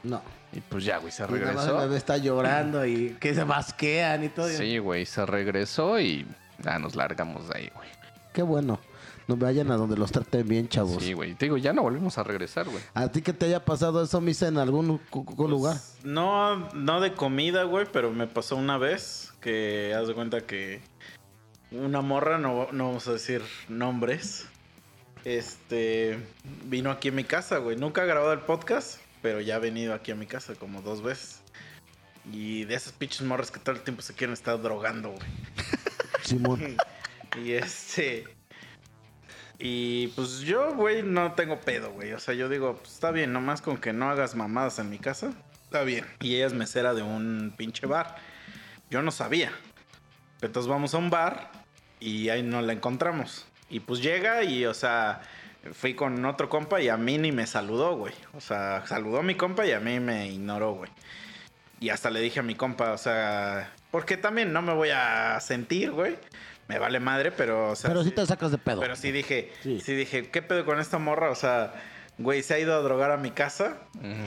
No. 0.05 0.23
Y 0.53 0.61
pues 0.61 0.85
ya, 0.85 0.99
güey, 0.99 1.11
se 1.13 1.25
Y 1.25 1.27
nada 1.27 1.33
más 1.33 1.41
el 1.49 1.57
regresó. 1.57 1.79
bebé 1.79 1.97
está 1.97 2.17
llorando 2.19 2.87
y 2.87 3.17
que 3.21 3.35
se 3.35 3.45
masquean 3.45 4.23
y 4.25 4.29
todo. 4.29 4.49
Sí, 4.49 4.79
güey, 4.79 5.05
se 5.07 5.27
regresó 5.27 5.99
y 5.99 6.25
ya 6.63 6.79
nos 6.79 6.95
largamos 6.95 7.49
de 7.49 7.59
ahí, 7.59 7.73
güey. 7.75 7.89
Qué 8.33 8.43
bueno. 8.43 8.79
No 9.27 9.37
vayan 9.37 9.71
a 9.71 9.77
donde 9.77 9.97
los 9.97 10.13
traten 10.13 10.47
bien, 10.47 10.69
chavos. 10.69 11.03
Sí, 11.03 11.15
güey. 11.15 11.35
Te 11.35 11.47
digo, 11.47 11.57
ya 11.57 11.73
no 11.73 11.83
volvimos 11.83 12.19
a 12.19 12.25
regresar, 12.25 12.67
güey. 12.67 12.83
¿A 12.93 13.09
ti 13.09 13.23
que 13.23 13.33
te 13.33 13.47
haya 13.47 13.65
pasado 13.65 14.03
eso, 14.03 14.21
Misa, 14.21 14.49
en 14.49 14.59
algún 14.59 15.01
lugar? 15.39 15.79
No, 16.03 16.69
no 16.75 17.01
de 17.01 17.15
comida, 17.15 17.65
güey, 17.65 17.87
pero 17.91 18.11
me 18.11 18.27
pasó 18.27 18.57
una 18.57 18.77
vez 18.77 19.33
que 19.41 19.95
haz 19.95 20.09
de 20.09 20.15
cuenta 20.15 20.43
que 20.43 20.83
una 21.71 22.03
morra, 22.03 22.39
no, 22.39 22.69
no 22.73 22.89
vamos 22.89 23.09
a 23.09 23.13
decir 23.13 23.43
nombres, 23.69 24.47
este, 25.25 26.19
vino 26.67 26.91
aquí 26.91 27.09
a 27.09 27.13
mi 27.13 27.25
casa, 27.25 27.59
güey. 27.59 27.77
Nunca 27.77 28.03
ha 28.03 28.05
grabado 28.05 28.33
el 28.33 28.41
podcast, 28.41 29.01
pero 29.23 29.41
ya 29.41 29.57
ha 29.57 29.59
venido 29.59 29.95
aquí 29.95 30.13
a 30.13 30.15
mi 30.15 30.27
casa 30.27 30.55
como 30.55 30.83
dos 30.83 31.03
veces. 31.03 31.41
Y 32.31 32.65
de 32.65 32.75
esas 32.75 32.93
pinches 32.93 33.23
morras 33.23 33.51
que 33.51 33.59
todo 33.59 33.75
el 33.75 33.83
tiempo 33.83 34.03
se 34.03 34.15
quieren 34.15 34.35
estar 34.35 34.61
drogando, 34.61 35.11
güey. 35.11 35.29
Simón. 36.23 36.77
Y 37.43 37.51
este. 37.51 38.25
Y 39.67 40.09
pues 40.09 40.41
yo, 40.41 40.75
güey, 40.75 41.03
no 41.03 41.33
tengo 41.33 41.59
pedo, 41.59 41.91
güey. 41.91 42.13
O 42.13 42.19
sea, 42.19 42.35
yo 42.35 42.51
digo, 42.51 42.77
pues 42.77 42.93
está 42.93 43.11
bien, 43.11 43.33
nomás 43.33 43.63
con 43.63 43.79
que 43.79 43.95
no 43.95 44.11
hagas 44.11 44.35
mamadas 44.35 44.79
en 44.79 44.91
mi 44.91 44.99
casa. 44.99 45.33
Está 45.63 45.85
bien. 45.85 46.05
Y 46.21 46.35
ella 46.35 46.49
es 46.49 46.53
mesera 46.53 46.93
de 46.93 47.01
un 47.01 47.55
pinche 47.57 47.87
bar. 47.87 48.17
Yo 48.91 49.01
no 49.01 49.11
sabía. 49.11 49.53
Entonces 50.43 50.69
vamos 50.69 50.93
a 50.93 50.99
un 50.99 51.09
bar 51.09 51.51
y 51.99 52.29
ahí 52.29 52.43
no 52.43 52.61
la 52.61 52.75
encontramos. 52.75 53.47
Y 53.71 53.81
pues 53.81 54.03
llega 54.03 54.45
y, 54.45 54.67
o 54.67 54.75
sea, 54.75 55.23
fui 55.73 55.95
con 55.95 56.23
otro 56.27 56.51
compa 56.51 56.83
y 56.83 56.91
a 56.91 56.99
mí 56.99 57.17
ni 57.17 57.33
me 57.33 57.47
saludó, 57.47 57.97
güey. 57.97 58.13
O 58.35 58.43
sea, 58.43 58.87
saludó 58.87 59.21
a 59.21 59.23
mi 59.23 59.35
compa 59.35 59.65
y 59.65 59.73
a 59.73 59.81
mí 59.81 59.99
me 59.99 60.29
ignoró, 60.29 60.73
güey. 60.73 60.91
Y 61.81 61.89
hasta 61.89 62.11
le 62.11 62.21
dije 62.21 62.41
a 62.41 62.43
mi 62.43 62.55
compa, 62.55 62.93
o 62.93 62.99
sea, 62.99 63.73
porque 63.91 64.19
también 64.19 64.53
no 64.53 64.61
me 64.61 64.75
voy 64.75 64.91
a 64.91 65.41
sentir, 65.41 65.91
güey. 65.91 66.19
Me 66.69 66.79
vale 66.79 66.99
madre, 67.01 67.31
pero, 67.31 67.71
o 67.71 67.77
sea, 67.77 67.89
Pero 67.89 68.03
sí 68.03 68.09
sí- 68.11 68.15
te 68.15 68.25
sacas 68.27 68.51
de 68.51 68.59
pedo. 68.59 68.81
pero 68.81 68.97
sí 68.97 69.13
dije, 69.13 69.53
Sí. 69.63 69.81
sí. 69.81 69.95
dije, 69.95 70.31
¿qué 70.31 70.41
pedo 70.43 70.65
con 70.65 70.81
esta 70.81 70.99
morra? 70.99 71.31
O 71.31 71.35
sea, 71.35 71.75
güey, 72.19 72.43
se 72.43 72.55
ha 72.55 72.59
ido 72.59 72.75
a 72.75 72.79
drogar 72.81 73.11
a 73.11 73.17
mi 73.19 73.31
casa 73.31 73.77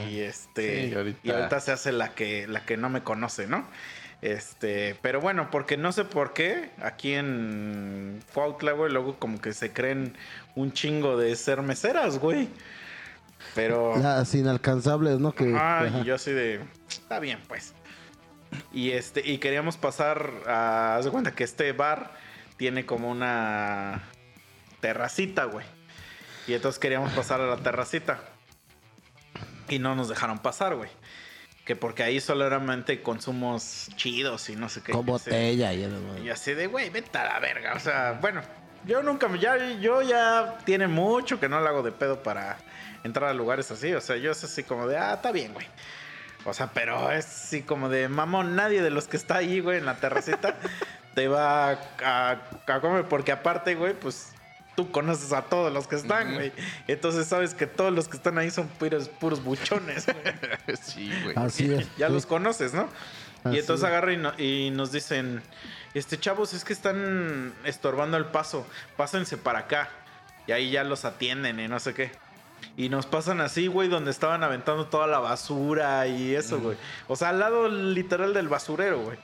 y 0.08 0.20
este 0.20 0.88
Sí, 0.88 0.94
ahorita- 0.94 1.18
y 1.22 1.30
ahorita 1.30 1.60
se 1.60 1.72
hace 1.72 1.90
la 1.92 2.14
que 2.14 2.46
la 2.46 2.64
que 2.64 2.76
no 2.76 2.88
me 2.90 3.02
conoce, 3.02 3.46
¿no? 3.48 3.66
Este, 4.20 4.96
pero 5.00 5.20
bueno, 5.20 5.48
porque 5.50 5.76
no 5.76 5.92
sé 5.92 6.04
por 6.04 6.32
qué 6.32 6.70
aquí 6.82 7.14
en 7.14 8.20
Cuautla, 8.34 8.72
güey, 8.72 8.92
luego 8.92 9.16
como 9.18 9.40
que 9.40 9.52
se 9.52 9.72
creen 9.72 10.16
un 10.56 10.72
chingo 10.72 11.16
de 11.16 11.34
ser 11.36 11.62
meseras, 11.62 12.18
güey. 12.18 12.48
Pero 13.54 13.96
Las 13.96 14.34
inalcanzables, 14.34 15.18
¿no? 15.20 15.32
Que, 15.32 15.54
Ajá, 15.54 15.84
ajá. 15.86 15.98
y 16.00 16.04
yo 16.04 16.16
así 16.16 16.32
de, 16.32 16.60
está 16.88 17.20
bien, 17.20 17.38
pues. 17.48 17.74
Y 18.72 18.90
este, 18.90 19.22
y 19.28 19.38
queríamos 19.38 19.76
pasar 19.76 20.30
a, 20.46 20.96
haz 20.96 21.04
de 21.04 21.10
cuenta 21.10 21.32
que 21.34 21.44
este 21.44 21.72
bar 21.72 22.12
tiene 22.58 22.84
como 22.84 23.10
una 23.10 24.02
terracita, 24.80 25.44
güey. 25.44 25.64
Y 26.46 26.52
entonces 26.54 26.78
queríamos 26.78 27.12
pasar 27.12 27.40
a 27.40 27.46
la 27.46 27.56
terracita. 27.56 28.20
Y 29.68 29.78
no 29.78 29.94
nos 29.94 30.08
dejaron 30.08 30.38
pasar, 30.38 30.74
güey. 30.74 30.90
Que 31.64 31.76
porque 31.76 32.02
ahí 32.02 32.20
solamente 32.20 33.02
consumos 33.02 33.90
chidos 33.96 34.48
y 34.48 34.56
no 34.56 34.68
sé 34.68 34.82
qué. 34.82 34.92
Con 34.92 35.02
así- 35.02 35.10
botella 35.10 35.72
y 35.72 35.82
demás. 35.82 36.18
y 36.24 36.30
así 36.30 36.54
de, 36.54 36.66
güey, 36.66 36.88
vete 36.90 37.16
a 37.18 37.24
la 37.24 37.38
verga. 37.40 37.74
O 37.74 37.78
sea, 37.80 38.18
bueno, 38.20 38.40
yo 38.86 39.02
nunca, 39.02 39.28
me- 39.28 39.38
ya, 39.38 39.56
yo 39.78 40.00
ya 40.02 40.56
tiene 40.64 40.88
mucho 40.88 41.38
que 41.38 41.48
no 41.48 41.60
le 41.60 41.68
hago 41.68 41.82
de 41.82 41.92
pedo 41.92 42.22
para 42.22 42.56
entrar 43.04 43.28
a 43.28 43.34
lugares 43.34 43.70
así. 43.70 43.92
O 43.92 44.00
sea, 44.00 44.16
yo 44.16 44.30
es 44.32 44.42
así 44.42 44.62
como 44.62 44.86
de, 44.86 44.96
ah, 44.96 45.14
está 45.14 45.30
bien, 45.30 45.52
güey. 45.52 45.66
O 46.46 46.54
sea, 46.54 46.68
pero 46.72 47.10
es 47.12 47.26
así 47.26 47.62
como 47.62 47.90
de, 47.90 48.08
mamón, 48.08 48.56
nadie 48.56 48.80
de 48.80 48.88
los 48.90 49.06
que 49.06 49.18
está 49.18 49.36
ahí, 49.36 49.60
güey, 49.60 49.76
en 49.78 49.84
la 49.84 49.96
terracita, 49.96 50.56
te 51.18 51.26
va 51.28 51.70
a, 51.70 51.78
a- 52.04 52.38
a 52.66 52.80
comer. 52.80 53.06
Porque 53.08 53.32
aparte, 53.32 53.74
güey, 53.74 53.94
pues 53.94 54.32
tú 54.76 54.90
conoces 54.92 55.32
a 55.32 55.42
todos 55.42 55.72
los 55.72 55.88
que 55.88 55.96
están, 55.96 56.34
güey. 56.34 56.52
Entonces 56.86 57.26
sabes 57.26 57.54
que 57.54 57.66
todos 57.66 57.92
los 57.92 58.06
que 58.06 58.16
están 58.16 58.38
ahí 58.38 58.50
son 58.52 58.68
puros, 58.68 59.08
puros 59.08 59.42
buchones, 59.42 60.06
güey. 60.06 60.76
sí, 60.82 61.12
güey. 61.24 61.36
Así 61.36 61.72
es. 61.72 61.88
Ya 61.96 62.06
Sí. 62.06 62.12
los 62.12 62.26
conoces, 62.26 62.72
¿no? 62.74 62.88
Así 63.42 63.56
y 63.56 63.58
entonces 63.58 63.82
es. 63.84 63.88
agarran 63.90 64.14
y, 64.14 64.16
no- 64.18 64.38
y 64.38 64.70
nos 64.70 64.92
dicen, 64.92 65.42
este 65.94 66.18
chavos, 66.20 66.54
es 66.54 66.64
que 66.64 66.72
están 66.72 67.52
estorbando 67.64 68.16
el 68.16 68.26
paso, 68.26 68.64
pásense 68.96 69.36
para 69.36 69.60
acá. 69.60 69.88
Y 70.46 70.52
ahí 70.52 70.70
ya 70.70 70.84
los 70.84 71.04
atienden 71.04 71.58
y 71.58 71.66
no 71.66 71.80
sé 71.80 71.92
qué. 71.94 72.12
Y 72.76 72.88
nos 72.88 73.06
pasan 73.06 73.40
así, 73.40 73.66
güey, 73.66 73.88
donde 73.88 74.10
estaban 74.12 74.42
aventando 74.44 74.86
toda 74.86 75.06
la 75.08 75.18
basura 75.18 76.06
y 76.06 76.34
eso, 76.36 76.60
güey. 76.60 76.76
O 77.08 77.16
sea, 77.16 77.30
al 77.30 77.40
lado 77.40 77.68
literal 77.68 78.32
del 78.32 78.48
basurero, 78.48 79.00
güey. 79.00 79.18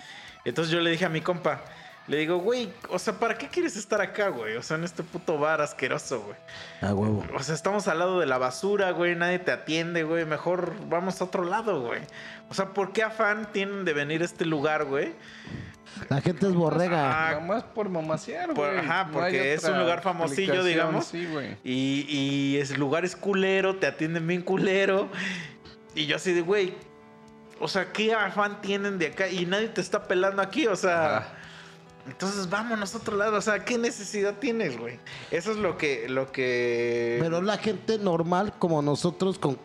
Entonces 0.45 0.73
yo 0.73 0.81
le 0.81 0.91
dije 0.91 1.05
a 1.05 1.09
mi 1.09 1.21
compa, 1.21 1.63
le 2.07 2.19
digo, 2.19 2.37
güey, 2.37 2.71
o 2.91 2.99
sea, 2.99 3.15
¿para 3.15 3.39
qué 3.39 3.49
quieres 3.49 3.77
estar 3.77 4.01
acá, 4.01 4.29
güey? 4.29 4.57
O 4.57 4.63
sea, 4.63 4.77
en 4.77 4.85
este 4.85 5.03
puto 5.03 5.39
bar 5.39 5.61
asqueroso, 5.63 6.21
güey. 6.21 6.37
A 6.83 6.93
huevo. 6.95 7.25
O 7.35 7.43
sea, 7.43 7.55
estamos 7.55 7.89
al 7.89 7.99
lado 7.99 8.21
de 8.21 8.27
la 8.27 8.37
basura, 8.37 8.91
güey. 8.91 9.15
Nadie 9.17 9.39
te 9.39 9.51
atiende, 9.53 10.03
güey. 10.05 10.27
Mejor 10.27 10.75
vamos 10.89 11.21
a 11.21 11.25
otro 11.25 11.45
lado, 11.45 11.81
güey. 11.81 12.01
O 12.51 12.55
sea, 12.55 12.75
¿por 12.75 12.93
qué 12.93 13.03
afán 13.03 13.51
tienen 13.53 13.87
de 13.87 13.95
venir 13.95 14.21
a 14.21 14.27
este 14.27 14.45
lugar, 14.45 14.85
güey? 14.85 15.15
La 16.11 16.21
gente 16.21 16.47
es 16.47 16.55
borrega. 16.55 17.29
Ah, 17.31 17.35
Nomás 17.41 17.63
por 17.63 17.89
mamasear, 17.89 18.53
Por- 18.53 18.67
güey. 18.75 18.79
ajá, 18.87 19.09
porque 19.13 19.55
es 19.55 19.65
un 19.65 19.79
lugar 19.79 20.03
famosillo, 20.03 20.63
digamos. 20.65 21.07
Sí, 21.07 21.25
güey. 21.27 21.57
Y, 21.65 22.05
y 22.09 22.59
el 22.59 22.79
lugar 22.79 23.05
es 23.07 23.17
culero, 23.17 23.77
te 23.77 23.87
atienden 23.87 24.27
bien 24.27 24.43
culero. 24.43 25.09
Y 25.95 26.05
yo 26.07 26.17
así 26.17 26.33
de, 26.35 26.41
güey. 26.43 26.75
O 27.61 27.69
sea, 27.69 27.93
¿qué 27.93 28.13
afán 28.13 28.61
tienen 28.61 28.99
de 28.99 29.07
acá? 29.07 29.29
Y 29.29 29.47
nadie 29.47 29.69
te 29.69 29.81
está 29.81 30.03
pelando 30.03 30.43
aquí, 30.43 30.67
o 30.67 30.77
sea. 30.77 31.17
Ajá. 31.19 31.29
Entonces 32.07 32.49
vámonos 32.51 32.95
a 32.95 32.99
otro 32.99 33.17
lado. 33.17 33.39
O 33.39 33.41
sea, 33.41 33.65
¿qué 33.65 33.79
necesidad 33.79 34.39
tienes, 34.39 34.79
güey? 34.79 34.99
Eso 35.31 35.53
es 35.53 35.57
lo 35.57 35.79
que, 35.79 36.09
lo 36.09 36.31
que. 36.33 37.19
Pero 37.21 37.43
la 37.43 37.59
gente 37.59 37.99
normal 37.99 38.55
como 38.59 38.83
nosotros 38.83 39.39
con 39.39 39.59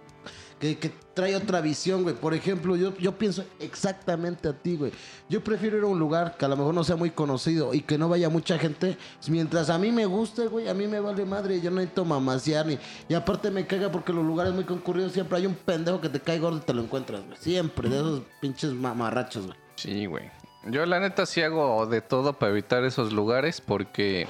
que, 0.60 0.78
que 0.78 0.92
trae 1.14 1.36
otra 1.36 1.62
visión, 1.62 2.04
güey. 2.04 2.16
Por 2.16 2.34
ejemplo, 2.34 2.76
yo, 2.76 2.96
yo 2.98 3.18
pienso 3.18 3.46
exactamente 3.60 4.48
a 4.48 4.54
ti, 4.54 4.76
güey. 4.76 4.92
Yo 5.30 5.44
prefiero 5.44 5.78
ir 5.78 5.84
a 5.84 5.88
un 5.88 6.00
lugar 6.00 6.38
que 6.38 6.46
a 6.46 6.48
lo 6.48 6.58
mejor 6.58 6.74
no 6.74 6.84
sea 6.84 6.96
muy 6.96 7.12
conocido 7.12 7.74
y 7.74 7.82
que 7.82 7.98
no 7.98 8.10
vaya 8.10 8.30
mucha 8.30 8.60
gente. 8.60 8.98
Mientras 9.28 9.70
a 9.70 9.78
mí 9.78 9.92
me 9.92 10.06
guste, 10.06 10.48
güey, 10.48 10.68
a 10.68 10.74
mí 10.74 10.88
me 10.88 11.00
vale 11.00 11.26
madre. 11.26 11.62
Yo 11.62 11.72
no 11.72 11.78
necesito 11.78 12.06
mamasear 12.06 12.66
ni... 12.66 12.78
Y 13.08 13.14
aparte 13.14 13.52
me 13.52 13.66
caga 13.66 13.92
porque 13.92 14.14
los 14.14 14.26
lugares 14.26 14.54
muy 14.54 14.66
concurridos 14.66 15.14
siempre 15.14 15.38
hay 15.38 15.46
un 15.46 15.56
pendejo 15.56 16.02
que 16.02 16.10
te 16.10 16.20
cae 16.20 16.40
gordo 16.40 16.58
y 16.58 16.62
te 16.62 16.74
lo 16.74 16.84
encuentras, 16.84 17.26
güey. 17.26 17.38
Siempre, 17.40 17.90
de 17.90 17.98
esos 17.98 18.22
pinches 18.42 18.72
mamarrachos, 18.74 19.46
güey. 19.46 19.58
Sí, 19.76 20.06
güey. 20.06 20.30
Yo 20.66 20.86
la 20.86 21.00
neta 21.00 21.26
sí 21.26 21.42
hago 21.42 21.86
de 21.88 22.02
todo 22.02 22.34
para 22.34 22.52
evitar 22.52 22.84
esos 22.84 23.14
lugares 23.14 23.62
porque 23.62 24.28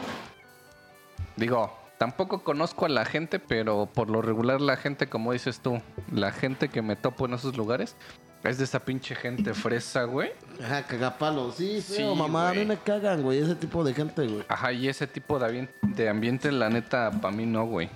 digo, 1.36 1.72
tampoco 1.98 2.44
conozco 2.44 2.86
a 2.86 2.90
la 2.90 3.06
gente, 3.06 3.40
pero 3.40 3.88
por 3.92 4.10
lo 4.10 4.22
regular 4.22 4.62
la 4.62 4.78
gente, 4.78 5.08
como 5.10 5.34
dices 5.34 5.60
tú, 5.60 5.82
la 6.14 6.32
gente 6.32 6.70
que 6.70 6.82
me 6.82 6.96
topo 6.96 7.26
en 7.26 7.34
esos 7.34 7.58
lugares 7.58 7.96
es 8.44 8.58
de 8.58 8.64
esa 8.64 8.80
pinche 8.80 9.16
gente 9.16 9.54
fresa, 9.54 10.04
güey. 10.04 10.32
Ajá, 10.64 10.84
cagapalos. 10.84 11.56
Sí, 11.56 11.82
Sí, 11.82 11.96
feo, 11.96 12.16
mamá. 12.16 12.48
A 12.50 12.52
güey. 12.52 12.60
mí 12.62 12.66
me 12.68 12.78
cagan, 12.78 13.22
güey, 13.22 13.40
ese 13.40 13.56
tipo 13.56 13.84
de 13.84 13.94
gente, 13.94 14.26
güey. 14.28 14.44
Ajá, 14.48 14.72
y 14.72 14.88
ese 14.88 15.08
tipo 15.08 15.38
de, 15.40 15.46
ambien- 15.48 15.70
de 15.82 16.08
ambiente, 16.10 16.52
la 16.52 16.70
neta, 16.70 17.12
para 17.12 17.36
mí 17.36 17.46
no, 17.46 17.66
güey. 17.66 17.90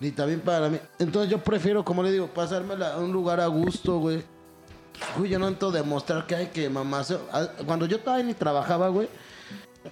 ni 0.00 0.10
también 0.10 0.40
para 0.40 0.68
mí. 0.68 0.78
Entonces 0.98 1.30
yo 1.30 1.38
prefiero, 1.38 1.84
como 1.84 2.02
le 2.02 2.12
digo, 2.12 2.26
pasármela 2.28 2.94
a 2.94 2.98
un 2.98 3.10
lugar 3.12 3.40
a 3.40 3.46
gusto, 3.46 3.98
güey. 3.98 4.22
Güey, 5.16 5.30
yo 5.30 5.38
no 5.38 5.48
ento 5.48 5.70
demostrar 5.70 6.26
que 6.26 6.34
hay 6.36 6.46
que 6.48 6.68
mamás. 6.70 7.14
Cuando 7.66 7.86
yo 7.86 8.00
todavía 8.00 8.24
ni 8.24 8.34
trabajaba, 8.34 8.88
güey, 8.88 9.08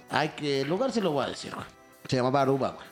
hay 0.09 0.29
que. 0.29 0.61
El 0.61 0.69
lugar 0.69 0.91
se 0.91 1.01
lo 1.01 1.11
voy 1.11 1.25
a 1.25 1.29
decir, 1.29 1.53
güey. 1.53 1.65
Se 2.07 2.15
llamaba 2.15 2.41
Aruba, 2.41 2.69
güey. 2.71 2.87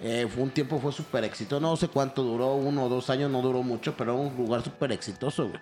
Eh, 0.00 0.28
fue 0.32 0.42
un 0.42 0.50
tiempo, 0.50 0.78
fue 0.80 0.92
súper 0.92 1.24
exitoso. 1.24 1.60
No 1.60 1.76
sé 1.76 1.88
cuánto 1.88 2.22
duró, 2.22 2.54
uno 2.54 2.84
o 2.84 2.88
dos 2.88 3.10
años, 3.10 3.30
no 3.30 3.40
duró 3.42 3.62
mucho, 3.62 3.94
pero 3.96 4.12
era 4.14 4.20
un 4.22 4.36
lugar 4.36 4.62
súper 4.62 4.92
exitoso, 4.92 5.48
güey. 5.48 5.60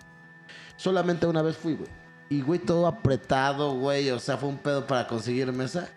Solamente 0.75 1.25
una 1.27 1.41
vez 1.41 1.57
fui, 1.57 1.75
güey. 1.75 1.89
Y, 2.29 2.41
güey, 2.41 2.59
todo 2.59 2.87
apretado, 2.87 3.73
güey. 3.75 4.09
O 4.09 4.19
sea, 4.19 4.37
fue 4.37 4.49
un 4.49 4.57
pedo 4.57 4.85
para 4.87 5.07
conseguir 5.07 5.51
mesa. 5.53 5.89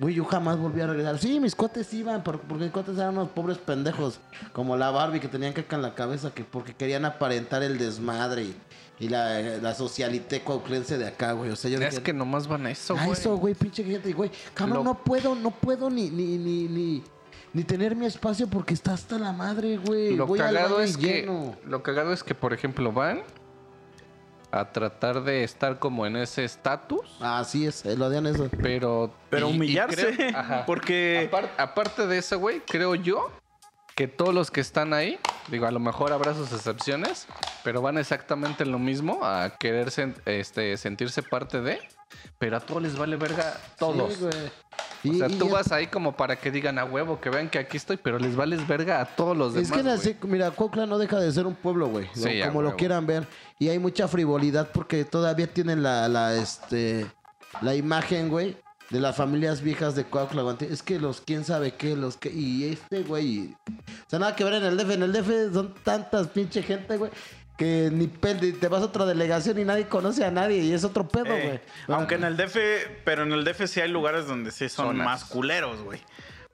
Güey, 0.00 0.14
yo 0.14 0.24
jamás 0.24 0.58
volví 0.58 0.80
a 0.80 0.86
regresar. 0.86 1.18
Sí, 1.18 1.40
mis 1.40 1.54
cuates 1.54 1.92
iban, 1.94 2.22
por- 2.22 2.40
porque 2.40 2.64
mis 2.64 2.72
cuates 2.72 2.96
eran 2.96 3.10
unos 3.16 3.28
pobres 3.30 3.58
pendejos. 3.58 4.20
Como 4.52 4.76
la 4.76 4.90
Barbie 4.90 5.20
que 5.20 5.28
tenían 5.28 5.52
caca 5.52 5.76
en 5.76 5.82
la 5.82 5.94
cabeza, 5.94 6.32
que 6.32 6.44
porque 6.44 6.74
querían 6.74 7.04
aparentar 7.04 7.62
el 7.62 7.78
desmadre 7.78 8.42
y, 8.44 8.56
y 9.00 9.08
la, 9.08 9.40
la 9.58 9.74
socialité 9.74 10.40
cuauclense 10.40 10.98
de 10.98 11.06
acá, 11.06 11.32
güey. 11.32 11.50
O 11.50 11.56
sea, 11.56 11.70
yo 11.70 11.78
Es 11.80 11.90
dije, 11.90 12.02
que 12.02 12.12
nomás 12.12 12.48
van 12.48 12.66
a 12.66 12.70
eso, 12.70 12.96
a 12.96 13.04
güey. 13.04 13.12
eso, 13.18 13.36
güey, 13.36 13.54
pinche 13.54 13.84
gente, 13.84 14.12
güey. 14.12 14.30
Cabrón, 14.54 14.78
Lo- 14.78 14.84
no 14.84 14.94
puedo, 15.04 15.34
no 15.34 15.50
puedo 15.52 15.88
ni, 15.90 16.10
ni, 16.10 16.36
ni, 16.38 16.64
ni, 16.68 17.02
ni 17.52 17.64
tener 17.64 17.94
mi 17.94 18.06
espacio 18.06 18.48
porque 18.48 18.74
está 18.74 18.94
hasta 18.94 19.18
la 19.18 19.32
madre, 19.32 19.76
güey. 19.78 20.16
Lo 20.16 20.26
Voy 20.26 20.38
cagado 20.38 20.80
es 20.80 20.96
y 20.96 21.00
que 21.00 21.20
lleno. 21.20 21.56
lo 21.64 21.82
cagado 21.82 22.12
es 22.12 22.22
que 22.24 22.34
por 22.34 22.52
ejemplo 22.52 22.92
van 22.92 23.22
a 24.50 24.72
tratar 24.72 25.22
de 25.24 25.44
estar 25.44 25.78
como 25.78 26.06
en 26.06 26.16
ese 26.16 26.42
estatus, 26.44 27.02
Así 27.20 27.66
es, 27.66 27.84
eh, 27.84 27.96
lo 27.96 28.06
odian 28.06 28.26
eso. 28.26 28.48
pero 28.62 29.12
Pero 29.28 29.48
y- 29.48 29.52
y 29.52 29.56
humillarse, 29.56 30.14
creo- 30.16 30.36
ajá. 30.38 30.64
porque... 30.66 31.28
Apar- 31.30 31.50
aparte 31.58 32.06
de 32.06 32.16
eso, 32.18 32.38
güey, 32.38 32.60
creo 32.66 32.94
yo 32.94 33.30
que 33.98 34.06
todos 34.06 34.32
los 34.32 34.52
que 34.52 34.60
están 34.60 34.94
ahí, 34.94 35.18
digo, 35.48 35.66
a 35.66 35.72
lo 35.72 35.80
mejor 35.80 36.12
habrá 36.12 36.32
sus 36.32 36.52
excepciones, 36.52 37.26
pero 37.64 37.82
van 37.82 37.98
exactamente 37.98 38.64
lo 38.64 38.78
mismo 38.78 39.24
a 39.24 39.50
querer 39.58 39.92
este, 40.24 40.76
sentirse 40.76 41.20
parte 41.20 41.60
de, 41.60 41.80
pero 42.38 42.58
a 42.58 42.60
todos 42.60 42.80
les 42.80 42.96
vale 42.96 43.16
verga 43.16 43.54
todos. 43.76 44.14
Sí, 45.02 45.10
o 45.10 45.12
Y- 45.14 45.18
sea, 45.18 45.26
tú 45.26 45.46
es- 45.46 45.50
vas 45.50 45.72
ahí 45.72 45.88
como 45.88 46.16
para 46.16 46.36
que 46.36 46.52
digan 46.52 46.78
a 46.78 46.84
huevo, 46.84 47.20
que 47.20 47.28
vean 47.28 47.50
que 47.50 47.58
aquí 47.58 47.76
estoy, 47.76 47.96
pero 47.96 48.20
les 48.20 48.36
vales 48.36 48.64
verga 48.68 49.00
a 49.00 49.04
todos 49.04 49.36
los 49.36 49.56
Es 49.56 49.68
demás. 49.68 49.76
que 49.76 49.82
güey. 49.82 49.96
nací- 49.96 50.28
mira, 50.28 50.50
Cuautla 50.52 50.86
no 50.86 50.96
deja 50.96 51.18
de 51.18 51.32
ser 51.32 51.48
un 51.48 51.56
pueblo, 51.56 51.88
güey. 51.88 52.08
Sí, 52.14 52.40
como 52.46 52.62
lo 52.62 52.76
quieran 52.76 53.04
ver. 53.04 53.26
Y 53.58 53.68
hay 53.68 53.80
mucha 53.80 54.06
frivolidad 54.06 54.70
porque 54.72 55.04
todavía 55.04 55.48
tienen 55.52 55.82
la, 55.82 56.06
la, 56.06 56.36
este, 56.36 57.04
la 57.62 57.74
imagen, 57.74 58.28
güey, 58.28 58.56
de 58.90 59.00
las 59.00 59.16
familias 59.16 59.60
viejas 59.60 59.94
de 59.94 60.04
güey. 60.42 60.56
Es 60.70 60.82
que 60.82 60.98
los, 60.98 61.20
quién 61.20 61.44
sabe 61.44 61.72
qué, 61.74 61.94
los 61.96 62.16
que. 62.16 62.30
Y 62.30 62.72
este, 62.72 63.02
güey. 63.02 63.54
O 63.68 64.10
sea, 64.10 64.18
nada 64.18 64.34
que 64.36 64.44
ver 64.44 64.54
en 64.54 64.64
el 64.64 64.76
DF. 64.76 64.90
En 64.92 65.02
el 65.02 65.12
DF 65.12 65.52
son 65.52 65.74
tantas 65.84 66.28
pinche 66.28 66.62
gente, 66.62 66.96
güey. 66.96 67.10
Que 67.56 67.90
ni 67.92 68.06
te 68.52 68.68
vas 68.68 68.82
a 68.82 68.86
otra 68.86 69.04
delegación 69.04 69.58
y 69.58 69.64
nadie 69.64 69.88
conoce 69.88 70.24
a 70.24 70.30
nadie. 70.30 70.58
Y 70.58 70.72
es 70.72 70.84
otro 70.84 71.08
pedo, 71.08 71.26
Eh, 71.34 71.60
güey. 71.86 71.96
aunque 71.98 72.14
en 72.14 72.24
el 72.24 72.36
DF, 72.36 72.56
pero 73.04 73.24
en 73.24 73.32
el 73.32 73.44
DF 73.44 73.66
sí 73.66 73.80
hay 73.80 73.88
lugares 73.90 74.26
donde 74.26 74.52
sí 74.52 74.68
son 74.68 74.86
Zonas. 74.88 75.04
más 75.04 75.24
culeros, 75.24 75.82
güey. 75.82 76.00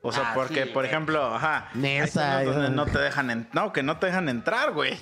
O 0.01 0.13
sea, 0.13 0.31
Ah, 0.31 0.33
porque, 0.35 0.65
sí, 0.65 0.71
por 0.71 0.85
ejemplo, 0.85 1.23
ajá. 1.35 1.69
hay 1.75 1.81
Nesa, 1.81 2.41
zonas 2.41 2.55
donde 2.55 2.71
no 2.71 2.87
te 2.87 2.99
dejan 2.99 3.31
en- 3.31 3.49
no, 3.53 3.73
que 3.73 3.83
no 3.83 3.99
te 3.99 4.07
dejan 4.07 4.29
entrar, 4.29 4.73
güey. 4.73 4.99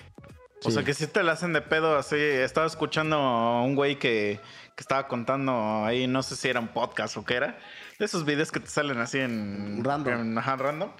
O 0.64 0.68
Sí. 0.70 0.72
sea, 0.72 0.84
que 0.84 0.94
sí 0.94 1.06
te 1.06 1.22
la 1.22 1.32
hacen 1.32 1.52
de 1.52 1.60
pedo 1.60 1.96
así. 1.96 2.16
Estaba 2.16 2.66
escuchando 2.66 3.16
a 3.16 3.62
un 3.62 3.74
güey 3.74 3.98
que, 3.98 4.40
que 4.76 4.80
estaba 4.80 5.08
contando 5.08 5.84
ahí, 5.84 6.06
no 6.06 6.22
sé 6.22 6.36
si 6.36 6.48
era 6.48 6.60
un 6.60 6.68
podcast 6.68 7.16
o 7.16 7.24
qué 7.24 7.34
era. 7.34 7.58
De 7.98 8.04
esos 8.06 8.24
videos 8.24 8.50
que 8.52 8.60
te 8.60 8.68
salen 8.68 8.98
así 8.98 9.18
en... 9.18 9.82
Random. 9.84 10.20
en- 10.20 10.38
ajá, 10.38 10.56
random. 10.56 10.90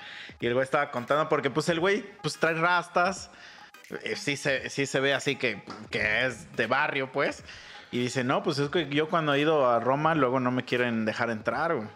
Y 0.40 0.46
el 0.46 0.54
güey 0.54 0.64
estaba 0.64 0.90
contando 0.90 1.28
porque 1.28 1.50
pues 1.50 1.68
el 1.68 1.80
güey 1.80 2.04
pues 2.22 2.38
trae 2.38 2.54
rastas. 2.54 3.30
Eh, 4.04 4.16
sí, 4.16 4.36
se, 4.36 4.70
sí 4.70 4.86
se 4.86 5.00
ve 5.00 5.14
así 5.14 5.36
que, 5.36 5.62
que 5.90 6.26
es 6.26 6.54
de 6.56 6.66
barrio, 6.66 7.12
pues. 7.12 7.44
Y 7.90 7.98
dice, 7.98 8.24
no, 8.24 8.42
pues 8.42 8.58
es 8.58 8.70
que 8.70 8.88
yo 8.88 9.08
cuando 9.10 9.34
he 9.34 9.40
ido 9.40 9.68
a 9.70 9.78
Roma, 9.78 10.14
luego 10.14 10.40
no 10.40 10.50
me 10.50 10.64
quieren 10.64 11.04
dejar 11.04 11.28
entrar, 11.30 11.74
güey. 11.74 11.88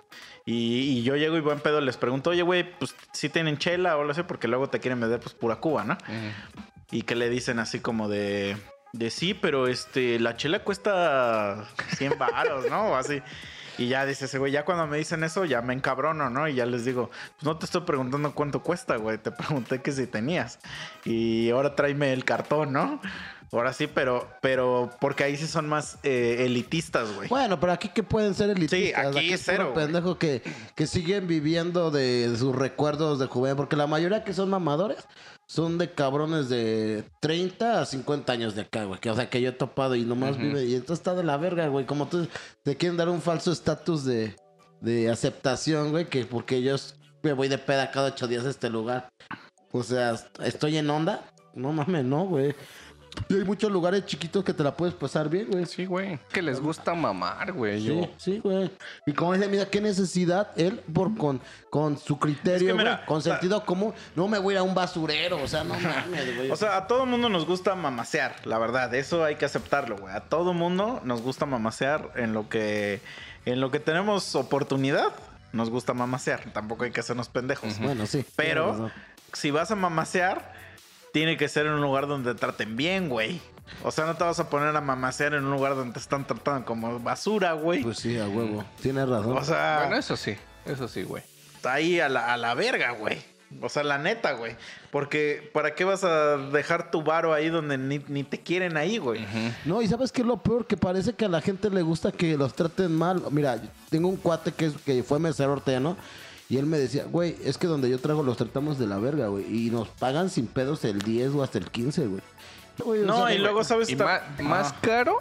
Y, 0.45 0.99
y 0.99 1.03
yo 1.03 1.17
llego 1.17 1.37
y 1.37 1.41
buen 1.41 1.59
pedo 1.59 1.81
les 1.81 1.97
pregunto, 1.97 2.31
oye, 2.31 2.43
güey, 2.43 2.79
pues 2.79 2.95
si 3.12 3.29
tienen 3.31 3.57
chela 3.59 3.97
o 3.97 4.05
lo 4.05 4.12
sé, 4.14 4.23
porque 4.23 4.47
luego 4.47 4.69
te 4.69 4.79
quieren 4.79 5.01
vender 5.01 5.19
pues 5.21 5.35
pura 5.35 5.57
Cuba, 5.57 5.85
¿no? 5.85 5.95
Ujú. 5.95 6.66
Y 6.91 7.03
que 7.03 7.14
le 7.14 7.28
dicen 7.28 7.59
así 7.59 7.80
como 7.80 8.09
de, 8.09 8.57
de 8.93 9.11
sí, 9.11 9.34
pero 9.34 9.66
este, 9.66 10.18
la 10.20 10.37
chela 10.37 10.62
cuesta 10.62 11.66
100 11.97 12.18
baros, 12.18 12.70
¿no? 12.70 12.93
O 12.93 12.95
así. 12.95 13.22
Y 13.78 13.89
ya 13.89 14.07
dice 14.07 14.24
ese 14.24 14.39
güey, 14.39 14.53
ya 14.53 14.64
cuando 14.64 14.87
me 14.87 14.97
dicen 14.97 15.22
eso, 15.22 15.45
ya 15.45 15.61
me 15.61 15.74
encabrono, 15.74 16.30
¿no? 16.30 16.49
Y 16.49 16.55
ya 16.55 16.64
les 16.64 16.84
digo, 16.84 17.11
pues 17.11 17.45
no 17.45 17.59
te 17.59 17.66
estoy 17.66 17.82
preguntando 17.82 18.34
cuánto 18.34 18.62
cuesta, 18.62 18.97
güey. 18.97 19.18
Te 19.18 19.30
pregunté 19.32 19.82
que 19.82 19.93
si 19.93 20.07
tenías. 20.07 20.59
Y 21.05 21.51
ahora 21.51 21.74
tráeme 21.74 22.12
el 22.12 22.24
cartón, 22.24 22.72
¿no? 22.72 23.01
Ahora 23.53 23.72
sí, 23.72 23.87
pero, 23.87 24.28
pero 24.41 24.91
porque 25.01 25.24
ahí 25.24 25.37
sí 25.37 25.47
son 25.47 25.68
más 25.68 25.99
eh, 26.03 26.45
elitistas, 26.47 27.14
güey. 27.14 27.28
Bueno, 27.28 27.61
pero 27.61 27.72
aquí 27.72 27.89
que 27.89 28.03
pueden 28.03 28.34
ser 28.34 28.51
elitistas. 28.51 29.07
aquí 29.07 29.32
es 29.32 29.43
cero, 29.45 29.72
pendejo 29.74 30.18
que, 30.18 30.43
que 30.74 30.87
siguen 30.87 31.26
viviendo 31.26 31.91
de 31.91 32.34
sus 32.37 32.57
recuerdos 32.57 33.18
de 33.18 33.26
juventud. 33.26 33.57
Porque 33.57 33.76
la 33.76 33.87
mayoría 33.87 34.24
que 34.24 34.32
son 34.32 34.51
mamadores 34.51 35.07
son 35.49 35.79
de 35.79 35.93
cabrones 35.93 36.49
de 36.49 37.05
30 37.21 37.81
a 37.81 37.87
50 37.87 38.33
años 38.33 38.55
de 38.55 38.63
acá, 38.63 38.85
güey. 38.85 39.01
Que, 39.01 39.11
o 39.11 39.15
sea, 39.17 39.31
que 39.31 39.41
yo 39.41 39.51
he 39.51 39.53
topado 39.53 39.95
y 39.95 40.05
nomás 40.05 40.33
Ujú. 40.33 40.41
vive. 40.43 40.65
Y 40.65 40.75
entonces 40.75 40.99
está 40.99 41.15
de 41.15 41.23
la 41.25 41.37
verga, 41.37 41.69
güey. 41.69 41.87
Como 41.87 42.09
tú 42.09 42.27
te 42.63 42.77
quieren 42.77 42.97
dar 42.97 43.09
un 43.09 43.23
falso 43.23 43.53
estatus 43.53 44.05
de, 44.05 44.35
de 44.81 45.09
aceptación, 45.11 45.91
güey. 45.91 46.07
Que 46.07 46.25
porque 46.25 46.63
yo 46.63 46.75
me 47.23 47.33
voy 47.33 47.49
de 47.49 47.59
peda 47.59 47.91
cada 47.91 48.09
ocho 48.09 48.27
días 48.27 48.45
a 48.45 48.51
este 48.51 48.71
lugar. 48.71 49.09
O 49.73 49.83
sea, 49.83 50.17
estoy 50.43 50.79
en 50.79 50.91
onda. 50.91 51.31
No 51.55 51.73
mames, 51.73 52.05
no, 52.05 52.25
güey. 52.27 52.55
Y 53.29 53.35
hay 53.35 53.45
muchos 53.45 53.73
lugares 53.73 54.05
chiquitos 54.07 54.45
que 54.45 54.53
te 54.53 54.62
la 54.62 54.77
puedes 54.77 54.95
pasar 54.95 55.29
bien, 55.29 55.49
güey. 55.51 55.67
Sí, 55.67 55.85
güey. 55.87 56.19
Que 56.33 56.43
les 56.43 56.61
gusta 56.61 56.95
mamar, 56.95 57.53
güey. 57.53 57.81
Sí, 57.81 57.87
Yo. 57.87 58.09
sí, 58.17 58.39
güey. 58.39 58.71
Y 59.07 59.12
como 59.12 59.33
dice, 59.35 59.49
mira, 59.49 59.67
qué 59.67 59.81
necesidad 59.81 60.51
él 60.57 60.81
por 60.93 61.17
con, 61.17 61.41
con 61.71 61.99
su 61.99 62.19
criterio, 62.19 62.57
Es 62.57 62.62
que 62.62 62.73
güey, 62.73 62.85
mira, 62.85 63.05
con 63.07 63.23
sentido 63.23 63.64
común, 63.64 63.93
no 64.14 64.29
me 64.29 64.39
voy 64.39 64.53
a 64.53 64.57
ir 64.57 64.59
a 64.59 64.62
un 64.62 64.75
basurero, 64.75 65.43
o 65.43 65.49
sea, 65.49 65.64
no 65.64 65.75
mames, 65.81 66.37
güey. 66.37 66.51
O 66.51 66.57
sea, 66.57 66.77
a 66.77 66.87
todo 66.87 67.07
mundo 67.07 67.29
nos 67.29 67.47
gusta 67.47 67.75
mamasear, 67.75 68.47
la 68.47 68.59
verdad. 68.59 68.95
Eso 68.95 69.25
hay 69.25 69.37
que 69.37 69.45
aceptarlo, 69.45 69.97
güey. 69.97 70.14
A 70.14 70.21
todo 70.21 70.53
mundo 70.55 71.01
nos 71.05 71.23
gusta 71.23 71.47
mamasear 71.47 72.12
en 72.17 72.33
lo 72.33 72.49
que, 72.49 73.01
en 73.45 73.61
lo 73.61 73.71
que 73.71 73.81
tenemos 73.81 74.35
oportunidad. 74.35 75.12
Nos 75.53 75.71
gusta 75.71 75.95
mamasear. 75.95 76.43
Tampoco 76.53 76.85
hay 76.85 76.91
que 76.91 77.01
hacernos 77.01 77.29
pendejos. 77.29 77.79
bueno, 77.79 78.07
sí. 78.07 78.25
Pero 78.37 78.91
si 79.33 79.51
vas 79.51 79.71
a 79.71 79.75
mamasear, 79.75 80.53
tiene 81.13 81.37
que 81.37 81.49
ser 81.49 81.67
en 81.67 81.73
un 81.73 81.81
lugar 81.81 82.07
donde 82.07 82.33
te 82.35 82.41
traten 82.41 82.77
bien, 82.77 83.09
güey. 83.09 83.41
O 83.83 83.91
sea, 83.91 84.05
no 84.07 84.15
te 84.17 84.23
vas 84.25 84.39
a 84.39 84.49
poner 84.49 84.75
a 84.77 84.81
mamasear 84.81 85.35
en 85.35 85.45
un 85.45 85.51
lugar 85.51 85.75
donde 85.75 85.95
te 85.95 85.99
están 85.99 86.27
tratando 86.27 86.65
como 86.65 87.01
basura, 87.01 87.53
güey. 87.55 87.83
Pues 87.83 87.99
sí, 87.99 88.17
a 88.19 88.29
huevo. 88.29 88.65
Tienes 88.81 89.09
razón. 89.09 89.37
o 89.37 89.45
sea, 89.45 89.81
Bueno, 89.83 89.97
eso 89.97 90.17
sí. 90.17 90.37
Eso 90.65 90.87
sí, 90.89 91.03
güey. 91.03 91.23
está 91.57 91.75
ahí 91.75 91.99
a 92.01 92.09
la, 92.09 92.33
a 92.33 92.37
la 92.37 92.55
verga, 92.55 92.93
güey. 92.93 93.19
O 93.63 93.69
sea, 93.69 93.85
la 93.85 93.97
neta, 93.99 94.33
güey. 94.33 94.57
Porque, 94.91 95.51
¿para 95.55 95.75
qué 95.75 95.85
vas 95.85 96.03
a 96.05 96.37
dejar 96.37 96.91
tu 96.91 97.03
varo 97.03 97.33
ahí 97.33 97.49
donde 97.49 97.79
ni, 97.79 98.01
ni 98.09 98.25
te 98.25 98.41
quieren 98.41 98.77
ahí, 98.77 98.99
güey? 98.99 99.25
No, 99.65 99.83
y 99.83 99.87
¿sabes 99.89 100.11
qué 100.11 100.23
es 100.23 100.27
lo 100.27 100.39
peor? 100.39 100.67
Que 100.67 100.77
parece 100.77 101.13
que 101.15 101.25
a 101.27 101.29
la 101.29 101.41
gente 101.41 101.71
le 101.71 101.83
gusta 101.83 102.11
que 102.11 102.37
los 102.37 102.55
traten 102.55 102.93
mal. 102.95 103.23
Mira, 103.31 103.61
tengo 103.89 104.09
un 104.09 104.17
cuate 104.17 104.53
que, 104.53 104.67
es, 104.67 104.75
que 104.85 105.03
fue 105.05 105.21
mesero 105.21 105.53
horteano. 105.53 105.97
Y 106.49 106.59
él 106.59 106.67
me 106.67 106.79
decía, 106.79 107.05
güey, 107.11 107.37
es 107.45 107.59
que 107.59 107.67
donde 107.67 107.91
yo 107.91 107.99
trago 107.99 108.23
los 108.23 108.37
tratamos 108.37 108.79
de 108.79 108.87
la 108.87 108.99
verga, 108.99 109.29
güey. 109.29 109.45
Y 109.67 109.71
nos 109.71 109.89
pagan 109.89 110.31
sin 110.31 110.47
pedos 110.47 110.85
el 110.85 111.01
10 111.01 111.35
o 111.35 111.43
hasta 111.43 111.59
el 111.59 111.71
15, 111.71 112.07
güey. 112.07 112.23
No, 113.05 113.27
sea, 113.27 113.35
y 113.35 113.39
luego, 113.39 113.65
¿sabes? 113.65 113.89
Y 113.91 113.97
más 113.97 114.73
caro, 114.83 115.21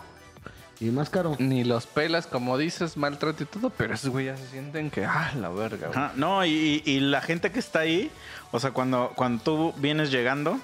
Y 0.80 0.86
más 0.92 1.10
caro. 1.10 1.36
ni 1.40 1.64
los 1.64 1.88
pelas, 1.88 2.28
como 2.28 2.58
dices, 2.58 2.98
maltrato 2.98 3.44
y 3.44 3.46
todo, 3.46 3.70
pero 3.70 3.94
esos 3.94 4.10
güey 4.10 4.26
ya 4.26 4.36
se 4.38 4.46
sienten 4.48 4.92
que, 4.92 5.06
ah, 5.06 5.32
la 5.40 5.50
verga, 5.50 5.88
güey. 5.88 6.00
No, 6.16 6.46
y, 6.46 6.84
y 6.86 7.00
la 7.00 7.22
gente 7.22 7.52
que 7.52 7.60
está 7.60 7.80
ahí, 7.80 8.12
o 8.52 8.60
sea, 8.60 8.72
cuando, 8.72 9.14
cuando 9.16 9.42
tú 9.44 9.74
vienes 9.78 10.12
llegando 10.12 10.60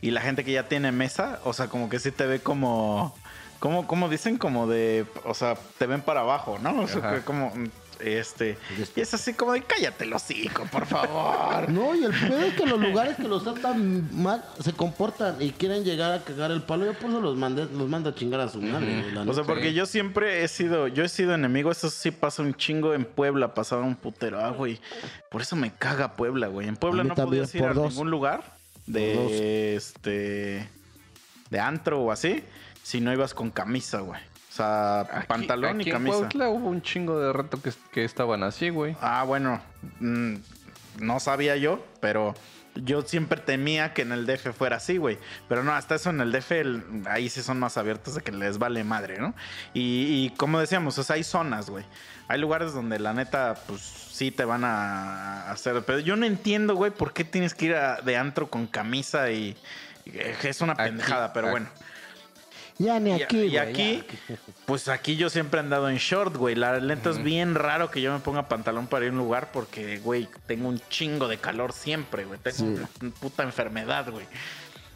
y 0.00 0.10
la 0.10 0.20
gente 0.20 0.44
que 0.44 0.52
ya 0.52 0.68
tiene 0.68 0.90
mesa, 0.92 1.38
o 1.44 1.52
sea, 1.52 1.68
como 1.68 1.88
que 1.88 1.98
sí 2.00 2.10
te 2.10 2.26
ve 2.26 2.40
como, 2.40 3.14
como, 3.60 3.86
como 3.86 4.08
dicen, 4.08 4.36
como 4.36 4.66
de, 4.66 5.06
o 5.24 5.34
sea, 5.34 5.54
te 5.78 5.86
ven 5.86 6.02
para 6.02 6.20
abajo, 6.20 6.58
¿no? 6.60 6.80
O 6.82 6.88
sea, 6.88 6.98
Ajá. 6.98 7.14
que 7.14 7.20
como, 7.22 7.52
este, 8.04 8.58
y 8.94 9.00
es 9.00 9.14
así 9.14 9.32
como 9.32 9.52
de, 9.52 9.62
cállate 9.62 10.04
los 10.04 10.22
hocico, 10.22 10.64
por 10.70 10.86
favor. 10.86 11.68
No, 11.74 11.94
y 11.94 12.04
el 12.04 12.12
pedo 12.12 12.40
es 12.40 12.54
que 12.54 12.66
los 12.66 12.80
lugares 12.80 13.16
que 13.16 13.26
los 13.26 13.42
tratan 13.42 14.08
mal 14.12 14.44
se 14.60 14.72
comportan 14.72 15.40
y 15.40 15.50
quieren 15.50 15.84
llegar 15.84 16.12
a 16.12 16.22
cagar 16.22 16.50
el 16.50 16.62
palo. 16.62 16.84
Yo 16.84 16.94
por 16.94 17.10
eso 17.10 17.20
los, 17.20 17.36
mandé, 17.36 17.64
los 17.64 17.88
mando 17.88 18.10
a 18.10 18.14
chingar 18.14 18.40
a 18.40 18.48
su 18.48 18.60
madre. 18.60 19.04
O 19.26 19.32
sea, 19.32 19.44
porque 19.44 19.72
yo 19.72 19.86
siempre 19.86 20.44
he 20.44 20.48
sido, 20.48 20.88
yo 20.88 21.04
he 21.04 21.08
sido 21.08 21.34
enemigo, 21.34 21.70
eso 21.70 21.90
sí 21.90 22.10
pasa 22.10 22.42
un 22.42 22.54
chingo 22.54 22.94
en 22.94 23.04
Puebla, 23.04 23.54
pasaba 23.54 23.82
un 23.82 23.96
putero, 23.96 24.40
ah, 24.40 24.50
güey. 24.50 24.80
Por 25.30 25.42
eso 25.42 25.56
me 25.56 25.72
caga 25.72 26.16
Puebla, 26.16 26.48
güey. 26.48 26.68
En 26.68 26.76
Puebla 26.76 27.04
no 27.04 27.14
podías 27.14 27.54
ir 27.54 27.62
por 27.62 27.70
a 27.70 27.74
dos. 27.74 27.92
ningún 27.92 28.10
lugar 28.10 28.44
de 28.86 29.76
este 29.76 30.68
de 31.50 31.60
antro 31.60 32.02
o 32.02 32.12
así 32.12 32.42
si 32.82 33.00
no 33.00 33.12
ibas 33.12 33.32
con 33.34 33.50
camisa, 33.50 34.00
güey. 34.00 34.20
O 34.54 34.56
sea, 34.56 35.00
Aquí- 35.00 35.26
pantalón 35.26 35.80
aquí 35.80 35.88
y 35.88 35.90
en 35.90 35.96
camisa. 35.96 36.16
Cuautla 36.18 36.48
hubo 36.48 36.68
un 36.68 36.80
chingo 36.80 37.18
de 37.18 37.32
rato 37.32 37.60
que, 37.60 37.72
que 37.90 38.04
estaban 38.04 38.44
así, 38.44 38.68
güey. 38.70 38.96
Ah, 39.00 39.24
bueno, 39.24 39.60
mm, 39.98 40.34
no 41.00 41.18
sabía 41.18 41.56
yo, 41.56 41.84
pero 42.00 42.36
yo 42.76 43.02
siempre 43.02 43.40
temía 43.40 43.92
que 43.94 44.02
en 44.02 44.12
el 44.12 44.26
DF 44.26 44.52
fuera 44.52 44.76
así, 44.76 44.96
güey. 44.96 45.18
Pero 45.48 45.64
no, 45.64 45.72
hasta 45.72 45.96
eso 45.96 46.10
en 46.10 46.20
el 46.20 46.30
DF, 46.30 46.52
el- 46.60 46.84
ahí 47.10 47.28
sí 47.28 47.42
son 47.42 47.58
más 47.58 47.76
abiertos 47.78 48.14
de 48.14 48.20
que 48.22 48.30
les 48.30 48.58
vale 48.58 48.84
madre, 48.84 49.18
¿no? 49.18 49.34
Y, 49.72 50.24
y 50.26 50.30
como 50.36 50.60
decíamos, 50.60 50.96
o 50.98 51.02
sea, 51.02 51.16
hay 51.16 51.24
zonas, 51.24 51.68
güey. 51.68 51.84
Hay 52.28 52.38
lugares 52.40 52.72
donde 52.72 53.00
la 53.00 53.12
neta, 53.12 53.56
pues 53.66 53.80
sí 53.82 54.30
te 54.30 54.44
van 54.44 54.62
a 54.64 55.50
hacer. 55.50 55.82
Pero 55.84 55.98
yo 55.98 56.14
no 56.14 56.26
entiendo, 56.26 56.76
güey, 56.76 56.92
por 56.92 57.12
qué 57.12 57.24
tienes 57.24 57.54
que 57.56 57.64
ir 57.66 57.74
a- 57.74 58.00
de 58.02 58.16
antro 58.16 58.48
con 58.48 58.68
camisa 58.68 59.32
y. 59.32 59.56
y 60.04 60.12
Es 60.44 60.60
una 60.60 60.74
Aquí- 60.74 60.84
pendejada, 60.84 61.32
pero 61.32 61.48
aquí- 61.48 61.52
bueno. 61.54 61.66
Ya 62.78 62.98
ni 62.98 63.10
Y, 63.10 63.22
aquí, 63.22 63.36
y 63.36 63.48
güey, 63.50 63.58
aquí, 63.58 64.04
ya. 64.28 64.36
pues 64.66 64.88
aquí 64.88 65.14
yo 65.16 65.30
siempre 65.30 65.58
he 65.58 65.62
andado 65.62 65.88
en 65.88 65.96
short, 65.96 66.34
güey. 66.36 66.56
La 66.56 66.80
neta 66.80 67.10
es 67.10 67.22
bien 67.22 67.54
raro 67.54 67.90
que 67.90 68.00
yo 68.02 68.12
me 68.12 68.18
ponga 68.18 68.48
pantalón 68.48 68.88
para 68.88 69.04
ir 69.04 69.10
a 69.10 69.12
un 69.12 69.18
lugar 69.18 69.50
porque, 69.52 69.98
güey, 69.98 70.28
tengo 70.46 70.68
un 70.68 70.80
chingo 70.88 71.28
de 71.28 71.38
calor 71.38 71.72
siempre, 71.72 72.24
güey. 72.24 72.40
Tengo 72.40 72.56
Sí. 72.56 72.64
una 73.00 73.10
puta 73.12 73.42
enfermedad, 73.44 74.10
güey. 74.10 74.26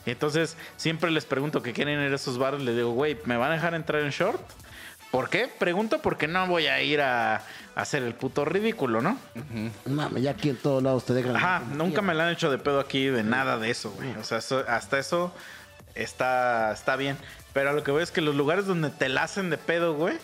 Entonces, 0.06 0.56
siempre 0.76 1.10
les 1.10 1.24
pregunto 1.24 1.62
que 1.62 1.72
quieren 1.72 2.00
ir 2.00 2.10
a 2.12 2.16
esos 2.16 2.36
bares. 2.38 2.60
Les 2.62 2.74
digo, 2.74 2.90
güey, 2.92 3.16
¿me 3.26 3.36
van 3.36 3.50
a 3.52 3.54
dejar 3.54 3.74
entrar 3.74 4.02
en 4.02 4.10
short? 4.10 4.40
¿Por 5.10 5.30
qué? 5.30 5.48
Pregunto 5.48 6.02
porque 6.02 6.26
no 6.28 6.46
voy 6.48 6.66
a 6.66 6.82
ir 6.82 7.00
a, 7.00 7.36
a 7.36 7.42
hacer 7.76 8.02
el 8.02 8.14
puto 8.14 8.44
ridículo, 8.44 9.00
¿no? 9.00 9.18
Mames, 9.86 10.22
ya 10.22 10.32
aquí 10.32 10.50
en 10.50 10.56
todos 10.56 10.82
lados 10.82 11.04
te 11.04 11.14
dejan. 11.14 11.36
Ajá, 11.36 11.62
nunca 11.74 12.02
me 12.02 12.12
la 12.14 12.26
han 12.26 12.32
hecho 12.32 12.50
de 12.50 12.58
pedo 12.58 12.80
aquí 12.80 13.06
de 13.06 13.22
nada 13.22 13.56
de 13.58 13.70
eso, 13.70 13.90
güey. 13.92 14.14
O 14.16 14.24
sea, 14.24 14.38
eso- 14.38 14.64
hasta 14.68 14.98
eso 14.98 15.32
está, 15.94 16.72
está 16.72 16.96
bien. 16.96 17.16
Pero 17.52 17.72
lo 17.72 17.82
que 17.82 17.90
veo 17.90 18.00
es 18.02 18.10
que 18.10 18.20
los 18.20 18.34
lugares 18.34 18.66
donde 18.66 18.90
te 18.90 19.08
la 19.08 19.24
hacen 19.24 19.50
de 19.50 19.58
pedo, 19.58 19.94
güey. 19.94 20.16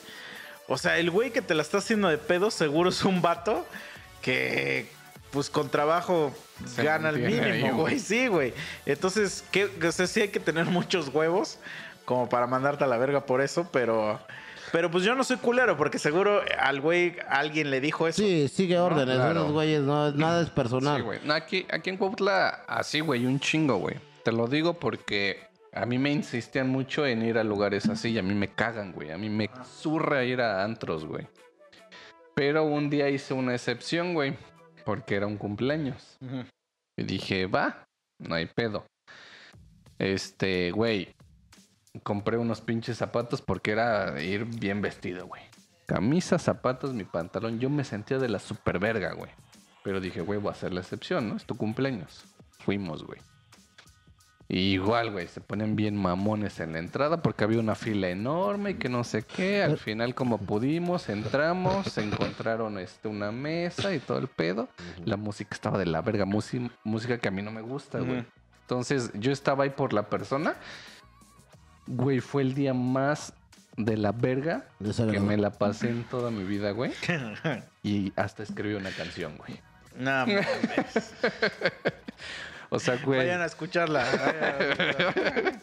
O 0.69 0.79
sea, 0.79 0.99
el 0.99 1.11
güey 1.11 1.31
que 1.31 1.43
te 1.43 1.55
la 1.55 1.63
está 1.63 1.79
haciendo 1.79 2.09
de 2.09 2.19
pedo 2.19 2.51
seguro 2.51 2.91
es 2.91 3.05
un 3.05 3.21
vato 3.23 3.67
que, 4.23 4.89
pues 5.31 5.51
con 5.51 5.69
trabajo 5.69 6.33
Se 6.67 6.83
gana 6.83 7.11
el 7.11 7.17
ahí, 7.17 7.23
mínimo, 7.35 7.73
güey. 7.73 7.73
güey. 7.73 7.99
Sí, 7.99 8.27
güey. 8.29 8.55
Entonces, 8.87 9.45
¿qué? 9.51 9.69
O 9.87 9.93
sea, 9.93 10.07
sí 10.07 10.23
hay 10.23 10.29
que 10.29 10.41
tener 10.41 10.65
muchos 10.67 11.09
huevos 11.09 11.59
como 12.05 12.29
para 12.29 12.47
mandarte 12.47 12.85
a 12.85 12.87
la 12.87 12.97
verga 12.99 13.27
por 13.27 13.41
eso, 13.41 13.69
pero... 13.73 14.21
Pero 14.73 14.91
pues 14.91 15.05
yo 15.05 15.15
no 15.15 15.23
soy 15.23 15.37
culero 15.37 15.77
porque 15.77 16.01
seguro 16.01 16.43
al 16.59 16.81
güey 16.81 17.15
alguien 17.29 17.71
le 17.71 17.81
dijo 17.81 18.09
eso. 18.09 18.21
Sí, 18.21 18.49
sigue 18.49 18.77
órdenes. 18.79 19.15
claro. 19.15 19.41
Esos 19.43 19.53
güeyes, 19.53 19.83
no, 19.83 20.11
nada 20.13 20.43
es 20.43 20.51
personal. 20.51 20.97
Sí, 20.97 21.03
güey. 21.03 21.21
No, 21.23 21.33
aquí, 21.33 21.65
aquí 21.71 21.91
en 21.91 21.97
Cuautla, 21.97 22.65
así, 22.67 22.99
güey, 22.99 23.25
un 23.25 23.39
chingo, 23.39 23.77
güey. 23.77 23.97
Te 24.25 24.33
lo 24.33 24.49
digo 24.49 24.75
porque 24.75 25.47
a 25.75 25.87
mí 25.87 25.99
me 25.99 26.13
insistían 26.13 26.71
mucho 26.71 27.05
en 27.05 27.23
ir 27.23 27.37
a 27.37 27.43
lugares 27.43 27.89
así 27.89 28.11
y 28.11 28.19
a 28.19 28.23
mí 28.23 28.33
me 28.33 28.55
cagan, 28.55 28.93
güey. 28.93 29.11
A 29.11 29.19
mí 29.19 29.29
me 29.29 29.51
zurra 29.65 30.23
ir 30.23 30.41
a 30.41 30.63
antros, 30.63 31.05
güey. 31.05 31.27
Pero 32.35 32.65
un 32.65 32.91
día 32.91 33.11
hice 33.11 33.35
una 33.35 33.55
excepción, 33.55 34.15
güey, 34.15 34.37
porque 34.85 35.17
era 35.17 35.27
un 35.27 35.37
cumpleaños. 35.37 36.17
Y 36.97 37.03
dije, 37.03 37.47
va, 37.47 37.85
no 38.21 38.37
hay 38.37 38.47
pedo. 38.47 38.87
Este, 39.99 40.71
güey, 40.71 41.13
compré 42.05 42.39
unos 42.39 42.61
pinches 42.61 42.99
zapatos 42.99 43.43
porque 43.43 43.73
era 43.73 44.23
ir 44.23 44.45
bien 44.45 44.81
vestido, 44.81 45.27
güey. 45.27 45.43
Camisa, 45.87 46.39
zapatos, 46.39 46.95
mi 46.95 47.05
pantalón. 47.05 47.59
Yo 47.59 47.69
me 47.69 47.83
sentía 47.83 48.19
de 48.19 48.29
la 48.29 48.39
super 48.39 48.79
verga, 48.79 49.13
güey. 49.13 49.33
Pero 49.83 50.01
dije, 50.01 50.21
güey, 50.21 50.39
voy 50.39 50.51
a 50.51 50.53
hacer 50.53 50.73
la 50.73 50.81
excepción, 50.81 51.29
¿no? 51.29 51.37
Es 51.37 51.45
tu 51.45 51.57
cumpleaños. 51.57 52.25
Fuimos, 52.61 53.05
güey. 53.05 53.21
Y 54.49 54.59
igual, 54.75 55.11
güey, 55.11 55.27
se 55.27 55.41
ponen 55.41 55.75
bien 55.75 55.97
mamones 55.97 56.61
en 56.61 56.75
la 56.75 56.79
entrada 56.79 57.23
porque 57.23 57.45
había 57.45 57.59
una 57.61 57.75
fila 57.75 58.11
enorme 58.11 58.71
y 58.71 58.75
que 58.75 58.89
no 58.91 59.03
sé 59.03 59.23
qué. 59.23 59.63
Al 59.63 59.79
final, 59.79 60.15
como 60.15 60.37
pudimos, 60.39 61.09
entramos, 61.09 61.87
se 61.87 62.03
encontraron 62.03 62.79
este, 62.79 63.09
una 63.09 63.33
mesa 63.33 63.95
y 63.95 64.01
todo 64.01 64.19
el 64.19 64.29
pedo. 64.29 64.69
La 65.07 65.17
música 65.17 65.51
estaba 65.55 65.79
de 65.79 65.87
la 65.87 66.03
verga, 66.03 66.27
musi- 66.27 66.71
música 66.85 67.17
que 67.19 67.29
a 67.29 67.31
mí 67.31 67.41
no 67.41 67.51
me 67.53 67.63
gusta, 67.63 68.01
güey. 68.01 68.25
Entonces, 68.61 69.11
yo 69.15 69.33
estaba 69.33 69.65
ahí 69.65 69.71
por 69.71 69.93
la 69.95 70.09
persona. 70.11 70.55
Güey, 71.87 72.21
fue 72.21 72.43
el 72.43 72.55
día 72.55 72.75
más 72.75 73.33
de 73.77 73.97
la 73.97 74.13
verga 74.13 74.67
que 75.11 75.21
me 75.21 75.37
la 75.39 75.51
pasé 75.51 75.89
en 75.89 76.05
toda 76.05 76.31
mi 76.31 76.45
vida, 76.45 76.71
güey. 76.73 76.93
Y 77.83 78.13
hasta 78.17 78.43
escribí 78.43 78.75
una 78.75 78.91
canción, 78.91 79.37
güey. 79.39 79.61
No, 79.97 80.11
mames. 80.27 81.15
O 82.71 82.79
sea, 82.79 82.97
güey, 83.05 83.19
Vayan 83.21 83.41
a 83.41 83.47
escucharla. 83.47 84.05
vayan 84.05 84.43
a 84.43 84.59
escucharla. 84.71 85.55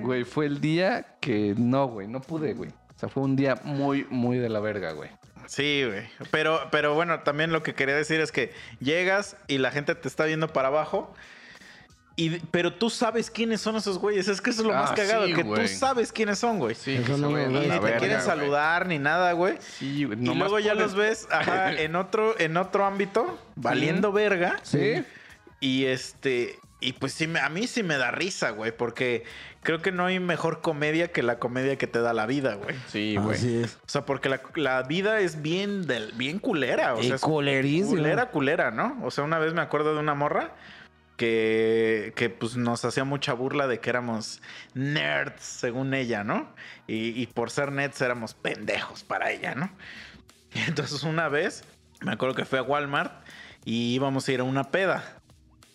güey, 0.00 0.24
fue 0.24 0.46
el 0.46 0.60
día 0.60 1.06
que 1.20 1.54
no, 1.56 1.86
güey, 1.88 2.08
no 2.08 2.20
pude, 2.20 2.54
güey. 2.54 2.70
O 2.70 2.98
sea, 2.98 3.08
fue 3.08 3.22
un 3.22 3.36
día 3.36 3.58
muy, 3.64 4.06
muy 4.10 4.38
de 4.38 4.48
la 4.48 4.60
verga, 4.60 4.92
güey. 4.92 5.10
Sí, 5.46 5.84
güey. 5.86 6.04
Pero, 6.30 6.68
pero 6.70 6.94
bueno, 6.94 7.20
también 7.20 7.52
lo 7.52 7.62
que 7.62 7.74
quería 7.74 7.94
decir 7.94 8.20
es 8.20 8.32
que 8.32 8.52
llegas 8.80 9.36
y 9.46 9.58
la 9.58 9.70
gente 9.70 9.94
te 9.94 10.08
está 10.08 10.24
viendo 10.24 10.48
para 10.52 10.68
abajo. 10.68 11.12
Y, 12.16 12.38
pero 12.52 12.72
tú 12.72 12.90
sabes 12.90 13.28
quiénes 13.28 13.60
son 13.60 13.74
esos 13.74 13.98
güeyes. 13.98 14.28
Es 14.28 14.40
que 14.40 14.50
eso 14.50 14.62
es 14.62 14.68
lo 14.68 14.72
Ah, 14.72 14.82
más 14.82 14.92
cagado. 14.92 15.26
sí, 15.26 15.34
que 15.34 15.42
güey. 15.42 15.62
tú 15.62 15.68
sabes 15.68 16.12
quiénes 16.12 16.38
son, 16.38 16.60
güey. 16.60 16.76
Sí, 16.76 16.94
Eso 16.94 17.18
no. 17.18 17.30
Y 17.30 17.34
la 17.34 17.48
ni 17.48 17.68
te 17.68 17.78
verga, 17.80 17.98
quieren 17.98 18.16
güey. 18.18 18.26
saludar 18.26 18.86
ni 18.86 18.98
nada, 19.00 19.32
güey. 19.32 19.56
Sí, 19.60 20.04
güey. 20.04 20.16
Y 20.18 20.22
nomás 20.22 20.48
luego 20.50 20.60
ya 20.60 20.74
los 20.74 20.94
ves 20.94 21.26
ajá, 21.30 21.72
en 21.72 21.96
otro, 21.96 22.38
en 22.38 22.56
otro 22.56 22.84
ámbito, 22.86 23.38
valiendo 23.56 24.12
verga. 24.12 24.60
Sí. 24.62 25.04
Y 25.64 25.86
este. 25.86 26.58
Y 26.80 26.92
pues 26.92 27.14
sí, 27.14 27.26
me- 27.26 27.40
a 27.40 27.48
mí 27.48 27.66
sí 27.66 27.82
me 27.82 27.96
da 27.96 28.10
risa, 28.10 28.50
güey. 28.50 28.70
Porque 28.76 29.24
creo 29.62 29.80
que 29.80 29.90
no 29.92 30.04
hay 30.04 30.20
mejor 30.20 30.60
comedia 30.60 31.10
que 31.10 31.22
la 31.22 31.38
comedia 31.38 31.78
que 31.78 31.86
te 31.86 32.00
da 32.00 32.12
la 32.12 32.26
vida, 32.26 32.54
güey. 32.56 32.76
Sí, 32.88 33.16
güey. 33.16 33.38
Así 33.38 33.62
es. 33.62 33.76
O 33.76 33.88
sea, 33.88 34.04
porque 34.04 34.28
la, 34.28 34.42
la 34.56 34.82
vida 34.82 35.20
es 35.20 35.40
bien, 35.40 35.86
del, 35.86 36.12
bien 36.12 36.38
culera. 36.38 36.94
O 36.94 37.00
Y 37.00 37.08
sea, 37.08 37.18
culera, 37.18 38.30
culera, 38.30 38.70
¿no? 38.70 38.98
O 39.02 39.10
sea, 39.10 39.24
una 39.24 39.38
vez 39.38 39.54
me 39.54 39.62
acuerdo 39.62 39.94
de 39.94 40.00
una 40.00 40.14
morra 40.14 40.54
que, 41.16 42.12
que 42.16 42.28
pues 42.28 42.56
nos 42.56 42.84
hacía 42.84 43.04
mucha 43.04 43.32
burla 43.32 43.66
de 43.66 43.80
que 43.80 43.88
éramos 43.88 44.42
nerds, 44.74 45.42
según 45.42 45.94
ella, 45.94 46.24
¿no? 46.24 46.52
Y, 46.86 47.18
y 47.20 47.26
por 47.28 47.50
ser 47.50 47.72
nerds 47.72 48.00
éramos 48.02 48.34
pendejos 48.34 49.04
para 49.04 49.30
ella, 49.30 49.54
¿no? 49.54 49.70
Y 50.52 50.58
entonces 50.68 51.02
una 51.04 51.28
vez 51.28 51.64
me 52.02 52.12
acuerdo 52.12 52.34
que 52.34 52.44
fue 52.44 52.58
a 52.58 52.62
Walmart 52.62 53.12
y 53.64 53.94
íbamos 53.94 54.28
a 54.28 54.32
ir 54.32 54.40
a 54.40 54.44
una 54.44 54.64
peda. 54.64 55.20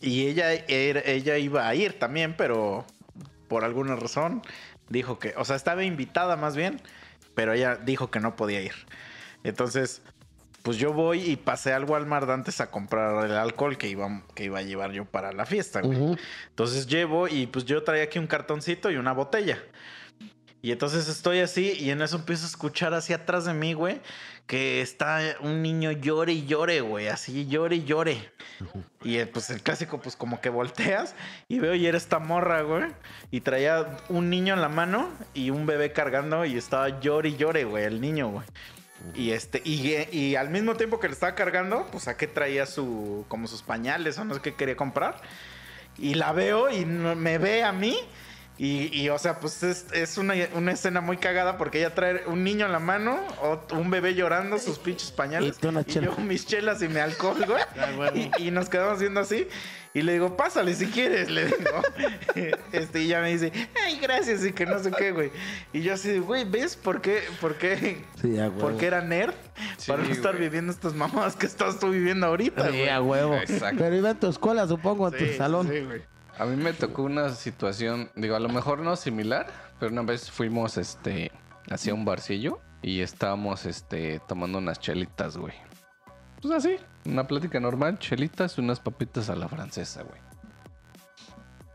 Y 0.01 0.27
ella, 0.27 0.53
era- 0.53 1.01
ella 1.05 1.37
iba 1.37 1.67
a 1.67 1.75
ir 1.75 1.99
también, 1.99 2.35
pero 2.37 2.85
por 3.47 3.63
alguna 3.63 3.95
razón 3.95 4.41
dijo 4.89 5.19
que, 5.19 5.33
o 5.37 5.45
sea, 5.45 5.55
estaba 5.55 5.83
invitada 5.83 6.35
más 6.37 6.55
bien, 6.55 6.81
pero 7.35 7.53
ella 7.53 7.75
dijo 7.75 8.09
que 8.11 8.19
no 8.19 8.35
podía 8.35 8.61
ir. 8.61 8.73
Entonces, 9.43 10.01
pues 10.63 10.77
yo 10.77 10.93
voy 10.93 11.21
y 11.21 11.35
pasé 11.37 11.73
al 11.73 11.85
Walmart 11.85 12.29
antes 12.29 12.59
a 12.61 12.69
comprar 12.69 13.25
el 13.25 13.35
alcohol 13.37 13.77
que 13.77 13.87
iba, 13.87 14.23
que 14.35 14.45
iba 14.45 14.59
a 14.59 14.61
llevar 14.61 14.91
yo 14.91 15.05
para 15.05 15.31
la 15.31 15.45
fiesta, 15.45 15.81
güey. 15.81 15.97
Ujú. 15.97 16.17
Entonces 16.49 16.87
llevo 16.87 17.27
y 17.27 17.47
pues 17.47 17.65
yo 17.65 17.83
traía 17.83 18.03
aquí 18.03 18.19
un 18.19 18.27
cartoncito 18.27 18.91
y 18.91 18.97
una 18.97 19.13
botella. 19.13 19.57
Y 20.61 20.71
entonces 20.71 21.07
estoy 21.07 21.39
así 21.39 21.73
y 21.79 21.89
en 21.89 22.01
eso 22.01 22.17
empiezo 22.17 22.45
a 22.45 22.49
escuchar 22.49 22.93
hacia 22.93 23.17
atrás 23.17 23.45
de 23.45 23.53
mí, 23.53 23.73
güey, 23.73 24.01
que 24.45 24.81
está 24.81 25.37
un 25.39 25.61
niño 25.61 25.91
llore 25.91 26.33
y 26.33 26.45
llore, 26.45 26.81
güey, 26.81 27.07
así 27.07 27.47
llore 27.47 27.77
y 27.77 27.85
llore. 27.85 28.31
Y 29.03 29.17
eh, 29.17 29.25
pues 29.25 29.49
el 29.51 29.61
clásico, 29.61 30.01
pues 30.01 30.17
como 30.17 30.41
que 30.41 30.49
volteas 30.49 31.15
y 31.47 31.59
veo 31.59 31.75
y 31.75 31.87
era 31.87 31.97
esta 31.97 32.19
morra, 32.19 32.61
güey, 32.63 32.87
y 33.31 33.39
traía 33.39 33.97
un 34.09 34.29
niño 34.29 34.53
en 34.53 34.61
la 34.61 34.67
mano 34.67 35.09
y 35.33 35.49
un 35.49 35.65
bebé 35.65 35.93
cargando 35.93 36.43
y 36.43 36.57
estaba 36.57 36.99
llore 36.99 37.29
y 37.29 37.37
llore, 37.37 37.63
güey, 37.63 37.85
el 37.85 38.01
niño, 38.01 38.29
güey. 38.29 38.45
Y 39.15 39.31
este, 39.31 39.61
y, 39.63 39.93
y 40.11 40.35
al 40.35 40.49
mismo 40.49 40.75
tiempo 40.75 40.99
que 40.99 41.07
le 41.07 41.13
estaba 41.13 41.35
cargando, 41.35 41.87
pues 41.89 42.09
a 42.09 42.17
qué 42.17 42.27
traía 42.27 42.65
su, 42.65 43.25
como 43.29 43.47
sus 43.47 43.61
pañales 43.61 44.17
o 44.17 44.25
no 44.25 44.33
sé 44.33 44.41
qué 44.41 44.55
quería 44.55 44.75
comprar. 44.75 45.21
Y 45.97 46.15
la 46.15 46.33
veo 46.33 46.69
y 46.69 46.85
me 46.85 47.37
ve 47.37 47.63
a 47.63 47.71
mí. 47.71 47.97
Y, 48.61 48.89
y, 48.93 49.07
o 49.07 49.17
sea, 49.17 49.39
pues 49.39 49.63
es, 49.63 49.85
es 49.93 50.17
una, 50.17 50.33
una 50.53 50.73
escena 50.73 50.99
muy 50.99 51.15
cagada 51.15 51.57
porque 51.57 51.77
ella 51.79 51.95
trae 51.95 52.25
un 52.27 52.43
niño 52.43 52.65
en 52.65 52.73
la 52.73 52.79
mano, 52.79 53.17
o 53.41 53.61
un 53.73 53.89
bebé 53.89 54.15
llorando, 54.15 54.59
sus 54.59 54.77
pinches 54.79 55.11
pañales. 55.11 55.57
Y 55.63 55.67
y 55.91 56.01
yo 56.01 56.15
mis 56.17 56.45
chelas 56.45 56.81
y 56.81 56.89
mi 56.89 56.99
alcohol, 56.99 57.37
güey. 57.95 58.29
y, 58.37 58.47
y 58.47 58.51
nos 58.51 58.67
quedamos 58.67 58.99
viendo 58.99 59.21
así. 59.21 59.47
Y 59.93 60.01
le 60.01 60.11
digo, 60.13 60.35
pásale 60.37 60.75
si 60.75 60.87
quieres, 60.87 61.31
le 61.31 61.45
digo. 61.45 61.81
Este, 62.73 63.01
y 63.01 63.05
ella 63.05 63.21
me 63.21 63.31
dice, 63.31 63.51
ay, 63.85 63.97
gracias, 63.99 64.45
y 64.45 64.51
que 64.51 64.65
no 64.65 64.77
sé 64.79 64.91
qué, 64.91 65.11
güey. 65.13 65.31
Y 65.73 65.81
yo 65.81 65.93
así, 65.93 66.19
güey, 66.19 66.43
¿ves 66.43 66.75
por 66.75 66.99
qué? 67.01 67.23
¿Por 67.41 67.55
qué? 67.55 68.03
Sí, 68.21 68.37
a 68.39 68.49
huevo. 68.49 68.59
Porque 68.59 68.85
era 68.87 69.01
nerd 69.01 69.33
Sí, 69.77 69.89
para 69.89 70.03
no 70.03 70.09
estar 70.09 70.33
güey. 70.33 70.43
viviendo 70.43 70.71
estas 70.71 70.93
mamadas 70.93 71.35
que 71.37 71.45
estás 71.45 71.79
tú 71.79 71.89
viviendo 71.91 72.27
ahorita, 72.27 72.63
Sí, 72.65 72.77
güey. 72.77 72.89
a 72.89 73.01
huevo. 73.01 73.35
Exacto. 73.35 73.77
Pero 73.79 73.95
iba 73.95 74.09
a 74.11 74.15
tu 74.15 74.27
escuela, 74.29 74.67
supongo, 74.67 75.07
a 75.07 75.11
tu 75.11 75.25
salón. 75.37 75.67
sí, 75.71 75.79
güey. 75.79 76.01
A 76.39 76.45
mí 76.45 76.55
me 76.55 76.71
tocó 76.71 77.03
una 77.03 77.29
situación, 77.31 78.09
digo, 78.15 78.33
a 78.33 78.39
lo 78.39 78.47
mejor 78.47 78.79
no 78.79 78.95
similar, 78.95 79.47
pero 79.77 79.91
una 79.91 80.03
vez 80.03 80.31
fuimos, 80.31 80.77
este, 80.77 81.33
hacia 81.69 81.93
un 81.93 82.05
barcillo 82.05 82.61
y 82.81 83.01
estábamos, 83.01 83.65
este, 83.65 84.21
tomando 84.25 84.57
unas 84.57 84.79
chelitas, 84.79 85.35
güey. 85.35 85.53
Pues 86.41 86.53
así, 86.53 86.77
una 87.03 87.27
plática 87.27 87.59
normal, 87.59 87.99
chelitas 87.99 88.57
y 88.57 88.61
unas 88.61 88.79
papitas 88.79 89.29
a 89.29 89.35
la 89.35 89.49
francesa, 89.49 90.03
güey. 90.03 90.21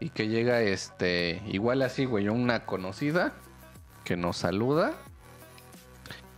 Y 0.01 0.09
que 0.09 0.29
llega, 0.29 0.63
este, 0.63 1.43
igual 1.47 1.83
así, 1.83 2.07
güey, 2.07 2.29
una 2.29 2.65
conocida 2.65 3.35
que 4.03 4.17
nos 4.17 4.39
saluda. 4.39 4.93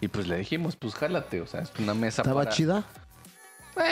Y 0.01 0.09
pues 0.09 0.27
le 0.27 0.37
dijimos, 0.37 0.75
pues 0.75 0.97
jálate, 0.97 1.41
o 1.41 1.47
sea, 1.47 1.61
es 1.61 1.73
una 1.79 1.95
mesa 1.95 2.23
¿Estaba 2.23 2.43
para... 2.43 2.51
chida? 2.51 2.85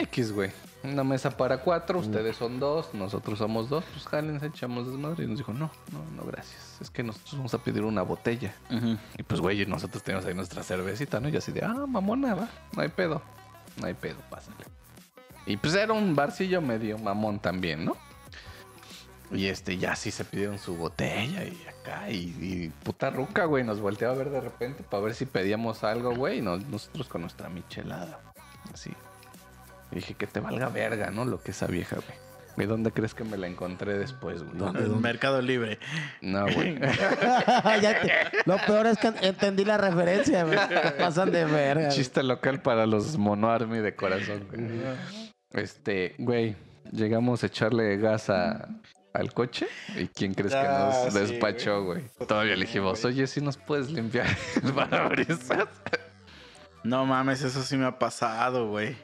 X, 0.01 0.32
güey. 0.32 0.51
Una 0.85 1.02
mesa 1.05 1.36
para 1.36 1.59
cuatro, 1.59 1.98
ustedes 1.98 2.36
son 2.36 2.61
dos, 2.61 2.93
nosotros 2.94 3.39
somos 3.39 3.69
dos, 3.69 3.85
pues 3.93 4.06
jálense, 4.06 4.47
echamos 4.47 4.86
desmadre. 4.86 5.24
Y 5.24 5.27
nos 5.28 5.39
dijo, 5.39 5.52
no, 5.52 5.70
no, 5.93 6.05
no, 6.16 6.24
gracias. 6.24 6.78
Es 6.81 6.90
que 6.90 7.02
nosotros 7.02 7.36
vamos 7.36 7.55
a 7.55 7.59
pedir 7.59 7.82
una 7.85 8.02
botella. 8.02 8.55
Y 9.19 9.23
pues, 9.23 9.40
güey, 9.40 9.65
nosotros 9.66 10.02
tenemos 10.02 10.27
ahí 10.27 10.35
nuestra 10.35 10.62
cervecita, 10.62 11.20
¿no? 11.20 11.28
Y 11.28 11.36
así 11.36 11.52
de, 11.52 11.65
ah, 11.65 11.85
mamona, 11.89 12.35
va, 12.35 12.48
no 12.77 12.82
hay 12.82 12.89
pedo. 12.89 13.23
No 13.81 13.86
hay 13.86 13.94
pedo, 13.94 14.16
pásale. 14.31 14.56
Y 15.47 15.56
pues 15.56 15.74
era 15.74 15.93
un 15.93 16.15
barcillo 16.15 16.61
medio 16.61 16.97
mamón 16.98 17.39
también, 17.40 17.85
¿no? 17.85 17.97
Y 19.32 19.47
este, 19.47 19.78
ya 19.78 19.97
sí 19.97 20.11
se 20.11 20.24
pidieron 20.24 20.59
su 20.59 20.77
botella 20.77 21.44
y 21.44 21.61
acá, 21.66 22.09
y, 22.11 22.36
y 22.40 22.73
puta 22.85 23.11
ruca, 23.11 23.47
güey, 23.47 23.65
nos 23.65 23.81
volteaba 23.81 24.15
a 24.15 24.16
ver 24.16 24.31
de 24.31 24.40
repente 24.40 24.85
para 24.85 25.02
ver 25.02 25.15
si 25.15 25.27
pedíamos 25.27 25.82
algo, 25.82 26.15
güey, 26.15 26.39
y 26.39 26.43
nos- 26.43 26.65
nosotros 26.66 27.09
con 27.09 27.23
nuestra 27.23 27.48
michelada, 27.48 28.20
así. 28.73 28.93
Y 29.95 29.99
dije, 29.99 30.15
que 30.15 30.27
te 30.27 30.41
valga 30.41 30.69
verga, 30.69 31.11
¿no? 31.11 31.25
Lo 31.25 31.41
que 31.43 31.53
esa 31.53 31.66
vieja, 31.66 31.97
güey. 31.97 32.19
¿Y 32.57 32.69
dónde 32.69 32.91
crees 32.93 33.15
que 33.15 33.25
me 33.25 33.37
la 33.37 33.47
encontré 33.49 33.97
después, 33.99 34.43
güey? 34.45 34.69
En 34.71 34.77
el 34.77 34.91
Mercado 34.97 35.41
Libre. 35.43 35.79
No, 36.21 36.45
güey. 36.53 36.79
Lo 38.47 38.57
peor 38.66 38.87
es 38.87 38.99
que 38.99 39.12
entendí 39.23 39.65
la 39.65 39.77
referencia, 39.79 40.45
güey. 40.45 40.59
Pasan 40.99 41.31
de 41.33 41.45
verga. 41.45 41.87
güey. 41.87 41.97
Chiste 41.97 42.23
local 42.23 42.61
para 42.62 42.87
los 42.87 43.16
mono 43.16 43.51
army 43.51 43.79
de 43.79 43.95
corazón, 43.97 44.47
güey. 44.51 44.69
Este, 45.51 46.15
güey, 46.19 46.57
llegamos 46.93 47.43
a 47.43 47.47
echarle 47.47 47.97
gas 47.97 48.31
a- 48.31 48.69
al 49.12 49.33
coche 49.33 49.66
y 49.97 50.09
quién 50.09 50.35
crees 50.35 50.53
que 50.53 50.59
Ah, 50.59 51.03
nos 51.05 51.12
sí, 51.15 51.19
despachó, 51.21 51.85
güey. 51.85 52.03
Todavía 52.27 52.57
le 52.57 52.66
dijimos, 52.66 53.05
oye, 53.05 53.27
si 53.29 53.41
nos 53.41 53.57
puedes 53.57 53.91
limpiar 53.91 54.27
el 54.62 54.73
parabrisas. 54.75 55.69
No 56.83 57.07
mames, 57.07 57.43
eso 57.43 57.62
sí 57.62 57.77
me 57.77 57.87
ha 57.87 57.99
pasado, 57.99 58.69
güey. 58.69 58.97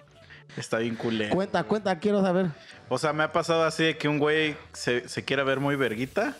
Está 0.56 0.78
bien 0.78 0.96
culero. 0.96 1.34
Cuenta, 1.34 1.62
cuenta, 1.64 1.98
quiero 1.98 2.22
saber. 2.22 2.46
O 2.88 2.98
sea, 2.98 3.12
me 3.12 3.22
ha 3.22 3.32
pasado 3.32 3.64
así 3.64 3.84
de 3.84 3.96
que 3.96 4.08
un 4.08 4.18
güey 4.18 4.56
se, 4.72 5.08
se 5.08 5.24
quiera 5.24 5.44
ver 5.44 5.60
muy 5.60 5.76
verguita. 5.76 6.36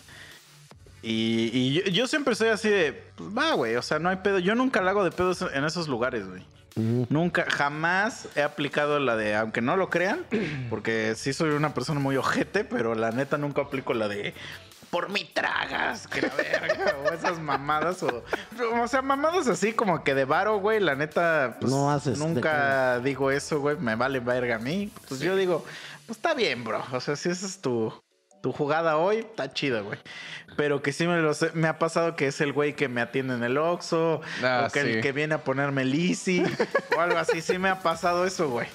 Y, 1.02 1.50
y 1.52 1.72
yo, 1.72 1.82
yo 1.90 2.06
siempre 2.06 2.34
soy 2.34 2.48
así 2.48 2.68
de, 2.68 2.92
pues 3.14 3.30
va, 3.36 3.54
güey, 3.54 3.76
o 3.76 3.82
sea, 3.82 3.98
no 3.98 4.08
hay 4.08 4.16
pedo. 4.16 4.38
Yo 4.38 4.54
nunca 4.54 4.80
la 4.80 4.90
hago 4.90 5.04
de 5.04 5.10
pedos 5.10 5.42
en 5.52 5.64
esos 5.64 5.88
lugares, 5.88 6.28
güey. 6.28 6.44
Nunca, 6.76 7.46
jamás 7.48 8.28
he 8.36 8.42
aplicado 8.42 9.00
la 9.00 9.16
de, 9.16 9.34
aunque 9.34 9.60
no 9.60 9.76
lo 9.76 9.90
crean, 9.90 10.24
porque 10.70 11.14
sí 11.16 11.32
soy 11.32 11.50
una 11.50 11.74
persona 11.74 12.00
muy 12.00 12.16
ojete, 12.16 12.64
pero 12.64 12.94
la 12.94 13.10
neta 13.10 13.38
nunca 13.38 13.62
aplico 13.62 13.92
la 13.92 14.08
de, 14.08 14.34
por 14.90 15.08
mí 15.10 15.24
tragas, 15.32 16.06
que 16.08 16.22
la 16.22 16.34
verga, 16.34 16.96
o 17.04 17.12
esas 17.12 17.38
mamadas, 17.38 18.02
o, 18.02 18.24
o 18.82 18.88
sea, 18.88 19.02
mamadas 19.02 19.46
así 19.48 19.72
como 19.72 20.02
que 20.02 20.14
de 20.14 20.24
varo, 20.24 20.58
güey, 20.58 20.80
la 20.80 20.94
neta, 20.96 21.56
pues, 21.60 21.70
No 21.72 21.90
haces 21.90 22.18
de 22.18 22.24
nunca 22.26 22.98
digo 23.00 23.30
eso, 23.30 23.60
güey, 23.60 23.76
me 23.76 23.94
vale 23.94 24.20
verga 24.20 24.56
a 24.56 24.58
mí. 24.58 24.90
Pues 25.08 25.20
yo 25.20 25.36
digo, 25.36 25.64
pues 26.06 26.18
está 26.18 26.34
bien, 26.34 26.64
bro, 26.64 26.84
o 26.92 27.00
sea, 27.00 27.14
si 27.16 27.28
esa 27.28 27.46
es 27.46 27.60
tu, 27.60 27.92
tu 28.42 28.52
jugada 28.52 28.96
hoy, 28.96 29.18
está 29.18 29.52
chido, 29.52 29.84
güey. 29.84 29.98
Pero 30.56 30.82
que 30.82 30.92
sí 30.92 31.06
me, 31.06 31.20
lo 31.20 31.32
sé- 31.34 31.52
me 31.54 31.68
ha 31.68 31.78
pasado 31.78 32.16
que 32.16 32.26
es 32.26 32.40
el 32.40 32.52
güey 32.52 32.74
que 32.74 32.88
me 32.88 33.00
atiende 33.00 33.34
en 33.34 33.44
el 33.44 33.56
Oxxo, 33.58 34.20
Ah, 34.42 34.64
o 34.66 34.72
que 34.72 34.82
sí. 34.82 34.88
el 34.90 35.00
que 35.02 35.12
viene 35.12 35.34
a 35.36 35.44
ponerme 35.44 35.82
el 35.82 35.94
Easy, 35.94 36.42
o 36.96 37.00
algo 37.00 37.16
así. 37.18 37.40
Sí 37.42 37.58
me 37.58 37.68
ha 37.68 37.80
pasado 37.80 38.24
eso, 38.26 38.48
güey. 38.50 38.66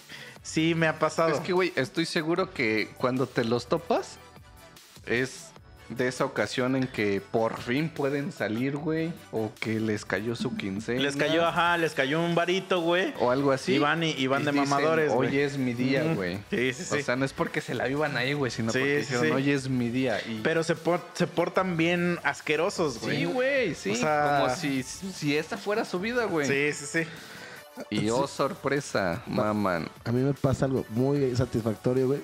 Sí 0.41 0.75
me 0.75 0.87
ha 0.87 0.97
pasado. 0.97 1.29
Es 1.29 1.39
que, 1.41 1.51
güey, 1.51 1.73
estoy 1.75 2.05
seguro 2.05 2.51
que 2.53 2.89
cuando 2.97 3.27
te 3.27 3.43
los 3.43 3.67
topas 3.67 4.17
es 5.05 5.44
de 5.89 6.07
esa 6.07 6.25
ocasión 6.25 6.75
en 6.75 6.87
que 6.87 7.21
por 7.21 7.61
fin 7.61 7.89
pueden 7.89 8.31
salir, 8.31 8.75
güey, 8.75 9.13
o 9.31 9.51
que 9.59 9.79
les 9.79 10.03
cayó 10.03 10.35
su 10.35 10.55
quincena. 10.57 10.99
les 11.01 11.15
cayó, 11.15 11.45
ajá, 11.45 11.77
les 11.77 11.93
cayó 11.93 12.19
un 12.23 12.33
varito, 12.33 12.81
güey. 12.81 13.13
O 13.19 13.29
algo 13.31 13.51
así. 13.51 13.73
Y 13.73 13.79
van, 13.79 14.03
y, 14.03 14.11
y 14.11 14.27
van 14.27 14.45
de 14.45 14.51
dicen, 14.51 14.67
mamadores, 14.67 15.13
güey. 15.13 15.29
Hoy 15.29 15.37
es 15.39 15.57
mi 15.57 15.73
día, 15.73 16.03
güey. 16.15 16.39
Sí, 16.49 16.73
sí, 16.73 16.83
sí. 16.85 16.97
O 16.99 17.03
sea, 17.03 17.15
no 17.15 17.23
es 17.25 17.33
porque 17.33 17.61
se 17.61 17.75
la 17.75 17.85
vivan 17.85 18.17
ahí, 18.17 18.33
güey, 18.33 18.51
sino 18.51 18.71
Sí, 18.71 18.79
porque 18.79 19.03
sí, 19.03 19.13
dijeron, 19.13 19.25
sí. 19.25 19.31
hoy 19.31 19.51
es 19.51 19.69
mi 19.69 19.89
día. 19.89 20.19
Y... 20.27 20.41
Pero 20.43 20.63
se, 20.63 20.75
por- 20.75 21.05
se 21.13 21.27
portan 21.27 21.77
bien 21.77 22.17
asquerosos, 22.23 22.99
güey. 23.01 23.17
sí, 23.17 23.25
güey, 23.25 23.75
sí. 23.75 23.91
O 23.91 23.95
sea- 23.95 24.39
Como 24.41 24.55
si, 24.55 24.81
si 24.81 25.37
esta 25.37 25.57
fuera 25.57 25.85
su 25.85 25.99
vida, 25.99 26.25
güey. 26.25 26.47
Sí, 26.47 26.73
sí, 26.85 27.03
sí. 27.03 27.09
Y 27.89 28.09
oh, 28.09 28.25
sorpresa, 28.25 29.21
maman. 29.27 29.89
A 30.05 30.11
mí 30.13 30.21
me 30.23 30.33
pasa 30.33 30.63
algo 30.63 30.85
muy 30.91 31.35
satisfactorio, 31.35 32.07
güey. 32.07 32.21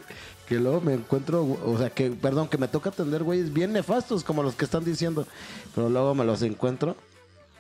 Que 0.51 0.59
luego 0.59 0.81
me 0.81 0.93
encuentro, 0.95 1.43
o 1.65 1.77
sea, 1.77 1.89
que, 1.91 2.11
perdón, 2.11 2.49
que 2.49 2.57
me 2.57 2.67
toca 2.67 2.89
atender 2.89 3.23
güeyes 3.23 3.53
bien 3.53 3.71
nefastos, 3.71 4.21
como 4.21 4.43
los 4.43 4.53
que 4.53 4.65
están 4.65 4.83
diciendo. 4.83 5.25
Pero 5.73 5.87
luego 5.87 6.13
me 6.13 6.25
los 6.25 6.41
encuentro 6.41 6.97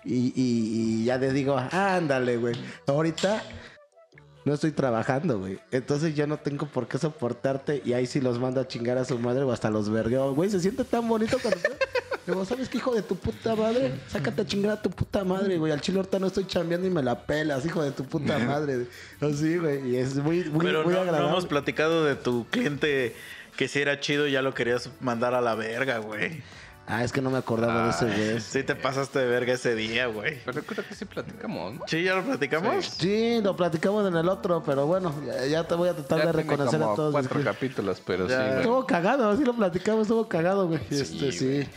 y, 0.03 0.33
y- 0.35 0.35
y 0.35 1.05
ya 1.05 1.17
les 1.17 1.33
digo, 1.33 1.55
ándale, 1.71 2.35
güey. 2.35 2.53
Ahorita 2.87 3.43
no 4.43 4.53
estoy 4.53 4.71
trabajando, 4.73 5.39
güey. 5.39 5.57
Entonces 5.71 6.17
ya 6.17 6.27
no 6.27 6.35
tengo 6.35 6.65
por 6.65 6.89
qué 6.89 6.97
soportarte. 6.97 7.81
Y 7.85 7.93
ahí 7.93 8.05
sí 8.07 8.19
los 8.19 8.39
mando 8.39 8.59
a 8.59 8.67
chingar 8.67 8.97
a 8.97 9.05
su 9.05 9.17
madre 9.17 9.43
o 9.43 9.53
hasta 9.53 9.69
los 9.69 9.89
vergueo. 9.89 10.33
Güey, 10.35 10.49
se 10.49 10.59
siente 10.59 10.83
tan 10.83 11.07
bonito 11.07 11.37
cuando... 11.41 11.61
Digo, 12.27 12.45
¿sabes 12.45 12.69
qué, 12.69 12.77
hijo 12.77 12.93
de 12.93 13.01
tu 13.01 13.15
puta 13.15 13.55
madre? 13.55 13.93
Sácate 14.07 14.43
a 14.43 14.45
chingar 14.45 14.71
a 14.73 14.81
tu 14.81 14.89
puta 14.89 15.23
madre, 15.23 15.57
güey. 15.57 15.71
Al 15.71 15.81
chile 15.81 15.97
ahorita 15.97 16.19
no 16.19 16.27
estoy 16.27 16.45
chambeando 16.45 16.85
y 16.87 16.89
me 16.91 17.01
la 17.01 17.19
pelas, 17.25 17.65
hijo 17.65 17.81
de 17.83 17.91
tu 17.91 18.03
puta 18.05 18.37
madre. 18.47 18.85
Así, 19.19 19.57
güey. 19.57 19.89
Y 19.91 19.95
es 19.97 20.15
muy, 20.15 20.43
muy, 20.45 20.65
Pero 20.65 20.83
muy 20.83 20.93
no, 20.93 20.99
no 20.99 21.01
agradable. 21.05 21.29
hemos 21.29 21.45
platicado 21.47 22.05
de 22.05 22.15
tu 22.15 22.45
cliente 22.49 23.15
que 23.57 23.67
si 23.67 23.79
era 23.79 23.99
chido 23.99 24.27
ya 24.27 24.41
lo 24.41 24.53
querías 24.53 24.89
mandar 24.99 25.33
a 25.33 25.41
la 25.41 25.55
verga, 25.55 25.97
güey. 25.97 26.41
Ah, 26.87 27.03
es 27.03 27.11
que 27.11 27.21
no 27.21 27.29
me 27.29 27.37
acordaba 27.37 27.85
de 27.85 27.89
ese, 27.91 28.05
güey. 28.05 28.41
Sí 28.41 28.63
te 28.63 28.75
pasaste 28.75 29.19
de 29.19 29.25
verga 29.25 29.53
ese 29.53 29.75
día, 29.75 30.07
güey. 30.07 30.39
Pero 30.43 30.61
creo 30.63 30.85
que 30.85 30.93
sí 30.93 31.05
platicamos, 31.05 31.75
¿no? 31.75 31.81
Sí, 31.87 32.03
ya 32.03 32.15
lo 32.15 32.23
platicamos. 32.23 32.85
Sí, 32.85 33.39
lo 33.41 33.55
platicamos 33.55 34.05
en 34.07 34.17
el 34.17 34.27
otro, 34.27 34.61
pero 34.65 34.87
bueno, 34.87 35.13
ya, 35.25 35.45
ya 35.45 35.63
te 35.67 35.75
voy 35.75 35.89
a 35.89 35.93
tratar 35.93 36.19
Ya 36.19 36.25
de 36.27 36.31
reconocer 36.33 36.79
como 36.79 36.91
a 36.91 36.95
todos. 36.95 37.11
cuatro 37.13 37.41
capítulos, 37.43 38.01
pero 38.05 38.27
Ya. 38.27 38.37
sí, 38.37 38.43
güey. 38.47 38.57
Estuvo 38.61 38.85
cagado, 38.85 39.29
así 39.29 39.45
lo 39.45 39.53
platicamos, 39.55 40.01
estuvo 40.01 40.27
cagado, 40.27 40.67
güey. 40.67 40.81
Este, 40.89 41.31
sí. 41.31 41.67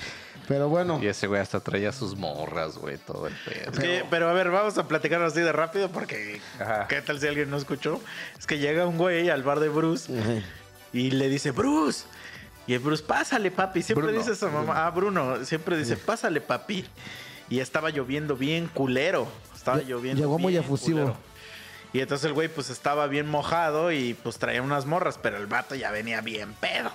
Pero 0.49 0.69
bueno, 0.69 0.99
Y 1.03 1.07
ese 1.07 1.27
güey 1.27 1.41
hasta 1.41 1.61
traía 1.61 1.93
sus 1.93 2.17
morras, 2.17 2.77
güey, 2.79 2.99
todo 2.99 3.27
el 3.27 3.35
pedo. 3.45 3.71
Es 3.73 3.79
que- 3.79 4.05
pero 4.11 4.29
a 4.29 4.33
ver, 4.33 4.51
vamos 4.51 4.77
a 4.79 4.87
platicar 4.89 5.23
así 5.23 5.41
de 5.41 5.53
rápido 5.53 5.89
porque 5.91 6.41
Ajá. 6.61 6.87
¿qué 6.89 7.01
tal 7.03 7.19
si 7.21 7.27
alguien 7.27 7.51
no 7.51 7.57
escuchó? 7.57 8.01
Es 8.39 8.47
que 8.47 8.59
llega 8.59 8.87
un 8.87 8.99
güey 8.99 9.31
al 9.31 9.43
bar 9.43 9.61
de 9.61 9.69
Bruce 9.69 10.13
Ajá. 10.19 10.43
y 10.93 11.11
le 11.13 11.29
dice, 11.29 11.51
Bruce. 11.51 12.05
Y 12.67 12.73
el 12.75 12.81
Bruce, 12.81 13.03
pásale, 13.03 13.51
papi. 13.51 13.83
Siempre 13.83 14.07
Bruno, 14.07 14.19
dice 14.19 14.33
esa 14.33 14.49
mamá. 14.49 14.87
Ah, 14.87 14.91
Bruno. 14.91 15.45
Siempre 15.45 15.77
dice, 15.77 15.97
pásale, 15.99 16.41
papi. 16.41 16.85
Y 17.51 17.61
estaba 17.61 17.91
lloviendo 17.91 18.37
bien 18.37 18.69
culero. 18.69 19.29
Estaba 19.55 19.83
lloviendo 19.83 20.21
llegó 20.23 20.39
muy 20.39 20.57
efusivo. 20.57 21.01
culero. 21.01 21.17
Y 21.95 22.01
entonces 22.01 22.27
el 22.27 22.33
güey 22.33 22.49
pues 22.49 22.71
estaba 22.71 23.07
bien 23.07 23.29
mojado 23.29 23.93
y 23.93 24.15
pues 24.15 24.39
traía 24.39 24.61
unas 24.61 24.85
morras, 24.85 25.17
pero 25.23 25.37
el 25.37 25.47
vato 25.47 25.77
ya 25.77 25.93
venía 25.93 26.21
bien 26.23 26.53
pedo. 26.55 26.91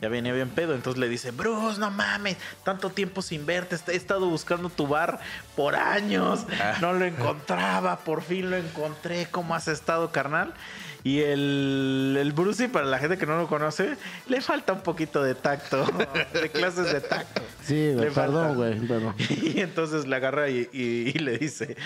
Ya 0.00 0.08
venía 0.08 0.32
bien 0.32 0.48
pedo. 0.50 0.76
Entonces 0.76 1.00
le 1.00 1.08
dice, 1.08 1.32
Bruce, 1.32 1.80
no 1.80 1.90
mames, 1.90 2.36
tanto 2.62 2.90
tiempo 2.90 3.20
sin 3.20 3.46
verte. 3.46 3.76
He 3.88 3.96
estado 3.96 4.28
buscando 4.28 4.70
tu 4.70 4.86
bar 4.86 5.18
por 5.56 5.74
años. 5.74 6.46
No 6.80 6.92
lo 6.92 7.04
encontraba, 7.04 7.98
por 7.98 8.22
fin 8.22 8.48
lo 8.48 8.56
encontré. 8.56 9.26
¿Cómo 9.28 9.56
has 9.56 9.66
estado, 9.66 10.12
carnal? 10.12 10.54
Y 11.04 11.20
el, 11.20 12.16
el 12.20 12.32
Brucey, 12.32 12.66
para 12.68 12.84
la 12.86 12.98
gente 12.98 13.16
que 13.18 13.24
no 13.26 13.36
lo 13.38 13.46
conoce, 13.46 13.96
le 14.26 14.40
falta 14.40 14.72
un 14.72 14.80
poquito 14.80 15.22
de 15.22 15.34
tacto, 15.34 15.86
de 16.32 16.50
clases 16.50 16.92
de 16.92 17.00
tacto. 17.00 17.40
sí, 17.62 17.92
güey, 17.94 18.10
perdón, 18.10 18.56
güey. 18.56 18.78
Pero... 18.88 19.14
Y 19.30 19.60
entonces 19.60 20.06
le 20.06 20.16
agarra 20.16 20.48
y, 20.48 20.68
y- 20.72 21.12
y 21.14 21.18
le 21.20 21.38
dice, 21.38 21.76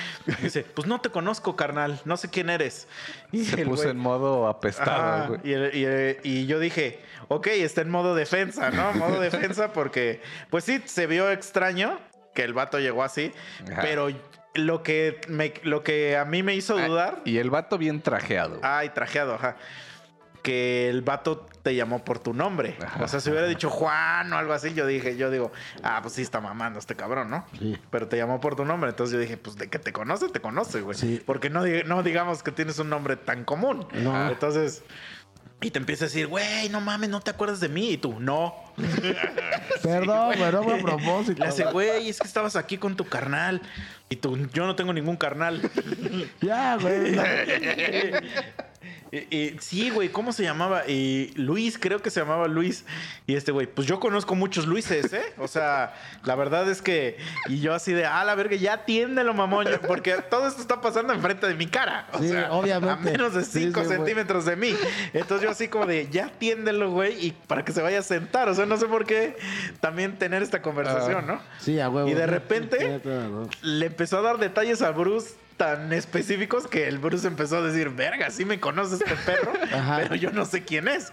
dice, 0.41 0.65
pues 0.75 0.87
no 0.89 1.01
te 1.01 1.11
conozco, 1.11 1.57
carnal, 1.57 2.01
no 2.05 2.17
sé 2.17 2.31
quién 2.31 2.49
eres. 2.51 2.89
Y 3.33 3.45
Se 3.45 3.65
puso 3.67 3.85
güey- 3.85 3.91
en 3.91 3.99
modo 3.99 4.49
apestado, 4.49 5.29
güey. 5.29 5.41
y, 5.45 5.53
el- 5.53 5.75
y 5.77 5.85
el- 5.85 6.17
y 6.23 6.47
yo 6.47 6.59
dije, 6.59 7.01
ok, 7.29 7.47
está 7.49 7.83
en 7.83 7.91
modo 7.91 8.15
defensa, 8.15 8.71
¿no? 8.71 8.93
Modo 8.95 9.21
defensa 9.21 9.73
porque, 9.73 10.21
pues 10.51 10.65
sí, 10.65 10.83
se 10.87 11.07
vio 11.07 11.31
extraño 11.31 11.99
que 12.35 12.45
el 12.45 12.55
vato 12.55 12.79
llegó 12.81 13.03
así, 13.05 13.31
Ajá. 13.71 13.83
pero 13.83 14.09
lo 14.55 14.83
que, 14.83 15.21
me, 15.29 15.55
lo 15.63 15.83
que 15.83 16.17
a 16.17 16.25
mí 16.25 16.43
me 16.43 16.55
hizo 16.55 16.77
Ah, 16.77 16.87
dudar... 16.87 17.23
Y 17.25 17.39
el 17.39 17.51
vato 17.51 17.79
bien 17.79 18.03
trajeado. 18.03 18.61
Ay, 18.63 18.91
trajeado, 18.91 19.35
ajá. 19.35 19.57
Que 20.43 20.89
el 20.89 21.03
vato 21.03 21.47
te 21.63 21.75
llamó 21.77 22.05
por 22.05 22.19
tu 22.19 22.35
nombre. 22.35 22.77
Ajá. 22.85 23.05
O 23.05 23.09
sea, 23.09 23.21
si 23.21 23.31
hubiera 23.31 23.47
dicho 23.47 23.71
Juan 23.71 24.33
o 24.33 24.37
algo 24.37 24.53
así, 24.53 24.75
yo 24.75 24.87
dije, 24.87 25.17
yo 25.17 25.31
digo, 25.31 25.53
ah, 25.85 26.01
pues 26.03 26.15
sí 26.15 26.23
está 26.23 26.41
mamando 26.41 26.81
este 26.81 26.97
cabrón, 26.97 27.31
¿no? 27.31 27.47
Sí. 27.59 27.79
Pero 27.91 28.09
te 28.09 28.17
llamó 28.17 28.41
por 28.41 28.57
tu 28.57 28.65
nombre. 28.65 28.91
Entonces 28.91 29.15
yo 29.15 29.21
dije, 29.21 29.37
pues 29.37 29.57
de 29.57 29.69
que 29.71 29.79
te 29.79 29.93
conoce, 29.93 30.29
te 30.29 30.41
conoce, 30.41 30.81
güey. 30.81 30.99
Sí. 30.99 31.23
Porque 31.25 31.49
no, 31.49 31.65
no 31.87 32.03
digamos 32.03 32.43
que 32.43 32.51
tienes 32.51 32.79
un 32.81 32.91
nombre 32.91 33.17
tan 33.17 33.45
común. 33.45 33.87
No. 33.93 34.29
Entonces. 34.31 34.83
Y 35.61 35.71
te 35.71 35.79
empieza 35.79 36.07
a 36.07 36.09
decir, 36.09 36.27
güey, 36.27 36.69
no 36.71 36.81
mames, 36.81 37.09
no 37.09 37.21
te 37.21 37.31
acuerdas 37.31 37.61
de 37.61 37.69
mí. 37.69 37.91
Y 37.91 37.97
tú, 37.97 38.19
no. 38.19 38.53
Perdón, 39.83 40.35
güey, 40.37 40.53
no 40.53 40.65
fue 40.65 40.81
a 40.81 40.83
propósito. 40.83 41.41
Le 41.45 41.49
hace, 41.49 41.65
güey, 41.67 42.09
es 42.09 42.19
que 42.19 42.27
estabas 42.27 42.57
aquí 42.57 42.79
con 42.79 42.97
tu 42.97 43.05
carnal. 43.07 43.63
Y 44.13 44.17
tú, 44.17 44.37
yo 44.53 44.67
no 44.67 44.77
tengo 44.77 44.93
ningún 44.93 45.17
carnal. 45.17 45.61
Ya, 46.43 46.77
güey. 46.77 47.17
Y 49.31 49.57
sí, 49.61 49.91
güey, 49.91 50.09
¿cómo 50.09 50.33
se 50.33 50.43
llamaba? 50.43 50.89
Y 50.89 51.33
Luis, 51.37 51.77
creo 51.79 52.01
que 52.01 52.09
se 52.09 52.21
llamaba 52.21 52.49
Luis. 52.49 52.87
Y 53.27 53.35
este 53.35 53.53
güey, 53.53 53.67
pues 53.67 53.87
yo 53.87 54.01
conozco 54.01 54.35
muchos 54.35 54.67
Luises, 54.67 55.13
¿eh? 55.13 55.35
O 55.37 55.49
sea, 55.49 55.93
la 56.25 56.35
verdad 56.35 56.67
es 56.71 56.81
que. 56.81 57.19
Y 57.47 57.61
yo 57.61 57.75
así 57.75 57.93
de, 57.93 58.07
ah, 58.07 58.25
la 58.25 58.35
verga, 58.35 58.57
ya 58.57 58.73
atiéndelo, 58.73 59.35
mamón. 59.35 59.67
Porque 59.87 60.15
todo 60.31 60.49
esto 60.49 60.63
está 60.63 60.81
pasando 60.81 61.13
enfrente 61.13 61.47
de 61.47 61.55
mi 61.55 61.67
cara. 61.67 62.09
O 62.15 62.21
Sí, 62.21 62.29
sea, 62.31 62.53
obviamente. 62.53 63.11
A 63.11 63.13
menos 63.13 63.35
de 63.35 63.45
Sí, 63.45 63.65
5 63.65 63.81
sí, 63.81 63.87
güey. 63.87 63.99
centímetros 63.99 64.47
de 64.47 64.57
mí. 64.57 64.75
Entonces 65.13 65.43
yo 65.45 65.51
así 65.51 65.69
como 65.69 65.85
de, 65.85 66.09
ya 66.11 66.27
atiéndelo, 66.27 66.91
güey, 66.91 67.27
y 67.27 67.33
para 67.33 67.67
que 67.67 67.73
se 67.73 67.83
vaya 67.83 67.99
a 67.99 68.03
sentar. 68.03 68.49
O 68.49 68.55
sea, 68.55 68.65
no 68.65 68.79
sé 68.79 68.87
por 68.87 69.05
qué 69.05 69.37
también 69.81 70.19
tener 70.19 70.43
esta 70.43 70.63
conversación, 70.63 71.27
¿no? 71.27 71.39
Sí, 71.61 71.79
a 71.81 71.91
huevo. 71.91 72.09
Y 72.09 72.15
de 72.15 72.27
repente- 72.27 73.03
le 73.61 73.91
empezó 74.03 74.19
a 74.19 74.23
dar 74.23 74.39
detalles 74.39 74.83
a 74.83 74.91
Bruce 74.91 75.35
tan 75.57 75.93
específicos 75.93 76.67
que 76.67 76.89
el 76.89 76.99
Bruce 76.99 77.25
empezó 77.29 77.59
a 77.59 77.63
decir, 77.63 77.91
verga, 77.91 78.31
sí 78.31 78.45
me 78.45 78.59
conoce 78.59 78.97
este 78.97 79.15
perro, 79.25 79.53
Ajá. 79.73 79.99
pero 80.03 80.17
yo 80.17 80.33
no 80.33 80.45
sé 80.45 80.65
quién 80.65 80.89
es. 80.89 81.13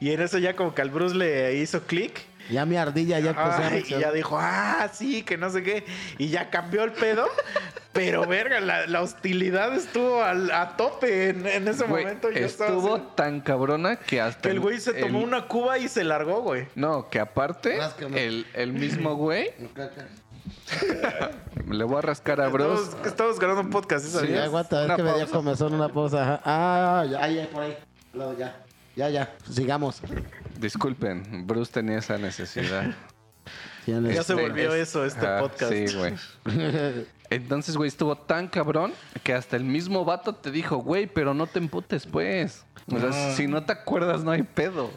Y 0.00 0.10
en 0.10 0.20
eso 0.20 0.36
ya 0.36 0.54
como 0.54 0.74
que 0.74 0.82
al 0.82 0.90
Bruce 0.90 1.14
le 1.14 1.54
hizo 1.54 1.84
clic. 1.84 2.20
Ya 2.50 2.66
mi 2.66 2.76
ardilla 2.76 3.18
ya 3.20 3.30
empezó 3.30 3.48
a 3.48 3.68
Ay, 3.68 3.84
y 3.88 3.98
ya 3.98 4.12
dijo, 4.12 4.36
ah, 4.38 4.90
sí, 4.92 5.22
que 5.22 5.38
no 5.38 5.48
sé 5.48 5.62
qué. 5.62 5.84
Y 6.18 6.28
ya 6.28 6.50
cambió 6.50 6.84
el 6.84 6.92
pedo. 6.92 7.26
Pero, 7.94 8.26
verga, 8.26 8.60
la, 8.60 8.86
la 8.86 9.00
hostilidad 9.00 9.74
estuvo 9.74 10.22
al- 10.22 10.50
a 10.50 10.76
tope 10.76 11.30
en, 11.30 11.46
en 11.46 11.66
ese 11.66 11.84
Güey, 11.84 12.04
momento. 12.04 12.30
Yo 12.30 12.44
estuvo 12.44 12.96
así, 12.96 13.04
tan 13.16 13.40
cabrona 13.40 13.96
que 13.96 14.20
hasta... 14.20 14.42
que 14.42 14.50
el 14.50 14.60
güey 14.60 14.78
se 14.78 14.92
tomó 14.92 15.20
el- 15.20 15.24
una 15.24 15.46
cuba 15.48 15.78
y 15.78 15.88
se 15.88 16.04
largó, 16.04 16.42
güey. 16.42 16.68
No, 16.74 17.08
que 17.08 17.18
aparte, 17.18 17.78
el, 18.14 18.46
el 18.52 18.72
mismo 18.74 19.14
güey, 19.16 19.50
le 21.68 21.84
voy 21.84 21.98
a 21.98 22.00
rascar 22.02 22.40
a 22.40 22.48
Bruce. 22.48 22.82
Estamos, 22.82 23.06
estamos 23.06 23.38
grabando 23.38 23.62
un 23.62 23.70
podcast, 23.70 24.04
¿sí 24.04 24.10
Sí, 24.10 24.18
sabías? 24.18 24.44
aguanta, 24.44 24.80
es 24.80 24.84
Una 24.86 24.96
que 24.96 25.02
me 25.02 25.08
dio 25.10 25.18
pausa. 25.20 25.32
comezón 25.36 25.74
una 25.74 25.88
pausa. 25.88 26.22
ajá. 26.22 26.40
Ah, 26.44 27.04
ya, 27.10 27.22
ahí, 27.24 27.38
ahí, 27.38 27.46
por 27.52 27.62
ahí. 27.62 27.76
Al 28.12 28.18
lado, 28.18 28.38
ya. 28.38 28.62
Ya, 28.96 29.08
ya. 29.10 29.36
Sigamos. 29.50 30.00
Disculpen, 30.58 31.46
Bruce 31.46 31.70
tenía 31.72 31.98
esa 31.98 32.16
necesidad. 32.18 32.94
Ya 33.86 34.00
Ya 34.00 34.22
se 34.22 34.32
Este, 34.32 34.34
volvió 34.34 34.74
es- 34.74 34.88
eso, 34.88 35.04
este 35.04 35.26
podcast. 35.38 35.72
Sí, 35.72 35.86
güey. 35.96 36.14
Entonces, 37.30 37.76
güey, 37.76 37.88
estuvo 37.88 38.16
tan 38.16 38.48
cabrón 38.48 38.92
que 39.22 39.34
hasta 39.34 39.56
el 39.56 39.64
mismo 39.64 40.04
vato 40.04 40.34
te 40.34 40.50
dijo, 40.50 40.76
güey, 40.78 41.06
pero 41.06 41.34
no 41.34 41.46
te 41.46 41.58
emputes, 41.58 42.06
pues. 42.06 42.64
O 42.92 42.98
sea, 42.98 43.10
Ah. 43.12 43.34
si 43.36 43.46
no 43.48 43.64
te 43.64 43.72
acuerdas, 43.72 44.22
no 44.24 44.30
hay 44.30 44.42
pedo. 44.42 44.90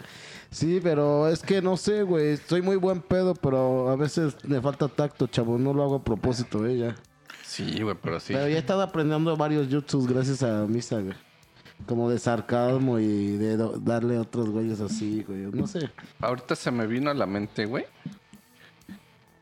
Sí, 0.51 0.79
pero 0.81 1.27
es 1.27 1.41
que 1.41 1.61
no 1.61 1.77
sé, 1.77 2.03
güey. 2.03 2.37
Soy 2.37 2.61
muy 2.61 2.75
buen 2.75 3.01
pedo, 3.01 3.35
pero 3.35 3.89
a 3.89 3.95
veces 3.95 4.35
me 4.45 4.59
falta 4.61 4.87
tacto, 4.87 5.27
chavo. 5.27 5.57
No 5.57 5.73
lo 5.73 5.83
hago 5.83 5.95
a 5.95 6.03
propósito, 6.03 6.65
eh, 6.65 6.77
ya. 6.77 6.95
Sí, 7.43 7.81
güey, 7.81 7.95
pero 8.01 8.19
sí. 8.19 8.33
Pero 8.33 8.47
ya 8.47 8.55
he 8.55 8.59
estado 8.59 8.81
aprendiendo 8.81 9.35
varios 9.37 9.67
jutsus 9.71 10.07
gracias 10.07 10.41
a 10.43 10.65
Misa, 10.65 10.99
güey. 10.99 11.15
Como 11.85 12.09
de 12.09 12.19
sarcasmo 12.19 12.99
y 12.99 13.37
de 13.37 13.57
darle 13.79 14.17
a 14.17 14.21
otros 14.21 14.49
güeyes 14.49 14.81
así, 14.81 15.23
güey. 15.23 15.41
No 15.51 15.67
sé. 15.67 15.89
Ahorita 16.19 16.55
se 16.55 16.71
me 16.71 16.87
vino 16.87 17.11
a 17.11 17.13
la 17.13 17.25
mente, 17.25 17.65
güey. 17.65 17.85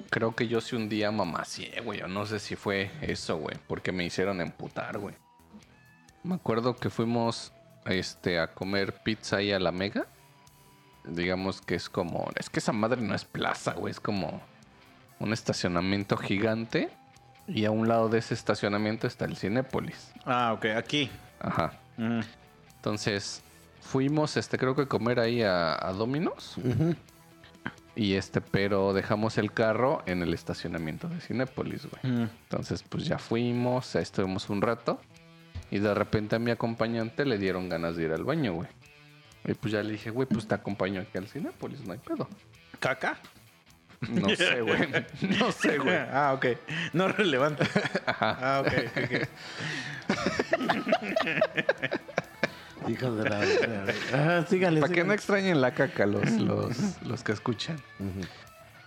Creo 0.09 0.35
que 0.35 0.47
yo 0.47 0.61
sí 0.61 0.75
un 0.75 0.87
día 0.87 1.11
mamacié, 1.11 1.81
güey. 1.81 2.01
O 2.01 2.07
no 2.07 2.25
sé 2.25 2.39
si 2.39 2.55
fue 2.55 2.91
eso, 3.01 3.37
güey. 3.37 3.57
Porque 3.67 3.91
me 3.91 4.05
hicieron 4.05 4.39
emputar, 4.41 4.99
güey. 4.99 5.15
Me 6.23 6.35
acuerdo 6.35 6.75
que 6.75 6.89
fuimos 6.89 7.53
este, 7.85 8.39
a 8.39 8.53
comer 8.53 8.93
pizza 9.03 9.37
ahí 9.37 9.51
a 9.51 9.59
la 9.59 9.71
Mega. 9.71 10.07
Digamos 11.07 11.61
que 11.61 11.75
es 11.75 11.89
como... 11.89 12.29
Es 12.35 12.49
que 12.49 12.59
esa 12.59 12.73
madre 12.73 13.01
no 13.01 13.15
es 13.15 13.25
plaza, 13.25 13.73
güey. 13.73 13.91
Es 13.91 13.99
como 13.99 14.41
un 15.19 15.33
estacionamiento 15.33 16.17
gigante. 16.17 16.89
Y 17.47 17.65
a 17.65 17.71
un 17.71 17.87
lado 17.87 18.09
de 18.09 18.19
ese 18.19 18.33
estacionamiento 18.33 19.07
está 19.07 19.25
el 19.25 19.37
Cinépolis. 19.37 20.11
Ah, 20.25 20.53
ok, 20.53 20.65
aquí. 20.75 21.09
Ajá. 21.39 21.73
Mm. 21.97 22.19
Entonces, 22.75 23.41
fuimos, 23.81 24.37
este, 24.37 24.57
creo 24.57 24.75
que 24.75 24.83
a 24.83 24.85
comer 24.87 25.19
ahí 25.19 25.41
a, 25.43 25.73
a 25.73 25.93
Domino's. 25.93 26.57
Y 27.95 28.13
este, 28.13 28.41
pero 28.41 28.93
dejamos 28.93 29.39
el 29.39 29.51
carro 29.51 30.03
en 30.05 30.21
el 30.21 30.33
estacionamiento 30.35 31.07
de 31.07 31.19
Cinépolis, 31.19 31.87
güey. 31.87 32.13
Mm. 32.13 32.29
Entonces, 32.43 32.83
pues 32.83 33.05
ya 33.05 33.17
fuimos, 33.17 33.95
estuvimos 33.95 34.49
un 34.49 34.61
rato. 34.61 35.01
Y 35.71 35.79
de 35.79 35.93
repente 35.93 36.35
a 36.35 36.39
mi 36.39 36.51
acompañante 36.51 37.25
le 37.25 37.37
dieron 37.37 37.69
ganas 37.69 37.95
de 37.95 38.03
ir 38.03 38.11
al 38.11 38.23
baño, 38.23 38.53
güey. 38.53 38.69
Y 39.47 39.53
pues 39.53 39.71
ya 39.71 39.81
le 39.81 39.93
dije, 39.93 40.09
güey, 40.09 40.27
pues 40.27 40.45
te 40.47 40.53
acompaño 40.53 41.01
aquí 41.01 41.17
al 41.17 41.27
Cinépolis, 41.27 41.79
no 41.85 41.93
hay 41.93 41.99
pedo. 41.99 42.27
¿Caca? 42.79 43.17
No 44.01 44.29
sé, 44.35 44.61
güey. 44.61 45.05
No 45.39 45.51
sé, 45.51 45.77
güey. 45.77 45.95
Ah, 46.11 46.33
ok. 46.33 46.45
No 46.93 47.07
relevante. 47.07 47.63
Ajá. 48.05 48.37
Ah, 48.39 48.61
ok. 48.61 48.73
ok. 49.03 49.27
Hijo 52.89 53.15
de 53.15 53.29
la. 53.29 53.41
Ajá, 54.13 54.45
sígale. 54.45 54.81
Para 54.81 54.93
que 54.93 55.03
no 55.03 55.13
extrañen 55.13 55.61
la 55.61 55.73
caca 55.73 56.05
los, 56.05 56.29
los, 56.33 57.01
los 57.01 57.23
que 57.23 57.31
escuchan. 57.31 57.81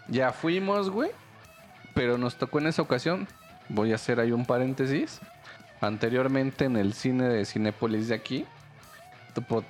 Ya 0.08 0.32
fuimos, 0.32 0.90
güey. 0.90 1.10
Pero 1.94 2.16
nos 2.18 2.36
tocó 2.36 2.60
en 2.60 2.68
esa 2.68 2.82
ocasión. 2.82 3.26
Voy 3.68 3.92
a 3.92 3.96
hacer 3.96 4.20
ahí 4.20 4.32
un 4.32 4.46
paréntesis. 4.46 5.20
Anteriormente 5.80 6.66
en 6.66 6.76
el 6.76 6.92
cine 6.92 7.28
de 7.28 7.44
Cinépolis 7.44 8.08
de 8.08 8.14
aquí, 8.14 8.46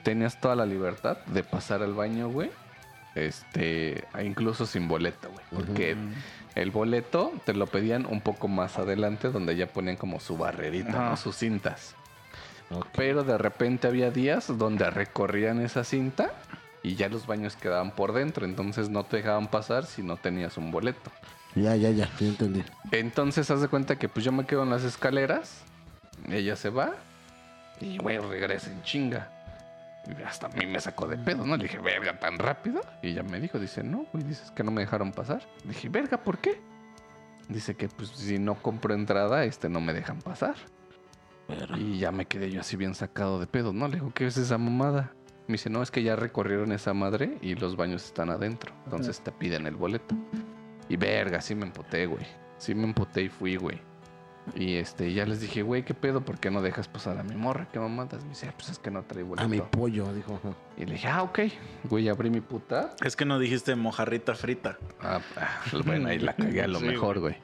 tenías 0.03 0.41
toda 0.41 0.57
la 0.57 0.67
libertad 0.67 1.19
de 1.27 1.43
pasar 1.43 1.83
al 1.83 1.95
baño, 1.95 2.29
güey. 2.29 2.51
Este, 3.15 4.05
e 4.15 4.25
incluso 4.25 4.67
sin 4.67 4.89
boleto, 4.89 5.31
güey. 5.31 5.45
Porque 5.51 5.97
el 6.55 6.71
boleto 6.71 7.33
te 7.45 7.55
lo 7.55 7.67
pedían 7.67 8.07
un 8.07 8.21
poco 8.21 8.49
más 8.49 8.79
adelante, 8.79 9.31
donde 9.31 9.57
ya 9.57 9.67
ponían 9.67 9.97
como 9.97 10.21
su 10.21 10.37
barrerita. 10.37 11.11
¿no? 11.11 11.17
Sus 11.17 11.37
cintas. 11.37 11.95
Pero 12.95 13.25
de 13.25 13.37
repente 13.37 13.89
había 13.89 14.11
días 14.11 14.47
donde 14.57 14.89
recorrían 14.91 15.61
esa 15.61 15.83
cinta 15.83 16.31
y 16.83 16.95
ya 16.95 17.09
los 17.09 17.27
baños 17.27 17.57
quedaban 17.57 17.91
por 17.91 18.13
dentro, 18.13 18.47
entonces 18.47 18.89
no 18.89 19.05
te 19.05 19.19
dejaban 19.19 19.49
pasar 19.49 19.87
si 19.87 20.03
no 20.03 20.17
tenías 20.17 20.57
un 20.57 20.71
boleto. 20.71 21.11
Ya, 21.55 21.75
ya, 21.75 21.91
ya. 21.91 22.09
Ya 22.19 22.27
entendí. 22.27 22.63
Entonces 22.93 23.51
haz 23.51 23.61
de 23.61 23.69
cuenta 23.69 23.97
que 23.97 24.09
pues 24.09 24.25
yo 24.25 24.31
me 24.31 24.47
quedo 24.47 24.63
en 24.63 24.71
las 24.71 24.85
escaleras, 24.85 25.63
ella 26.29 26.55
se 26.55 26.71
va 26.71 26.93
y 27.81 27.99
güey 27.99 28.19
regresa 28.19 28.71
en 28.71 28.83
chinga. 28.83 29.29
Y 30.19 30.23
hasta 30.23 30.47
a 30.47 30.51
mí 30.51 30.67
me 30.67 30.81
sacó 30.81 31.07
de 31.07 31.17
pedo, 31.17 31.47
¿no? 31.47 31.57
Le 31.57 31.65
dije, 31.65 31.79
verga, 31.79 32.19
tan 32.19 32.39
rápido. 32.39 32.81
Y 33.03 33.09
ella 33.09 33.23
me 33.23 33.41
dijo, 33.41 33.59
dice, 33.59 33.83
no, 33.83 34.07
güey, 34.13 34.25
dices 34.25 34.51
que 34.51 34.63
no 34.63 34.71
me 34.71 34.83
dejaron 34.83 35.13
pasar. 35.13 35.43
Le 35.65 35.71
dije, 35.71 35.89
verga, 35.89 36.23
¿por 36.23 36.39
qué? 36.39 36.61
Dice 37.49 37.75
que 37.75 37.89
pues 37.89 38.11
si 38.11 38.39
no 38.39 38.55
compro 38.55 38.95
entrada, 38.95 39.45
este 39.45 39.69
no 39.69 39.81
me 39.81 39.93
dejan 39.93 40.21
pasar. 40.21 40.55
Y 41.77 41.99
ya 41.99 42.13
me 42.13 42.27
quedé 42.27 42.51
yo 42.51 42.61
así 42.61 42.77
bien 42.77 42.95
sacado 42.95 43.41
de 43.41 43.47
pedo, 43.47 43.73
¿no? 43.73 43.89
Le 43.89 43.97
digo, 43.97 44.13
¿qué 44.15 44.27
es 44.27 44.37
esa 44.37 44.57
mamada? 44.57 45.13
Me 45.49 45.55
dice, 45.55 45.69
no, 45.69 45.83
es 45.83 45.91
que 45.91 46.03
ya 46.05 46.15
recorrieron 46.15 46.71
esa 46.71 46.95
madre 46.95 47.39
y 47.43 47.57
los 47.57 47.77
baños 47.77 48.05
están 48.05 48.31
adentro. 48.31 48.73
Entonces 48.85 49.21
te 49.21 49.33
piden 49.33 49.67
el 49.67 49.75
boleto. 49.75 50.15
Y 50.89 50.97
verga, 50.97 51.41
sí 51.41 51.57
me 51.57 51.67
empoté, 51.67 52.07
güey. 52.07 52.25
Sí 52.59 52.75
me 52.75 52.85
empoté 52.85 53.23
y 53.23 53.29
fui, 53.29 53.57
güey. 53.57 53.81
Y 54.55 54.77
este, 54.77 55.13
ya 55.13 55.27
les 55.27 55.41
dije, 55.41 55.63
güey, 55.63 55.85
¿qué 55.85 55.95
pedo? 55.95 56.23
¿Por 56.23 56.39
qué 56.41 56.51
no 56.51 56.63
dejas 56.63 56.89
pasar 56.89 57.19
a 57.19 57.23
mi 57.23 57.37
morra? 57.37 57.69
¿Qué 57.73 57.79
mamadas? 57.79 58.23
Me 58.25 58.31
dice, 58.31 58.49
"Ah, 58.49 58.55
pues 58.57 58.71
es 58.71 58.79
que 58.79 58.91
no 58.91 59.03
trae 59.05 59.23
boleto. 59.23 59.45
A 59.45 59.49
mi 59.49 59.61
pollo, 59.61 60.13
dijo. 60.13 60.41
Y 60.77 60.87
le 60.87 60.93
dije, 60.95 61.09
ah, 61.09 61.23
ok. 61.23 61.41
Güey, 61.85 62.09
abrí 62.09 62.31
mi 62.31 62.41
puta. 62.41 62.95
Es 63.05 63.17
que 63.17 63.25
no 63.25 63.39
dijiste 63.39 63.77
mojarrita 63.77 64.35
frita. 64.35 64.79
Ah, 65.01 65.21
ah, 65.37 65.61
bueno, 65.85 66.09
ahí 66.09 66.19
la 66.19 66.35
cagué 66.35 66.63
a 66.63 66.67
lo 66.69 66.79
Sí, 66.81 66.87
mejor, 66.87 67.21
güey. 67.21 67.37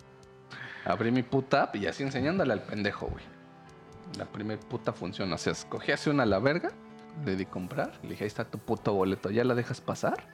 Abrí 0.85 1.11
mi 1.13 1.23
puta 1.23 1.65
app 1.65 1.77
y 1.77 1.87
así 1.87 2.03
enseñándole 2.03 2.53
al 2.53 2.63
pendejo, 2.63 3.07
güey. 3.07 3.25
La 4.19 4.25
primer 4.25 4.59
puta 4.59 4.93
funciona. 4.93 5.35
O 5.35 5.39
sea, 5.39 5.53
escogí 5.53 5.93
así 5.93 6.09
una 6.11 6.23
a 6.23 6.27
la 6.27 6.39
verga, 6.39 6.71
le 7.25 7.37
di 7.37 7.45
comprar, 7.45 7.93
le 8.03 8.11
dije, 8.11 8.25
ahí 8.25 8.29
está 8.29 8.45
tu 8.45 8.59
puto 8.59 8.95
boleto, 8.95 9.31
¿ya 9.31 9.45
la 9.45 9.55
dejas 9.55 9.81
pasar? 9.81 10.27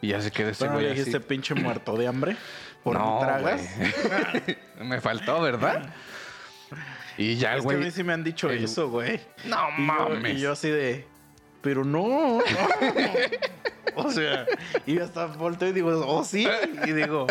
Y 0.00 0.08
ya 0.08 0.20
se 0.20 0.32
quedó 0.32 0.48
ese 0.50 0.66
no 0.66 0.72
güey 0.72 0.84
le 0.86 0.90
así. 0.92 0.98
dijiste 1.00 1.20
pinche 1.20 1.54
muerto 1.54 1.96
de 1.96 2.08
hambre. 2.08 2.36
Por 2.82 2.94
no, 2.98 3.16
mi 3.16 3.20
tragas. 3.26 3.62
güey. 3.76 4.56
Me 4.88 5.00
faltó, 5.00 5.40
¿verdad? 5.40 5.92
Y 7.18 7.36
ya, 7.36 7.56
Es 7.56 7.62
que 7.66 7.68
a 7.74 7.76
mí 7.76 7.78
güey. 7.80 7.90
sí 7.90 8.02
me 8.02 8.12
han 8.14 8.24
dicho 8.24 8.50
el- 8.50 8.64
eso, 8.64 8.88
güey. 8.88 9.20
No 9.44 9.56
Y 9.68 9.76
yo- 9.76 9.82
mames. 9.82 10.34
Y 10.34 10.40
yo 10.40 10.52
así 10.52 10.68
de. 10.70 11.06
Pero 11.60 11.84
no. 11.84 12.38
o 13.96 14.10
sea, 14.10 14.46
y 14.86 14.94
yo 14.94 15.04
hasta 15.04 15.26
volteo 15.26 15.68
y 15.68 15.72
digo, 15.72 15.90
oh 16.06 16.24
sí. 16.24 16.48
Y 16.86 16.92
digo, 16.92 17.26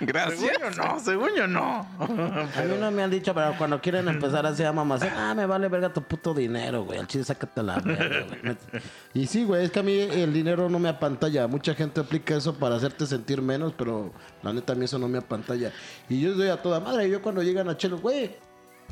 Gracias. 0.00 0.40
según 0.40 0.58
yo 0.60 0.70
no, 0.82 1.00
según 1.00 1.28
yo 1.36 1.46
no. 1.46 1.86
A 1.98 2.62
mí 2.62 2.74
no 2.78 2.90
me 2.90 3.02
han 3.02 3.10
dicho, 3.10 3.34
pero 3.34 3.54
cuando 3.58 3.80
quieren 3.80 4.08
empezar 4.08 4.46
así 4.46 4.62
a 4.64 4.72
mamacir, 4.72 5.10
ah, 5.14 5.34
me 5.34 5.46
vale 5.46 5.68
verga 5.68 5.92
tu 5.92 6.02
puto 6.02 6.32
dinero, 6.34 6.84
güey. 6.84 6.98
Al 6.98 7.06
chile, 7.06 7.24
sácate 7.24 7.62
la 7.62 7.78
verga, 7.78 8.26
güey. 8.42 8.56
Y 9.14 9.26
sí, 9.26 9.44
güey, 9.44 9.64
es 9.64 9.70
que 9.70 9.80
a 9.80 9.82
mí 9.82 9.98
el 9.98 10.32
dinero 10.32 10.68
no 10.68 10.78
me 10.78 10.88
apantalla. 10.88 11.46
Mucha 11.46 11.74
gente 11.74 12.00
aplica 12.00 12.36
eso 12.36 12.54
para 12.54 12.76
hacerte 12.76 13.06
sentir 13.06 13.40
menos, 13.40 13.72
pero 13.76 14.12
la 14.42 14.52
neta 14.52 14.72
a 14.72 14.76
mí 14.76 14.84
eso 14.84 14.98
no 14.98 15.08
me 15.08 15.18
apantalla. 15.18 15.72
Y 16.08 16.20
yo 16.20 16.34
doy 16.34 16.48
a 16.48 16.60
toda 16.60 16.80
madre. 16.80 17.08
Y 17.08 17.10
yo 17.10 17.22
cuando 17.22 17.42
llegan 17.42 17.68
a 17.68 17.76
Chelo, 17.76 17.98
güey, 17.98 18.36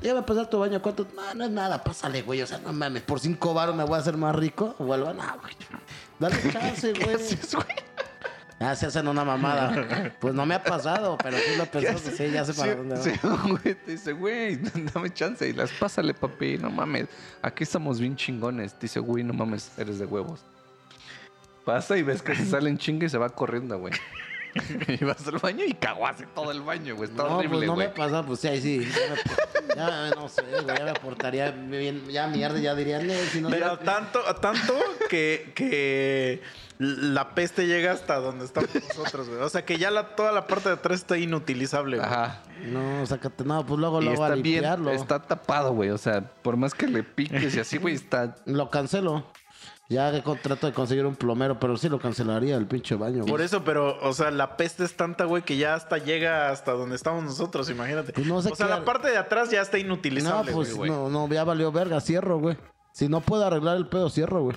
ya 0.02 0.14
va 0.14 0.20
a 0.20 0.26
pasar 0.26 0.48
tu 0.48 0.58
baño, 0.58 0.80
¿cuánto? 0.82 1.06
No, 1.14 1.34
no 1.34 1.44
es 1.44 1.50
nada, 1.50 1.82
pásale, 1.82 2.22
güey. 2.22 2.42
O 2.42 2.46
sea, 2.46 2.58
no 2.58 2.72
mames, 2.72 3.02
por 3.02 3.20
cinco 3.20 3.54
baros 3.54 3.74
me 3.74 3.84
voy 3.84 3.96
a 3.96 3.98
hacer 3.98 4.16
más 4.16 4.34
rico. 4.34 4.74
O 4.78 4.92
algo, 4.92 5.12
no, 5.12 5.22
güey. 5.40 5.54
Dale 6.18 6.52
chance, 6.52 6.92
güey. 7.04 7.16
Ah, 8.60 8.74
se 8.76 8.86
hacen 8.86 9.08
una 9.08 9.24
mamada. 9.24 10.12
Pues 10.20 10.32
no 10.34 10.46
me 10.46 10.54
ha 10.54 10.62
pasado, 10.62 11.18
pero 11.22 11.36
sí 11.36 11.56
lo 11.56 11.64
he 11.64 11.66
pensado. 11.66 11.98
Sí, 11.98 12.30
ya 12.30 12.44
sé 12.44 12.54
para 12.54 12.72
Sí, 12.72 12.78
dónde 12.78 12.94
va. 12.94 13.02
sí, 13.02 13.10
güey 13.62 13.74
te 13.74 13.90
dice, 13.92 14.12
güey, 14.12 14.56
dame 14.94 15.12
chance. 15.12 15.46
Y 15.48 15.52
las 15.52 15.70
pásale, 15.72 16.14
papi, 16.14 16.58
no 16.58 16.70
mames. 16.70 17.08
Aquí 17.42 17.64
estamos 17.64 17.98
bien 18.00 18.16
chingones. 18.16 18.78
Dice, 18.80 19.00
güey, 19.00 19.24
no 19.24 19.34
mames, 19.34 19.70
eres 19.78 19.98
de 19.98 20.06
huevos. 20.06 20.40
Pasa 21.64 21.96
y 21.96 22.02
ves 22.02 22.22
que 22.22 22.34
se 22.36 22.44
sale 22.46 22.68
en 22.70 22.78
chinga 22.78 23.06
y 23.06 23.08
se 23.08 23.18
va 23.18 23.28
corriendo, 23.30 23.78
güey. 23.78 23.92
y 24.88 25.04
vas 25.04 25.26
al 25.26 25.38
baño 25.38 25.64
y 25.66 25.74
caguaste 25.74 26.26
todo 26.34 26.50
el 26.52 26.62
baño, 26.62 26.96
güey. 26.96 27.10
Está 27.10 27.24
No, 27.24 27.38
horrible, 27.38 27.56
pues 27.58 27.66
no 27.68 27.76
me 27.76 27.86
güey. 27.86 27.96
pasado, 27.96 28.24
pues 28.26 28.40
sí, 28.40 28.48
ahí 28.48 28.60
sí. 28.60 28.88
Ya, 29.76 29.84
me- 29.86 30.10
ya 30.10 30.10
no 30.14 30.28
sé, 30.28 30.42
güey, 30.42 30.66
ya 30.78 30.84
me 30.84 30.94
portaría 30.94 31.50
bien, 31.50 32.06
ya 32.08 32.26
mierda, 32.28 32.58
ya 32.58 32.74
dirían, 32.74 33.10
"Eh, 33.10 33.18
si 33.32 33.40
no 33.40 33.50
Pero 33.50 33.78
tanto, 33.78 34.20
tanto 34.40 34.74
que, 35.08 35.52
que 35.54 36.42
la 36.78 37.34
peste 37.34 37.66
llega 37.66 37.92
hasta 37.92 38.16
donde 38.16 38.44
estamos 38.44 38.70
nosotros, 38.74 39.28
güey. 39.28 39.40
O 39.42 39.48
sea 39.48 39.64
que 39.64 39.78
ya 39.78 39.90
la, 39.90 40.14
toda 40.16 40.32
la 40.32 40.46
parte 40.46 40.68
de 40.68 40.74
atrás 40.76 41.00
está 41.00 41.16
inutilizable, 41.18 41.96
güey. 41.98 42.08
Ajá. 42.08 42.42
No, 42.64 43.04
sácate, 43.06 43.44
no, 43.44 43.64
pues 43.66 43.78
luego 43.80 44.00
Y 44.00 44.06
luego 44.06 44.24
a 44.24 44.30
bien, 44.30 44.42
limpiarlo. 44.42 44.90
está 44.92 45.20
tapado, 45.20 45.72
güey. 45.72 45.90
O 45.90 45.98
sea, 45.98 46.20
por 46.42 46.56
más 46.56 46.74
que 46.74 46.86
le 46.86 47.02
piques 47.02 47.54
y 47.54 47.60
así, 47.60 47.78
güey, 47.78 47.94
está. 47.94 48.36
Lo 48.46 48.70
cancelo. 48.70 49.26
Ya 49.90 50.22
trato 50.42 50.66
de 50.66 50.72
conseguir 50.72 51.04
un 51.04 51.14
plomero, 51.14 51.60
pero 51.60 51.76
sí 51.76 51.88
lo 51.90 51.98
cancelaría 51.98 52.56
el 52.56 52.66
pinche 52.66 52.94
baño, 52.94 53.18
güey. 53.20 53.30
Por 53.30 53.42
eso, 53.42 53.64
pero, 53.64 53.98
o 54.00 54.12
sea, 54.14 54.30
la 54.30 54.56
peste 54.56 54.82
es 54.84 54.96
tanta, 54.96 55.24
güey, 55.24 55.42
que 55.42 55.56
ya 55.58 55.74
hasta 55.74 55.98
llega 55.98 56.50
hasta 56.50 56.72
donde 56.72 56.96
estamos 56.96 57.22
nosotros, 57.22 57.68
imagínate. 57.68 58.12
Pues 58.14 58.26
no 58.26 58.40
sé 58.40 58.50
o 58.50 58.54
sea, 58.56 58.66
qué- 58.66 58.72
la 58.72 58.84
parte 58.84 59.10
de 59.10 59.18
atrás 59.18 59.50
ya 59.50 59.60
está 59.60 59.76
No, 59.76 59.82
inutilizable, 59.84 60.52
pues 60.52 60.74
güey. 60.74 60.90
no, 60.90 61.10
no, 61.10 61.28
ya 61.28 61.44
valió 61.44 61.70
verga, 61.70 62.00
cierro, 62.00 62.38
güey. 62.38 62.56
Si 62.92 63.08
no 63.08 63.20
puedo 63.20 63.44
arreglar 63.44 63.76
el 63.76 63.86
pedo, 63.86 64.08
cierro, 64.08 64.42
güey. 64.42 64.56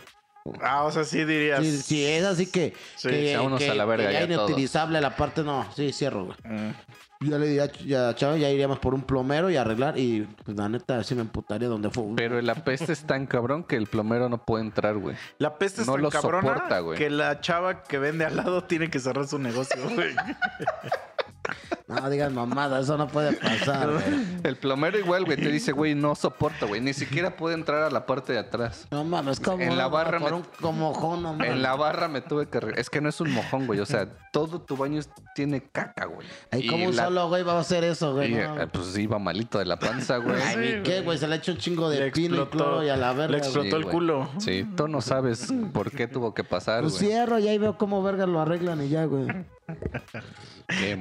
Ah, 0.62 0.84
o 0.86 0.92
sea, 0.92 1.04
sí 1.04 1.26
dirías. 1.26 1.60
Si, 1.62 1.78
si 1.82 2.06
es 2.06 2.24
así 2.24 2.50
que, 2.50 2.74
Sí, 2.96 3.10
que, 3.10 3.38
que- 3.58 3.70
a 3.70 3.76
la 3.76 3.84
verga 3.84 4.08
que 4.08 4.14
ya 4.14 4.24
inutilizable 4.24 5.02
la 5.02 5.14
parte, 5.18 5.44
no, 5.44 5.66
sí, 5.76 5.92
cierro, 5.92 6.24
güey. 6.28 6.38
Mm. 6.46 6.72
Ya 7.20 7.38
le 7.40 7.48
diría 7.48 7.64
a 7.64 7.68
Ch- 7.68 7.86
ya, 7.86 8.14
Chava, 8.16 8.38
ya 8.38 8.50
iríamos 8.50 8.78
por 8.80 8.94
un 8.94 9.02
plomero 9.02 9.50
y 9.50 9.58
arreglar 9.58 9.98
y 9.98 10.22
pues 10.46 10.56
la 10.56 10.70
neta 10.70 11.04
sí 11.04 11.16
me 11.16 11.22
emputaría 11.22 11.68
donde 11.68 11.90
fue. 11.90 12.04
Pero 12.16 12.40
la 12.42 12.54
peste 12.56 12.94
es 12.94 13.02
tan 13.06 13.26
cabrón 13.26 13.64
que 13.64 13.76
el 13.76 13.88
plomero 13.88 14.30
no 14.30 14.38
puede 14.38 14.64
entrar, 14.66 14.96
güey. 14.98 15.16
La 15.40 15.58
peste 15.58 15.82
es 15.82 15.88
tan 15.88 16.00
lo 16.02 16.10
cabrona 16.12 16.48
soporta, 16.48 16.80
güey. 16.82 16.98
que 16.98 17.10
la 17.10 17.42
chava 17.42 17.82
que 17.84 17.98
vende 17.98 18.26
al 18.26 18.36
lado 18.36 18.64
tiene 18.66 18.90
que 18.92 19.00
cerrar 19.00 19.28
su 19.28 19.40
negocio, 19.40 19.78
güey. 19.96 20.14
No 21.88 22.10
digas 22.10 22.34
mamada, 22.34 22.82
eso 22.82 22.98
no 22.98 23.08
puede 23.08 23.32
pasar, 23.32 23.90
güey. 23.94 24.04
El 24.44 24.58
plomero 24.58 25.00
igual, 25.00 25.24
güey, 25.24 25.38
te 25.38 25.50
dice, 25.50 25.72
güey, 25.72 25.96
no 25.96 26.16
soporta, 26.16 26.66
güey. 26.66 26.82
Ni 26.82 26.92
siquiera 26.94 27.38
puede 27.38 27.56
entrar 27.56 27.84
a 27.84 27.90
la 27.90 28.06
parte 28.06 28.34
de 28.34 28.40
atrás. 28.40 28.88
No 28.92 29.06
mames, 29.06 29.40
como 29.40 29.64
En 29.64 29.78
la 29.78 29.88
barra 29.88 30.20
me- 30.20 30.30
un 30.34 30.44
como 30.60 30.90
mojón, 30.90 31.24
no 31.24 31.32
mames. 31.32 31.50
En 31.50 31.62
la 31.62 31.76
barra 31.76 32.10
me 32.10 32.20
tuve 32.20 32.50
que... 32.50 32.58
arreglar. 32.58 32.80
Es 32.80 32.90
que 32.90 33.00
no 33.00 33.08
es 33.08 33.22
un 33.22 33.32
mojón, 33.32 33.68
güey. 33.68 33.80
O 33.80 33.86
sea, 33.86 34.10
todo 34.34 34.60
tu 34.62 34.76
baño 34.76 35.00
tiene 35.34 35.64
caca, 35.64 36.08
güey. 36.08 36.28
Y 36.52 36.68
como 36.68 36.88
un 36.88 36.96
la- 36.98 37.06
solo 37.06 37.30
güey 37.30 37.44
va 37.44 37.54
a 37.54 37.60
hacer 37.62 37.86
eso, 37.86 38.14
güey. 38.16 38.34
y, 38.34 38.36
no. 38.36 38.62
eh, 38.62 38.68
pues 38.68 38.98
iba 38.98 39.18
malito 39.18 39.58
de 39.58 39.66
la 39.66 39.80
panza, 39.80 40.18
güey. 40.18 40.42
Ay, 40.42 40.80
¿y 40.80 40.84
¿qué, 40.84 41.00
güey? 41.02 41.18
Se 41.18 41.26
le 41.26 41.36
ha 41.36 41.38
hecho 41.38 41.54
un 41.54 41.58
chingo 41.58 41.90
de 41.90 42.00
Le 42.02 42.12
pino 42.12 42.44
y 42.44 42.46
cloro 42.48 42.84
y 42.84 42.90
a 42.90 42.98
la 42.98 43.14
verga. 43.14 43.32
le 43.32 43.38
explotó 43.38 43.78
el 43.78 43.84
güey. 43.84 43.96
culo. 43.96 44.30
Sí, 44.40 44.68
tú 44.76 44.90
no 44.90 45.00
sabes 45.00 45.54
por 45.72 45.90
qué 45.92 46.08
tuvo 46.10 46.34
que 46.34 46.44
pasar, 46.44 46.82
Pues 46.82 46.96
güey. 47.00 47.06
cierro 47.06 47.40
y 47.40 47.48
ahí 47.48 47.58
veo 47.58 47.78
cómo 47.78 48.04
verga 48.04 48.26
lo 48.28 48.42
arreglan 48.42 48.84
y 48.84 48.90
ya, 48.90 49.06
güey. 49.06 49.28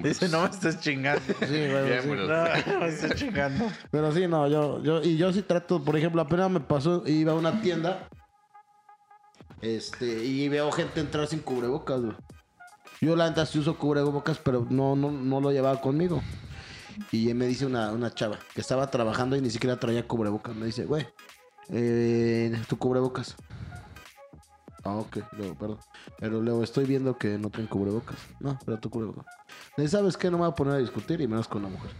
Dice, 0.02 0.28
no 0.28 0.42
me 0.42 0.48
estés 0.48 0.78
chingando. 0.80 1.22
Sí, 1.40 1.68
güey. 1.68 1.84
Bien, 1.84 2.02
sí. 2.02 2.08
No, 2.08 2.26
no 2.74 2.80
me 2.80 2.88
estés 2.88 3.14
chingando. 3.16 3.66
Pero 3.90 4.12
sí, 4.12 4.28
no, 4.28 4.46
yo, 4.48 4.82
yo, 4.82 5.02
y 5.02 5.16
yo 5.16 5.32
sí 5.32 5.42
trato, 5.42 5.82
por 5.82 5.96
ejemplo, 5.96 6.22
apenas 6.22 6.50
me 6.50 6.60
pasó, 6.60 7.02
iba 7.06 7.32
a 7.32 7.34
una 7.34 7.60
tienda, 7.60 8.08
este, 9.60 10.24
y 10.24 10.48
veo 10.48 10.70
gente 10.70 11.00
entrar 11.00 11.26
sin 11.26 11.40
cubrebocas, 11.40 12.00
güey. 12.00 12.16
Yo 13.00 13.16
la 13.16 13.28
neta 13.28 13.44
sí 13.44 13.58
uso 13.58 13.76
cubrebocas, 13.76 14.38
pero 14.38 14.66
no, 14.70 14.94
no, 14.96 15.10
no 15.10 15.40
lo 15.40 15.50
llevaba 15.50 15.80
conmigo. 15.80 16.22
Y 17.12 17.32
me 17.34 17.46
dice 17.46 17.66
una, 17.66 17.90
una 17.92 18.14
chava 18.14 18.38
que 18.54 18.60
estaba 18.60 18.90
trabajando 18.90 19.36
y 19.36 19.40
ni 19.40 19.50
siquiera 19.50 19.78
traía 19.78 20.06
cubrebocas. 20.06 20.54
Me 20.54 20.66
dice, 20.66 20.86
güey, 20.86 21.06
eh, 21.70 22.58
tu 22.68 22.78
cubrebocas. 22.78 23.36
Ah, 24.86 24.96
ok, 24.96 25.18
luego, 25.32 25.54
perdón. 25.56 25.78
Pero 26.18 26.40
luego 26.40 26.62
estoy 26.62 26.84
viendo 26.86 27.18
que 27.18 27.38
no 27.38 27.50
tienen 27.50 27.66
cubrebocas. 27.66 28.16
No, 28.40 28.58
pero 28.64 28.78
tu 28.78 28.88
cubrebocas. 28.88 29.26
Le 29.76 29.84
dice, 29.84 29.96
¿sabes 29.96 30.16
qué? 30.16 30.30
No 30.30 30.38
me 30.38 30.44
voy 30.44 30.52
a 30.52 30.54
poner 30.54 30.74
a 30.74 30.78
discutir 30.78 31.20
y 31.20 31.26
menos 31.26 31.48
con 31.48 31.64
una 31.64 31.74
mujer. 31.74 31.90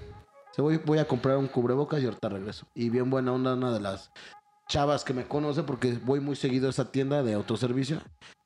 Se 0.52 0.62
voy, 0.62 0.78
voy 0.78 0.98
a 0.98 1.06
comprar 1.06 1.36
un 1.36 1.48
cubrebocas 1.48 2.00
y 2.00 2.06
ahorita 2.06 2.28
regreso. 2.28 2.66
Y 2.74 2.88
bien 2.88 3.10
buena 3.10 3.32
onda, 3.32 3.54
una 3.54 3.72
de 3.72 3.80
las 3.80 4.10
chavas 4.68 5.04
que 5.04 5.12
me 5.14 5.26
conoce 5.26 5.62
porque 5.62 5.98
voy 6.04 6.20
muy 6.20 6.36
seguido 6.36 6.68
a 6.68 6.70
esa 6.70 6.90
tienda 6.90 7.22
de 7.22 7.34
autoservicio. 7.34 8.00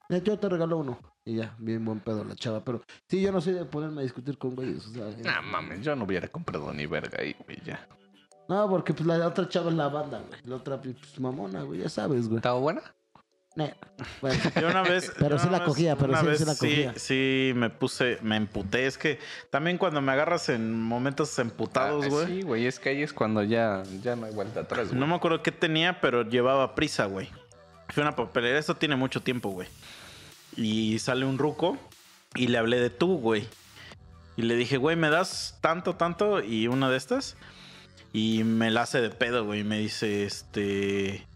Yo 0.08 0.38
te 0.38 0.48
regalo 0.48 0.78
uno. 0.78 0.98
Y 1.24 1.36
ya, 1.36 1.54
bien 1.58 1.84
buen 1.84 2.00
pedo 2.00 2.24
la 2.24 2.34
chava. 2.34 2.64
Pero 2.64 2.82
sí, 3.08 3.20
yo 3.20 3.30
no 3.30 3.40
soy 3.40 3.52
de 3.52 3.64
ponerme 3.64 4.00
a 4.00 4.04
discutir 4.04 4.38
con 4.38 4.56
güeyes. 4.56 4.86
O 4.86 4.90
sea, 4.90 5.08
eh. 5.08 5.22
No 5.22 5.42
mames, 5.42 5.82
yo 5.82 5.94
no 5.94 6.04
hubiera 6.04 6.28
comprado 6.28 6.72
ni 6.72 6.86
verga 6.86 7.18
ahí, 7.20 7.36
güey, 7.44 7.60
ya. 7.64 7.86
No, 8.48 8.68
porque 8.68 8.92
pues 8.92 9.06
la 9.06 9.24
otra 9.28 9.48
chava 9.48 9.70
es 9.70 9.76
la 9.76 9.88
banda, 9.88 10.20
güey. 10.26 10.40
La 10.44 10.56
otra, 10.56 10.80
pues 10.80 10.96
mamona, 11.20 11.62
güey. 11.62 11.80
Ya 11.80 11.88
sabes, 11.88 12.26
güey. 12.26 12.38
¿Estaba 12.38 12.58
buena? 12.58 12.82
Bueno, 13.56 13.74
Yo 14.60 14.68
una 14.68 14.82
vez. 14.82 15.12
Pero 15.18 15.38
sí 15.38 15.48
la 15.50 15.64
cogía, 15.64 15.96
pero 15.96 16.16
sí, 16.18 16.26
vez 16.26 16.38
sí 16.38 16.44
la 16.44 16.54
cogía. 16.54 16.94
Sí, 16.96 17.52
me 17.54 17.68
puse, 17.70 18.18
me 18.22 18.36
emputé. 18.36 18.86
Es 18.86 18.96
que 18.96 19.18
también 19.50 19.76
cuando 19.76 20.00
me 20.00 20.12
agarras 20.12 20.48
en 20.48 20.80
momentos 20.80 21.36
emputados, 21.38 22.04
Ah, 22.06 22.08
güey. 22.08 22.26
Sí, 22.26 22.42
güey, 22.42 22.66
es 22.66 22.78
que 22.78 22.90
ahí 22.90 23.02
es 23.02 23.12
cuando 23.12 23.42
ya, 23.42 23.82
ya 24.02 24.16
no 24.16 24.26
hay 24.26 24.32
vuelta 24.34 24.60
atrás, 24.60 24.88
güey. 24.88 25.00
No 25.00 25.06
me 25.06 25.14
acuerdo 25.16 25.42
qué 25.42 25.52
tenía, 25.52 26.00
pero 26.00 26.22
llevaba 26.22 26.74
prisa, 26.74 27.06
güey. 27.06 27.28
Fui 27.88 28.02
a 28.02 28.06
una 28.06 28.16
papelera, 28.16 28.58
esto 28.58 28.76
tiene 28.76 28.94
mucho 28.96 29.20
tiempo, 29.22 29.50
güey. 29.50 29.68
Y 30.56 30.98
sale 31.00 31.24
un 31.24 31.38
ruco 31.38 31.76
y 32.34 32.46
le 32.46 32.58
hablé 32.58 32.80
de 32.80 32.90
tú, 32.90 33.18
güey. 33.18 33.48
Y 34.36 34.42
le 34.42 34.54
dije, 34.54 34.76
güey, 34.76 34.96
¿me 34.96 35.10
das 35.10 35.58
tanto, 35.60 35.96
tanto? 35.96 36.42
Y 36.42 36.68
una 36.68 36.88
de 36.88 36.96
estas. 36.96 37.36
Y 38.12 38.44
me 38.44 38.70
la 38.70 38.82
hace 38.82 39.00
de 39.00 39.10
pedo, 39.10 39.44
güey. 39.44 39.60
Y 39.60 39.64
me 39.64 39.78
dice, 39.78 40.24
este... 40.24 41.26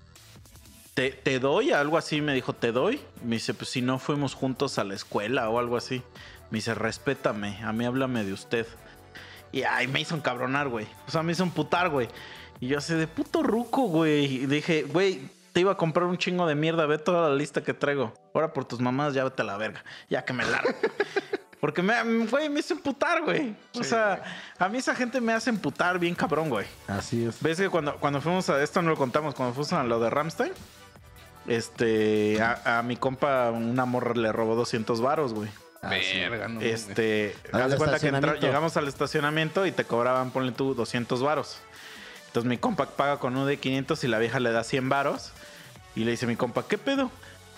¿Te, 0.94 1.10
te 1.10 1.40
doy? 1.40 1.72
Algo 1.72 1.98
así 1.98 2.20
me 2.20 2.34
dijo, 2.34 2.52
¿te 2.52 2.70
doy? 2.70 3.00
Me 3.22 3.36
dice, 3.36 3.52
pues 3.52 3.70
si 3.70 3.82
no 3.82 3.98
fuimos 3.98 4.34
juntos 4.34 4.78
a 4.78 4.84
la 4.84 4.94
escuela 4.94 5.50
o 5.50 5.58
algo 5.58 5.76
así. 5.76 6.02
Me 6.50 6.58
dice, 6.58 6.74
respétame, 6.74 7.58
a 7.64 7.72
mí 7.72 7.84
háblame 7.84 8.24
de 8.24 8.32
usted. 8.32 8.66
Y 9.50 9.62
ay, 9.62 9.88
me 9.88 10.00
hizo 10.00 10.14
encabronar, 10.14 10.68
güey. 10.68 10.86
O 11.08 11.10
sea, 11.10 11.22
me 11.22 11.32
hizo 11.32 11.42
emputar, 11.42 11.88
güey. 11.88 12.08
Y 12.60 12.68
yo 12.68 12.78
así 12.78 12.94
de 12.94 13.06
puto 13.08 13.42
ruco, 13.42 13.82
güey. 13.82 14.24
Y 14.24 14.46
dije, 14.46 14.82
güey, 14.82 15.28
te 15.52 15.60
iba 15.60 15.72
a 15.72 15.76
comprar 15.76 16.06
un 16.06 16.18
chingo 16.18 16.46
de 16.46 16.54
mierda, 16.54 16.86
ve 16.86 16.98
toda 16.98 17.28
la 17.28 17.34
lista 17.34 17.62
que 17.62 17.74
traigo. 17.74 18.12
Ahora 18.32 18.52
por 18.52 18.64
tus 18.64 18.80
mamás, 18.80 19.14
ya 19.14 19.24
vete 19.24 19.42
a 19.42 19.44
la 19.44 19.56
verga. 19.56 19.84
Ya 20.08 20.24
que 20.24 20.32
me 20.32 20.44
largo. 20.44 20.70
Porque 21.60 21.82
me, 21.82 22.26
güey, 22.26 22.48
me 22.48 22.60
hizo 22.60 22.74
emputar, 22.74 23.22
güey. 23.22 23.56
O 23.78 23.82
sea, 23.82 24.22
a 24.58 24.68
mí 24.68 24.78
esa 24.78 24.94
gente 24.94 25.20
me 25.20 25.32
hace 25.32 25.50
emputar 25.50 25.98
bien 25.98 26.14
cabrón, 26.14 26.50
güey. 26.50 26.66
así 26.86 27.24
es. 27.24 27.40
¿Ves 27.42 27.58
que 27.58 27.70
cuando, 27.70 27.96
cuando 27.96 28.20
fuimos 28.20 28.50
a 28.50 28.62
esto 28.62 28.82
no 28.82 28.90
lo 28.90 28.96
contamos, 28.96 29.34
cuando 29.34 29.54
fuimos 29.54 29.72
a 29.72 29.82
lo 29.82 29.98
de 29.98 30.10
Ramstein? 30.10 30.52
Este, 31.46 32.40
a, 32.40 32.78
a 32.78 32.82
mi 32.82 32.96
compa 32.96 33.50
una 33.50 33.84
morra 33.84 34.14
le 34.14 34.32
robó 34.32 34.54
200 34.54 35.00
varos, 35.00 35.34
güey. 35.34 35.50
Verga, 36.30 36.48
no 36.48 36.54
mames. 36.54 36.88
Este, 36.88 37.36
Al 37.52 37.62
haz 37.62 37.70
de 37.72 37.76
cuenta 37.76 37.98
que 37.98 38.08
entra- 38.08 38.40
llegamos 38.40 38.76
al 38.78 38.88
estacionamiento 38.88 39.66
y 39.66 39.72
te 39.72 39.84
cobraban, 39.84 40.30
ponle 40.30 40.52
tú, 40.52 40.74
200 40.74 41.22
varos. 41.22 41.58
Entonces 42.28 42.48
mi 42.48 42.56
compa 42.56 42.86
paga 42.86 43.18
con 43.18 43.34
uno 43.36 43.44
de 43.46 43.58
500 43.58 44.02
y 44.04 44.08
la 44.08 44.18
vieja 44.18 44.40
le 44.40 44.50
da 44.50 44.64
100 44.64 44.88
varos. 44.88 45.32
Y 45.94 46.04
le 46.04 46.10
dice 46.12 46.26
mi 46.26 46.34
compa, 46.36 46.66
¿qué 46.66 46.78
pedo? 46.78 47.10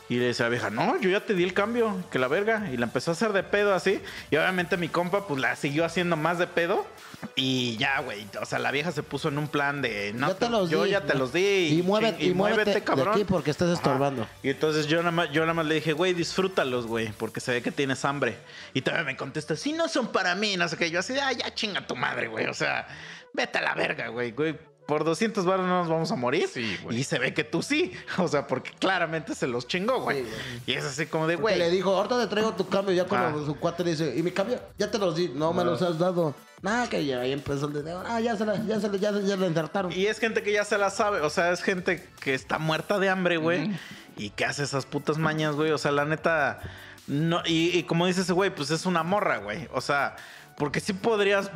Y 0.08 0.16
le 0.18 0.28
dice 0.28 0.42
a 0.44 0.46
la 0.46 0.50
vieja, 0.50 0.70
no, 0.70 1.00
yo 1.00 1.10
ya 1.10 1.20
te 1.26 1.34
di 1.34 1.42
el 1.42 1.52
cambio, 1.52 1.96
que 2.12 2.18
la 2.20 2.28
verga. 2.28 2.68
Y 2.72 2.76
la 2.76 2.84
empezó 2.86 3.10
a 3.10 3.14
hacer 3.14 3.32
de 3.32 3.42
pedo 3.42 3.74
así. 3.74 4.00
Y 4.30 4.36
obviamente 4.36 4.76
mi 4.76 4.88
compa, 4.88 5.26
pues 5.26 5.40
la 5.40 5.56
siguió 5.56 5.84
haciendo 5.84 6.16
más 6.16 6.38
de 6.38 6.46
pedo. 6.46 6.86
Y 7.34 7.76
ya, 7.78 8.00
güey. 8.02 8.24
O 8.40 8.44
sea, 8.46 8.60
la 8.60 8.70
vieja 8.70 8.92
se 8.92 9.02
puso 9.02 9.28
en 9.28 9.38
un 9.38 9.48
plan 9.48 9.82
de, 9.82 10.12
no, 10.14 10.28
Ya 10.28 10.34
te 10.36 10.48
los 10.48 10.70
yo 10.70 10.84
di. 10.84 10.90
ya 10.90 11.00
te 11.00 11.14
los 11.14 11.32
di. 11.32 11.78
Y, 11.78 11.82
muévete, 11.82 12.18
ching- 12.24 12.30
y 12.30 12.34
muévete, 12.34 12.70
de 12.80 13.02
aquí 13.10 13.24
porque 13.24 13.50
estás 13.50 13.70
estorbando. 13.70 14.22
Ajá. 14.22 14.30
Y 14.44 14.50
entonces 14.50 14.86
yo 14.86 14.98
nada, 14.98 15.10
más, 15.10 15.32
yo 15.32 15.40
nada 15.40 15.54
más 15.54 15.66
le 15.66 15.74
dije, 15.76 15.92
güey, 15.92 16.12
disfrútalos, 16.14 16.86
güey, 16.86 17.08
porque 17.18 17.40
se 17.40 17.52
ve 17.52 17.62
que 17.62 17.72
tienes 17.72 18.04
hambre. 18.04 18.36
Y 18.74 18.82
todavía 18.82 19.04
me 19.06 19.16
contesta, 19.16 19.56
si 19.56 19.72
no 19.72 19.88
son 19.88 20.12
para 20.12 20.36
mí, 20.36 20.56
no 20.56 20.68
sé 20.68 20.76
qué. 20.76 20.88
Yo 20.90 21.00
así, 21.00 21.14
ah, 21.20 21.32
ya 21.32 21.52
chinga 21.52 21.84
tu 21.86 21.96
madre, 21.96 22.28
güey. 22.28 22.46
O 22.46 22.54
sea, 22.54 22.86
vete 23.32 23.58
a 23.58 23.62
la 23.62 23.74
verga, 23.74 24.08
güey, 24.08 24.30
güey. 24.30 24.56
Por 24.86 25.04
200 25.04 25.44
baros 25.44 25.66
no 25.66 25.78
nos 25.80 25.88
vamos 25.88 26.10
a 26.12 26.16
morir. 26.16 26.48
Sí, 26.52 26.78
güey. 26.82 26.98
Y 27.00 27.04
se 27.04 27.18
ve 27.18 27.34
que 27.34 27.42
tú 27.44 27.62
sí. 27.62 27.92
O 28.18 28.28
sea, 28.28 28.46
porque 28.46 28.70
claramente 28.78 29.34
se 29.34 29.46
los 29.46 29.66
chingó, 29.66 30.00
güey. 30.00 30.22
Sí, 30.24 30.30
y 30.66 30.72
es 30.74 30.84
así 30.84 31.06
como 31.06 31.26
de, 31.26 31.36
güey. 31.36 31.58
le 31.58 31.70
dijo, 31.70 31.94
ahorita 31.94 32.20
te 32.20 32.26
traigo 32.28 32.52
tu 32.54 32.68
cambio. 32.68 32.94
Ya 32.94 33.04
cuando 33.04 33.40
Ah. 33.40 33.46
su 33.46 33.56
cuate 33.56 33.82
le 33.84 33.90
dice, 33.90 34.14
¿y 34.16 34.22
mi 34.22 34.30
cambio? 34.30 34.60
Ya 34.78 34.90
te 34.90 34.98
los 34.98 35.16
di. 35.16 35.28
No 35.34 35.52
me 35.52 35.64
los 35.64 35.82
has 35.82 35.98
dado. 35.98 36.34
Nada, 36.62 36.88
que 36.88 37.04
ya 37.04 37.20
ahí 37.20 37.32
empezó 37.32 37.66
el 37.66 37.84
de, 37.84 37.92
ah, 37.92 38.20
ya 38.20 38.34
se 38.36 38.46
la, 38.46 38.56
ya 38.64 38.80
se 38.80 38.88
la, 38.88 38.96
ya, 38.96 39.12
ya 39.20 39.36
le 39.36 39.46
ensartaron. 39.46 39.92
Y 39.92 40.06
es 40.06 40.18
gente 40.18 40.42
que 40.42 40.52
ya 40.52 40.64
se 40.64 40.78
la 40.78 40.90
sabe. 40.90 41.20
O 41.20 41.30
sea, 41.30 41.50
es 41.52 41.62
gente 41.62 42.08
que 42.20 42.32
está 42.34 42.58
muerta 42.58 42.98
de 42.98 43.08
hambre, 43.10 43.36
güey. 43.36 43.70
Y 44.16 44.30
que 44.30 44.44
hace 44.46 44.62
esas 44.62 44.86
putas 44.86 45.18
mañas, 45.18 45.54
güey. 45.56 45.70
O 45.72 45.78
sea, 45.78 45.90
la 45.92 46.04
neta. 46.06 46.60
No, 47.08 47.42
y, 47.44 47.76
y 47.76 47.82
como 47.84 48.06
dice 48.06 48.22
ese 48.22 48.32
güey, 48.32 48.54
pues 48.54 48.70
es 48.70 48.86
una 48.86 49.02
morra, 49.02 49.38
güey. 49.38 49.68
O 49.74 49.80
sea, 49.80 50.16
porque 50.56 50.80
sí 50.80 50.92
podrías 50.92 51.50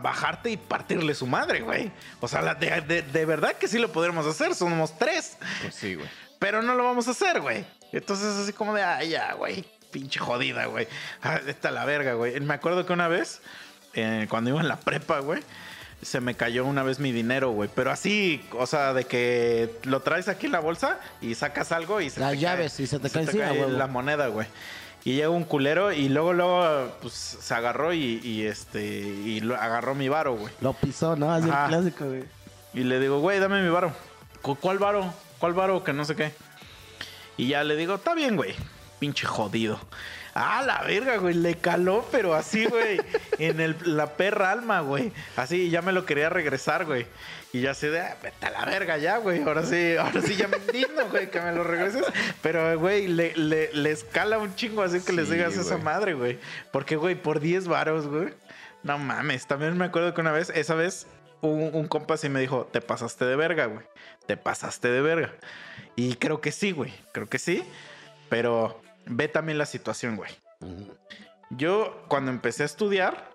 bajarte 0.00 0.50
y 0.50 0.56
partirle 0.56 1.14
su 1.14 1.26
madre, 1.26 1.60
güey. 1.60 1.90
O 2.20 2.28
sea, 2.28 2.42
la- 2.42 2.54
de, 2.54 2.80
de- 2.82 3.02
de 3.02 3.24
verdad 3.24 3.52
que 3.54 3.68
sí 3.68 3.78
lo 3.78 3.90
podríamos 3.92 4.26
hacer. 4.26 4.54
Somos 4.54 4.96
tres. 4.98 5.36
Pues 5.62 5.74
sí, 5.74 5.94
güey. 5.94 6.08
Pero 6.38 6.62
no 6.62 6.74
lo 6.74 6.84
vamos 6.84 7.06
a 7.08 7.10
hacer, 7.12 7.40
güey. 7.40 7.64
Entonces, 7.92 8.26
así 8.36 8.52
como 8.52 8.74
de, 8.74 8.82
ay, 8.82 9.10
ya, 9.10 9.34
güey. 9.34 9.64
pinche 9.90 10.20
jodida, 10.20 10.66
güey. 10.66 10.86
Ah, 11.22 11.40
esta 11.46 11.70
la 11.72 11.84
verga, 11.84 12.14
güey. 12.14 12.38
Me 12.40 12.54
acuerdo 12.54 12.86
que 12.86 12.92
una 12.92 13.08
vez, 13.08 13.40
eh, 13.94 14.26
cuando 14.30 14.50
iba 14.50 14.60
en 14.60 14.68
la 14.68 14.76
prepa, 14.78 15.18
güey, 15.18 15.42
se 16.00 16.20
me 16.20 16.34
cayó 16.36 16.64
una 16.64 16.82
vez 16.84 17.00
mi 17.00 17.10
dinero, 17.12 17.50
güey. 17.50 17.68
Pero 17.74 17.90
así, 17.90 18.42
o 18.52 18.66
sea, 18.66 18.92
de 18.94 19.04
que 19.04 19.74
lo 19.82 20.00
traes 20.00 20.28
aquí 20.28 20.46
en 20.46 20.52
la 20.52 20.60
bolsa 20.60 20.98
y 21.20 21.34
sacas 21.34 21.72
algo 21.72 22.00
y 22.00 22.08
se 22.08 22.20
Las 22.20 22.30
te 22.30 22.38
llaves, 22.38 22.74
cae, 22.76 22.84
y 22.84 22.86
se 22.86 22.98
te 23.00 23.10
cae 23.10 23.22
encima, 23.24 23.50
huevo. 23.52 23.70
la 23.70 23.86
moneda, 23.88 24.28
güey. 24.28 24.46
Y 25.04 25.14
llega 25.14 25.30
un 25.30 25.44
culero 25.44 25.92
y 25.92 26.08
luego, 26.10 26.32
luego, 26.34 26.92
pues 27.00 27.14
se 27.14 27.54
agarró 27.54 27.94
y, 27.94 28.20
y, 28.22 28.42
este, 28.46 28.82
y 28.84 29.40
lo- 29.40 29.56
agarró 29.56 29.94
mi 29.94 30.08
varo, 30.08 30.34
güey. 30.36 30.52
Lo 30.60 30.74
pisó, 30.74 31.16
¿no? 31.16 31.32
Así 31.32 31.48
Ajá. 31.48 31.64
el 31.64 31.68
clásico, 31.70 32.04
güey. 32.06 32.24
Y 32.74 32.80
le 32.84 33.00
digo, 33.00 33.18
güey, 33.20 33.38
dame 33.40 33.62
mi 33.62 33.70
varo. 33.70 33.92
"¿Cu- 34.42 34.56
¿Cuál 34.56 34.78
varo? 34.78 35.12
¿Cuál 35.38 35.54
varo? 35.54 35.82
Que 35.82 35.92
no 35.94 36.04
sé 36.04 36.14
qué. 36.16 36.32
Y 37.38 37.48
ya 37.48 37.64
le 37.64 37.76
digo, 37.76 37.94
está 37.94 38.14
bien, 38.14 38.36
güey. 38.36 38.54
Pinche 38.98 39.26
jodido. 39.26 39.80
Ah, 40.42 40.62
la 40.64 40.82
verga, 40.82 41.18
güey. 41.18 41.34
Le 41.34 41.56
caló, 41.56 42.06
pero 42.10 42.34
así, 42.34 42.64
güey. 42.66 42.98
en 43.38 43.60
el, 43.60 43.76
la 43.84 44.16
perra 44.16 44.50
alma, 44.52 44.80
güey. 44.80 45.12
Así, 45.36 45.68
ya 45.70 45.82
me 45.82 45.92
lo 45.92 46.06
quería 46.06 46.28
regresar, 46.30 46.86
güey. 46.86 47.06
Y 47.52 47.60
ya 47.62 47.74
se 47.74 47.90
de, 47.90 48.00
"Ah, 48.00 48.16
vete 48.22 48.46
a 48.46 48.50
la 48.50 48.64
verga 48.64 48.96
ya, 48.96 49.18
güey. 49.18 49.42
Ahora 49.42 49.64
sí, 49.64 49.96
ahora 49.96 50.22
sí 50.22 50.36
ya 50.36 50.48
me 50.48 50.56
indigno, 50.58 51.08
güey, 51.10 51.30
que 51.30 51.40
me 51.40 51.52
lo 51.52 51.64
regreses. 51.64 52.04
Pero, 52.42 52.78
güey, 52.78 53.08
le, 53.08 53.34
le, 53.36 53.70
le 53.74 53.90
escala 53.90 54.38
un 54.38 54.54
chingo 54.54 54.82
así 54.82 55.00
que 55.00 55.12
les 55.12 55.28
digas 55.28 55.56
esa 55.56 55.76
madre, 55.76 56.14
güey. 56.14 56.38
Porque, 56.72 56.96
güey, 56.96 57.16
por 57.16 57.40
10 57.40 57.68
varos, 57.68 58.06
güey. 58.06 58.32
No 58.82 58.98
mames. 58.98 59.46
También 59.46 59.76
me 59.76 59.84
acuerdo 59.84 60.14
que 60.14 60.20
una 60.20 60.32
vez, 60.32 60.50
esa 60.54 60.74
vez, 60.74 61.06
un, 61.42 61.70
un 61.74 61.86
compa 61.88 62.16
sí 62.16 62.28
me 62.28 62.40
dijo, 62.40 62.68
te 62.72 62.80
pasaste 62.80 63.24
de 63.24 63.36
verga, 63.36 63.66
güey. 63.66 63.84
Te 64.26 64.36
pasaste 64.36 64.88
de 64.88 65.00
verga. 65.02 65.32
Y 65.96 66.14
creo 66.14 66.40
que 66.40 66.52
sí, 66.52 66.70
güey. 66.70 66.94
Creo 67.12 67.26
que 67.28 67.38
sí. 67.38 67.64
Pero 68.28 68.80
ve 69.10 69.28
también 69.28 69.58
la 69.58 69.66
situación, 69.66 70.16
güey. 70.16 70.30
Yo, 71.50 72.04
cuando 72.08 72.30
empecé 72.30 72.62
a 72.62 72.66
estudiar, 72.66 73.30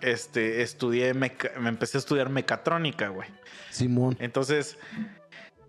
este, 0.00 0.62
estudié, 0.62 1.14
meca- 1.14 1.52
me 1.58 1.68
empecé 1.68 1.98
a 1.98 2.00
estudiar 2.00 2.28
mecatrónica, 2.28 3.08
güey. 3.08 3.28
Simón. 3.70 4.16
Entonces, 4.18 4.76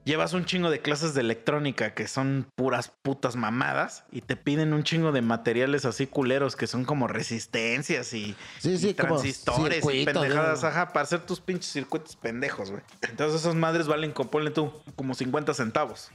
llevas 0.05 0.33
un 0.33 0.45
chingo 0.45 0.71
de 0.71 0.81
clases 0.81 1.13
de 1.13 1.21
electrónica 1.21 1.93
que 1.93 2.07
son 2.07 2.47
puras 2.55 2.91
putas 3.03 3.35
mamadas 3.35 4.05
y 4.11 4.21
te 4.21 4.35
piden 4.35 4.73
un 4.73 4.83
chingo 4.83 5.11
de 5.11 5.21
materiales 5.21 5.85
así 5.85 6.07
culeros 6.07 6.55
que 6.55 6.65
son 6.65 6.83
como 6.83 7.07
resistencias 7.07 8.11
y, 8.13 8.35
Sí, 8.59 8.77
sí, 8.79 8.89
y 8.89 8.93
como 8.95 9.15
transistores 9.15 9.85
y 9.93 10.03
pendejadas, 10.05 10.63
¿no? 10.63 10.69
ajá, 10.69 10.87
para 10.93 11.03
hacer 11.03 11.25
tus 11.25 11.39
pinches 11.41 11.71
circuitos 11.71 12.15
pendejos, 12.15 12.71
güey. 12.71 12.81
Entonces, 13.03 13.41
esas 13.41 13.53
madres 13.55 13.87
valen, 13.87 14.11
como, 14.13 14.31
ponle 14.31 14.49
tú, 14.49 14.73
como 14.95 15.13
50 15.13 15.53
centavos. 15.53 16.09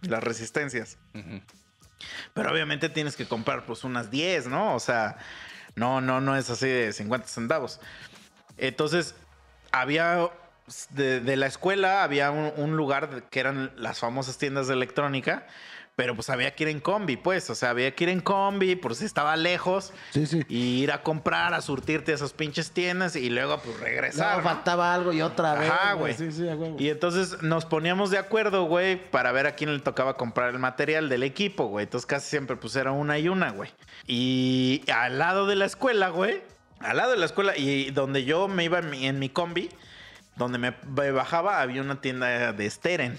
Las 0.00 0.24
resistencias. 0.24 0.96
Ujú. 1.14 1.42
Pero 2.34 2.50
obviamente 2.50 2.88
tienes 2.88 3.16
que 3.16 3.26
comprar 3.26 3.64
pues 3.66 3.84
unas 3.84 4.10
10, 4.10 4.48
¿no? 4.48 4.74
O 4.74 4.80
sea, 4.80 5.16
no, 5.74 6.00
no, 6.00 6.20
no 6.20 6.36
es 6.36 6.50
así 6.50 6.68
de 6.68 6.92
50 6.92 7.28
centavos. 7.28 7.80
Entonces, 8.56 9.14
había 9.72 10.30
de, 10.90 11.36
la 11.36 11.46
escuela, 11.46 12.02
había 12.02 12.30
un 12.30 12.76
lugar 12.76 13.24
que 13.30 13.40
eran 13.40 13.72
las 13.76 13.98
famosas 13.98 14.38
tiendas 14.38 14.68
de 14.68 14.74
electrónica, 14.74 15.46
pero 16.00 16.14
pues 16.14 16.30
había 16.30 16.54
que 16.54 16.62
ir 16.62 16.70
en 16.70 16.80
combi, 16.80 17.18
pues, 17.18 17.50
o 17.50 17.54
sea, 17.54 17.68
había 17.68 17.94
que 17.94 18.04
ir 18.04 18.10
en 18.10 18.20
combi 18.20 18.74
por 18.74 18.94
si 18.94 19.04
estaba 19.04 19.36
lejos 19.36 19.92
Sí, 20.12 20.24
sí. 20.24 20.40
y 20.48 20.82
ir 20.82 20.92
a 20.92 21.02
comprar, 21.02 21.52
a 21.52 21.60
surtirte 21.60 22.12
a 22.12 22.14
esas 22.14 22.32
pinches 22.32 22.70
tiendas 22.70 23.16
y 23.16 23.28
luego 23.28 23.58
pues 23.58 23.78
regresar. 23.80 24.30
No, 24.30 24.36
¿no? 24.38 24.48
faltaba 24.48 24.94
algo 24.94 25.12
y 25.12 25.20
otra 25.20 25.56
vez. 25.56 25.70
Ajá, 25.70 25.92
güey. 25.92 26.14
Sí, 26.14 26.32
sí. 26.32 26.46
Y 26.78 26.88
entonces 26.88 27.42
nos 27.42 27.66
poníamos 27.66 28.10
de 28.10 28.16
acuerdo, 28.16 28.64
güey, 28.64 29.10
para 29.10 29.30
ver 29.30 29.46
a 29.46 29.54
quién 29.56 29.74
le 29.74 29.80
tocaba 29.80 30.16
comprar 30.16 30.48
el 30.54 30.58
material 30.58 31.10
del 31.10 31.22
equipo, 31.22 31.66
güey. 31.66 31.82
Entonces 31.84 32.06
casi 32.06 32.30
siempre 32.30 32.56
pues 32.56 32.74
era 32.76 32.92
una 32.92 33.18
y 33.18 33.28
una, 33.28 33.50
güey. 33.50 33.70
Y 34.06 34.82
al 34.90 35.18
lado 35.18 35.46
de 35.46 35.56
la 35.56 35.66
escuela, 35.66 36.08
güey, 36.08 36.40
al 36.78 36.96
lado 36.96 37.10
de 37.10 37.18
la 37.18 37.26
escuela 37.26 37.58
y 37.58 37.90
donde 37.90 38.24
yo 38.24 38.48
me 38.48 38.64
iba 38.64 38.78
en 38.78 38.88
mi, 38.88 39.06
en 39.06 39.18
mi 39.18 39.28
combi, 39.28 39.68
donde 40.36 40.56
me, 40.56 40.74
me 40.96 41.10
bajaba, 41.10 41.60
había 41.60 41.82
una 41.82 42.00
tienda 42.00 42.54
de 42.54 42.70
Steren. 42.70 43.18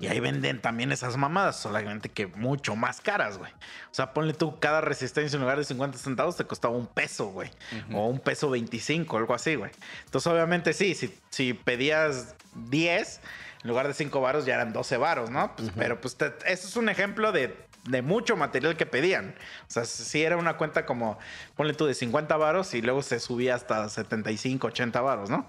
Y 0.00 0.06
ahí 0.06 0.20
venden 0.20 0.60
también 0.60 0.92
esas 0.92 1.16
mamadas, 1.16 1.56
solamente 1.60 2.08
que 2.08 2.26
mucho 2.26 2.76
más 2.76 3.00
caras, 3.00 3.38
güey. 3.38 3.50
O 3.90 3.94
sea, 3.94 4.12
ponle 4.12 4.32
tú, 4.34 4.58
cada 4.60 4.80
resistencia 4.80 5.36
en 5.36 5.42
lugar 5.42 5.58
de 5.58 5.64
50 5.64 5.98
centavos 5.98 6.36
te 6.36 6.44
costaba 6.44 6.74
un 6.76 6.86
peso, 6.86 7.26
güey. 7.28 7.50
O 7.92 8.06
un 8.06 8.20
peso 8.20 8.48
25, 8.50 9.16
algo 9.18 9.34
así, 9.34 9.54
güey. 9.56 9.70
Entonces, 10.04 10.26
obviamente, 10.32 10.72
sí, 10.72 10.94
si, 10.94 11.12
si 11.30 11.52
pedías 11.54 12.34
10, 12.54 13.20
en 13.64 13.68
lugar 13.70 13.88
de 13.88 13.94
5 13.94 14.20
varos 14.20 14.46
ya 14.46 14.54
eran 14.54 14.72
12 14.72 14.96
varos, 14.98 15.30
¿no? 15.30 15.54
Pues, 15.56 15.70
Pero 15.76 16.00
pues 16.00 16.16
te- 16.16 16.32
eso 16.46 16.68
es 16.68 16.76
un 16.76 16.88
ejemplo 16.88 17.32
de, 17.32 17.56
de 17.84 18.02
mucho 18.02 18.36
material 18.36 18.76
que 18.76 18.86
pedían. 18.86 19.34
O 19.62 19.70
sea, 19.70 19.84
si 19.84 20.22
era 20.22 20.36
una 20.36 20.56
cuenta 20.56 20.86
como, 20.86 21.18
ponle 21.56 21.74
tú, 21.74 21.86
de 21.86 21.94
50 21.94 22.36
varos 22.36 22.72
y 22.74 22.82
luego 22.82 23.02
se 23.02 23.18
subía 23.18 23.54
hasta 23.56 23.88
75, 23.88 24.68
80 24.68 25.00
varos, 25.00 25.28
¿no? 25.30 25.48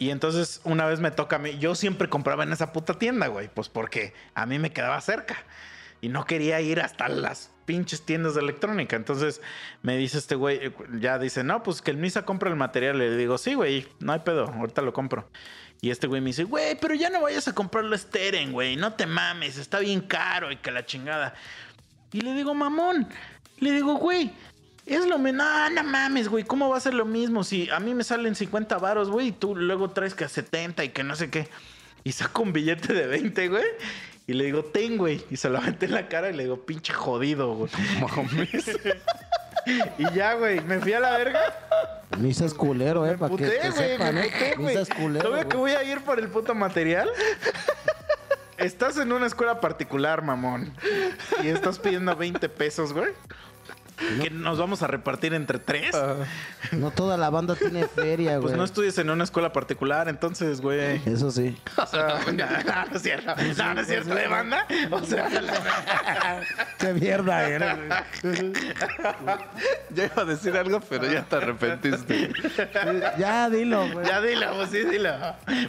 Y 0.00 0.08
entonces 0.08 0.62
una 0.64 0.86
vez 0.86 0.98
me 0.98 1.10
toca 1.10 1.36
a 1.36 1.38
mí, 1.38 1.58
yo 1.58 1.74
siempre 1.74 2.08
compraba 2.08 2.42
en 2.42 2.52
esa 2.54 2.72
puta 2.72 2.94
tienda, 2.94 3.26
güey, 3.26 3.48
pues 3.52 3.68
porque 3.68 4.14
a 4.34 4.46
mí 4.46 4.58
me 4.58 4.72
quedaba 4.72 4.98
cerca 5.02 5.36
y 6.00 6.08
no 6.08 6.24
quería 6.24 6.58
ir 6.62 6.80
hasta 6.80 7.06
las 7.10 7.50
pinches 7.66 8.06
tiendas 8.06 8.34
de 8.34 8.40
electrónica. 8.40 8.96
Entonces 8.96 9.42
me 9.82 9.98
dice 9.98 10.16
este 10.16 10.36
güey, 10.36 10.72
ya 10.98 11.18
dice, 11.18 11.44
no, 11.44 11.62
pues 11.62 11.82
que 11.82 11.90
el 11.90 11.98
Misa 11.98 12.24
compra 12.24 12.48
el 12.48 12.56
material. 12.56 12.96
Le 12.96 13.14
digo, 13.14 13.36
sí, 13.36 13.52
güey, 13.52 13.86
no 13.98 14.14
hay 14.14 14.20
pedo, 14.20 14.46
ahorita 14.46 14.80
lo 14.80 14.94
compro. 14.94 15.28
Y 15.82 15.90
este 15.90 16.06
güey 16.06 16.22
me 16.22 16.28
dice, 16.28 16.44
güey, 16.44 16.78
pero 16.80 16.94
ya 16.94 17.10
no 17.10 17.20
vayas 17.20 17.46
a 17.48 17.54
comprarlo 17.54 17.96
Steren, 17.96 18.52
güey, 18.52 18.76
no 18.76 18.94
te 18.94 19.04
mames, 19.04 19.58
está 19.58 19.80
bien 19.80 20.00
caro 20.00 20.50
y 20.50 20.56
que 20.56 20.70
la 20.70 20.86
chingada. 20.86 21.34
Y 22.10 22.22
le 22.22 22.32
digo, 22.32 22.54
mamón, 22.54 23.06
le 23.58 23.72
digo, 23.72 23.96
güey, 23.96 24.32
es 24.94 25.06
lo 25.06 25.18
mismo. 25.18 25.42
No, 25.42 25.70
no 25.70 25.84
mames, 25.84 26.28
güey. 26.28 26.44
¿Cómo 26.44 26.68
va 26.68 26.76
a 26.76 26.80
ser 26.80 26.94
lo 26.94 27.04
mismo? 27.04 27.44
Si 27.44 27.70
a 27.70 27.80
mí 27.80 27.94
me 27.94 28.04
salen 28.04 28.34
50 28.34 28.78
varos, 28.78 29.10
güey, 29.10 29.28
y 29.28 29.32
tú 29.32 29.54
luego 29.54 29.90
traes 29.90 30.14
que 30.14 30.24
a 30.24 30.28
70 30.28 30.84
y 30.84 30.88
que 30.90 31.04
no 31.04 31.16
sé 31.16 31.30
qué. 31.30 31.48
Y 32.02 32.12
saco 32.12 32.42
un 32.42 32.52
billete 32.52 32.92
de 32.92 33.06
20, 33.06 33.48
güey. 33.48 33.64
Y 34.26 34.32
le 34.34 34.44
digo, 34.44 34.64
ten, 34.64 34.96
güey. 34.96 35.24
Y 35.30 35.36
se 35.36 35.50
lo 35.50 35.58
aventé 35.58 35.86
en 35.86 35.92
la 35.92 36.08
cara 36.08 36.30
y 36.30 36.34
le 36.34 36.44
digo, 36.44 36.64
pinche 36.64 36.92
jodido, 36.92 37.54
güey. 37.54 37.70
y 39.98 40.14
ya, 40.14 40.34
güey. 40.34 40.60
Me 40.60 40.78
fui 40.78 40.92
a 40.92 41.00
la 41.00 41.18
verga. 41.18 41.40
Misa 42.18 42.44
es 42.44 42.54
culero, 42.54 43.06
eh, 43.06 43.16
para 43.18 43.30
que, 43.36 43.44
puté, 43.44 43.58
que 43.60 43.70
güey. 43.70 43.88
sepan, 43.90 44.14
Me 44.14 44.26
eh. 44.26 44.30
puté, 44.30 44.54
güey. 44.56 44.66
Misa 44.68 44.80
es 44.80 44.88
culero. 44.88 45.24
¿Todavía 45.24 45.48
que 45.48 45.56
voy 45.56 45.72
a 45.72 45.84
ir 45.84 46.00
por 46.00 46.18
el 46.18 46.28
puto 46.28 46.54
material? 46.54 47.10
Estás 48.56 48.98
en 48.98 49.12
una 49.12 49.26
escuela 49.26 49.60
particular, 49.60 50.22
mamón. 50.22 50.74
Y 51.42 51.48
estás 51.48 51.78
pidiendo 51.78 52.14
20 52.14 52.48
pesos, 52.50 52.92
güey. 52.92 53.08
Que 54.22 54.30
nos 54.30 54.58
vamos 54.58 54.82
a 54.82 54.86
repartir 54.86 55.34
entre 55.34 55.58
tres. 55.58 55.94
No 56.72 56.90
toda 56.90 57.16
la 57.16 57.30
banda 57.30 57.54
tiene 57.54 57.86
feria, 57.86 58.32
güey. 58.32 58.42
Pues 58.42 58.56
no 58.56 58.64
estudies 58.64 58.96
en 58.98 59.10
una 59.10 59.24
escuela 59.24 59.52
particular, 59.52 60.08
entonces, 60.08 60.60
güey. 60.60 61.00
Eso 61.06 61.30
sí. 61.30 61.56
O 61.76 61.86
sea, 61.86 62.20
no, 62.26 62.32
no 62.90 62.96
es 62.96 63.02
cierto. 63.02 63.34
No, 63.58 63.74
no 63.74 63.80
es 63.80 63.86
cierto, 63.86 64.14
de 64.14 64.28
banda. 64.28 64.66
O 64.90 65.04
sea, 65.04 65.28
Qué 66.78 66.92
mierda 66.94 67.46
güey. 67.46 68.52
Yo 69.90 70.04
iba 70.04 70.22
a 70.22 70.24
decir 70.24 70.56
algo, 70.56 70.80
pero 70.80 71.10
ya 71.10 71.22
te 71.24 71.36
arrepentiste. 71.36 72.32
Ya, 73.18 73.50
dilo, 73.50 73.88
güey. 73.90 74.06
ya 74.06 74.20
dilo, 74.20 74.54
pues 74.54 74.70
sí, 74.70 74.84
dilo. 74.84 75.14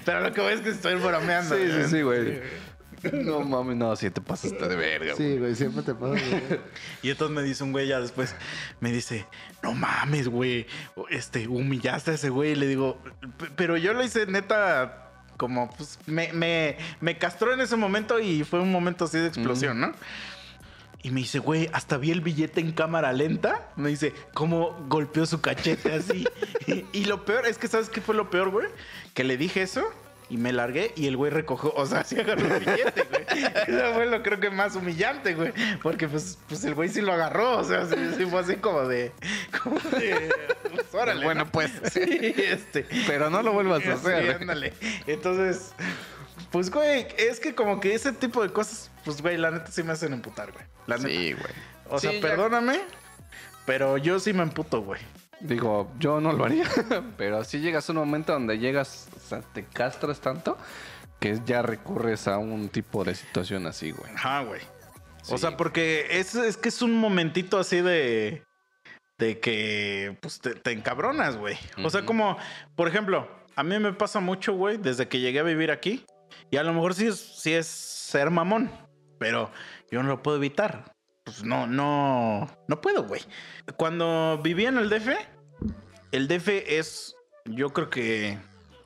Pero 0.05 0.21
lo 0.21 0.31
que 0.31 0.41
voy 0.41 0.53
es 0.53 0.61
que 0.61 0.69
estoy 0.69 0.95
bromeando. 0.95 1.55
Sí, 1.55 1.63
sí, 1.71 1.89
sí, 1.89 2.01
güey. 2.01 2.41
No 3.13 3.41
mames, 3.41 3.75
no, 3.77 3.95
sí 3.95 4.09
te 4.09 4.21
pasaste 4.21 4.67
de 4.67 4.75
verga, 4.75 5.13
güey. 5.15 5.31
Sí, 5.33 5.37
güey, 5.37 5.55
siempre 5.55 5.83
te 5.83 5.93
pasa. 5.93 6.13
güey. 6.13 6.59
Y 7.03 7.09
entonces 7.09 7.35
me 7.35 7.41
dice 7.43 7.63
un 7.63 7.71
güey 7.71 7.87
ya 7.87 7.99
después, 7.99 8.35
me 8.79 8.91
dice, 8.91 9.25
no 9.63 9.73
mames, 9.73 10.27
güey, 10.27 10.67
este, 11.09 11.47
humillaste 11.47 12.11
a 12.11 12.13
ese 12.13 12.29
güey. 12.29 12.51
Y 12.51 12.55
le 12.55 12.67
digo, 12.67 12.99
"P- 13.37 13.47
pero 13.55 13.77
yo 13.77 13.93
lo 13.93 14.03
hice 14.03 14.25
neta, 14.27 15.09
como, 15.37 15.69
pues, 15.75 15.97
me, 16.05 16.31
me, 16.33 16.77
me 16.99 17.17
castró 17.17 17.53
en 17.53 17.61
ese 17.61 17.75
momento 17.75 18.19
y 18.19 18.43
fue 18.43 18.59
un 18.59 18.71
momento 18.71 19.05
así 19.05 19.17
de 19.17 19.27
explosión, 19.27 19.79
¿no? 19.79 19.91
Y 21.03 21.09
me 21.09 21.21
dice, 21.21 21.39
güey, 21.39 21.67
hasta 21.73 21.97
vi 21.97 22.11
el 22.11 22.21
billete 22.21 22.61
en 22.61 22.73
cámara 22.73 23.11
lenta. 23.11 23.71
Me 23.75 23.89
dice, 23.89 24.13
cómo 24.35 24.85
golpeó 24.87 25.25
su 25.25 25.41
cachete 25.41 25.93
así. 25.95 26.27
y, 26.67 26.85
y 26.93 27.05
lo 27.05 27.25
peor, 27.25 27.47
es 27.47 27.57
que, 27.57 27.67
¿sabes 27.67 27.89
qué 27.89 28.01
fue 28.01 28.13
lo 28.13 28.29
peor, 28.29 28.49
güey? 28.51 28.67
Que 29.15 29.23
le 29.23 29.35
dije 29.35 29.63
eso 29.63 29.83
y 30.31 30.37
me 30.37 30.53
largué 30.53 30.93
y 30.95 31.07
el 31.07 31.17
güey 31.17 31.29
recogió, 31.31 31.73
o 31.75 31.85
sea, 31.85 32.03
sí 32.05 32.19
agarró 32.19 32.55
el 32.55 32.59
billete, 32.63 33.03
güey. 33.03 33.25
Eso 33.67 33.93
fue 33.93 34.05
lo 34.05 34.23
creo 34.23 34.39
que 34.39 34.49
más 34.49 34.75
humillante, 34.75 35.33
güey. 35.35 35.51
Porque 35.83 36.07
pues, 36.07 36.39
pues 36.47 36.63
el 36.63 36.73
güey 36.73 36.89
sí 36.89 37.01
lo 37.01 37.11
agarró, 37.13 37.57
o 37.57 37.63
sea, 37.63 37.85
sí, 37.85 37.95
sí 38.17 38.25
fue 38.25 38.39
así 38.39 38.55
como 38.55 38.87
de... 38.87 39.11
Como 39.61 39.77
de 39.79 40.29
pues, 40.73 40.85
órale, 40.93 41.23
Bueno, 41.25 41.43
¿no? 41.45 41.51
pues. 41.51 41.71
Sí, 41.91 42.33
este... 42.37 42.85
Pero 43.07 43.29
no 43.29 43.41
lo 43.43 43.51
vuelvas 43.53 43.81
a 43.81 43.83
Sí, 43.83 43.89
hacer. 43.91 44.37
ándale. 44.41 44.73
Entonces, 45.07 45.73
pues, 46.51 46.69
güey, 46.71 47.07
es 47.17 47.39
que 47.39 47.53
como 47.53 47.79
que 47.79 47.93
ese 47.93 48.11
tipo 48.13 48.41
de 48.41 48.51
cosas, 48.53 48.89
pues, 49.05 49.21
güey, 49.21 49.37
la 49.37 49.51
neta 49.51 49.71
sí 49.71 49.83
me 49.83 49.91
hacen 49.91 50.13
emputar, 50.13 50.51
güey. 50.51 50.63
La 50.87 50.97
neta. 50.97 51.09
Sí, 51.09 51.33
güey. 51.33 51.53
O 51.89 51.99
sea, 51.99 52.11
Sí, 52.11 52.21
ya- 52.21 52.27
perdóname, 52.27 52.79
pero 53.65 53.97
yo 53.97 54.19
sí 54.19 54.31
me 54.33 54.43
emputo, 54.43 54.81
güey. 54.81 55.01
Digo, 55.43 55.91
yo 55.99 56.21
no 56.21 56.33
lo 56.33 56.45
haría, 56.45 56.65
pero 57.17 57.43
sí 57.43 57.59
llegas 57.59 57.89
a 57.89 57.93
un 57.93 57.99
momento 57.99 58.33
donde 58.33 58.59
llegas, 58.59 59.09
o 59.15 59.19
sea, 59.19 59.41
te 59.41 59.65
castras 59.65 60.19
tanto 60.21 60.57
que 61.19 61.39
ya 61.45 61.61
recurres 61.61 62.27
a 62.27 62.37
un 62.37 62.69
tipo 62.69 63.03
de 63.03 63.15
situación 63.15 63.67
así, 63.67 63.91
güey. 63.91 64.11
Ajá, 64.13 64.41
güey. 64.43 64.61
O 65.29 65.37
sea, 65.37 65.55
porque 65.55 66.07
es, 66.09 66.33
es 66.33 66.57
que 66.57 66.69
es 66.69 66.81
un 66.81 66.93
momentito 66.93 67.59
así 67.59 67.81
de. 67.81 68.43
de 69.19 69.39
que 69.39 70.17
pues 70.19 70.39
te, 70.39 70.55
te 70.55 70.71
encabronas, 70.71 71.37
güey. 71.37 71.57
O 71.83 71.91
sea, 71.91 72.05
como, 72.05 72.37
por 72.75 72.87
ejemplo, 72.87 73.29
a 73.55 73.63
mí 73.63 73.77
me 73.77 73.93
pasa 73.93 74.19
mucho, 74.19 74.53
güey, 74.53 74.77
desde 74.77 75.07
que 75.07 75.19
llegué 75.19 75.39
a 75.39 75.43
vivir 75.43 75.71
aquí. 75.71 76.05
Y 76.49 76.57
a 76.57 76.63
lo 76.63 76.73
mejor 76.73 76.95
sí 76.95 77.07
es, 77.07 77.19
sí 77.19 77.53
es 77.53 77.67
ser 77.67 78.31
mamón, 78.31 78.71
pero 79.19 79.51
yo 79.91 80.01
no 80.01 80.09
lo 80.09 80.23
puedo 80.23 80.37
evitar. 80.37 80.91
Pues 81.23 81.43
no, 81.43 81.67
no, 81.67 82.49
no 82.67 82.81
puedo, 82.81 83.03
güey. 83.03 83.21
Cuando 83.77 84.39
vivía 84.43 84.69
en 84.69 84.77
el 84.77 84.89
DF, 84.89 85.09
el 86.11 86.27
DF 86.27 86.47
es, 86.67 87.15
yo 87.45 87.71
creo 87.71 87.89
que 87.89 88.37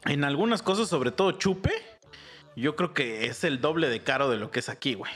en 0.05 0.23
algunas 0.23 0.61
cosas, 0.61 0.89
sobre 0.89 1.11
todo 1.11 1.31
chupe, 1.33 1.71
yo 2.55 2.75
creo 2.75 2.93
que 2.93 3.25
es 3.25 3.43
el 3.43 3.61
doble 3.61 3.89
de 3.89 4.01
caro 4.01 4.29
de 4.29 4.37
lo 4.37 4.51
que 4.51 4.59
es 4.59 4.69
aquí, 4.69 4.93
güey. 4.93 5.11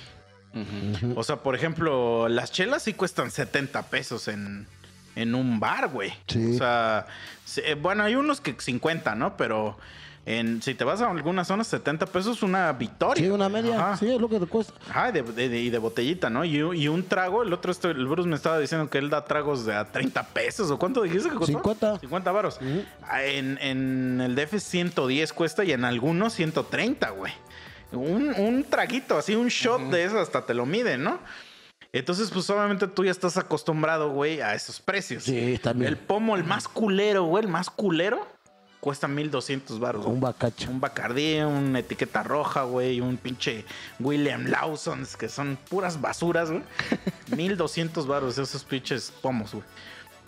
O 1.16 1.24
sea, 1.24 1.38
por 1.38 1.56
ejemplo, 1.56 2.28
las 2.28 2.52
chelas 2.52 2.84
sí 2.84 2.94
cuestan 2.94 3.30
70 3.30 3.84
pesos 3.84 4.28
en, 4.28 4.68
en 5.16 5.36
un 5.36 5.60
bar, 5.60 5.90
güey. 5.90 6.12
Sí. 6.28 6.56
O 6.56 6.58
sea, 6.58 7.06
eh, 7.58 7.76
bueno, 7.76 8.04
hay 8.04 8.16
unos 8.16 8.42
que 8.42 8.56
50, 8.58 9.14
¿no? 9.16 9.38
Pero 9.38 9.78
en, 10.26 10.62
si 10.62 10.76
te 10.76 10.84
vas 10.84 11.02
a 11.02 11.10
algunas 11.10 11.48
zonas, 11.48 11.68
70 11.68 12.06
pesos 12.08 12.44
una 12.44 12.72
victoria. 12.74 13.24
Sí, 13.24 13.30
una 13.30 13.50
media. 13.50 13.78
Ajá. 13.80 13.98
Sí, 13.98 14.12
es 14.12 14.22
lo 14.22 14.30
que 14.30 14.40
te 14.40 14.46
cuesta. 14.46 14.74
Ajá, 14.90 15.12
de, 15.12 15.24
de- 15.24 15.50
de- 15.50 15.60
y 15.62 15.70
de 15.70 15.78
botellita, 15.80 16.30
¿no? 16.30 16.46
Y, 16.46 16.58
y 16.58 16.88
un 16.88 17.04
trago, 17.04 17.42
el 17.44 17.52
otro, 17.52 17.72
este, 17.72 17.90
el 17.90 18.06
Bruce 18.08 18.30
me 18.30 18.36
estaba 18.36 18.60
diciendo 18.60 18.90
que 18.90 18.98
él 19.00 19.10
da 19.10 19.26
tragos 19.26 19.66
de 19.66 19.74
a 19.76 19.86
30 19.92 20.24
pesos. 20.28 20.70
¿O 20.70 20.78
cuánto 20.78 21.02
dijiste 21.02 21.30
que 21.30 21.36
costó? 21.36 21.46
50. 21.54 22.00
50 22.00 22.32
varos. 22.32 22.60
Ah, 23.04 23.24
En, 23.24 23.58
en 23.62 24.22
el 24.22 24.36
DF 24.36 24.60
110 24.60 25.34
cuesta 25.34 25.64
y 25.64 25.72
en 25.72 25.84
algunos 25.86 26.34
130, 26.34 27.10
güey. 27.12 27.34
Un, 27.92 28.34
un 28.38 28.64
traguito, 28.66 29.18
así 29.18 29.34
un 29.36 29.48
shot 29.48 29.82
de 29.90 30.04
eso 30.04 30.20
hasta 30.20 30.46
te 30.46 30.54
lo 30.54 30.68
miden, 30.68 31.04
¿no? 31.04 31.18
Entonces, 31.92 32.30
pues 32.30 32.48
obviamente 32.52 32.88
tú 32.88 33.04
ya 33.04 33.10
estás 33.10 33.36
acostumbrado, 33.38 34.12
güey, 34.12 34.42
a 34.42 34.54
esos 34.54 34.80
precios. 34.80 35.24
Sí, 35.24 35.60
también. 35.64 35.90
El 35.90 35.98
pomo, 35.98 36.36
el 36.36 36.44
más 36.44 36.68
culero, 36.68 37.24
güey, 37.24 37.46
el 37.46 37.50
más 37.50 37.72
culero, 37.72 38.28
cuesta 38.80 39.08
1200 39.08 39.80
baros. 39.80 40.06
Un 40.06 40.20
bacacho. 40.20 40.70
Un 40.70 40.80
Bacardí, 40.80 41.40
una 41.40 41.80
etiqueta 41.80 42.24
roja, 42.24 42.64
güey, 42.64 43.02
un 43.02 43.18
pinche 43.18 43.66
William 44.00 44.46
Lawson's, 44.46 45.18
que 45.18 45.30
son 45.30 45.58
puras 45.70 46.00
basuras, 46.02 46.50
güey. 46.50 46.64
1200 47.36 48.08
baros 48.08 48.38
esos 48.38 48.64
pinches 48.64 49.12
pomos, 49.22 49.54
güey. 49.54 49.66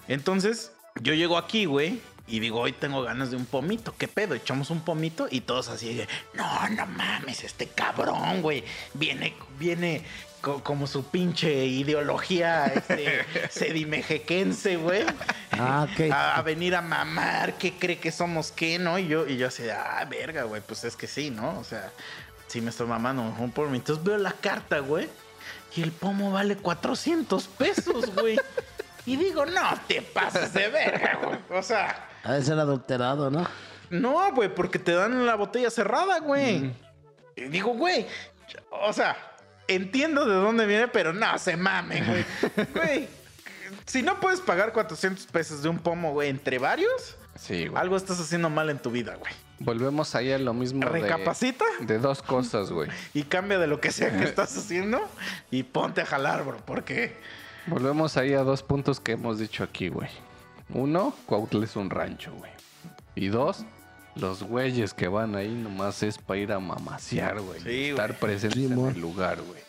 Entonces, 0.07 0.71
yo 1.01 1.13
llego 1.13 1.37
aquí, 1.37 1.65
güey, 1.65 2.01
y 2.27 2.39
digo, 2.39 2.59
hoy 2.59 2.71
tengo 2.71 3.01
ganas 3.01 3.31
de 3.31 3.37
un 3.37 3.45
pomito. 3.45 3.93
¿Qué 3.97 4.07
pedo? 4.07 4.35
Echamos 4.35 4.69
un 4.69 4.81
pomito 4.81 5.27
y 5.29 5.41
todos 5.41 5.69
así 5.69 5.93
de, 5.93 6.07
no, 6.33 6.69
no 6.69 6.85
mames, 6.85 7.43
este 7.43 7.67
cabrón, 7.67 8.41
güey. 8.41 8.63
Viene, 8.93 9.35
viene 9.59 10.03
co- 10.41 10.63
como 10.63 10.87
su 10.87 11.05
pinche 11.05 11.65
ideología 11.65 12.65
este, 12.65 13.25
sedimejequense, 13.49 14.77
güey. 14.77 15.05
Ah, 15.51 15.87
ok. 15.91 16.11
A, 16.11 16.37
a 16.37 16.41
venir 16.41 16.75
a 16.75 16.81
mamar, 16.81 17.53
¿qué 17.57 17.73
cree 17.77 17.97
que 17.99 18.11
somos 18.11 18.51
qué, 18.51 18.79
no? 18.79 18.97
Y 18.99 19.07
yo, 19.07 19.27
y 19.27 19.37
yo 19.37 19.47
así, 19.47 19.63
ah, 19.69 20.05
verga, 20.09 20.43
güey, 20.43 20.61
pues 20.61 20.83
es 20.83 20.95
que 20.95 21.07
sí, 21.07 21.29
¿no? 21.29 21.59
O 21.59 21.63
sea, 21.63 21.91
sí 22.47 22.61
me 22.61 22.69
estoy 22.69 22.87
mamando 22.87 23.21
un 23.21 23.51
por 23.51 23.69
mí. 23.69 23.77
Entonces 23.77 24.03
veo 24.03 24.17
la 24.17 24.31
carta, 24.33 24.79
güey, 24.79 25.09
y 25.75 25.81
el 25.83 25.91
pomo 25.91 26.31
vale 26.31 26.57
400 26.57 27.47
pesos, 27.47 28.13
güey. 28.15 28.39
Y 29.05 29.15
digo, 29.15 29.45
no 29.45 29.61
te 29.87 30.01
pases 30.01 30.53
de 30.53 30.67
verga, 30.69 31.19
güey. 31.23 31.39
O 31.59 31.63
sea, 31.63 32.07
Ha 32.23 32.33
de 32.33 32.43
ser 32.43 32.59
adulterado, 32.59 33.31
¿no? 33.31 33.47
no, 33.89 34.31
güey, 34.33 34.53
porque 34.53 34.79
te 34.79 34.93
dan 34.93 35.25
la 35.25 35.35
botella 35.35 35.69
cerrada, 35.69 36.19
güey. 36.19 36.71
Y 37.35 37.41
digo, 37.43 37.73
güey, 37.73 38.05
o 38.69 38.93
sea, 38.93 39.17
entiendo 39.75 40.25
de 40.25 40.35
dónde 40.35 40.65
viene, 40.65 40.87
pero 40.87 41.13
no 41.13 41.37
se 41.37 41.57
mame, 41.57 42.03
güey. 42.03 42.25
Güey, 42.73 43.07
si 43.85 44.01
no 44.01 44.19
puedes 44.19 44.39
pagar 44.41 44.73
400 44.73 45.25
pesos 45.27 45.63
de 45.63 45.69
un 45.69 45.79
pomo, 45.79 46.13
güey, 46.13 46.29
entre 46.29 46.59
varios, 46.59 47.17
Sí, 47.35 47.67
güey. 47.67 47.81
algo 47.81 47.97
estás 47.97 48.19
haciendo 48.19 48.49
mal 48.49 48.69
en 48.69 48.79
tu 48.79 48.91
vida, 48.91 49.15
güey. 49.15 49.33
Volvemos 49.59 50.15
ahí 50.15 50.31
a 50.31 50.39
lo 50.39 50.53
mismo 50.53 50.79
de, 50.79 51.01
Recapacita 51.01 51.65
de 51.81 51.99
dos 51.99 52.21
cosas, 52.21 52.71
güey. 52.71 52.89
y 53.13 53.23
cambia 53.23 53.59
de 53.59 53.67
lo 53.67 53.79
que 53.79 53.91
sea 53.91 54.17
que 54.17 54.23
estás 54.23 54.57
haciendo 54.57 54.99
y 55.51 55.63
ponte 55.63 56.01
a 56.01 56.05
jalar, 56.05 56.43
bro, 56.43 56.57
porque 56.65 57.15
Volvemos 57.67 58.17
ahí 58.17 58.33
a 58.33 58.43
dos 58.43 58.63
puntos 58.63 58.99
que 58.99 59.11
hemos 59.13 59.37
dicho 59.37 59.63
aquí, 59.63 59.89
güey. 59.89 60.09
Uno, 60.69 61.13
Cuautla 61.25 61.65
es 61.65 61.75
un 61.75 61.89
rancho, 61.89 62.33
güey. 62.33 62.51
Y 63.13 63.27
dos, 63.27 63.65
los 64.15 64.43
güeyes 64.43 64.93
que 64.93 65.07
van 65.07 65.35
ahí 65.35 65.49
nomás 65.49 66.03
es 66.03 66.17
para 66.17 66.39
ir 66.39 66.51
a 66.51 66.59
mamasear, 66.59 67.39
güey. 67.41 67.59
Sí, 67.59 67.63
güey. 67.65 67.89
Estar 67.91 68.19
presentes 68.19 68.59
Sí, 68.59 68.65
en 68.65 68.79
el 68.87 68.99
lugar, 69.01 69.39
güey. 69.41 69.61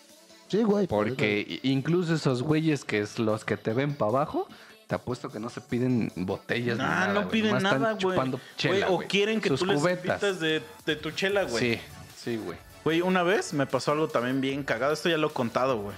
Sí, 0.49 0.63
güey. 0.63 0.87
Porque 0.87 1.61
incluso 1.63 2.15
esos 2.15 2.43
güeyes 2.43 2.85
que 2.85 2.99
es 3.01 3.19
los 3.19 3.45
que 3.45 3.57
te 3.57 3.73
ven 3.73 3.95
para 3.95 4.11
abajo, 4.11 4.49
te 4.87 4.95
apuesto 4.97 5.31
que 5.31 5.41
no 5.41 5.49
se 5.49 5.61
piden 5.63 6.13
botellas 6.17 6.77
ni 6.77 6.83
nah, 6.85 6.91
nada, 6.91 7.07
no 7.15 7.21
güey. 7.21 7.31
piden 7.31 7.47
Nomás 7.55 7.63
nada, 7.63 7.77
están 7.77 7.95
güey. 7.95 8.17
chupando 8.17 8.41
chela, 8.57 8.75
Güey, 8.75 8.93
O 8.93 8.97
güey. 8.97 9.09
quieren 9.09 9.41
que 9.41 9.49
Sus 9.49 9.61
tú 9.61 9.67
les 9.67 9.79
cubetas. 9.81 10.23
invites 10.23 10.41
de, 10.41 10.63
de 10.85 10.97
tu 10.97 11.11
chela, 11.13 11.45
güey. 11.45 11.59
Sí, 11.77 11.81
sí, 12.23 12.37
güey. 12.37 12.59
Güey, 12.85 13.01
una 13.01 13.23
vez 13.23 13.55
me 13.55 13.65
pasó 13.67 13.93
algo 13.93 14.09
también 14.09 14.41
bien 14.41 14.65
cagado. 14.65 14.93
Esto 14.93 15.09
ya 15.09 15.17
lo 15.17 15.29
he 15.29 15.33
contado, 15.33 15.79
güey. 15.81 15.97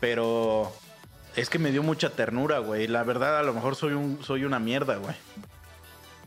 Pero 0.00 0.72
es 1.36 1.48
que 1.50 1.58
me 1.58 1.70
dio 1.70 1.82
mucha 1.82 2.10
ternura, 2.10 2.58
güey. 2.58 2.86
La 2.86 3.02
verdad, 3.04 3.38
a 3.38 3.42
lo 3.42 3.54
mejor 3.54 3.76
soy, 3.76 3.92
un, 3.92 4.18
soy 4.24 4.44
una 4.44 4.58
mierda, 4.58 4.96
güey. 4.96 5.14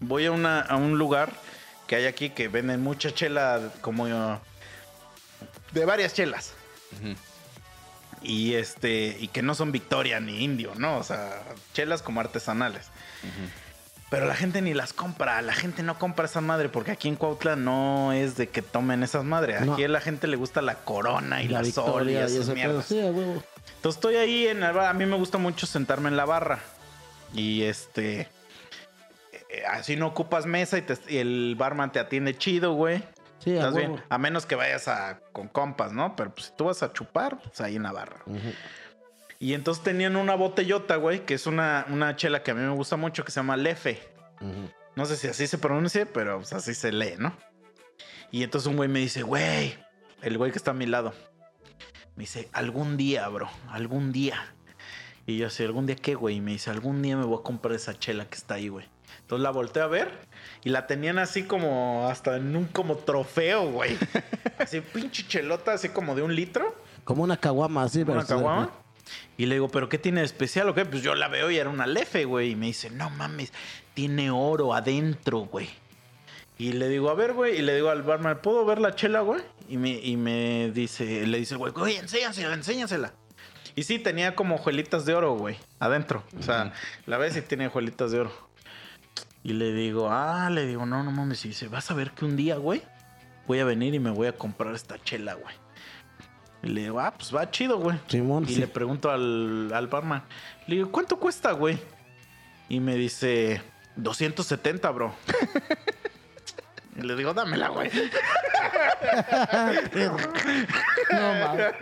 Voy 0.01 0.25
a, 0.25 0.31
una, 0.31 0.61
a 0.61 0.75
un 0.75 0.97
lugar 0.97 1.31
que 1.87 1.95
hay 1.95 2.05
aquí 2.05 2.29
que 2.29 2.47
venden 2.47 2.81
mucha 2.81 3.11
chela 3.11 3.59
como... 3.81 4.05
de 5.71 5.85
varias 5.85 6.13
chelas. 6.13 6.53
Y 8.21 8.53
este... 8.53 9.17
Y 9.19 9.27
que 9.29 9.41
no 9.41 9.55
son 9.55 9.71
Victoria 9.71 10.19
ni 10.19 10.43
Indio, 10.43 10.73
¿no? 10.75 10.97
O 10.97 11.03
sea, 11.03 11.41
chelas 11.73 12.01
como 12.01 12.21
artesanales. 12.21 12.87
Pero 14.09 14.25
la 14.25 14.35
gente 14.35 14.61
ni 14.61 14.73
las 14.73 14.93
compra. 14.93 15.41
La 15.41 15.53
gente 15.53 15.83
no 15.83 15.99
compra 15.99 16.25
esa 16.25 16.41
madre 16.41 16.69
porque 16.69 16.91
aquí 16.91 17.07
en 17.07 17.15
Cuautla 17.15 17.55
no 17.55 18.11
es 18.11 18.37
de 18.37 18.49
que 18.49 18.61
tomen 18.61 19.03
esas 19.03 19.23
madres. 19.23 19.61
No. 19.61 19.73
Aquí 19.73 19.83
a 19.83 19.87
la 19.87 20.01
gente 20.01 20.27
le 20.27 20.35
gusta 20.35 20.61
la 20.61 20.75
corona 20.75 21.43
y 21.43 21.47
la, 21.47 21.63
sol 21.63 22.09
y 22.09 22.13
y 22.13 22.15
esas 22.15 22.45
pedo. 22.45 22.55
mierdas. 22.55 22.85
Sí. 22.87 22.99
Entonces 22.99 23.97
estoy 23.97 24.15
ahí 24.15 24.47
en 24.47 24.63
el 24.63 24.73
bar. 24.73 24.87
A 24.87 24.93
mí 24.93 25.05
me 25.05 25.15
gusta 25.15 25.37
mucho 25.37 25.67
sentarme 25.67 26.09
en 26.09 26.17
la 26.17 26.25
barra. 26.25 26.59
Y 27.35 27.61
este. 27.63 28.27
Eh, 29.49 29.63
Así 29.67 29.95
no 29.95 30.07
ocupas 30.07 30.45
mesa 30.45 30.77
y, 30.77 30.81
te- 30.83 30.97
y 31.13 31.17
el 31.17 31.55
barman 31.57 31.91
te 31.91 31.99
atiende 31.99 32.37
chido, 32.37 32.73
güey. 32.73 33.03
Sí, 33.39 33.51
a 33.51 33.55
¿Estás 33.55 33.75
bien? 33.75 34.03
A 34.09 34.17
menos 34.17 34.45
que 34.45 34.55
vayas 34.55 34.87
a, 34.87 35.19
con 35.31 35.47
compas, 35.47 35.93
¿no? 35.93 36.15
Pero 36.15 36.33
pues, 36.33 36.47
si 36.47 36.51
tú 36.57 36.65
vas 36.65 36.83
a 36.83 36.91
chupar, 36.93 37.39
pues 37.41 37.61
ahí 37.61 37.75
en 37.77 37.83
la 37.83 37.91
barra. 37.91 38.21
Y 39.39 39.53
entonces 39.53 39.83
tenían 39.83 40.17
una 40.17 40.35
botellota, 40.35 40.97
güey, 40.97 41.25
que 41.25 41.33
es 41.35 41.47
una, 41.47 41.85
una 41.89 42.15
chela 42.17 42.43
que 42.43 42.51
a 42.51 42.53
mí 42.53 42.61
me 42.61 42.73
gusta 42.75 42.97
mucho, 42.97 43.23
que 43.23 43.31
se 43.31 43.39
llama 43.39 43.55
Lefe. 43.55 43.99
No 44.95 45.05
sé 45.05 45.15
si 45.15 45.27
así 45.27 45.47
se 45.47 45.57
pronuncia, 45.57 46.05
pero 46.13 46.37
pues, 46.39 46.51
así 46.51 46.73
se 46.73 46.91
lee, 46.91 47.13
¿no? 47.17 47.33
Y 48.31 48.43
entonces 48.43 48.67
un 48.67 48.75
güey 48.75 48.89
me 48.89 48.99
dice, 48.99 49.23
güey, 49.23 49.77
el 50.21 50.37
güey 50.37 50.51
que 50.51 50.57
está 50.57 50.71
a 50.71 50.73
mi 50.73 50.85
lado, 50.85 51.13
me 52.17 52.23
dice, 52.23 52.49
algún 52.51 52.97
día, 52.97 53.27
bro, 53.29 53.49
algún 53.69 54.11
día. 54.11 54.53
Y 55.25 55.37
yo 55.37 55.47
así, 55.47 55.63
¿algún 55.63 55.85
día 55.85 55.95
qué, 55.95 56.15
güey? 56.15 56.35
Y 56.37 56.41
me 56.41 56.51
dice, 56.51 56.69
algún 56.69 57.01
día 57.01 57.15
me 57.15 57.23
voy 57.23 57.39
a 57.39 57.43
comprar 57.43 57.73
esa 57.75 57.97
chela 57.97 58.25
que 58.25 58.35
está 58.35 58.55
ahí, 58.55 58.67
güey. 58.67 58.85
Entonces 59.29 59.43
la 59.43 59.51
volteé 59.51 59.83
a 59.83 59.85
ver 59.85 60.09
y 60.63 60.69
la 60.69 60.87
tenían 60.87 61.19
así 61.19 61.43
como, 61.43 62.07
hasta 62.09 62.37
en 62.37 62.55
un 62.55 62.65
como 62.65 62.95
trofeo, 62.95 63.69
güey. 63.69 63.95
Así 64.57 64.81
pinche 64.81 65.25
chelota, 65.27 65.71
así 65.71 65.89
como 65.89 66.15
de 66.15 66.23
un 66.23 66.35
litro. 66.35 66.75
Como 67.03 67.23
una 67.23 67.37
caguama, 67.37 67.83
así. 67.83 68.01
Una 68.01 68.25
caguama. 68.25 68.71
Y 69.37 69.45
le 69.45 69.55
digo, 69.55 69.69
¿pero 69.69 69.87
qué 69.87 69.99
tiene 69.99 70.21
de 70.21 70.25
especial 70.25 70.67
o 70.67 70.73
qué? 70.73 70.83
Pues 70.83 71.03
yo 71.03 71.13
la 71.13 71.27
veo 71.27 71.49
y 71.51 71.57
era 71.57 71.69
una 71.69 71.85
lefe, 71.85 72.25
güey. 72.25 72.51
Y 72.51 72.55
me 72.55 72.65
dice, 72.65 72.89
no 72.89 73.11
mames, 73.11 73.53
tiene 73.93 74.31
oro 74.31 74.73
adentro, 74.73 75.41
güey. 75.41 75.69
Y 76.57 76.73
le 76.73 76.89
digo, 76.89 77.11
a 77.11 77.13
ver, 77.13 77.33
güey. 77.33 77.59
Y 77.59 77.61
le 77.61 77.75
digo 77.75 77.89
al 77.89 78.01
barman, 78.01 78.41
¿puedo 78.41 78.65
ver 78.65 78.79
la 78.79 78.95
chela, 78.95 79.21
güey? 79.21 79.41
Y 79.69 79.77
me, 79.77 79.91
y 79.91 80.17
me 80.17 80.71
dice, 80.71 81.27
le 81.27 81.37
dice 81.37 81.55
güey, 81.55 81.71
güey, 81.71 81.97
enséñasela, 81.97 82.53
enséñasela. 82.55 83.13
Y 83.75 83.83
sí, 83.83 83.99
tenía 83.99 84.35
como 84.35 84.55
hojuelitas 84.55 85.05
de 85.05 85.13
oro, 85.13 85.35
güey, 85.35 85.55
adentro. 85.79 86.23
O 86.37 86.41
sea, 86.41 86.73
la 87.05 87.19
ves 87.19 87.37
y 87.37 87.43
tiene 87.43 87.67
hojuelitas 87.67 88.11
de 88.11 88.21
oro. 88.21 88.48
Y 89.49 89.53
le 89.53 89.73
digo, 89.73 90.11
ah, 90.11 90.47
le 90.51 90.67
digo, 90.67 90.85
no, 90.85 91.01
no 91.01 91.09
mames. 91.09 91.43
Y 91.43 91.47
dice, 91.47 91.67
vas 91.67 91.89
a 91.89 91.95
ver 91.95 92.11
que 92.11 92.23
un 92.23 92.35
día, 92.35 92.57
güey, 92.57 92.83
voy 93.47 93.57
a 93.57 93.65
venir 93.65 93.95
y 93.95 93.99
me 93.99 94.11
voy 94.11 94.27
a 94.27 94.31
comprar 94.31 94.75
esta 94.75 95.01
chela, 95.01 95.33
güey. 95.33 95.55
Y 96.61 96.67
le 96.67 96.81
digo, 96.81 96.99
ah, 96.99 97.15
pues 97.17 97.35
va 97.35 97.49
chido, 97.49 97.79
güey. 97.79 97.97
Simón, 98.05 98.43
Y 98.47 98.53
sí. 98.53 98.59
le 98.59 98.67
pregunto 98.67 99.09
al, 99.09 99.71
al 99.73 99.87
barman, 99.87 100.21
le 100.67 100.75
digo, 100.75 100.91
¿cuánto 100.91 101.17
cuesta, 101.17 101.53
güey? 101.53 101.79
Y 102.67 102.79
me 102.79 102.93
dice, 102.93 103.63
270, 103.95 104.87
bro. 104.91 105.15
y 106.95 107.01
le 107.01 107.15
digo, 107.15 107.33
dámela, 107.33 107.69
güey. 107.69 107.89
No 111.11 111.33
mames. 111.33 111.73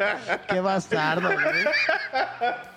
Qué 0.48 0.62
bastardo, 0.62 1.28
güey. 1.34 1.66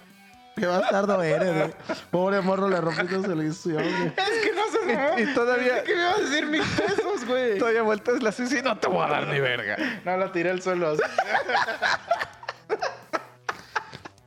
Qué 0.61 0.67
bastardo 0.67 1.23
eres, 1.23 1.55
güey. 1.57 1.75
Pobre 2.11 2.41
morro, 2.43 2.69
le 2.69 2.81
rompiste 2.81 3.23
su 3.23 3.33
ilusión, 3.33 3.83
güey. 3.83 4.07
Es 4.17 4.45
que 4.45 4.53
no 4.53 4.63
se 4.71 4.95
mamó. 4.95 5.19
Y 5.19 5.35
todavía- 5.35 5.83
¿Qué 5.85 5.95
me 5.95 6.01
iba 6.03 6.11
a 6.13 6.19
decir 6.19 6.47
mil 6.47 6.63
pesos, 6.63 7.25
güey? 7.27 7.59
Todavía 7.59 7.83
vueltas 7.83 8.23
la 8.23 8.29
así, 8.31 8.45
no 8.63 8.79
te 8.79 8.87
voy 8.89 9.05
a 9.05 9.09
dar 9.11 9.27
ni 9.29 9.41
verga. 9.41 9.77
No, 10.05 10.17
la 10.17 10.31
tiré 10.33 10.51
al 10.51 10.61
suelo. 10.63 10.91
así. 10.91 11.03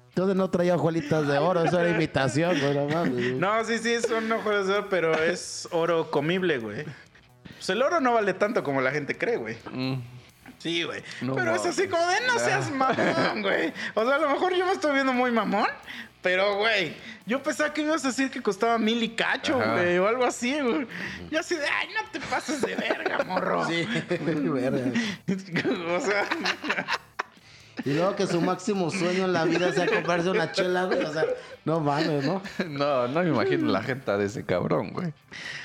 Entonces 0.10 0.36
no 0.36 0.50
traía 0.50 0.76
hojuelitas 0.76 1.28
de 1.28 1.38
oro, 1.40 1.64
eso 1.64 1.80
era 1.80 1.90
imitación, 1.90 2.60
güey, 2.60 2.74
no 2.76 2.86
mames. 2.88 3.12
güey. 3.14 3.34
No, 3.34 3.64
sí, 3.66 3.80
sí, 3.80 4.00
son 4.08 4.32
hojuelas 4.32 4.68
de 4.68 4.74
oro, 4.76 4.88
pero 4.90 5.14
es 5.16 5.68
oro 5.72 6.12
comible, 6.12 6.60
güey. 6.60 6.86
Pues 7.56 7.70
el 7.70 7.82
oro 7.82 8.00
no 8.00 8.14
vale 8.14 8.34
tanto 8.36 8.64
como 8.64 8.80
la 8.82 8.92
gente 8.92 9.18
cree, 9.18 9.38
güey. 9.38 9.58
Mm, 9.72 9.96
Sí, 10.60 10.84
güey. 10.84 11.04
No 11.22 11.36
pero 11.36 11.56
es 11.56 11.66
así 11.66 11.88
como 11.90 12.06
de 12.08 12.22
no 12.28 12.40
seas 12.40 12.72
mamón, 12.72 13.42
güey. 13.42 13.74
O 13.96 14.06
sea, 14.06 14.16
a 14.16 14.20
lo 14.20 14.30
mejor 14.30 14.54
yo 14.56 14.66
me 14.66 14.72
estoy 14.72 14.94
viendo 14.94 15.12
muy 15.12 15.30
mamón. 15.32 15.68
Pero, 16.24 16.56
güey, 16.56 16.96
yo 17.26 17.44
pensaba 17.44 17.74
que 17.74 17.82
ibas 17.82 18.04
a 18.06 18.08
decir 18.08 18.32
que 18.32 18.42
costaba 18.42 18.78
mil 18.78 19.04
y 19.04 19.10
cacho, 19.10 19.58
güey, 19.60 19.98
o 19.98 20.08
algo 20.08 20.24
así, 20.24 20.58
güey. 20.58 20.88
Yo 21.30 21.42
así 21.42 21.54
de, 21.54 21.68
ay, 21.68 21.90
no 21.94 22.10
te 22.12 22.22
pases 22.22 22.62
de 22.62 22.76
verga, 22.76 23.26
morro. 23.26 23.68
Sí, 23.68 23.86
verga. 24.22 24.92
o 25.98 26.00
sea, 26.00 26.26
Y 27.86 27.94
luego 27.94 28.16
que 28.16 28.28
su 28.28 28.40
máximo 28.42 28.90
sueño 28.92 29.26
en 29.26 29.34
la 29.34 29.46
vida 29.46 29.72
sea 29.74 29.88
comprarse 29.88 30.30
una 30.30 30.52
chela, 30.52 30.86
güey. 30.86 31.04
O 31.04 31.12
sea, 31.12 31.26
no 31.66 31.80
mames, 31.80 32.24
¿no? 32.26 32.42
No, 32.70 33.08
no 33.08 33.24
me 33.24 33.30
imagino 33.30 33.72
la 33.72 33.82
gente 33.82 34.16
de 34.16 34.26
ese 34.26 34.46
cabrón, 34.46 34.92
güey. 34.94 35.14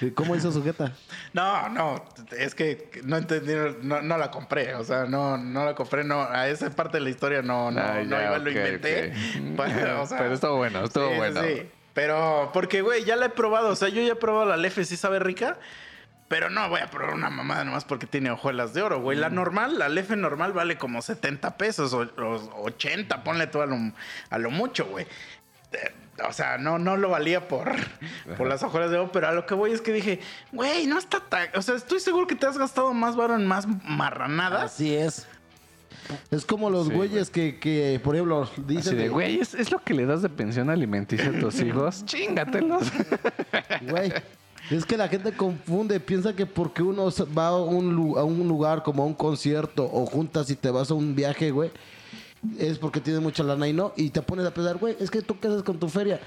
¿Y 0.01 0.11
¿Cómo 0.13 0.35
hizo 0.35 0.51
su 0.51 0.63
jeta? 0.65 0.93
no, 1.33 1.69
no, 1.69 2.05
es 2.39 2.55
que 2.55 2.91
no 3.05 3.17
entendí, 3.19 3.53
no, 3.83 4.01
no 4.01 4.17
la 4.19 4.31
compré, 4.31 4.75
o 4.75 4.85
sea, 4.85 5.05
no, 5.05 5.37
no 5.37 5.65
la 5.65 5.75
compré, 5.75 6.05
no, 6.05 6.23
a 6.23 6.49
esa 6.49 6.71
parte 6.71 6.97
de 6.99 7.05
la 7.05 7.11
historia 7.11 7.43
no, 7.43 7.71
no, 7.71 7.81
Ah, 7.81 8.01
no 8.05 8.21
iba, 8.21 8.39
lo 8.39 8.51
inventé. 8.51 9.13
ok. 9.13 9.57
Pero, 9.75 10.03
o 10.03 10.07
sea, 10.07 10.19
Pero 10.19 10.35
estuvo 10.35 10.57
bueno, 10.57 10.85
estuvo 10.85 11.11
sí, 11.11 11.17
bueno. 11.17 11.43
sí. 11.43 11.69
Pero, 11.95 12.51
porque, 12.53 12.81
güey, 12.81 13.05
ya 13.05 13.17
la 13.17 13.27
he 13.27 13.31
probado. 13.31 13.71
O 13.71 13.77
sea, 13.77 13.89
yo 13.89 14.01
ya 14.01 14.13
he 14.13 14.17
probado 14.17 14.47
la 14.49 14.57
Lefe, 14.57 14.85
sí 14.85 14.97
sabe 14.97 15.19
rica. 15.19 15.59
Pero 16.29 16.51
no 16.51 16.69
voy 16.69 16.81
a 16.81 16.87
probar 16.91 17.15
una 17.15 17.31
mamada 17.31 17.65
nomás 17.65 17.85
porque 17.85 18.07
tiene 18.07 18.31
hojuelas 18.31 18.75
de 18.75 18.83
oro, 18.83 19.01
güey. 19.01 19.17
Mm. 19.17 19.21
La 19.21 19.31
normal, 19.31 19.79
la 19.79 19.89
Lefe 19.89 20.15
normal 20.17 20.53
vale 20.53 20.77
como 20.77 21.01
70 21.01 21.57
pesos 21.57 21.93
o, 21.95 22.01
o 22.03 22.63
80, 22.67 23.25
ponle 23.25 23.47
tú 23.47 23.63
a 23.63 23.67
lo, 23.67 23.77
a 24.31 24.39
lo 24.39 24.51
mucho, 24.51 24.87
güey. 24.87 25.07
Eh, 25.73 25.95
O 26.29 26.33
sea, 26.33 26.59
no, 26.59 26.79
no 26.79 26.97
lo 26.97 27.09
valía 27.11 27.47
por, 27.49 27.73
por 28.37 28.47
las 28.49 28.63
hojuelas 28.63 28.91
de 28.91 28.99
oro, 28.99 29.13
pero 29.13 29.29
a 29.29 29.33
lo 29.33 29.47
que 29.47 29.55
voy 29.55 29.71
es 29.73 29.81
que 29.81 29.93
dije, 29.93 30.21
güey, 30.53 30.87
no 30.87 30.99
está 30.99 31.21
tan. 31.21 31.49
O 31.55 31.63
sea, 31.63 31.77
estoy 31.77 32.01
seguro 32.01 32.27
que 32.27 32.35
te 32.35 32.45
has 32.47 32.59
gastado 32.59 32.93
más 32.93 33.15
varo 33.17 33.35
en 33.37 33.47
más 33.47 33.67
marranadas. 33.85 34.65
Así 34.75 34.95
es. 34.95 35.27
Es 36.31 36.45
como 36.45 36.71
los 36.71 36.89
Sí, 36.89 36.95
güeyes 36.95 37.31
que, 37.31 37.59
que, 37.59 38.01
por 38.03 38.15
ejemplo, 38.17 38.43
Así 38.43 38.63
dicen... 38.67 38.97
de, 38.99 39.09
güey, 39.11 39.41
¿es, 39.41 39.55
es 39.55 39.71
lo 39.71 39.79
que 39.79 39.95
le 39.95 40.07
das 40.07 40.23
de 40.23 40.29
pensión 40.29 40.71
alimenticia 40.71 41.29
a 41.29 41.39
tus 41.39 41.61
hijos? 41.61 42.05
Chíngatelos. 42.07 42.91
Güey, 43.83 44.13
es 44.71 44.85
que 44.85 44.97
la 44.97 45.09
gente 45.09 45.33
confunde, 45.33 45.99
piensa 46.01 46.35
que 46.35 46.47
porque 46.47 46.83
uno 46.83 47.09
va 47.37 47.49
a 47.49 47.57
un, 47.57 48.15
a 48.19 48.25
un 48.25 48.47
lugar 48.47 48.83
como 48.83 49.03
a 49.03 49.07
un 49.07 49.15
concierto 49.15 49.89
o 49.91 50.07
juntas 50.07 50.51
y 50.51 50.57
te 50.57 50.71
vas 50.71 50.91
a 50.91 50.95
un 50.95 51.15
viaje, 51.15 51.51
güey, 51.51 51.71
es 52.59 52.79
porque 52.79 53.01
tienes 53.01 53.23
mucha 53.23 53.43
lana 53.43 53.67
y 53.69 53.73
no, 53.73 53.93
y 53.97 54.11
te 54.11 54.23
pones 54.23 54.47
a 54.47 54.53
pensar, 54.53 54.77
güey, 54.77 54.97
es 55.01 55.11
que 55.11 55.23
tú 55.23 55.39
qué 55.41 55.49
haces 55.49 55.63
con 55.63 55.79
tu 55.79 55.89
feria. 55.89 56.21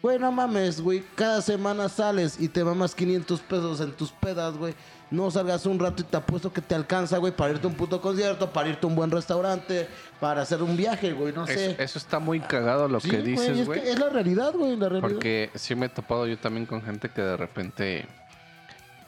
Güey, 0.00 0.16
no 0.18 0.30
mames, 0.30 0.80
güey, 0.80 1.02
cada 1.16 1.42
semana 1.42 1.88
sales 1.88 2.36
y 2.38 2.46
te 2.48 2.62
mamas 2.62 2.94
500 2.94 3.40
pesos 3.40 3.80
en 3.80 3.90
tus 3.92 4.12
pedas, 4.12 4.56
güey. 4.56 4.74
No 5.10 5.30
salgas 5.30 5.64
un 5.64 5.78
rato 5.78 6.02
y 6.02 6.04
te 6.04 6.16
apuesto 6.18 6.52
que 6.52 6.60
te 6.60 6.74
alcanza, 6.74 7.16
güey, 7.16 7.32
para 7.32 7.52
irte 7.52 7.66
a 7.66 7.70
un 7.70 7.76
puto 7.76 8.00
concierto, 8.00 8.50
para 8.50 8.68
irte 8.68 8.86
a 8.86 8.88
un 8.88 8.94
buen 8.94 9.10
restaurante, 9.10 9.88
para 10.20 10.42
hacer 10.42 10.62
un 10.62 10.76
viaje, 10.76 11.12
güey, 11.12 11.32
no 11.32 11.46
sé. 11.46 11.70
Eso, 11.72 11.82
eso 11.82 11.98
está 11.98 12.18
muy 12.18 12.40
cagado 12.40 12.88
lo 12.88 13.00
Sí, 13.00 13.08
que 13.10 13.20
güey, 13.20 13.30
dices, 13.30 13.58
es, 13.58 13.66
güey. 13.66 13.80
que 13.82 13.90
es 13.90 13.98
la 13.98 14.10
realidad, 14.10 14.52
güey, 14.52 14.76
la 14.76 14.88
realidad. 14.90 15.08
Porque 15.08 15.50
sí 15.54 15.74
me 15.74 15.86
he 15.86 15.88
topado 15.88 16.26
yo 16.26 16.36
también 16.38 16.66
con 16.66 16.82
gente 16.82 17.08
que 17.08 17.22
de 17.22 17.36
repente 17.38 18.06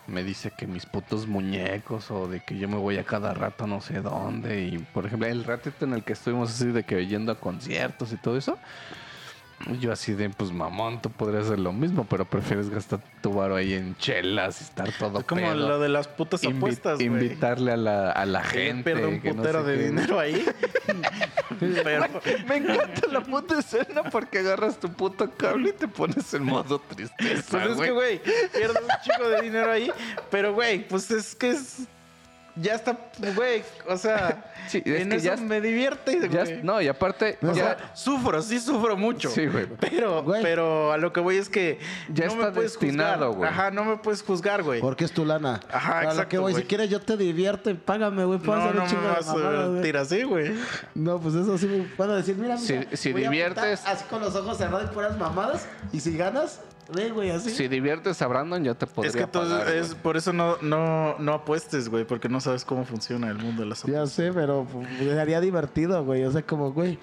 me 0.06 0.24
dice 0.24 0.50
que 0.56 0.66
mis 0.66 0.86
putos 0.86 1.26
muñecos 1.26 2.10
o 2.10 2.26
de 2.26 2.40
que 2.40 2.56
yo 2.58 2.66
me 2.68 2.76
voy 2.76 2.96
a 2.96 3.04
cada 3.04 3.34
rato 3.34 3.66
no 3.66 3.80
sé 3.82 4.00
dónde. 4.00 4.62
Y 4.64 4.78
por 4.78 5.04
ejemplo, 5.06 5.28
el 5.28 5.44
ratito 5.44 5.84
en 5.84 5.92
el 5.92 6.02
que 6.02 6.14
estuvimos 6.14 6.50
así 6.50 6.66
de 6.68 6.82
que 6.82 7.06
yendo 7.06 7.30
a 7.32 7.34
conciertos 7.38 8.10
y 8.12 8.16
todo 8.16 8.36
eso. 8.38 8.58
Yo 9.78 9.92
así 9.92 10.14
de, 10.14 10.30
pues 10.30 10.52
mamón, 10.52 11.02
tú 11.02 11.10
podrías 11.10 11.44
hacer 11.44 11.58
lo 11.58 11.72
mismo, 11.72 12.06
pero 12.08 12.24
prefieres 12.24 12.70
gastar 12.70 13.00
tu 13.20 13.34
varo 13.34 13.56
ahí 13.56 13.74
en 13.74 13.94
chelas 13.98 14.60
y 14.62 14.64
estar 14.64 14.90
todo 14.98 15.18
Es 15.18 15.24
como 15.26 15.42
pedo. 15.42 15.54
lo 15.54 15.78
de 15.78 15.90
las 15.90 16.08
putas 16.08 16.42
Invi- 16.44 16.56
apuestas, 16.56 16.94
güey. 16.96 17.06
Invitarle 17.06 17.72
a 17.72 17.76
la, 17.76 18.10
a 18.10 18.24
la 18.24 18.42
gente. 18.42 18.84
pierde 18.94 19.06
un 19.06 19.22
no 19.22 19.34
putero 19.42 19.62
sé 19.64 19.70
de 19.70 19.76
qué. 19.78 19.84
dinero 19.90 20.18
ahí. 20.18 20.44
Pero, 21.60 22.06
Me 22.48 22.56
encanta 22.56 23.06
la 23.10 23.20
puta 23.20 23.58
escena 23.58 24.02
porque 24.10 24.38
agarras 24.38 24.78
tu 24.80 24.88
puto 24.90 25.30
cable 25.36 25.70
y 25.70 25.72
te 25.72 25.88
pones 25.88 26.32
en 26.32 26.44
modo 26.44 26.78
tristeza. 26.78 27.44
pues 27.50 27.66
es 27.72 27.76
que, 27.80 27.90
güey, 27.90 28.18
pierde 28.22 28.78
un 28.80 28.88
chico 29.02 29.28
de 29.28 29.42
dinero 29.42 29.70
ahí. 29.70 29.90
Pero, 30.30 30.54
güey, 30.54 30.86
pues 30.88 31.10
es 31.10 31.34
que 31.34 31.50
es. 31.50 31.80
Ya 32.56 32.74
está, 32.74 32.96
güey. 33.34 33.62
O 33.88 33.96
sea, 33.96 34.44
Sí, 34.68 34.82
es 34.84 35.00
en 35.02 35.08
que 35.10 35.16
eso 35.16 35.24
ya- 35.26 35.36
me 35.36 35.60
divierte. 35.60 36.28
Ya- 36.28 36.44
no, 36.62 36.80
y 36.80 36.88
aparte, 36.88 37.38
O 37.42 37.46
ya, 37.48 37.54
sea, 37.54 37.90
sufro, 37.94 38.40
sí 38.42 38.60
sufro 38.60 38.96
mucho. 38.96 39.30
Sí, 39.30 39.46
güey. 39.46 39.66
Pero, 39.80 40.22
Güey. 40.22 40.42
pero 40.42 40.92
a 40.92 40.96
lo 40.98 41.12
que 41.12 41.20
voy 41.20 41.36
es 41.36 41.48
que. 41.48 41.78
Ya 42.08 42.26
no 42.26 42.32
está 42.32 42.46
me 42.46 42.52
puedes 42.52 42.72
destinado, 42.72 43.28
juzgar. 43.32 43.36
güey. 43.38 43.50
Ajá, 43.50 43.70
no 43.70 43.84
me 43.84 43.96
puedes 43.96 44.22
juzgar, 44.22 44.62
güey. 44.62 44.80
Porque 44.80 45.04
es 45.04 45.12
tu 45.12 45.24
lana. 45.24 45.60
Ajá, 45.72 45.98
A 46.00 46.02
lo 46.04 46.08
exacto, 46.10 46.28
que 46.28 46.38
voy, 46.38 46.52
güey. 46.52 46.62
si 46.62 46.68
quieres 46.68 46.90
yo 46.90 47.00
te 47.00 47.16
divierto, 47.16 47.74
págame, 47.76 48.24
güey. 48.24 48.38
Puedo 48.38 48.58
No, 48.58 48.82
hacer 48.82 48.96
no 48.98 49.02
me 49.02 49.08
vas 49.08 49.28
a 49.28 49.66
güey. 49.66 49.82
tirar 49.82 50.02
así, 50.02 50.22
güey. 50.22 50.52
No, 50.94 51.18
pues 51.20 51.34
eso 51.34 51.56
sí 51.58 51.66
me 51.66 51.78
puedo 51.96 52.14
decir, 52.16 52.36
mira, 52.36 52.56
Si- 52.58 52.74
mira, 52.74 52.96
si 52.96 53.12
voy 53.12 53.24
a 53.24 53.30
diviertes- 53.30 53.82
así 53.86 54.04
con 54.10 54.20
los 54.20 54.34
ojos 54.36 54.58
cerrados 54.58 54.90
y 54.90 54.94
puras 54.94 55.16
mamadas. 55.18 55.66
Y 55.92 56.00
si 56.00 56.16
ganas, 56.16 56.60
ve, 56.94 57.10
güey, 57.10 57.30
así. 57.30 57.50
si 57.50 57.68
diviertes 57.68 58.20
a 58.22 58.26
Brandon, 58.26 58.62
ya 58.62 58.74
te 58.74 58.86
podría 58.86 59.10
Es 59.10 59.16
que 59.16 59.22
entonces 59.22 59.58
pagar, 59.58 59.74
es, 59.74 59.90
güey. 59.90 60.02
por 60.02 60.16
eso 60.16 60.32
no, 60.32 60.56
no, 60.62 61.16
no 61.18 61.34
apuestes, 61.34 61.88
güey, 61.88 62.04
porque 62.04 62.28
no 62.28 62.40
sabes 62.40 62.64
cómo 62.64 62.84
funciona 62.84 63.28
el 63.28 63.38
mundo 63.38 63.62
de 63.62 63.68
las 63.68 63.82
Ya 63.84 64.06
sé, 64.06 64.32
pero 64.32 64.66
pues, 64.70 64.88
sería 64.98 65.40
divertido, 65.40 66.04
güey. 66.04 66.24
O 66.24 66.32
sea, 66.32 66.42
como, 66.42 66.72
güey, 66.72 66.98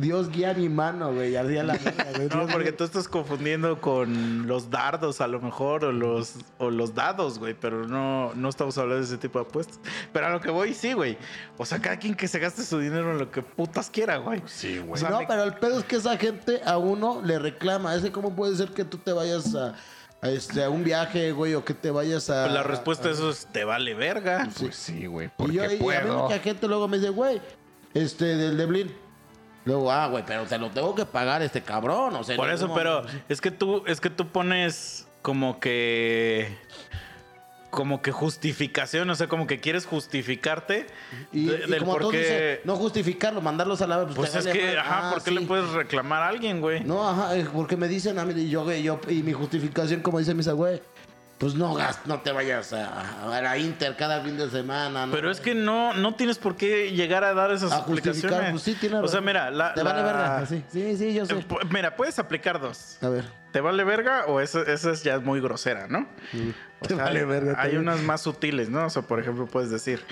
Dios 0.00 0.30
guía 0.30 0.54
mi 0.54 0.68
mano, 0.68 1.12
güey. 1.12 1.36
Haría 1.36 1.62
la 1.62 1.72
verga, 1.84 2.06
güey. 2.16 2.28
No, 2.28 2.40
Dios 2.40 2.52
porque 2.52 2.72
tú 2.72 2.84
estás 2.84 3.08
confundiendo 3.08 3.80
con 3.80 4.46
los 4.46 4.70
dardos 4.70 5.20
a 5.20 5.26
lo 5.26 5.40
mejor 5.40 5.84
o 5.84 5.92
los, 5.92 6.34
o 6.58 6.70
los 6.70 6.94
dados, 6.94 7.38
güey, 7.38 7.54
pero 7.54 7.86
no, 7.86 8.32
no 8.34 8.48
estamos 8.48 8.76
hablando 8.78 9.00
de 9.00 9.06
ese 9.06 9.18
tipo 9.18 9.38
de 9.38 9.46
apuestas. 9.46 9.80
Pero 10.12 10.26
a 10.26 10.30
lo 10.30 10.40
que 10.40 10.50
voy, 10.50 10.74
sí, 10.74 10.92
güey. 10.92 11.18
O 11.56 11.66
sea, 11.66 11.80
cada 11.80 11.98
quien 11.98 12.14
que 12.14 12.28
se 12.28 12.38
gaste 12.38 12.62
su 12.62 12.78
dinero 12.78 13.12
en 13.12 13.18
lo 13.18 13.30
que 13.30 13.42
putas 13.42 13.90
quiera, 13.90 14.16
güey. 14.18 14.42
Sí, 14.46 14.78
güey. 14.78 15.02
no, 15.02 15.20
pero 15.26 15.44
el 15.44 15.54
pedo 15.54 15.78
es 15.78 15.84
que 15.84 15.96
esa 15.96 16.16
gente 16.16 16.60
a 16.64 16.78
uno 16.78 17.20
le 17.24 17.38
reclama. 17.38 17.94
Ese, 17.94 18.12
¿cómo 18.12 18.34
puede 18.34 18.56
ser 18.56 18.70
que 18.70 18.84
tú 18.84 18.98
te 18.98 19.12
vayas 19.12 19.54
a, 19.54 19.74
a, 20.20 20.30
este, 20.30 20.64
a 20.64 20.70
un 20.70 20.84
viaje, 20.84 21.32
güey, 21.32 21.54
o 21.54 21.64
que 21.64 21.74
te 21.74 21.90
vayas 21.90 22.30
a. 22.30 22.42
Pues 22.44 22.54
la 22.54 22.62
respuesta 22.62 23.08
a 23.08 23.12
eso 23.12 23.30
es, 23.30 23.46
te 23.46 23.64
vale 23.64 23.94
verga. 23.94 24.48
Pues 24.58 24.76
sí, 24.76 25.06
güey, 25.06 25.26
Y 25.26 25.30
porque 25.36 25.52
yo, 25.54 25.62
y 25.62 25.66
a 25.66 25.68
mí 25.70 25.76
puedo. 25.76 26.24
mucha 26.24 26.38
gente 26.38 26.66
luego 26.68 26.88
me 26.88 26.98
dice, 26.98 27.10
güey, 27.10 27.40
este, 27.94 28.24
del 28.24 28.56
de 28.56 28.66
Blin. 28.66 29.07
Luego, 29.68 29.92
ah, 29.92 30.06
güey, 30.08 30.24
pero 30.26 30.44
te 30.46 30.56
lo 30.56 30.70
tengo 30.70 30.94
que 30.94 31.04
pagar 31.04 31.42
este 31.42 31.60
cabrón. 31.60 32.14
O 32.16 32.24
sea, 32.24 32.36
Por 32.36 32.48
eso, 32.48 32.72
pero 32.74 33.02
es 33.28 33.38
que 33.42 33.50
tú, 33.50 33.84
es 33.86 34.00
que 34.00 34.08
tú 34.08 34.26
pones 34.26 35.06
como 35.20 35.60
que 35.60 36.56
como 37.68 38.00
que 38.00 38.12
justificación, 38.12 39.10
o 39.10 39.14
sea, 39.14 39.28
como 39.28 39.46
que 39.46 39.60
quieres 39.60 39.84
justificarte 39.84 40.86
Y, 41.34 41.50
como 41.78 41.92
por 41.98 42.10
qué. 42.10 42.62
no 42.64 42.76
justificarlo, 42.76 43.42
mandarlos 43.42 43.82
a 43.82 43.86
la 43.86 44.06
pues 44.06 44.32
te 44.32 44.38
es 44.38 44.46
vale 44.46 44.58
que, 44.58 44.78
ajá, 44.78 45.08
Ah, 45.08 45.12
¿por 45.12 45.22
qué 45.22 45.30
sí. 45.32 45.38
le 45.38 45.42
puedes 45.46 45.68
reclamar 45.72 46.22
a 46.22 46.28
alguien, 46.28 46.62
güey? 46.62 46.82
No, 46.82 47.06
ajá, 47.06 47.36
es 47.36 47.46
porque 47.48 47.76
me 47.76 47.86
dicen 47.86 48.18
a 48.18 48.24
mí, 48.24 48.32
y 48.40 48.48
yo, 48.48 48.64
güey, 48.64 48.82
yo, 48.82 48.98
y 49.08 49.22
mi 49.22 49.34
justificación, 49.34 50.00
como 50.00 50.18
dice 50.18 50.32
misa, 50.32 50.52
güey, 50.52 50.80
pues 51.38 51.54
no 51.54 51.72
gas, 51.74 52.00
no 52.06 52.20
te 52.20 52.32
vayas 52.32 52.72
a, 52.72 53.22
a 53.36 53.40
la 53.40 53.56
Inter 53.58 53.94
cada 53.96 54.20
fin 54.22 54.36
de 54.36 54.50
semana. 54.50 55.06
¿no? 55.06 55.12
Pero 55.12 55.30
es 55.30 55.40
que 55.40 55.54
no, 55.54 55.94
no 55.94 56.14
tienes 56.14 56.36
por 56.38 56.56
qué 56.56 56.90
llegar 56.90 57.22
a 57.22 57.32
dar 57.32 57.52
esas 57.52 57.72
a 57.72 57.76
justificar, 57.82 58.50
pues 58.50 58.62
sí, 58.62 58.74
tiene 58.74 58.96
o 58.98 59.06
sea, 59.08 59.20
mira, 59.20 59.50
la, 59.50 59.72
Te 59.74 59.82
vale 59.82 60.02
verga, 60.02 60.44
sí, 60.46 60.64
sí, 60.68 60.96
sí, 60.96 61.14
yo 61.14 61.22
eh, 61.22 61.26
sé. 61.26 61.34
pu- 61.48 61.64
Mira, 61.70 61.94
puedes 61.96 62.18
aplicar 62.18 62.60
dos. 62.60 62.98
A 63.02 63.08
ver. 63.08 63.24
¿Te 63.52 63.60
vale 63.60 63.82
verga 63.84 64.24
o 64.26 64.40
eso, 64.40 64.60
esa 64.66 64.90
es 64.90 65.02
ya 65.04 65.14
es 65.14 65.22
muy 65.22 65.40
grosera, 65.40 65.86
no? 65.88 66.06
O 66.80 66.86
Te 66.86 66.94
sea, 66.94 67.04
vale 67.04 67.20
hay- 67.20 67.24
verga, 67.26 67.50
Hay 67.52 67.56
también. 67.72 67.80
unas 67.82 68.00
más 68.02 68.20
sutiles, 68.20 68.68
¿no? 68.68 68.84
O 68.86 68.90
sea, 68.90 69.02
por 69.02 69.18
ejemplo, 69.20 69.46
puedes 69.46 69.70
decir, 69.70 70.04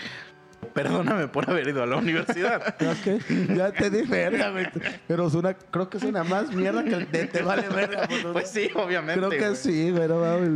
perdóname 0.75 1.29
por 1.29 1.49
haber 1.49 1.69
ido 1.69 1.83
a 1.83 1.87
la 1.87 1.97
universidad. 1.97 2.75
Es 3.07 3.29
ya 3.57 3.73
te 3.73 3.91
di 3.91 4.03
verga, 4.03 4.51
güey. 4.51 4.67
Pero 5.07 5.31
suena, 5.31 5.55
creo 5.55 5.89
que 5.89 5.99
suena 5.99 6.25
más 6.25 6.53
mierda 6.53 6.85
que 6.85 6.95
el 6.95 7.11
de 7.11 7.27
te 7.27 7.43
vale 7.43 7.69
verga. 7.69 8.07
pues, 8.09 8.25
pues 8.33 8.51
sí, 8.51 8.71
obviamente. 8.75 9.19
Creo 9.27 9.31
que 9.31 9.39
güey. 9.49 9.57
sí, 9.57 9.93
mames, 9.93 10.09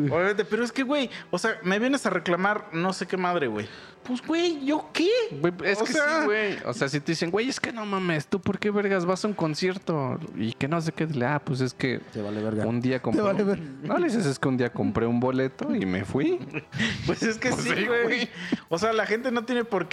güey. 0.08 0.10
Obviamente, 0.10 0.44
pero 0.44 0.64
es 0.64 0.72
que, 0.72 0.82
güey, 0.82 1.10
o 1.30 1.38
sea, 1.38 1.58
me 1.62 1.78
vienes 1.78 2.04
a 2.06 2.10
reclamar 2.10 2.66
no 2.72 2.92
sé 2.92 3.06
qué 3.06 3.16
madre, 3.16 3.46
güey. 3.46 3.68
Pues, 4.02 4.26
güey, 4.26 4.64
¿yo 4.64 4.88
qué? 4.94 5.10
Güey, 5.30 5.52
es 5.64 5.80
O 5.80 5.84
que 5.84 5.92
sea- 5.92 6.20
sí, 6.20 6.24
güey. 6.24 6.56
O 6.64 6.72
sea, 6.72 6.88
si 6.88 7.00
te 7.00 7.12
dicen, 7.12 7.30
güey, 7.30 7.48
es 7.50 7.60
que 7.60 7.70
no 7.70 7.84
mames, 7.84 8.26
¿tú 8.26 8.40
por 8.40 8.58
qué 8.58 8.70
vergas 8.70 9.04
vas 9.04 9.24
a 9.24 9.28
un 9.28 9.34
concierto? 9.34 10.18
Y 10.36 10.54
que 10.54 10.68
no 10.68 10.80
sé 10.80 10.92
qué. 10.92 11.06
dile, 11.06 11.26
Ah, 11.26 11.40
pues 11.44 11.60
es 11.60 11.74
que 11.74 12.00
Te 12.12 12.22
vale 12.22 12.42
verga. 12.42 12.66
un 12.66 12.80
día 12.80 13.00
compré. 13.00 13.22
vale 13.22 13.42
un- 13.42 13.48
verga. 13.50 13.64
No 13.82 13.98
le 13.98 14.06
dices, 14.06 14.24
es 14.26 14.38
que 14.38 14.48
un 14.48 14.56
día 14.56 14.72
compré 14.72 15.06
un 15.06 15.20
boleto 15.20 15.74
y 15.74 15.84
me 15.86 16.04
fui. 16.04 16.38
Pues 17.06 17.22
es 17.22 17.36
que 17.38 17.50
Pues 17.50 17.62
sí, 17.62 17.70
sí, 17.76 17.86
güey. 17.86 18.02
güey. 18.04 18.28
O 18.68 18.78
sea, 18.78 18.92
la 18.92 19.04
gente 19.06 19.30
no 19.30 19.44
tiene 19.44 19.64
por 19.64 19.88
qué, 19.88 19.89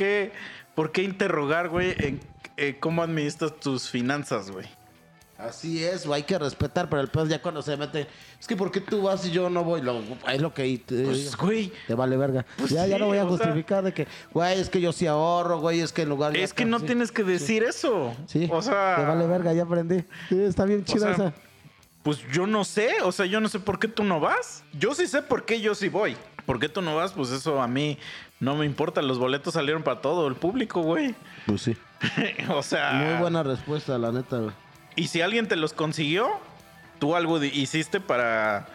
por 0.75 0.91
qué 0.91 1.03
interrogar, 1.03 1.69
güey, 1.69 1.95
en 1.97 2.19
eh, 2.57 2.77
cómo 2.79 3.03
administras 3.03 3.59
tus 3.59 3.89
finanzas, 3.89 4.51
güey. 4.51 4.67
Así 5.37 5.83
es, 5.83 6.07
güey, 6.07 6.21
hay 6.21 6.25
que 6.25 6.39
respetar, 6.39 6.89
pero 6.89 6.99
el 6.99 7.09
pedo 7.09 7.27
ya 7.27 7.39
cuando 7.39 7.61
se 7.61 7.77
mete. 7.77 8.07
Es 8.39 8.47
que 8.47 8.55
¿por 8.55 8.71
qué 8.71 8.81
tú 8.81 9.03
vas 9.03 9.23
y 9.23 9.29
yo 9.29 9.51
no 9.51 9.63
voy? 9.63 9.81
Lo, 9.83 10.01
es 10.31 10.41
lo 10.41 10.51
que 10.51 10.79
te, 10.83 11.03
Pues, 11.03 11.35
güey. 11.37 11.71
te 11.85 11.93
vale 11.93 12.17
verga. 12.17 12.43
ya, 12.69 12.87
ya 12.87 12.95
sí, 12.95 12.99
no 12.99 13.05
voy 13.05 13.19
a 13.19 13.21
sea- 13.21 13.29
justificar 13.29 13.83
de 13.83 13.93
que, 13.93 14.07
güey, 14.33 14.59
es 14.59 14.67
que 14.69 14.81
yo 14.81 14.91
sí 14.91 15.05
ahorro, 15.05 15.59
güey, 15.59 15.81
es 15.81 15.91
que 15.93 16.01
en 16.01 16.09
lugar. 16.09 16.33
ya 16.33 16.39
Es 16.39 16.55
que 16.55 16.65
no 16.65 16.79
sí. 16.79 16.87
tienes 16.87 17.11
que 17.11 17.23
decir 17.23 17.61
eso. 17.63 18.15
Sí, 18.25 18.49
O 18.51 18.63
sea. 18.63 18.95
te 18.95 19.03
vale 19.03 19.27
verga, 19.27 19.53
ya 19.53 19.61
aprendí. 19.63 20.03
Sí, 20.29 20.41
está 20.41 20.65
bien 20.65 20.83
chida 20.83 21.01
sea, 21.01 21.27
esa. 21.27 21.33
Pues 22.01 22.19
yo 22.31 22.47
no 22.47 22.63
sé, 22.63 23.01
o 23.03 23.11
sea, 23.11 23.27
yo 23.27 23.39
no 23.39 23.47
sé 23.47 23.59
por 23.59 23.77
qué 23.77 23.87
tú 23.87 24.03
no 24.03 24.19
vas. 24.19 24.63
Yo 24.73 24.95
sí 24.95 25.05
sé 25.05 25.21
por 25.21 25.45
qué 25.45 25.61
yo 25.61 25.75
sí 25.75 25.87
voy. 25.89 26.17
¿Por 26.47 26.59
qué 26.59 26.67
tú 26.69 26.81
no 26.81 26.95
vas? 26.95 27.11
Pues 27.11 27.29
eso 27.29 27.61
a 27.61 27.67
mí 27.67 27.99
no 28.39 28.55
me 28.55 28.65
importa. 28.65 29.01
Los 29.01 29.19
boletos 29.19 29.53
salieron 29.53 29.83
para 29.83 30.01
todo 30.01 30.27
el 30.27 30.35
público, 30.35 30.81
güey. 30.81 31.15
Pues 31.45 31.61
sí. 31.61 31.77
o 32.49 32.63
sea. 32.63 32.93
Muy 32.93 33.19
buena 33.19 33.43
respuesta, 33.43 33.97
la 33.97 34.11
neta, 34.11 34.37
güey. 34.37 34.53
Y 34.95 35.07
si 35.07 35.21
alguien 35.21 35.47
te 35.47 35.55
los 35.55 35.73
consiguió, 35.73 36.27
tú 36.99 37.15
algo 37.15 37.43
hiciste 37.43 37.99
para. 37.99 38.67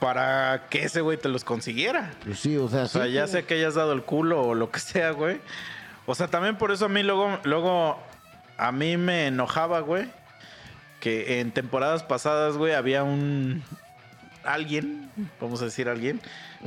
Para 0.00 0.66
que 0.68 0.82
ese 0.82 1.00
güey 1.00 1.16
te 1.16 1.28
los 1.28 1.44
consiguiera. 1.44 2.12
Pues 2.24 2.40
sí, 2.40 2.56
o 2.56 2.68
sea, 2.68 2.84
O 2.84 2.88
sea, 2.88 3.04
sí, 3.04 3.12
ya 3.12 3.28
sea 3.28 3.42
que 3.46 3.54
hayas 3.54 3.74
dado 3.74 3.92
el 3.92 4.02
culo 4.02 4.42
o 4.42 4.54
lo 4.54 4.70
que 4.72 4.80
sea, 4.80 5.12
güey. 5.12 5.40
O 6.06 6.16
sea, 6.16 6.26
también 6.26 6.58
por 6.58 6.72
eso 6.72 6.86
a 6.86 6.88
mí 6.88 7.04
luego, 7.04 7.38
luego, 7.44 8.02
a 8.56 8.72
mí 8.72 8.96
me 8.96 9.28
enojaba, 9.28 9.78
güey. 9.78 10.08
Que 10.98 11.38
en 11.40 11.52
temporadas 11.52 12.02
pasadas, 12.02 12.56
güey, 12.56 12.74
había 12.74 13.04
un... 13.04 13.62
Alguien, 14.44 15.10
vamos 15.40 15.62
a 15.62 15.66
decir 15.66 15.88
alguien, 15.88 16.20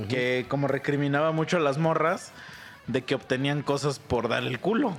que 0.10 0.46
como 0.48 0.68
recriminaba 0.68 1.32
mucho 1.32 1.58
a 1.58 1.60
las 1.60 1.78
morras 1.78 2.32
de 2.88 3.04
que 3.04 3.16
obtenían 3.16 3.62
cosas 3.64 4.00
por 4.00 4.28
dar 4.30 4.44
el 4.44 4.60
culo. 4.60 4.96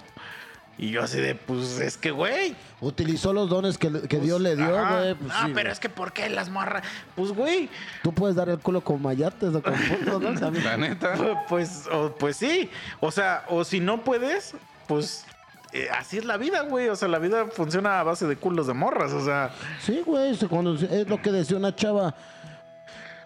Y 0.79 0.91
yo 0.91 1.03
así 1.03 1.19
de, 1.19 1.35
pues 1.35 1.81
es 1.81 1.97
que, 1.97 2.11
güey. 2.11 2.55
Utilizó 2.83 3.33
los 3.33 3.49
dones 3.49 3.79
que, 3.79 3.91
que 4.09 4.19
Dios 4.21 4.39
le 4.43 4.57
dio, 4.57 4.67
güey. 4.69 5.15
Pues, 5.15 5.33
ah, 5.35 5.45
sí, 5.47 5.53
pero 5.55 5.73
es 5.73 5.81
que 5.81 5.89
¿por 5.89 6.13
qué 6.13 6.29
las 6.29 6.51
morras? 6.51 6.83
Pues, 7.15 7.33
güey, 7.33 7.71
Tú 8.03 8.13
puedes 8.13 8.37
dar 8.37 8.51
el 8.51 8.59
culo 8.59 8.83
con 8.83 9.01
mayates 9.01 9.55
o 9.55 9.63
con 9.63 9.73
puntos, 9.73 10.21
¿no? 10.21 10.39
También. 10.39 10.65
La 10.67 10.77
neta. 10.77 11.47
Pues, 11.49 11.87
o- 11.91 12.15
pues 12.17 12.37
sí. 12.37 12.69
O 13.01 13.11
sea, 13.11 13.47
o 13.49 13.65
si 13.65 13.81
no 13.81 14.05
puedes, 14.05 14.53
pues 14.87 15.25
eh, 15.73 15.89
así 15.99 16.19
es 16.19 16.27
la 16.27 16.37
vida, 16.37 16.61
güey. 16.65 16.91
O 16.91 16.97
sea, 16.97 17.09
la 17.09 17.21
vida 17.21 17.47
funciona 17.47 17.99
a 17.99 18.03
base 18.03 18.27
de 18.27 18.37
culos 18.37 18.67
de 18.67 18.75
morras. 18.75 19.13
O 19.15 19.25
sea, 19.25 19.53
Sí, 19.81 20.03
güey, 20.05 20.33
es 20.33 21.09
lo 21.09 21.23
que 21.23 21.33
decía 21.33 21.57
una 21.57 21.75
chava. 21.75 22.15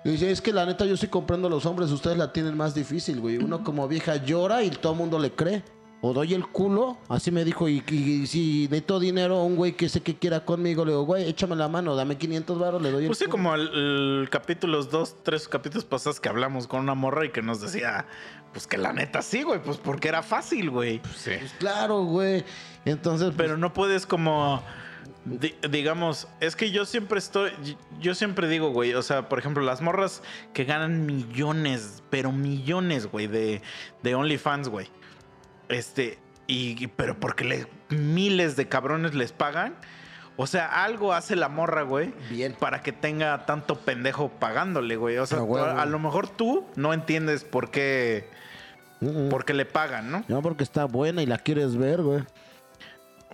Dice, 0.05 0.31
es 0.31 0.41
que 0.41 0.53
la 0.53 0.65
neta 0.65 0.87
yo 0.87 0.97
sí 0.97 1.09
comprendo 1.09 1.49
a 1.49 1.51
los 1.51 1.67
hombres, 1.67 1.91
ustedes 1.91 2.17
la 2.17 2.33
tienen 2.33 2.57
más 2.57 2.75
difícil, 2.75 3.21
güey. 3.21 3.37
Uno 3.37 3.63
como 3.63 3.87
vieja 3.87 4.17
llora 4.17 4.63
y 4.63 4.71
todo 4.71 4.93
el 4.93 4.99
mundo 4.99 5.19
le 5.19 5.33
cree. 5.33 5.63
O 6.03 6.15
doy 6.15 6.33
el 6.33 6.47
culo, 6.47 6.97
así 7.11 7.31
me 7.31 7.45
dijo, 7.45 7.69
y, 7.69 7.85
y 7.87 8.27
si 8.27 8.63
necesito 8.71 8.99
dinero 8.99 9.37
a 9.37 9.45
un 9.45 9.57
güey 9.57 9.73
que 9.73 9.91
sé 9.91 10.01
que 10.01 10.17
quiera 10.17 10.47
conmigo, 10.47 10.87
le 10.87 10.93
digo, 10.93 11.03
güey, 11.05 11.29
échame 11.29 11.57
la 11.57 11.69
mano, 11.69 11.95
dame 11.95 12.17
500 12.17 12.59
baros, 12.59 12.81
le 12.81 12.91
doy 12.91 13.03
el 13.03 13.09
pues 13.09 13.19
sí, 13.19 13.27
culo. 13.27 13.33
como 13.33 13.55
el, 13.55 13.69
el 14.23 14.31
capítulo, 14.31 14.79
los 14.79 14.91
dos, 14.91 15.17
tres 15.23 15.47
capítulos 15.47 15.85
pasados 15.85 16.19
que 16.19 16.31
hablamos 16.31 16.67
con 16.67 16.81
una 16.81 16.95
morra 16.95 17.27
y 17.27 17.29
que 17.29 17.43
nos 17.43 17.61
decía, 17.61 18.07
pues 18.55 18.67
que 18.67 18.79
la 18.79 18.95
neta 18.95 19.21
sí, 19.21 19.43
güey, 19.43 19.63
pues 19.63 19.77
porque 19.77 20.09
era 20.09 20.23
fácil, 20.23 20.71
güey. 20.71 21.03
Sí. 21.15 21.33
Pues 21.39 21.53
claro, 21.59 22.05
güey. 22.05 22.45
Entonces, 22.87 23.27
pues, 23.27 23.37
Pero 23.37 23.59
no 23.59 23.75
puedes 23.75 24.07
como, 24.07 24.63
di- 25.25 25.55
digamos, 25.71 26.29
es 26.41 26.57
que 26.57 26.71
yo 26.71 26.85
siempre 26.85 27.19
estoy, 27.19 27.51
yo 28.01 28.15
siempre 28.15 28.49
digo, 28.49 28.71
güey, 28.71 28.95
o 28.95 29.03
sea, 29.03 29.29
por 29.29 29.39
ejemplo, 29.39 29.63
las 29.63 29.81
morras 29.83 30.23
que 30.53 30.65
ganan 30.65 31.07
millones, 31.07 32.03
pero 32.11 32.33
millones, 32.33 33.07
güey, 33.07 33.27
de, 33.27 33.63
de 34.03 34.15
OnlyFans, 34.15 34.69
güey. 34.69 34.89
Este, 35.69 36.19
y, 36.47 36.87
pero 36.89 37.19
porque 37.19 37.45
le, 37.45 37.67
miles 37.91 38.57
de 38.57 38.69
cabrones 38.69 39.15
les 39.15 39.33
pagan. 39.33 39.75
O 40.37 40.47
sea, 40.47 40.85
algo 40.85 41.13
hace 41.13 41.37
la 41.37 41.49
morra, 41.51 41.83
güey. 41.83 42.15
Bien. 42.31 42.57
Para 42.59 42.81
que 42.83 42.93
tenga 42.93 43.45
tanto 43.45 43.79
pendejo 43.81 44.31
pagándole, 44.31 44.97
güey. 44.97 45.19
O 45.19 45.27
sea, 45.27 45.39
Ah, 45.41 45.47
tú- 45.47 45.59
a, 45.59 45.85
lo 45.87 45.99
mejor 45.99 46.29
tú 46.29 46.67
no 46.77 46.95
entiendes 46.95 47.45
por 47.45 47.71
qué, 47.71 48.27
mm, 49.01 49.27
mm. 49.27 49.29
por 49.29 49.45
qué 49.45 49.53
le 49.53 49.67
pagan, 49.67 50.11
¿no? 50.11 50.25
no, 50.29 50.41
porque 50.41 50.65
está 50.65 50.87
buena 50.87 51.23
y 51.23 51.27
la 51.27 51.37
quieres 51.39 51.77
ver, 51.77 52.01
güey. 52.03 52.23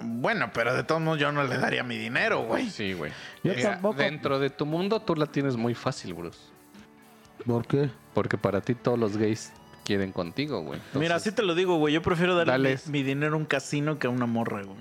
Bueno, 0.02 0.50
pero 0.52 0.74
de 0.74 0.84
todos 0.84 1.00
modos 1.00 1.18
yo 1.18 1.32
no 1.32 1.44
le 1.44 1.56
daría 1.58 1.82
mi 1.82 1.96
dinero, 1.96 2.44
güey. 2.44 2.68
Sí, 2.70 2.92
güey. 2.92 3.12
Yo 3.42 3.54
Mira, 3.54 3.72
tampoco. 3.72 3.96
Dentro 3.96 4.38
de 4.38 4.50
tu 4.50 4.66
mundo 4.66 5.00
tú 5.00 5.14
la 5.14 5.26
tienes 5.26 5.56
muy 5.56 5.74
fácil, 5.74 6.14
Bruce. 6.14 6.38
¿Por 7.46 7.66
qué? 7.66 7.90
Porque 8.12 8.36
para 8.36 8.60
ti 8.60 8.74
todos 8.74 8.98
los 8.98 9.16
gays 9.16 9.52
quieren 9.84 10.12
contigo, 10.12 10.60
güey. 10.62 10.80
Mira, 10.94 11.16
así 11.16 11.32
te 11.32 11.42
lo 11.42 11.54
digo, 11.54 11.76
güey. 11.76 11.94
Yo 11.94 12.02
prefiero 12.02 12.34
darle 12.34 12.78
mi, 12.86 12.92
mi 12.92 13.02
dinero 13.02 13.34
a 13.34 13.38
un 13.38 13.46
casino 13.46 13.98
que 13.98 14.06
a 14.06 14.10
una 14.10 14.26
morra, 14.26 14.62
güey. 14.62 14.76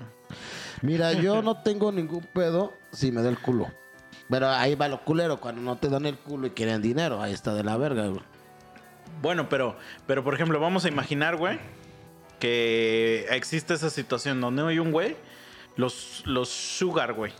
Mira, 0.82 1.12
yo 1.12 1.42
no 1.42 1.62
tengo 1.62 1.92
ningún 1.92 2.26
pedo 2.32 2.74
si 2.92 3.12
me 3.12 3.22
da 3.22 3.28
el 3.28 3.38
culo. 3.38 3.68
Pero 4.28 4.48
ahí 4.48 4.74
va 4.74 4.88
lo 4.88 5.04
culero, 5.04 5.38
cuando 5.38 5.62
no 5.62 5.76
te 5.76 5.88
dan 5.88 6.04
el 6.04 6.18
culo 6.18 6.48
y 6.48 6.50
quieren 6.50 6.82
dinero, 6.82 7.22
ahí 7.22 7.32
está 7.32 7.54
de 7.54 7.62
la 7.62 7.76
verga, 7.76 8.06
güey. 8.08 8.22
Bueno, 9.22 9.48
pero, 9.48 9.76
pero 10.06 10.24
por 10.24 10.34
ejemplo, 10.34 10.58
vamos 10.58 10.84
a 10.84 10.88
imaginar, 10.88 11.36
güey, 11.36 11.58
que 12.38 13.26
existe 13.30 13.74
esa 13.74 13.90
situación 13.90 14.40
donde 14.40 14.62
hay 14.66 14.78
un 14.78 14.92
güey, 14.92 15.16
los, 15.76 16.22
los 16.26 16.48
sugar, 16.48 17.12
güey, 17.14 17.32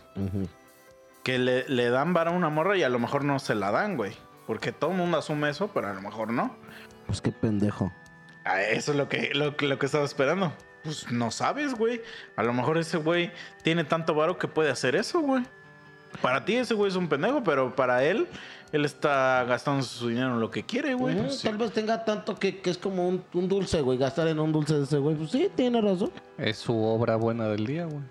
que 1.23 1.37
le, 1.39 1.67
le 1.67 1.89
dan 1.89 2.13
vara 2.13 2.31
a 2.31 2.33
una 2.33 2.49
morra 2.49 2.77
y 2.77 2.83
a 2.83 2.89
lo 2.89 2.99
mejor 2.99 3.23
no 3.23 3.39
se 3.39 3.55
la 3.55 3.71
dan, 3.71 3.97
güey. 3.97 4.13
Porque 4.45 4.71
todo 4.71 4.91
el 4.91 4.97
mundo 4.97 5.17
asume 5.17 5.49
eso, 5.49 5.69
pero 5.73 5.89
a 5.89 5.93
lo 5.93 6.01
mejor 6.01 6.31
no. 6.31 6.55
Pues 7.05 7.19
qué 7.21 7.31
pendejo. 7.31 7.91
Ah, 8.45 8.61
Eso 8.61 8.91
es 8.91 8.97
lo 8.97 9.09
que, 9.09 9.31
lo, 9.33 9.53
lo 9.59 9.79
que 9.79 9.85
estaba 9.85 10.05
esperando. 10.05 10.53
Pues 10.83 11.11
no 11.11 11.31
sabes, 11.31 11.73
güey. 11.73 12.01
A 12.37 12.43
lo 12.43 12.53
mejor 12.53 12.77
ese 12.77 12.97
güey 12.97 13.31
tiene 13.61 13.83
tanto 13.83 14.15
varo 14.15 14.37
que 14.37 14.47
puede 14.47 14.71
hacer 14.71 14.95
eso, 14.95 15.19
güey. 15.19 15.43
Para 16.21 16.45
ti 16.45 16.55
ese 16.55 16.73
güey 16.73 16.89
es 16.89 16.95
un 16.95 17.09
pendejo, 17.09 17.43
pero 17.43 17.75
para 17.75 18.05
él, 18.05 18.27
él 18.71 18.85
está 18.85 19.43
gastando 19.45 19.83
su 19.83 20.07
dinero 20.09 20.33
en 20.33 20.39
lo 20.39 20.51
que 20.51 20.63
quiere, 20.63 20.93
güey. 20.93 21.15
Mm, 21.15 21.19
Pues, 21.25 21.41
Tal 21.41 21.57
vez 21.57 21.71
tenga 21.71 22.03
tanto 22.05 22.35
que, 22.35 22.59
que 22.59 22.69
es 22.69 22.77
como 22.77 23.07
un, 23.07 23.23
un 23.33 23.47
dulce, 23.47 23.81
güey. 23.81 23.97
Gastar 23.97 24.27
en 24.27 24.39
un 24.39 24.51
dulce 24.51 24.75
de 24.77 24.83
ese 24.83 24.97
güey. 24.97 25.15
Pues 25.15 25.31
sí, 25.31 25.49
tiene 25.55 25.81
razón. 25.81 26.11
Es 26.37 26.57
su 26.57 26.77
obra 26.77 27.15
buena 27.15 27.47
del 27.47 27.65
día, 27.65 27.85
güey. 27.85 28.03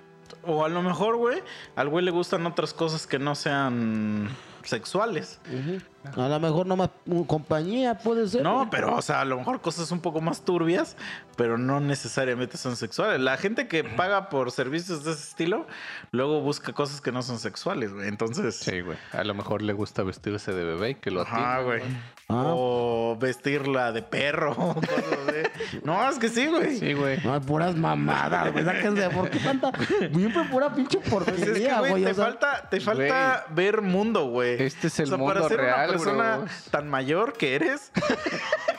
O 0.45 0.65
a 0.65 0.69
lo 0.69 0.81
mejor, 0.83 1.17
güey, 1.17 1.43
al 1.75 1.89
güey 1.89 2.05
le 2.05 2.11
gustan 2.13 2.47
otras 2.47 2.73
cosas 2.73 3.07
que 3.07 3.19
no 3.19 3.35
sean 3.35 4.29
sexuales. 4.63 5.41
A 6.17 6.29
lo 6.29 6.41
mejor 6.41 6.67
nomás 6.67 6.91
compañía 7.27 7.99
puede 7.99 8.29
ser. 8.29 8.43
No, 8.43 8.69
pero, 8.71 8.95
o 8.95 9.03
sea, 9.03 9.21
a 9.21 9.25
lo 9.25 9.39
mejor 9.39 9.61
cosas 9.61 9.91
un 9.91 10.01
poco 10.01 10.21
más 10.21 10.45
turbias, 10.45 10.97
pero 11.37 11.59
no 11.59 11.81
necesariamente 11.81 12.57
son 12.57 12.77
sexuales. 12.77 13.21
La 13.21 13.37
gente 13.37 13.69
que 13.69 13.85
paga 13.85 14.29
por 14.29 14.51
servicios 14.53 15.05
de 15.05 15.13
ese 15.13 15.23
estilo, 15.23 15.67
luego 16.11 16.41
busca 16.41 16.73
cosas 16.73 17.01
que 17.01 17.13
no 17.13 17.23
son 17.23 17.39
sexuales, 17.39 17.93
güey. 17.93 18.09
Entonces, 18.09 18.57
Sí, 18.57 18.81
güey. 18.81 18.99
A 19.13 19.25
lo 19.25 19.35
mejor 19.35 19.63
le 19.63 19.73
gusta 19.73 20.03
vestirse 20.03 20.53
de 20.53 20.65
bebé 20.65 20.91
y 20.91 20.95
que 20.97 21.11
lo 21.11 21.23
atiendan, 21.23 21.65
güey. 21.65 21.83
Ah. 22.29 22.53
O 22.57 23.17
vestirla 23.21 23.93
de 23.93 24.03
perro, 24.03 24.55
cosas. 24.75 25.51
No, 25.85 26.09
es 26.09 26.19
que 26.19 26.29
sí, 26.29 26.47
güey. 26.47 26.79
Sí, 26.79 26.93
güey. 26.93 27.19
No, 27.23 27.35
hay 27.35 27.41
puras 27.41 27.77
mamadas, 27.77 28.53
güey. 28.53 28.65
Sáquense, 28.65 29.09
¿por 29.11 29.31
qué 29.31 29.39
tanta? 29.39 29.71
Siempre 30.13 30.45
pura 30.51 30.75
pinche 30.75 30.99
Pues 30.99 31.29
es 31.29 31.35
que, 31.35 31.41
porquería, 31.45 31.79
güey, 31.81 32.05
te 32.05 32.11
o 32.11 32.15
sea, 32.15 32.25
falta, 32.25 32.69
te 32.69 32.81
falta 32.81 33.47
ver 33.51 33.83
mundo, 33.83 34.27
güey. 34.27 34.61
Este 34.63 34.89
es 34.89 34.99
el 35.01 35.17
mundo 35.17 35.49
real, 35.49 35.91
una 35.91 35.96
persona 35.97 36.45
tan 36.71 36.89
mayor 36.89 37.35
que 37.35 37.55
eres, 37.55 37.93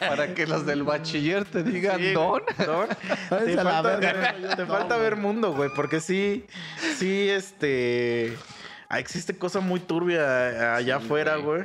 Para 0.00 0.34
que 0.34 0.46
los 0.46 0.66
del 0.66 0.82
bachiller 0.82 1.44
te 1.44 1.62
digan 1.62 1.98
Sí, 1.98 2.12
don. 2.12 2.42
Te 2.58 3.56
falta, 3.56 3.82
verga, 3.82 4.38
yo 4.38 4.56
te 4.56 4.62
no, 4.62 4.68
falta 4.68 4.96
güey. 4.96 5.00
ver 5.00 5.16
mundo, 5.16 5.54
güey, 5.54 5.70
porque 5.74 6.00
sí, 6.00 6.46
sí, 6.96 7.28
este, 7.28 8.36
ah, 8.88 8.98
existe 8.98 9.36
cosa 9.36 9.60
muy 9.60 9.80
turbia 9.80 10.76
allá 10.76 10.96
afuera, 10.96 11.36
güey. 11.36 11.64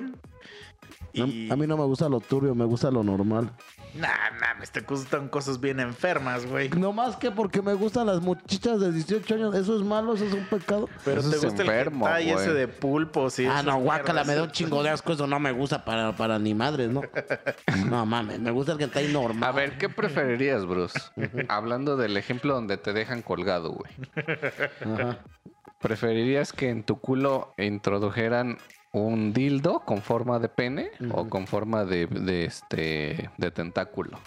Y, 1.14 1.52
a 1.52 1.56
mí 1.56 1.68
no 1.68 1.78
me 1.78 1.84
gusta 1.84 2.10
lo 2.10 2.20
turbio, 2.20 2.56
me 2.56 2.66
gusta 2.66 2.90
lo 2.90 3.04
normal. 3.04 3.52
Nah, 3.96 4.32
mames, 4.40 4.72
te 4.72 4.82
gustan 4.82 5.28
cosas 5.30 5.60
bien 5.60 5.80
enfermas, 5.80 6.46
güey. 6.46 6.70
No 6.70 6.94
más 6.94 7.16
que 7.16 7.32
porque 7.32 7.62
me 7.62 7.74
gustan 7.74 8.08
las 8.08 8.22
muchachas 8.22 8.80
de 8.80 8.92
18 8.92 9.36
años. 9.36 9.56
¿Eso 9.56 9.78
es 9.78 9.84
malo? 9.84 10.14
¿Eso 10.14 10.26
es 10.26 10.34
un 10.34 10.46
pecado? 10.46 10.90
Pero 11.06 11.22
Eso 11.22 11.30
te 11.30 11.36
es 11.38 11.44
gusta 11.46 11.62
enfermo, 11.64 12.08
el 12.08 12.14
hentai 12.14 12.34
güey. 12.34 12.46
ese 12.46 12.54
de 12.54 12.68
pulpos 12.68 13.40
y 13.40 13.46
ah, 13.46 13.64
no, 13.64 13.78
guácala, 13.80 14.24
me 14.24 14.36
da 14.36 14.44
un 14.44 14.52
chingo 14.52 14.82
de 14.84 14.90
asco. 14.90 15.14
Eso 15.14 15.28
no 15.28 15.40
me 15.40 15.52
gusta 15.52 15.84
para, 15.86 16.16
para 16.16 16.40
ni 16.40 16.54
madres, 16.54 16.90
¿no? 16.90 17.02
No 17.88 18.06
mames, 18.06 18.40
me 18.40 18.52
gusta 18.52 18.74
el 18.74 18.78
que 18.78 18.86
está 18.86 19.00
ahí 19.00 19.12
normal. 19.12 19.50
A 19.50 19.52
ver, 19.52 19.78
¿qué 19.78 19.90
preferirías, 19.90 20.66
Bruce? 20.66 21.00
Hablando 21.50 21.98
del 21.98 22.18
ejemplo 22.18 22.54
donde 22.54 22.78
te 22.78 22.94
dejan 22.94 23.22
colgado, 23.22 23.72
güey. 23.72 23.92
Ajá. 24.82 25.20
¿Preferirías 25.80 26.54
que 26.54 26.70
en 26.70 26.84
tu 26.84 27.00
culo 27.00 27.54
introdujeran 27.58 28.58
un 28.94 29.34
dildo 29.34 29.82
con 29.82 30.02
forma 30.02 30.40
de 30.40 30.48
pene 30.48 30.92
o 31.12 31.28
con 31.28 31.48
forma 31.48 31.84
de, 31.84 32.08
de, 32.08 32.46
este 32.46 33.30
de 33.38 33.52
tentáculo? 33.52 34.18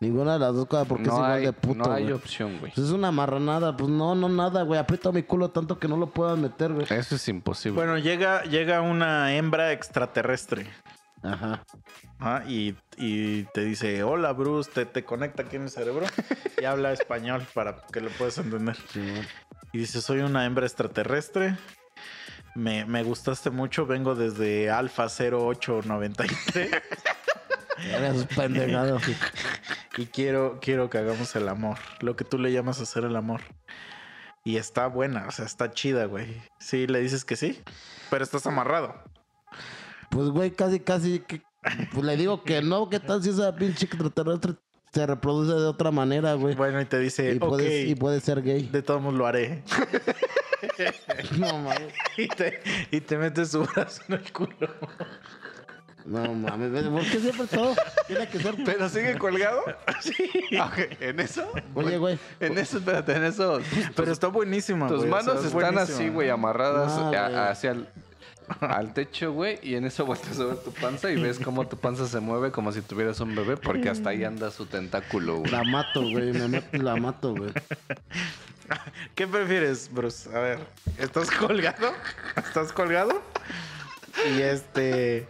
Ninguna 0.00 0.34
de 0.34 0.38
las 0.38 0.54
dos 0.54 0.66
cosas 0.66 0.88
porque 0.88 1.04
es 1.04 1.08
no 1.08 1.16
igual 1.16 1.32
hay, 1.32 1.46
de 1.46 1.52
puto, 1.52 1.74
no 1.74 1.92
hay 1.92 2.10
opción, 2.12 2.58
güey. 2.58 2.72
Pues 2.72 2.86
es 2.86 2.92
una 2.92 3.10
marranada. 3.12 3.76
Pues 3.76 3.90
no, 3.90 4.14
no, 4.14 4.28
nada, 4.28 4.62
güey. 4.62 4.80
Aprieto 4.80 5.12
mi 5.12 5.22
culo 5.22 5.50
tanto 5.50 5.78
que 5.78 5.88
no 5.88 5.96
lo 5.96 6.08
puedan 6.08 6.40
meter, 6.40 6.72
güey. 6.72 6.86
Eso 6.90 7.14
es 7.14 7.28
imposible. 7.28 7.76
Bueno, 7.76 7.98
llega, 7.98 8.42
llega 8.44 8.80
una 8.80 9.34
hembra 9.34 9.72
extraterrestre 9.72 10.66
Ajá. 11.24 11.64
Ah, 12.20 12.42
y, 12.46 12.76
y 12.96 13.44
te 13.54 13.64
dice, 13.64 14.02
hola 14.02 14.32
Bruce, 14.32 14.70
te, 14.72 14.84
te 14.86 15.04
conecta 15.04 15.42
aquí 15.42 15.56
en 15.56 15.62
el 15.62 15.70
cerebro 15.70 16.06
y 16.60 16.64
habla 16.64 16.92
español 16.92 17.46
para 17.54 17.76
que 17.92 18.00
lo 18.00 18.10
puedas 18.10 18.38
entender. 18.38 18.76
Y 19.72 19.78
dice, 19.78 20.00
soy 20.00 20.20
una 20.20 20.46
hembra 20.46 20.66
extraterrestre. 20.66 21.56
Me, 22.54 22.84
me 22.84 23.02
gustaste 23.02 23.50
mucho, 23.50 23.84
vengo 23.86 24.14
desde 24.14 24.70
Alpha 24.70 25.08
0893 25.08 26.82
Eres 27.78 28.26
pendejado. 28.26 28.98
y 29.96 30.06
quiero, 30.06 30.58
quiero 30.60 30.88
que 30.88 30.98
hagamos 30.98 31.34
el 31.36 31.48
amor. 31.48 31.78
Lo 32.00 32.16
que 32.16 32.24
tú 32.24 32.38
le 32.38 32.52
llamas 32.52 32.80
hacer 32.80 33.04
el 33.04 33.16
amor. 33.16 33.40
Y 34.44 34.56
está 34.56 34.86
buena, 34.86 35.26
o 35.26 35.30
sea, 35.32 35.46
está 35.46 35.72
chida, 35.72 36.04
güey. 36.04 36.42
Sí, 36.58 36.86
le 36.86 37.00
dices 37.00 37.24
que 37.24 37.36
sí, 37.36 37.62
pero 38.10 38.22
estás 38.22 38.46
amarrado. 38.46 38.94
Pues, 40.10 40.28
güey, 40.28 40.50
casi, 40.50 40.80
casi. 40.80 41.20
Que, 41.20 41.42
pues 41.92 42.04
le 42.04 42.16
digo 42.16 42.44
que 42.44 42.60
no. 42.60 42.88
¿Qué 42.90 43.00
tal 43.00 43.22
si 43.22 43.30
esa 43.30 43.56
pinche 43.56 43.86
extraterrestre 43.86 44.54
se 44.94 45.06
reproduce 45.06 45.52
de 45.54 45.66
otra 45.66 45.90
manera, 45.90 46.34
güey? 46.34 46.54
Bueno, 46.54 46.80
y 46.80 46.84
te 46.84 46.98
dice, 46.98 47.32
Y, 47.34 47.36
ok, 47.36 47.48
puede, 47.48 47.80
y 47.82 47.94
puede 47.94 48.20
ser 48.20 48.42
gay. 48.42 48.62
de 48.68 48.82
todos 48.82 49.02
modos 49.02 49.18
lo 49.18 49.26
haré. 49.26 49.62
No 51.38 51.58
mames. 51.58 51.92
y, 52.16 52.26
te, 52.28 52.60
y 52.90 53.00
te 53.00 53.18
metes 53.18 53.50
su 53.50 53.64
brazo 53.64 54.00
en 54.08 54.14
el 54.14 54.32
culo. 54.32 54.56
No 56.06 56.34
mames. 56.34 56.84
¿Por 56.84 57.02
qué 57.02 57.18
siempre 57.20 57.46
todo 57.46 57.74
tiene 58.06 58.28
que 58.28 58.38
ser? 58.40 58.54
¿Pero 58.64 58.88
sigue 58.88 59.18
colgado? 59.18 59.60
sí. 60.00 60.30
Ok, 60.58 61.00
¿En 61.00 61.20
eso? 61.20 61.50
Oye, 61.74 61.98
güey. 61.98 62.18
En 62.40 62.56
eso, 62.58 62.78
espérate, 62.78 63.14
en 63.14 63.24
eso. 63.24 63.60
Pero 63.94 64.10
está 64.12 64.28
buenísima, 64.28 64.86
Tus 64.88 64.98
güey, 65.06 65.10
o 65.12 65.14
sea, 65.16 65.22
manos 65.34 65.44
es 65.46 65.54
están 65.54 65.78
así, 65.78 66.08
güey, 66.08 66.30
amarradas 66.30 66.96
No, 66.96 67.06
a- 67.08 67.28
güey. 67.28 67.40
hacia 67.40 67.70
el, 67.72 67.86
al 68.60 68.92
techo, 68.94 69.32
güey, 69.32 69.58
y 69.62 69.74
en 69.74 69.84
eso 69.84 70.04
vuelves 70.06 70.38
a 70.38 70.44
ver 70.44 70.56
tu 70.58 70.72
panza 70.72 71.10
y 71.10 71.20
ves 71.20 71.38
cómo 71.38 71.66
tu 71.66 71.76
panza 71.76 72.06
se 72.06 72.20
mueve 72.20 72.50
como 72.50 72.72
si 72.72 72.80
tuvieras 72.82 73.20
un 73.20 73.34
bebé, 73.34 73.56
porque 73.56 73.88
hasta 73.88 74.10
ahí 74.10 74.24
anda 74.24 74.50
su 74.50 74.66
tentáculo, 74.66 75.38
güey. 75.38 75.50
La 75.50 75.62
mato, 75.64 76.02
güey. 76.02 76.32
La 76.72 76.96
mato, 76.96 77.34
güey. 77.34 77.52
¿Qué 79.14 79.26
prefieres, 79.26 79.90
Bruce? 79.92 80.28
A 80.34 80.40
ver, 80.40 80.58
¿estás 80.98 81.30
colgado? 81.30 81.92
¿Estás 82.36 82.72
colgado? 82.72 83.22
Y 84.34 84.40
este. 84.42 85.28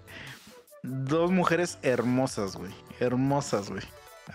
Dos 0.83 1.31
mujeres 1.31 1.79
hermosas, 1.83 2.57
güey. 2.57 2.73
Hermosas, 3.01 3.71
güey. 3.71 3.83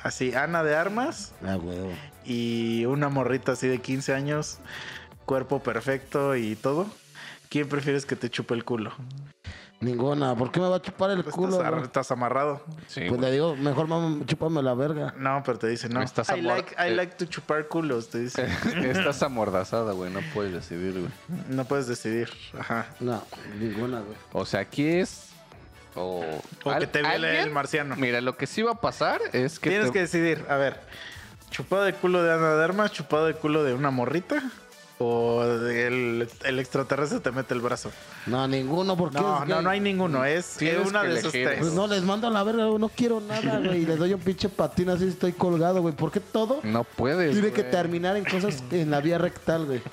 Así, 0.04 0.34
Ana 0.34 0.64
de 0.64 0.76
Armas 0.76 1.34
Ah, 1.46 1.56
güey. 1.56 1.78
y 2.26 2.86
una 2.86 3.10
morrita 3.10 3.54
así 3.54 3.68
de 3.68 3.80
15 3.80 4.14
años, 4.14 4.60
cuerpo 5.26 5.62
perfecto 5.62 6.36
y 6.36 6.56
todo. 6.56 6.88
¿Quién 7.50 7.68
prefieres 7.68 8.06
que 8.06 8.16
te 8.16 8.30
chupe 8.30 8.54
el 8.54 8.64
culo? 8.64 8.92
Ninguna. 9.82 10.36
¿Por 10.36 10.52
qué 10.52 10.60
me 10.60 10.68
va 10.68 10.76
a 10.76 10.82
chupar 10.82 11.10
el 11.12 11.20
Estás, 11.20 11.34
culo, 11.34 11.62
ar- 11.62 11.72
güey? 11.72 11.84
estás 11.86 12.12
amarrado. 12.12 12.62
Sí, 12.88 13.00
Pues 13.02 13.10
güey. 13.12 13.22
le 13.22 13.32
digo, 13.32 13.56
mejor 13.56 13.88
mamá, 13.88 14.24
chúpame 14.26 14.62
la 14.62 14.74
verga. 14.74 15.14
No, 15.18 15.42
pero 15.46 15.58
te 15.58 15.68
dice, 15.68 15.88
no. 15.88 16.02
Estás 16.02 16.30
I 16.30 16.34
amor- 16.34 16.44
like, 16.58 16.76
I 16.78 16.92
eh. 16.92 16.96
like 16.96 17.16
to 17.16 17.26
chupar 17.26 17.68
culos, 17.70 18.10
te 18.10 18.20
dice. 18.20 18.46
Estás 18.84 19.24
amordazada, 19.24 19.94
güey, 19.94 20.12
no 20.12 20.20
puedes 20.34 20.52
decidir, 20.54 20.94
güey. 21.00 21.12
No 21.48 21.64
puedes 21.64 21.88
decidir. 21.88 22.30
Ajá. 22.60 22.88
No, 23.00 23.24
ninguna, 23.58 24.02
güey. 24.02 24.18
O 24.34 24.46
sea, 24.46 24.60
aquí 24.60 24.86
es... 24.86 25.28
O, 25.96 26.24
O 26.66 26.78
que 26.78 26.86
te 26.86 27.00
viole 27.00 27.16
alguien- 27.30 27.46
el 27.46 27.52
marciano. 27.52 27.96
Mira, 27.96 28.20
lo 28.22 28.36
que 28.38 28.48
sí 28.48 28.62
va 28.62 28.74
a 28.74 28.82
pasar 28.82 29.22
es 29.32 29.60
que... 29.60 29.70
Tienes 29.70 29.88
te- 29.88 29.94
que 29.94 30.00
decidir, 30.02 30.46
a 30.50 30.58
ver, 30.58 30.78
chupado 31.52 31.84
de 31.84 31.94
culo 31.94 32.22
de 32.22 32.32
Ana 32.34 32.54
de 32.56 32.64
Armas, 32.64 32.92
chupado 32.92 33.26
de 33.28 33.34
culo 33.34 33.64
de 33.64 33.74
una 33.74 33.90
morrita 33.92 34.44
o 35.00 35.44
el, 35.44 36.28
el 36.44 36.60
extraterrestre 36.60 37.22
te 37.22 37.32
mete 37.32 37.54
el 37.54 37.62
brazo. 37.62 37.90
No, 38.26 38.48
ninguno, 38.48 38.98
porque 38.98 39.18
No, 39.18 39.44
es 39.44 39.50
no, 39.50 39.62
no 39.62 39.70
hay 39.70 39.80
ninguno, 39.80 40.26
es 40.26 40.58
Tienes 40.58 40.88
una 40.88 41.04
de 41.04 41.18
esos 41.18 41.32
tres. 41.32 41.60
Pues 41.60 41.74
no, 41.74 41.88
les 41.88 42.04
mando 42.04 42.28
a 42.28 42.30
la 42.30 42.44
verga. 42.44 42.66
No 42.78 42.90
quiero 42.90 43.22
nada, 43.22 43.60
güey. 43.66 43.84
Y 43.84 43.86
les 43.86 43.98
doy 43.98 44.14
un 44.14 44.20
pinche 44.20 44.50
patín 44.50 44.90
así, 44.90 45.08
estoy 45.08 45.32
colgado, 45.32 45.82
güey. 45.82 45.96
¿Por 45.96 46.12
qué 46.12 46.20
todo 46.20 46.60
No 46.64 46.84
puedes, 46.84 47.32
tiene 47.32 47.52
que 47.52 47.64
terminar 47.64 48.18
en 48.18 48.26
cosas 48.26 48.62
en 48.72 48.92
la 48.92 49.00
vía 49.00 49.18
rectal, 49.18 49.66
güey? 49.66 49.82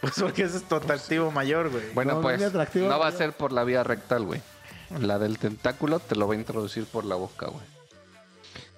Pues 0.00 0.14
porque 0.20 0.44
ese 0.44 0.58
es 0.58 0.62
tu 0.62 0.76
atractivo 0.76 1.32
mayor, 1.32 1.70
güey. 1.70 1.82
Bueno, 1.92 2.12
No, 2.12 2.16
no 2.18 2.22
pues 2.22 2.40
es 2.40 2.46
atractivo, 2.46 2.88
no 2.88 3.00
va 3.00 3.08
a 3.08 3.12
ser 3.12 3.32
por 3.32 3.50
la 3.52 3.64
vía 3.64 3.82
rectal, 3.82 4.22
güey. 4.24 4.40
La 5.00 5.18
del 5.18 5.38
tentáculo 5.38 5.98
te 5.98 6.14
lo 6.14 6.28
va 6.28 6.34
a 6.34 6.36
introducir 6.36 6.84
por 6.86 7.04
la 7.04 7.16
boca, 7.16 7.46
güey. 7.46 7.64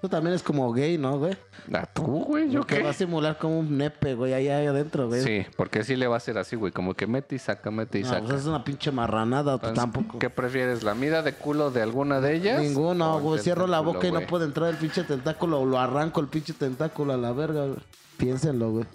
Eso 0.00 0.08
también 0.08 0.34
es 0.34 0.42
como 0.42 0.72
gay, 0.72 0.96
¿no, 0.96 1.18
güey? 1.18 1.36
Ah, 1.74 1.84
tú, 1.92 2.02
güey, 2.24 2.50
yo 2.50 2.64
Que 2.64 2.76
qué. 2.76 2.82
va 2.82 2.88
a 2.88 2.94
simular 2.94 3.36
como 3.36 3.58
un 3.58 3.76
nepe, 3.76 4.14
güey, 4.14 4.32
ahí 4.32 4.48
ahí 4.48 4.66
adentro, 4.66 5.08
güey. 5.08 5.20
Sí, 5.22 5.46
porque 5.56 5.84
sí 5.84 5.94
le 5.94 6.06
va 6.06 6.16
a 6.16 6.20
ser 6.20 6.38
así, 6.38 6.56
güey. 6.56 6.72
Como 6.72 6.94
que 6.94 7.06
mete 7.06 7.36
y 7.36 7.38
saca, 7.38 7.70
mete 7.70 7.98
y 7.98 8.02
No, 8.04 8.08
saca. 8.08 8.22
pues 8.24 8.40
es 8.40 8.46
una 8.46 8.64
pinche 8.64 8.90
marranada, 8.92 9.54
Entonces, 9.54 9.76
tampoco. 9.78 10.18
¿Qué 10.18 10.30
prefieres? 10.30 10.82
¿La 10.84 10.94
mida 10.94 11.20
de 11.22 11.34
culo 11.34 11.70
de 11.70 11.82
alguna 11.82 12.22
de 12.22 12.34
ellas? 12.34 12.62
Ninguno, 12.62 13.16
¿O 13.16 13.18
el 13.18 13.22
güey. 13.24 13.40
Cierro 13.40 13.66
la 13.66 13.80
boca 13.80 14.06
y 14.06 14.10
no 14.12 14.22
puede 14.22 14.46
entrar 14.46 14.70
el 14.70 14.76
pinche 14.76 15.04
tentáculo 15.04 15.60
o 15.60 15.66
lo 15.66 15.78
arranco 15.78 16.20
el 16.22 16.28
pinche 16.28 16.54
tentáculo 16.54 17.12
a 17.12 17.18
la 17.18 17.32
verga, 17.32 17.66
güey. 17.66 17.78
Piénsenlo, 18.16 18.70
güey. 18.70 18.86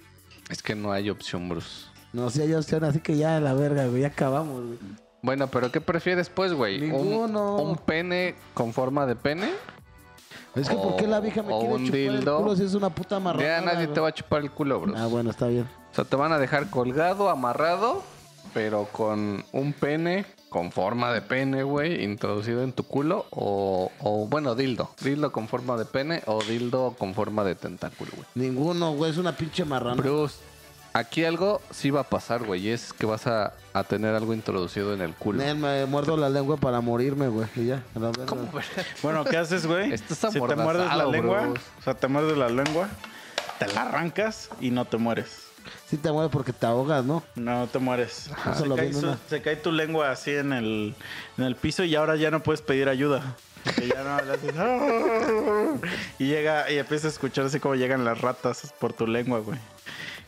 Es 0.50 0.64
que 0.64 0.74
no 0.74 0.92
hay 0.92 1.12
opción, 1.12 1.48
Bruce. 1.50 1.86
No, 2.14 2.32
sí 2.32 2.42
hay 2.42 2.54
opción, 2.56 2.84
así 2.84 3.00
que 3.00 3.16
ya 3.16 3.38
a 3.38 3.40
la 3.42 3.54
verga, 3.54 3.86
güey. 3.86 4.02
Ya 4.02 4.08
acabamos, 4.08 4.64
güey. 4.66 4.80
Bueno, 5.22 5.48
pero 5.48 5.72
¿qué 5.72 5.82
prefieres, 5.82 6.30
pues, 6.30 6.54
güey? 6.54 6.90
¿Un. 6.90 7.36
¿Un 7.36 7.76
pene 7.78 8.36
con 8.56 8.74
forma 8.74 9.06
de 9.06 9.16
pene? 9.16 9.50
Es 10.56 10.70
que, 10.70 10.76
¿por 10.76 10.96
qué 10.96 11.08
la 11.08 11.20
vieja 11.20 11.44
me 11.44 11.54
O 11.54 11.60
quiere 11.60 11.76
un 11.76 11.86
chupar 11.86 12.00
dildo. 12.00 12.38
el 12.38 12.44
culo 12.44 12.56
si 12.56 12.64
es 12.64 12.74
una 12.74 12.90
puta 12.90 13.20
marranada? 13.20 13.60
Ya 13.60 13.66
nadie 13.66 13.88
te 13.88 14.00
va 14.00 14.08
a 14.10 14.14
chupar 14.14 14.42
el 14.42 14.52
culo, 14.52 14.80
Bruce. 14.80 15.00
Ah, 15.00 15.08
bueno, 15.08 15.30
está 15.32 15.48
bien. 15.48 15.68
O 15.92 15.96
sea, 15.96 16.06
te 16.06 16.16
van 16.16 16.32
a 16.32 16.40
dejar 16.40 16.70
colgado, 16.70 17.30
amarrado, 17.30 18.04
pero 18.54 18.86
con 18.92 19.44
un 19.52 19.74
pene 19.74 20.26
con 20.50 20.72
forma 20.72 21.12
de 21.12 21.22
pene, 21.22 21.64
güey, 21.64 22.02
introducido 22.02 22.64
en 22.64 22.72
tu 22.72 22.84
culo. 22.84 23.26
O, 23.32 23.92
o, 24.00 24.26
bueno, 24.28 24.56
dildo. 24.56 24.90
Dildo 25.02 25.34
con 25.34 25.50
forma 25.50 25.76
de 25.76 25.84
pene 25.84 26.22
o 26.28 26.42
dildo 26.42 26.96
con 26.98 27.14
forma 27.14 27.44
de 27.44 27.56
tentáculo, 27.56 28.12
güey. 28.16 28.26
Ninguno, 28.36 28.94
güey. 28.94 29.12
Es 29.12 29.18
una 29.18 29.36
pinche 29.36 29.66
marrana. 29.66 29.96
Bruce, 30.02 30.38
aquí 30.96 31.24
algo 31.26 31.62
sí 31.72 31.90
va 31.92 32.02
a 32.02 32.04
pasar, 32.10 32.44
güey. 32.44 32.68
y 32.68 32.70
Es 32.70 32.94
que 32.94 33.06
vas 33.06 33.28
a, 33.28 33.54
a 33.74 33.84
tener 33.84 34.16
algo 34.16 34.34
introducido 34.34 34.94
en 34.94 35.02
el 35.02 35.14
culo. 35.14 35.44
Me 35.44 35.86
muerdo 35.86 36.18
la 36.18 36.30
lengua 36.30 36.58
para 36.58 36.82
morirme, 36.82 37.28
güey. 37.28 37.48
Y 37.56 37.66
ya, 37.66 37.84
a 37.96 38.00
la 38.00 38.12
verga. 38.12 38.36
Bueno, 39.04 39.24
¿qué 39.26 39.38
haces, 39.38 39.66
güey? 39.68 39.94
Estás 39.94 40.18
si 40.34 40.40
te 40.40 40.56
muerdes 40.56 40.88
la 40.96 41.06
lengua, 41.06 41.50
o 41.80 41.82
sea, 41.84 41.94
te 41.94 42.08
muerdes 42.08 42.38
la 42.38 42.50
lengua, 42.50 42.88
te 43.60 43.68
la 43.68 43.84
arrancas 43.84 44.50
y 44.60 44.72
no 44.72 44.86
te 44.86 44.98
mueres. 44.98 45.44
Sí 45.88 45.98
te 45.98 46.12
mueves 46.12 46.32
porque 46.32 46.54
te 46.54 46.66
ahogas, 46.66 47.04
¿no? 47.04 47.24
No 47.36 47.68
te 47.68 47.80
mueres. 47.80 48.30
Eso 48.52 48.56
Se 48.62 48.66
lo 48.68 48.76
cae, 48.76 48.88
vi 48.90 48.96
en 48.96 49.02
su- 49.02 49.08
una- 49.08 49.18
se 49.30 49.42
cae 49.42 49.56
tu 49.56 49.72
lengua 49.72 50.12
así 50.12 50.32
en 50.32 50.54
el, 50.54 50.96
en 51.38 51.44
el 51.44 51.56
piso 51.56 51.84
y 51.84 51.96
ahora 51.96 52.16
ya 52.16 52.30
no 52.32 52.42
puedes 52.44 52.62
pedir 52.62 52.88
ayuda. 52.88 53.36
Porque 53.64 53.88
ya 53.88 54.04
no 54.04 54.22
le 54.24 54.32
haces, 54.34 54.54
"Ah". 54.58 55.88
Y 56.20 56.28
llega 56.28 56.70
y 56.72 56.78
empiezas 56.78 57.06
a 57.06 57.10
escuchar 57.10 57.46
así 57.46 57.60
como 57.60 57.74
llegan 57.74 58.06
las 58.06 58.22
ratas 58.22 58.72
por 58.80 58.94
tu 58.94 59.08
lengua, 59.08 59.40
güey. 59.40 59.58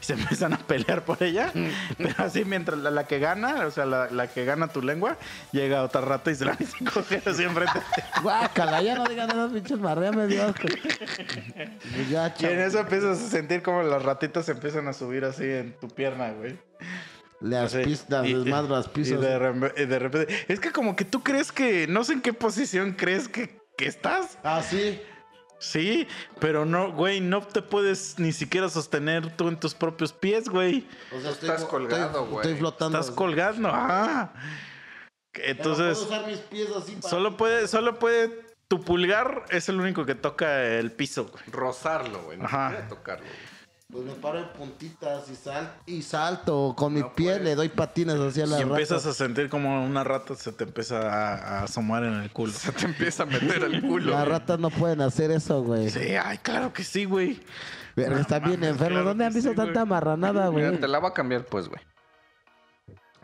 Y 0.01 0.03
se 0.05 0.13
empiezan 0.13 0.53
a 0.53 0.57
pelear 0.59 1.03
por 1.03 1.21
ella. 1.23 1.51
Pero 1.97 2.13
así 2.17 2.45
mientras 2.45 2.77
la, 2.79 2.91
la 2.91 3.05
que 3.07 3.19
gana, 3.19 3.65
o 3.65 3.71
sea, 3.71 3.85
la, 3.85 4.09
la 4.11 4.27
que 4.27 4.45
gana 4.45 4.67
tu 4.67 4.81
lengua, 4.81 5.17
llega 5.51 5.83
otra 5.83 6.01
rata 6.01 6.31
y 6.31 6.35
se 6.35 6.45
la 6.45 6.51
empieza 6.59 6.77
a 6.85 6.91
coger 6.91 7.23
así 7.25 7.43
enfrente. 7.43 7.79
Guácala, 8.21 8.81
ya 8.81 8.95
no 8.95 9.05
digan 9.05 9.29
esas 9.29 9.51
pinches 9.51 9.79
marreas, 9.79 10.15
me 10.15 10.27
dio 10.27 10.45
asco. 10.45 10.67
Pues 10.67 12.09
ya, 12.09 12.33
Y 12.39 12.45
en 12.45 12.59
eso 12.59 12.79
empiezas 12.79 13.19
a 13.21 13.29
sentir 13.29 13.61
como 13.61 13.83
las 13.83 14.03
ratitas 14.03 14.47
empiezan 14.49 14.87
a 14.87 14.93
subir 14.93 15.25
así 15.25 15.43
en 15.45 15.73
tu 15.79 15.87
pierna, 15.87 16.31
güey. 16.31 16.57
Las 17.39 17.73
pistas, 17.75 18.25
Y- 18.27 18.33
desmadras 18.33 18.69
las 18.69 18.85
Y 18.87 18.89
pisos. 18.89 19.21
de, 19.21 19.71
y 19.77 19.85
de 19.85 19.99
repente. 19.99 20.45
Es 20.47 20.59
que 20.59 20.71
como 20.71 20.95
que 20.95 21.05
tú 21.05 21.21
crees 21.21 21.51
que. 21.51 21.85
No 21.87 22.03
sé 22.03 22.13
en 22.13 22.21
qué 22.21 22.33
posición 22.33 22.93
crees 22.93 23.27
que, 23.27 23.59
que 23.77 23.85
estás. 23.87 24.39
Ah, 24.43 24.61
sí. 24.67 24.99
Sí, 25.59 26.07
pero 26.39 26.65
no, 26.65 26.91
güey, 26.91 27.19
no 27.19 27.41
te 27.41 27.61
puedes 27.61 28.19
ni 28.19 28.31
siquiera 28.31 28.69
sostener 28.69 29.35
tú 29.35 29.47
en 29.47 29.59
tus 29.59 29.73
propios 29.73 30.13
pies, 30.13 30.49
güey. 30.49 30.87
O 31.15 31.19
sea, 31.19 31.31
Estás 31.31 31.49
estoy- 31.61 31.67
colgado, 31.69 32.05
estoy- 32.21 32.27
güey. 32.29 32.41
Estoy 32.45 32.59
flotando. 32.59 32.99
Estás 32.99 33.15
colgando. 33.15 33.71
Pero 35.31 35.47
Entonces, 35.49 35.97
puedo 35.99 36.09
usar 36.19 36.27
mis 36.27 36.39
pies 36.39 36.69
así 36.75 36.95
para- 36.95 37.09
solo 37.09 37.37
puede, 37.37 37.67
solo 37.67 37.99
puede. 37.99 38.45
Tu 38.67 38.81
pulgar 38.83 39.45
es 39.49 39.69
el 39.69 39.79
único 39.79 40.05
que 40.05 40.13
toca 40.15 40.65
el 40.65 40.91
piso, 40.91 41.25
güey. 41.27 41.43
Rozarlo, 41.51 42.23
güey. 42.23 42.37
No 42.37 42.45
Ajá. 42.45 42.85
tocarlo. 42.89 43.23
güey. 43.25 43.56
Pues 43.89 44.03
me 44.03 44.13
paro 44.15 44.39
en 44.39 44.49
puntitas 44.49 45.29
y, 45.29 45.35
sal 45.35 45.73
y 45.85 46.01
salto. 46.01 46.73
Con 46.75 46.93
mi 46.93 46.99
No 46.99 47.13
pie 47.15 47.39
le 47.39 47.55
doy 47.55 47.69
patines 47.69 48.15
hacia 48.19 48.45
la 48.45 48.59
Y 48.59 48.63
empiezas 48.63 49.03
rata. 49.05 49.11
a 49.11 49.13
sentir 49.13 49.49
como 49.49 49.81
una 49.85 50.03
rata 50.03 50.35
se 50.35 50.51
te 50.51 50.65
empieza 50.65 50.99
a, 51.09 51.35
a 51.59 51.63
asomar 51.63 52.03
en 52.03 52.15
el 52.15 52.29
culo. 52.31 52.51
Se 52.51 52.73
te 52.73 52.83
empieza 52.85 53.23
a 53.23 53.25
meter 53.27 53.63
al 53.63 53.81
culo. 53.81 54.11
Las 54.11 54.27
ratas 54.27 54.59
no 54.59 54.69
pueden 54.71 54.99
hacer 54.99 55.31
eso, 55.31 55.63
güey. 55.63 55.89
Sí, 55.89 56.15
ay, 56.21 56.37
claro 56.39 56.73
que 56.73 56.83
sí, 56.83 57.05
güey. 57.05 57.39
Verga, 57.95 58.19
Están 58.19 58.43
bien 58.43 58.59
claro 58.75 59.03
¿Dónde 59.05 59.25
han 59.25 59.33
visto 59.33 59.51
sí, 59.51 59.55
tanta 59.55 59.79
güey. 59.81 59.85
marranada, 59.89 60.51
Mira, 60.51 60.67
güey? 60.69 60.81
te 60.81 60.87
la 60.89 60.99
va 60.99 61.09
a 61.09 61.13
cambiar, 61.13 61.45
pues, 61.45 61.69
güey. 61.69 61.81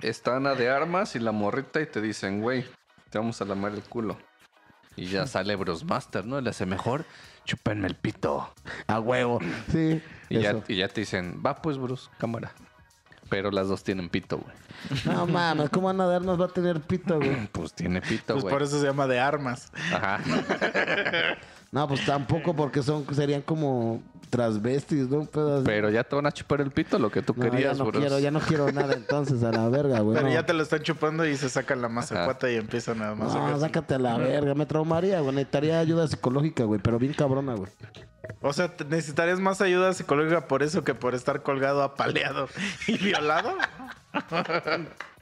Está 0.01 0.37
Ana 0.37 0.55
de 0.55 0.69
armas 0.69 1.15
y 1.15 1.19
la 1.19 1.31
morrita 1.33 1.81
y 1.81 1.87
te 1.87 2.01
dicen, 2.01 2.41
güey, 2.41 2.65
te 3.09 3.17
vamos 3.17 3.41
a 3.41 3.45
lamar 3.45 3.73
el 3.73 3.83
culo. 3.83 4.17
Y 4.95 5.07
ya 5.07 5.27
sale 5.27 5.55
Bros 5.57 5.83
Master, 5.83 6.25
¿no? 6.25 6.39
Le 6.41 6.49
hace 6.49 6.65
mejor, 6.65 7.05
chúpenme 7.45 7.87
el 7.87 7.95
pito. 7.95 8.53
A 8.87 8.99
huevo. 8.99 9.39
Sí. 9.71 10.01
Y 10.29 10.39
ya, 10.41 10.51
eso. 10.51 10.63
y 10.67 10.75
ya 10.77 10.87
te 10.87 11.01
dicen, 11.01 11.41
va 11.45 11.61
pues, 11.61 11.77
Bruce, 11.77 12.09
cámara. 12.17 12.51
pero 13.29 13.51
las 13.51 13.67
dos 13.67 13.83
tienen 13.83 14.09
pito, 14.09 14.37
güey. 14.39 14.55
No 15.05 15.25
mames, 15.27 15.69
¿cómo 15.69 15.87
van 15.87 16.01
a 16.01 16.05
darnos 16.05 16.39
va 16.39 16.45
a 16.45 16.49
tener 16.49 16.79
pito, 16.81 17.17
güey? 17.17 17.47
Pues 17.51 17.73
tiene 17.73 18.01
pito, 18.01 18.33
Pues 18.33 18.43
güey. 18.43 18.53
por 18.53 18.61
eso 18.63 18.79
se 18.79 18.85
llama 18.87 19.07
de 19.07 19.19
armas. 19.19 19.71
Ajá. 19.93 20.19
No, 21.73 21.87
pues 21.87 22.05
tampoco 22.05 22.55
porque 22.55 22.83
son 22.83 23.03
serían 23.15 23.41
como 23.41 23.99
transvestis, 24.29 25.09
¿no? 25.09 25.27
Pero 25.65 25.89
ya 25.89 26.03
te 26.03 26.15
van 26.15 26.27
a 26.27 26.31
chupar 26.31 26.61
el 26.61 26.69
pito 26.71 26.99
lo 26.99 27.09
que 27.11 27.23
tú 27.23 27.33
No, 27.35 27.45
ya 27.45 27.49
querías, 27.51 27.77
no 27.79 27.91
quiero, 27.91 28.19
ya 28.19 28.29
no 28.31 28.39
quiero 28.39 28.71
nada 28.71 28.93
entonces 28.93 29.43
a 29.43 29.51
la 29.51 29.67
verga, 29.69 29.99
güey. 30.01 30.15
Pero 30.15 30.27
no. 30.27 30.33
ya 30.33 30.45
te 30.45 30.53
lo 30.53 30.61
están 30.61 30.83
chupando 30.83 31.25
y 31.25 31.35
se 31.35 31.49
sacan 31.49 31.81
la 31.81 31.89
mazacuata 31.89 32.49
y 32.51 32.55
empiezan 32.57 32.99
nada 32.99 33.15
más 33.15 33.33
a 33.35 33.39
No, 33.51 33.59
sácate 33.59 33.95
a 33.95 33.99
la 33.99 34.17
verga, 34.19 34.53
me 34.53 34.67
traumaría, 34.67 35.19
güey. 35.21 35.33
Necesitaría 35.33 35.79
ayuda 35.79 36.07
psicológica, 36.07 36.63
güey, 36.63 36.79
pero 36.79 36.99
bien 36.99 37.13
cabrona, 37.13 37.55
güey. 37.55 37.71
O 38.41 38.53
sea, 38.53 38.69
¿te- 38.75 38.85
¿necesitarías 38.85 39.39
más 39.39 39.59
ayuda 39.59 39.93
psicológica 39.93 40.47
por 40.47 40.61
eso 40.61 40.83
que 40.83 40.93
por 40.93 41.15
estar 41.15 41.41
colgado, 41.41 41.81
apaleado 41.83 42.47
y 42.87 42.97
violado? 42.99 43.51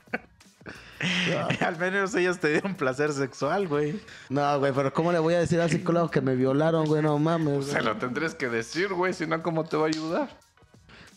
Al 1.62 1.78
menos 1.78 2.14
ellos 2.16 2.40
te 2.40 2.50
dieron 2.50 2.76
placer 2.76 3.12
sexual, 3.14 3.68
güey. 3.68 4.00
No, 4.30 4.60
güey, 4.60 4.72
pero 4.74 4.94
¿cómo 4.94 5.12
le 5.12 5.20
voy 5.20 5.34
a 5.34 5.40
decir 5.40 5.60
al 5.60 5.70
psicólogo 5.70 6.10
que 6.10 6.22
me 6.22 6.36
violaron, 6.36 6.86
güey? 6.86 7.02
No 7.02 7.18
mames. 7.18 7.68
Se 7.68 7.82
lo 7.82 7.98
tendrías 7.98 8.36
que 8.36 8.50
decir, 8.50 8.94
güey, 8.94 9.14
si 9.14 9.26
no, 9.28 9.42
¿cómo 9.42 9.64
te 9.64 9.78
va 9.78 9.86
a 9.86 9.88
ayudar? 9.88 10.30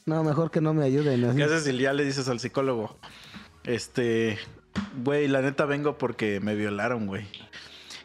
No, 0.06 0.23
mejor 0.23 0.51
que 0.51 0.61
no 0.61 0.74
me 0.74 0.85
ayuden. 0.85 1.24
así. 1.24 1.36
¿Qué 1.36 1.44
haces 1.44 1.65
si 1.65 1.77
ya 1.78 1.93
le 1.93 2.05
dices 2.05 2.28
al 2.28 2.40
psicólogo? 2.40 2.97
Este, 3.65 4.39
güey, 5.02 5.28
la 5.28 5.40
neta 5.40 5.65
vengo 5.65 5.97
porque 5.98 6.40
me 6.40 6.55
violaron, 6.55 7.06
güey. 7.06 7.27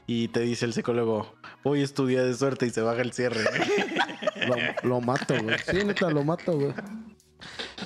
Y 0.08 0.30
te 0.30 0.40
dice 0.42 0.66
el 0.66 0.74
psicólogo, 0.74 1.36
hoy 1.64 1.82
es 1.84 1.94
tu 1.94 2.08
día 2.08 2.24
de 2.24 2.34
suerte 2.34 2.66
y 2.66 2.70
se 2.70 2.82
baja 2.82 3.02
el 3.02 3.14
cierre. 3.14 3.44
Lo, 4.48 4.56
lo 4.90 5.02
mato, 5.02 5.36
güey. 5.44 5.58
Sí, 5.70 5.84
neta, 5.86 6.10
lo 6.10 6.24
mato, 6.24 6.54
güey. 6.58 6.74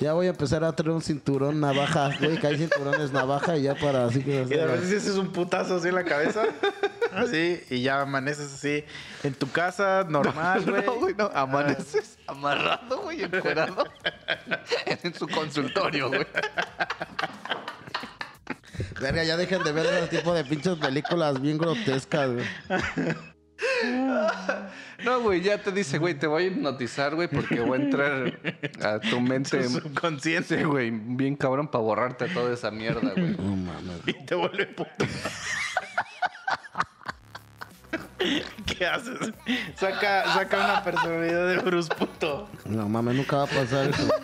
Ya 0.00 0.12
voy 0.12 0.26
a 0.26 0.30
empezar 0.30 0.64
a 0.64 0.74
traer 0.74 0.90
un 0.90 1.02
cinturón 1.02 1.60
navaja, 1.60 2.10
güey, 2.20 2.38
que 2.38 2.46
hay 2.46 2.58
cinturones 2.58 3.12
navaja 3.12 3.56
y 3.56 3.62
ya 3.62 3.74
para 3.74 4.06
así 4.06 4.22
que... 4.22 4.42
y 4.42 4.44
de 4.44 4.66
repente 4.66 4.88
si 4.88 4.96
haces 4.96 5.16
un 5.16 5.32
putazo 5.32 5.76
así 5.76 5.88
en 5.88 5.94
la 5.94 6.04
cabeza, 6.04 6.44
así, 7.14 7.62
y 7.70 7.82
ya 7.82 8.00
amaneces 8.00 8.52
así 8.52 8.84
en 9.22 9.34
tu 9.34 9.50
casa, 9.50 10.04
normal, 10.08 10.64
güey. 10.64 10.84
No, 10.84 10.94
güey, 10.96 11.14
no. 11.14 11.30
Amaneces 11.32 12.18
amarrado, 12.26 13.02
güey, 13.02 13.22
encuerado 13.22 13.84
en 14.86 15.14
su 15.14 15.28
consultorio, 15.28 16.08
güey. 16.08 16.26
Verga, 19.00 19.22
ya 19.22 19.36
dejen 19.36 19.62
de 19.62 19.72
ver 19.72 19.86
ese 19.86 20.18
tipo 20.18 20.34
de 20.34 20.44
pinches 20.44 20.76
películas 20.78 21.40
bien 21.40 21.58
grotescas, 21.58 22.30
güey. 22.32 22.46
No, 25.04 25.20
güey, 25.20 25.40
ya 25.42 25.58
te 25.58 25.70
dice, 25.70 25.98
güey, 25.98 26.14
te 26.14 26.26
voy 26.26 26.44
a 26.44 26.46
hipnotizar, 26.46 27.14
güey, 27.14 27.28
porque 27.28 27.60
voy 27.60 27.78
a 27.78 27.82
entrar 27.82 28.40
a 28.82 28.98
tu 29.00 29.20
mente. 29.20 29.62
Tu 29.62 29.68
subconsciente. 29.68 30.64
Güey, 30.64 30.90
bien 30.90 31.36
cabrón 31.36 31.68
para 31.68 31.82
borrarte 31.84 32.26
toda 32.28 32.52
esa 32.54 32.70
mierda, 32.70 33.12
güey. 33.14 33.36
No 33.36 33.56
mames. 33.56 34.00
Y 34.06 34.12
te 34.24 34.34
vuelve 34.34 34.66
puto. 34.66 35.06
¿Qué 38.66 38.86
haces? 38.86 39.32
Saca, 39.76 40.32
saca 40.32 40.64
una 40.64 40.82
personalidad 40.84 41.48
de 41.48 41.58
Bruce 41.58 41.94
puto. 41.94 42.48
No 42.64 42.88
mames, 42.88 43.14
nunca 43.16 43.36
va 43.38 43.42
a 43.44 43.46
pasar 43.46 43.90
eso. 43.90 44.08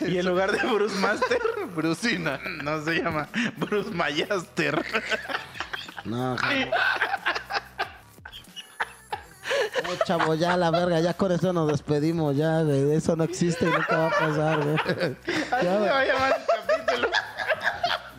Y 0.00 0.18
en 0.18 0.26
lugar 0.26 0.50
de 0.50 0.58
Bruce 0.66 0.96
Master, 0.98 1.40
Brusina. 1.74 2.40
no 2.62 2.84
se 2.84 2.96
llama 2.96 3.28
Bruce 3.56 3.90
Mayaster. 3.90 4.84
No. 6.04 6.36
No, 9.84 9.96
chavo, 10.06 10.34
ya 10.34 10.56
la 10.56 10.70
verga, 10.70 10.98
ya 11.00 11.12
con 11.14 11.30
eso 11.30 11.52
nos 11.52 11.68
despedimos, 11.68 12.34
ya, 12.36 12.62
güey. 12.62 12.92
Eso 12.92 13.16
no 13.16 13.24
existe 13.24 13.66
y 13.66 13.68
nunca 13.68 13.98
va 13.98 14.06
a 14.06 14.10
pasar, 14.10 14.62
güey. 14.62 14.76
Así 14.76 15.16
Ya, 15.50 15.60
se 15.60 15.90
va 15.90 16.00
a 16.00 16.04
llamar 16.06 16.36
el 16.38 16.66
capítulo. 16.76 17.08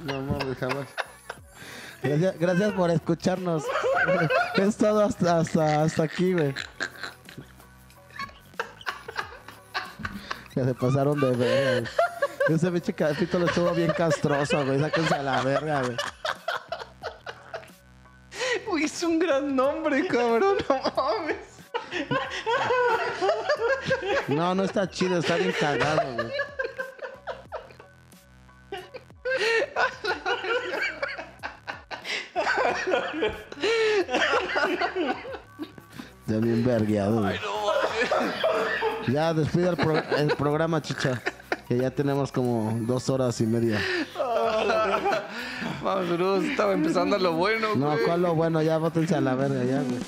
No 0.04 0.22
mames, 0.22 0.58
jamás. 0.60 0.88
Gracias, 2.04 2.40
gracias 2.40 2.74
por 2.74 2.92
escucharnos. 2.92 3.64
Es 4.56 4.78
todo 4.78 5.04
hasta, 5.04 5.40
hasta, 5.40 5.84
hasta 5.84 6.04
aquí, 6.04 6.34
güey. 6.34 6.54
Ya 10.56 10.66
se 10.66 10.74
pasaron 10.76 11.20
de 11.20 11.32
verga, 11.32 11.80
güey. 11.80 12.56
Ese 12.58 12.72
pinche 12.72 12.94
capítulo 12.94 13.48
estuvo 13.48 13.72
bien 13.72 13.92
castroso, 13.92 14.64
güey. 14.64 14.80
Sáquense 14.80 15.16
a 15.16 15.24
la 15.24 15.42
verga, 15.42 15.82
güey. 15.82 15.98
Uy, 18.68 18.84
es 18.84 19.04
un 19.04 19.20
gran 19.20 19.56
nombre, 19.56 20.08
cabrón. 20.08 20.58
No 20.70 20.82
mames. 20.96 21.38
No, 24.28 24.56
no 24.56 24.64
está 24.64 24.90
chido, 24.90 25.20
está 25.20 25.36
bien 25.38 25.54
cagado, 25.60 26.14
güey. 26.14 26.32
Ya 36.28 36.38
bien 36.38 36.64
vergueado, 36.66 37.22
güey. 37.22 37.40
Ya 39.08 39.34
despide 39.34 39.70
el, 39.70 39.78
pro- 39.78 40.04
el 40.18 40.28
programa, 40.36 40.82
chicha. 40.82 41.22
Que 41.68 41.78
ya 41.78 41.92
tenemos 41.92 42.32
como 42.32 42.78
dos 42.82 43.10
horas 43.10 43.40
y 43.42 43.46
media. 43.48 43.80
Vamos, 45.84 46.10
Bruce, 46.18 46.52
estaba 46.52 46.74
empezando 46.74 47.18
lo 47.18 47.34
bueno, 47.34 47.76
No, 47.76 47.92
güey. 47.92 48.04
¿cuál 48.06 48.22
lo 48.22 48.36
bueno? 48.36 48.62
Ya 48.62 48.78
bótense 48.78 49.16
a 49.16 49.22
la 49.22 49.36
verga, 49.36 49.64
ya, 49.64 49.82
güey. 49.82 50.00